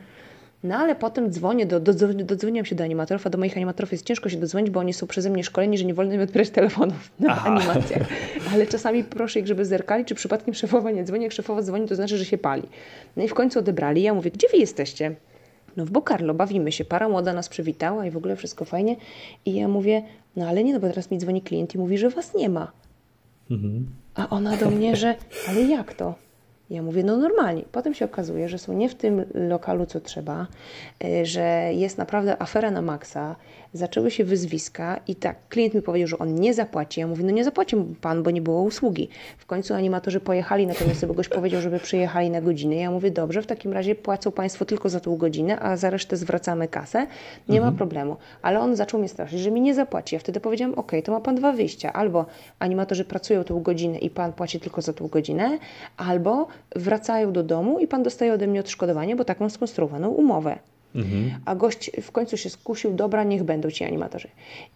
No 0.63 0.75
ale 0.75 0.95
potem 0.95 1.31
dzwonię, 1.31 1.65
do, 1.65 1.79
do, 1.79 1.93
dodzwoniłam 2.13 2.65
się 2.65 2.75
do 2.75 2.83
animatorów, 2.83 3.27
a 3.27 3.29
do 3.29 3.37
moich 3.37 3.57
animatorów 3.57 3.91
jest 3.91 4.05
ciężko 4.05 4.29
się 4.29 4.37
dodzwonić, 4.37 4.69
bo 4.69 4.79
oni 4.79 4.93
są 4.93 5.07
przeze 5.07 5.29
mnie 5.29 5.43
szkoleni, 5.43 5.77
że 5.77 5.85
nie 5.85 5.93
wolno 5.93 6.13
im 6.13 6.21
odbierać 6.21 6.49
telefonów 6.49 7.11
na 7.19 7.29
Aha. 7.31 7.49
animacjach. 7.49 8.07
Ale 8.53 8.67
czasami 8.67 9.03
proszę 9.03 9.39
ich, 9.39 9.47
żeby 9.47 9.65
zerkali, 9.65 10.05
czy 10.05 10.15
przypadkiem 10.15 10.53
szefowa 10.53 10.91
nie 10.91 11.03
dzwoni. 11.03 11.23
Jak 11.23 11.31
szefowa 11.31 11.61
dzwoni, 11.61 11.87
to 11.87 11.95
znaczy, 11.95 12.17
że 12.17 12.25
się 12.25 12.37
pali. 12.37 12.63
No 13.17 13.23
i 13.23 13.27
w 13.27 13.33
końcu 13.33 13.59
odebrali. 13.59 14.01
Ja 14.01 14.13
mówię, 14.13 14.31
gdzie 14.31 14.47
wy 14.51 14.57
jesteście? 14.57 15.15
No 15.77 15.85
w 15.85 15.91
Bokarlo, 15.91 16.33
bawimy 16.33 16.71
się. 16.71 16.85
Para 16.85 17.09
młoda 17.09 17.33
nas 17.33 17.49
przywitała 17.49 18.05
i 18.05 18.11
w 18.11 18.17
ogóle 18.17 18.35
wszystko 18.35 18.65
fajnie. 18.65 18.95
I 19.45 19.55
ja 19.55 19.67
mówię, 19.67 20.03
no 20.35 20.47
ale 20.47 20.63
nie, 20.63 20.73
no 20.73 20.79
bo 20.79 20.87
teraz 20.87 21.11
mi 21.11 21.17
dzwoni 21.17 21.41
klient 21.41 21.75
i 21.75 21.77
mówi, 21.77 21.97
że 21.97 22.09
was 22.09 22.35
nie 22.35 22.49
ma. 22.49 22.71
Mhm. 23.51 23.85
A 24.15 24.29
ona 24.29 24.57
do 24.57 24.69
mnie, 24.69 24.95
że 24.95 25.15
ale 25.49 25.61
jak 25.61 25.93
to? 25.93 26.15
Ja 26.69 26.81
mówię, 26.81 27.03
no 27.03 27.17
normalnie. 27.17 27.63
Potem 27.71 27.93
się 27.93 28.05
okazuje, 28.05 28.49
że 28.49 28.57
są 28.57 28.73
nie 28.73 28.89
w 28.89 28.95
tym 28.95 29.25
lokalu, 29.33 29.85
co 29.85 29.99
trzeba, 29.99 30.47
y, 31.03 31.25
że 31.25 31.69
jest 31.73 31.97
naprawdę 31.97 32.41
afera 32.41 32.71
na 32.71 32.81
maksa, 32.81 33.35
zaczęły 33.73 34.11
się 34.11 34.23
wyzwiska 34.23 34.99
i 35.07 35.15
tak, 35.15 35.47
klient 35.49 35.73
mi 35.73 35.81
powiedział, 35.81 36.07
że 36.07 36.17
on 36.17 36.35
nie 36.35 36.53
zapłaci. 36.53 36.99
Ja 36.99 37.07
mówię, 37.07 37.23
no 37.23 37.31
nie 37.31 37.43
zapłaci 37.43 37.75
pan, 38.01 38.23
bo 38.23 38.31
nie 38.31 38.41
było 38.41 38.61
usługi. 38.61 39.09
W 39.37 39.45
końcu 39.45 39.73
animatorzy 39.73 40.19
pojechali, 40.19 40.67
natomiast 40.67 41.05
goś 41.05 41.29
powiedział, 41.29 41.61
żeby 41.61 41.79
przyjechali 41.79 42.29
na 42.29 42.41
godzinę. 42.41 42.75
Ja 42.75 42.91
mówię, 42.91 43.11
dobrze, 43.11 43.41
w 43.41 43.47
takim 43.47 43.73
razie 43.73 43.95
płacą 43.95 44.31
państwo 44.31 44.65
tylko 44.65 44.89
za 44.89 44.99
tą 44.99 45.17
godzinę, 45.17 45.59
a 45.59 45.77
za 45.77 45.89
resztę 45.89 46.17
zwracamy 46.17 46.67
kasę. 46.67 47.07
Nie 47.49 47.57
mhm. 47.57 47.73
ma 47.73 47.77
problemu. 47.77 48.17
Ale 48.41 48.59
on 48.59 48.75
zaczął 48.75 48.99
mnie 48.99 49.09
straszyć, 49.09 49.39
że 49.39 49.51
mi 49.51 49.61
nie 49.61 49.73
zapłaci. 49.73 50.15
Ja 50.15 50.19
wtedy 50.19 50.39
powiedziałam, 50.39 50.73
ok, 50.75 50.91
to 51.03 51.11
ma 51.11 51.21
pan 51.21 51.35
dwa 51.35 51.51
wyjścia. 51.51 51.93
Albo 51.93 52.25
animatorzy 52.59 53.05
pracują 53.05 53.43
tą 53.43 53.61
godzinę 53.61 53.97
i 53.97 54.09
pan 54.09 54.33
płaci 54.33 54.59
tylko 54.59 54.81
za 54.81 54.93
tą 54.93 55.07
godzinę, 55.07 55.57
albo 55.97 56.47
wracają 56.75 57.33
do 57.33 57.43
domu 57.43 57.79
i 57.79 57.87
pan 57.87 58.03
dostaje 58.03 58.33
ode 58.33 58.47
mnie 58.47 58.59
odszkodowanie, 58.59 59.15
bo 59.15 59.25
taką 59.25 59.49
skonstruowaną 59.49 60.09
umowę. 60.09 60.72
Mhm. 60.95 61.31
A 61.45 61.55
gość 61.55 61.91
w 62.01 62.11
końcu 62.11 62.37
się 62.37 62.49
skusił, 62.49 62.93
dobra, 62.93 63.23
niech 63.23 63.43
będą 63.43 63.71
ci 63.71 63.83
animatorzy. 63.83 64.27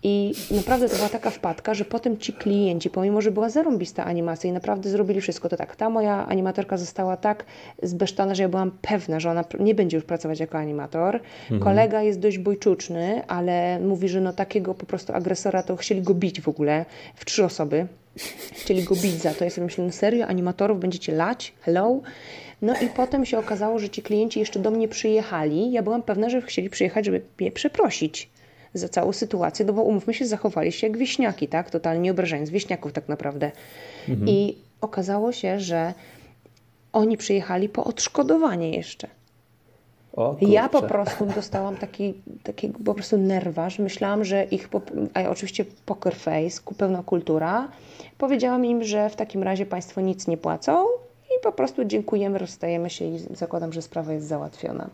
I 0.04 0.34
naprawdę 0.52 0.90
to 0.90 0.96
była 0.96 1.10
taka 1.10 1.30
wpadka, 1.30 1.74
że 1.74 1.86
potem 1.86 2.18
ci 2.18 2.34
klienci, 2.34 2.90
pomimo, 2.90 3.22
że 3.22 3.32
była 3.32 3.50
zarąbista 3.50 4.06
animacja 4.06 4.50
i 4.50 4.54
naprawdę 4.54 4.90
zrobili 4.90 5.22
wszystko, 5.22 5.50
to 5.50 5.58
tak, 5.58 5.76
ta 5.76 5.90
moja 5.90 6.28
animatorka 6.28 6.78
została 6.78 7.18
tak 7.18 7.46
zbesztana, 7.84 8.36
że 8.36 8.44
ja 8.44 8.50
byłam 8.50 8.72
pewna, 8.82 9.20
że 9.20 9.32
ona 9.32 9.44
nie 9.60 9.76
będzie 9.76 9.98
już 9.98 10.06
pracować 10.06 10.40
jako 10.40 10.58
animator. 10.58 11.20
Mhm. 11.44 11.62
Kolega 11.62 12.02
jest 12.02 12.20
dość 12.20 12.38
bojczuczny, 12.38 13.22
ale 13.28 13.80
mówi, 13.80 14.10
że 14.10 14.22
no 14.22 14.34
takiego 14.34 14.74
po 14.74 14.86
prostu 14.86 15.14
agresora 15.14 15.64
to 15.64 15.76
chcieli 15.76 16.02
go 16.02 16.14
bić 16.14 16.42
w 16.42 16.48
ogóle 16.48 16.86
w 17.16 17.26
trzy 17.26 17.46
osoby. 17.46 17.88
Chcieli 18.54 18.84
go 18.84 18.96
bić 18.96 19.14
za 19.22 19.34
to. 19.34 19.44
Ja 19.44 19.50
sobie 19.50 19.66
myślę, 19.66 19.86
no 19.86 19.92
serio, 19.92 20.28
animatorów 20.28 20.80
będziecie 20.80 21.12
lać? 21.12 21.54
Hello? 21.62 22.02
No 22.62 22.74
i 22.82 22.88
potem 22.88 23.26
się 23.26 23.40
okazało, 23.40 23.80
że 23.80 23.90
ci 23.90 24.02
klienci 24.02 24.40
jeszcze 24.40 24.60
do 24.60 24.72
mnie 24.72 24.88
przyjechali. 24.88 25.72
Ja 25.72 25.84
byłam 25.84 26.04
pewna, 26.04 26.30
że 26.30 26.42
chcieli 26.42 26.70
przyjechać, 26.70 27.06
żeby 27.06 27.22
mnie 27.40 27.52
przeprosić 27.52 28.30
za 28.74 28.90
całą 28.90 29.14
sytuację, 29.14 29.66
no 29.66 29.74
bo 29.74 29.84
umówmy 29.84 30.14
się, 30.14 30.26
zachowali 30.26 30.72
się 30.72 30.88
jak 30.88 30.98
wieśniaki, 30.98 31.48
tak? 31.48 31.70
Totalnie 31.70 32.12
obrażając 32.12 32.50
wieśniaków 32.50 32.94
tak 32.94 33.08
naprawdę. 33.08 33.52
Mhm. 34.10 34.30
I 34.30 34.58
okazało 34.82 35.32
się, 35.32 35.60
że 35.60 35.94
oni 36.94 37.18
przyjechali 37.18 37.70
po 37.70 37.84
odszkodowanie 37.84 38.72
jeszcze. 38.72 39.08
O, 40.14 40.36
ja 40.42 40.70
po 40.70 40.82
prostu 40.82 41.26
dostałam 41.26 41.78
taki, 41.78 42.14
taki 42.44 42.70
po 42.70 42.94
prostu 42.94 43.18
nerważ. 43.18 43.80
Myślałam, 43.80 44.26
że 44.26 44.44
ich, 44.44 44.70
a 45.14 45.30
oczywiście 45.30 45.66
poker 45.86 46.16
face, 46.16 46.62
pełna 46.78 47.04
kultura. 47.04 47.68
Powiedziałam 48.18 48.66
im, 48.66 48.84
że 48.84 49.10
w 49.10 49.16
takim 49.16 49.44
razie 49.44 49.66
Państwo 49.66 50.02
nic 50.02 50.28
nie 50.28 50.38
płacą, 50.38 50.86
i 51.38 51.44
po 51.44 51.52
prostu 51.52 51.86
dziękujemy, 51.86 52.38
rozstajemy 52.38 52.90
się 52.90 53.06
i 53.06 53.20
zakładam, 53.36 53.74
że 53.74 53.82
sprawa 53.82 54.14
jest 54.14 54.28
załatwiona. 54.28 54.90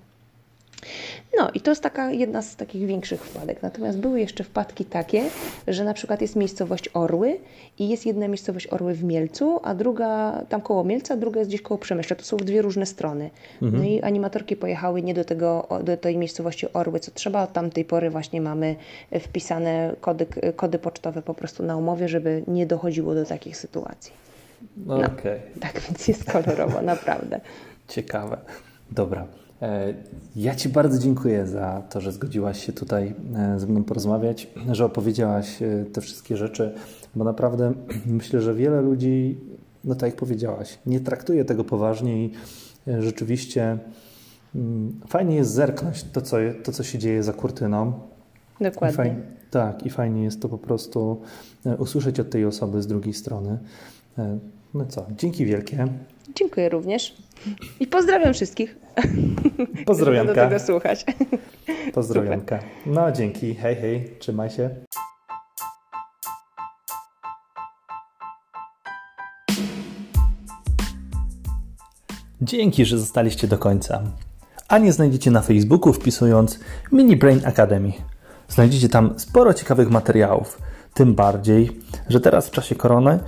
No 1.37 1.49
i 1.53 1.61
to 1.61 1.71
jest 1.71 1.83
taka 1.83 2.11
jedna 2.11 2.41
z 2.41 2.55
takich 2.55 2.87
większych 2.87 3.25
wpadek. 3.25 3.61
Natomiast 3.61 3.97
były 3.97 4.19
jeszcze 4.19 4.43
wpadki 4.43 4.85
takie, 4.85 5.23
że 5.67 5.83
na 5.83 5.93
przykład 5.93 6.21
jest 6.21 6.35
miejscowość 6.35 6.89
Orły 6.93 7.37
i 7.79 7.89
jest 7.89 8.05
jedna 8.05 8.27
miejscowość 8.27 8.67
Orły 8.73 8.93
w 8.93 9.03
Mielcu, 9.03 9.59
a 9.63 9.75
druga 9.75 10.41
tam 10.49 10.61
koło 10.61 10.83
Mielca, 10.83 11.13
a 11.13 11.17
druga 11.17 11.39
jest 11.39 11.51
gdzieś 11.51 11.61
koło 11.61 11.77
Przemyśla. 11.77 12.15
To 12.15 12.23
są 12.23 12.37
dwie 12.37 12.61
różne 12.61 12.85
strony. 12.85 13.29
Mhm. 13.61 13.83
No 13.83 13.89
i 13.89 14.01
animatorki 14.01 14.55
pojechały 14.55 15.01
nie 15.01 15.13
do, 15.13 15.25
tego, 15.25 15.67
do 15.83 15.97
tej 15.97 16.17
miejscowości 16.17 16.67
Orły, 16.73 16.99
co 16.99 17.11
trzeba. 17.11 17.43
Od 17.43 17.53
tamtej 17.53 17.85
pory 17.85 18.09
właśnie 18.09 18.41
mamy 18.41 18.75
wpisane 19.19 19.95
kody, 20.01 20.25
kody 20.55 20.79
pocztowe 20.79 21.21
po 21.21 21.33
prostu 21.33 21.63
na 21.63 21.77
umowie, 21.77 22.07
żeby 22.07 22.43
nie 22.47 22.65
dochodziło 22.65 23.15
do 23.15 23.25
takich 23.25 23.57
sytuacji. 23.57 24.23
No, 24.77 24.97
no, 24.97 25.05
okay. 25.05 25.39
Tak 25.59 25.81
więc 25.81 26.07
jest 26.07 26.31
kolorowo, 26.31 26.81
naprawdę. 26.93 27.41
Ciekawe. 27.87 28.37
Dobra. 28.91 29.27
E, 29.63 29.93
ja 30.35 30.55
Ci 30.55 30.69
bardzo 30.69 30.99
dziękuję 30.99 31.47
za 31.47 31.83
to, 31.89 32.01
że 32.01 32.11
zgodziłaś 32.11 32.65
się 32.65 32.73
tutaj 32.73 33.15
e, 33.35 33.59
ze 33.59 33.67
mną 33.67 33.83
porozmawiać, 33.83 34.47
że 34.71 34.85
opowiedziałaś 34.85 35.61
e, 35.61 35.85
te 35.85 36.01
wszystkie 36.01 36.37
rzeczy, 36.37 36.73
bo 37.15 37.23
naprawdę 37.23 37.73
myślę, 38.05 38.41
że 38.41 38.53
wiele 38.53 38.81
ludzi, 38.81 39.37
no 39.83 39.95
tak 39.95 40.09
jak 40.09 40.15
powiedziałaś, 40.19 40.79
nie 40.85 40.99
traktuje 40.99 41.45
tego 41.45 41.63
poważnie 41.63 42.25
i 42.25 42.31
rzeczywiście 42.99 43.77
mm, 44.55 44.99
fajnie 45.07 45.35
jest 45.35 45.51
zerknąć 45.51 46.03
to, 46.03 46.21
co, 46.21 46.37
to, 46.63 46.71
co 46.71 46.83
się 46.83 46.99
dzieje 46.99 47.23
za 47.23 47.33
kurtyną. 47.33 47.93
Dokładnie. 48.61 48.93
I 48.93 48.97
fajnie, 48.97 49.21
tak, 49.51 49.85
i 49.85 49.89
fajnie 49.89 50.23
jest 50.23 50.41
to 50.41 50.49
po 50.49 50.57
prostu 50.57 51.21
usłyszeć 51.77 52.19
od 52.19 52.29
tej 52.29 52.45
osoby 52.45 52.81
z 52.81 52.87
drugiej 52.87 53.13
strony. 53.13 53.57
No 54.73 54.85
co, 54.85 55.05
dzięki 55.17 55.45
wielkie. 55.45 55.87
Dziękuję 56.35 56.69
również. 56.69 57.15
I 57.79 57.87
pozdrawiam 57.87 58.33
wszystkich. 58.33 58.75
Pozdrowianka. 59.85 60.33
do 60.33 60.41
tego 60.41 60.59
słuchać. 60.59 61.05
Pozdrowianka. 61.93 62.59
No 62.85 63.11
dzięki. 63.11 63.55
Hej, 63.55 63.75
hej. 63.75 64.09
Trzymaj 64.19 64.49
się. 64.49 64.69
Dzięki, 72.41 72.85
że 72.85 72.97
zostaliście 72.99 73.47
do 73.47 73.57
końca. 73.57 74.03
A 74.67 74.77
nie 74.77 74.93
znajdziecie 74.93 75.31
na 75.31 75.41
Facebooku 75.41 75.93
wpisując 75.93 76.59
Mini 76.91 77.17
Brain 77.17 77.41
Academy. 77.45 77.91
Znajdziecie 78.47 78.89
tam 78.89 79.19
sporo 79.19 79.53
ciekawych 79.53 79.89
materiałów. 79.89 80.61
Tym 80.93 81.15
bardziej, 81.15 81.79
że 82.09 82.19
teraz 82.19 82.47
w 82.47 82.51
czasie 82.51 82.75
korony 82.75 83.19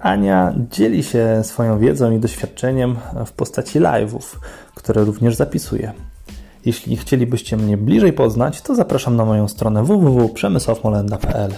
Ania 0.00 0.54
dzieli 0.70 1.02
się 1.02 1.40
swoją 1.42 1.78
wiedzą 1.78 2.10
i 2.10 2.18
doświadczeniem 2.18 2.96
w 3.26 3.32
postaci 3.32 3.80
live'ów, 3.80 4.36
które 4.74 5.04
również 5.04 5.34
zapisuje. 5.34 5.92
Jeśli 6.64 6.96
chcielibyście 6.96 7.56
mnie 7.56 7.76
bliżej 7.76 8.12
poznać, 8.12 8.62
to 8.62 8.74
zapraszam 8.74 9.16
na 9.16 9.24
moją 9.24 9.48
stronę 9.48 9.84
www.przemysławmolenda.pl. 9.84 11.52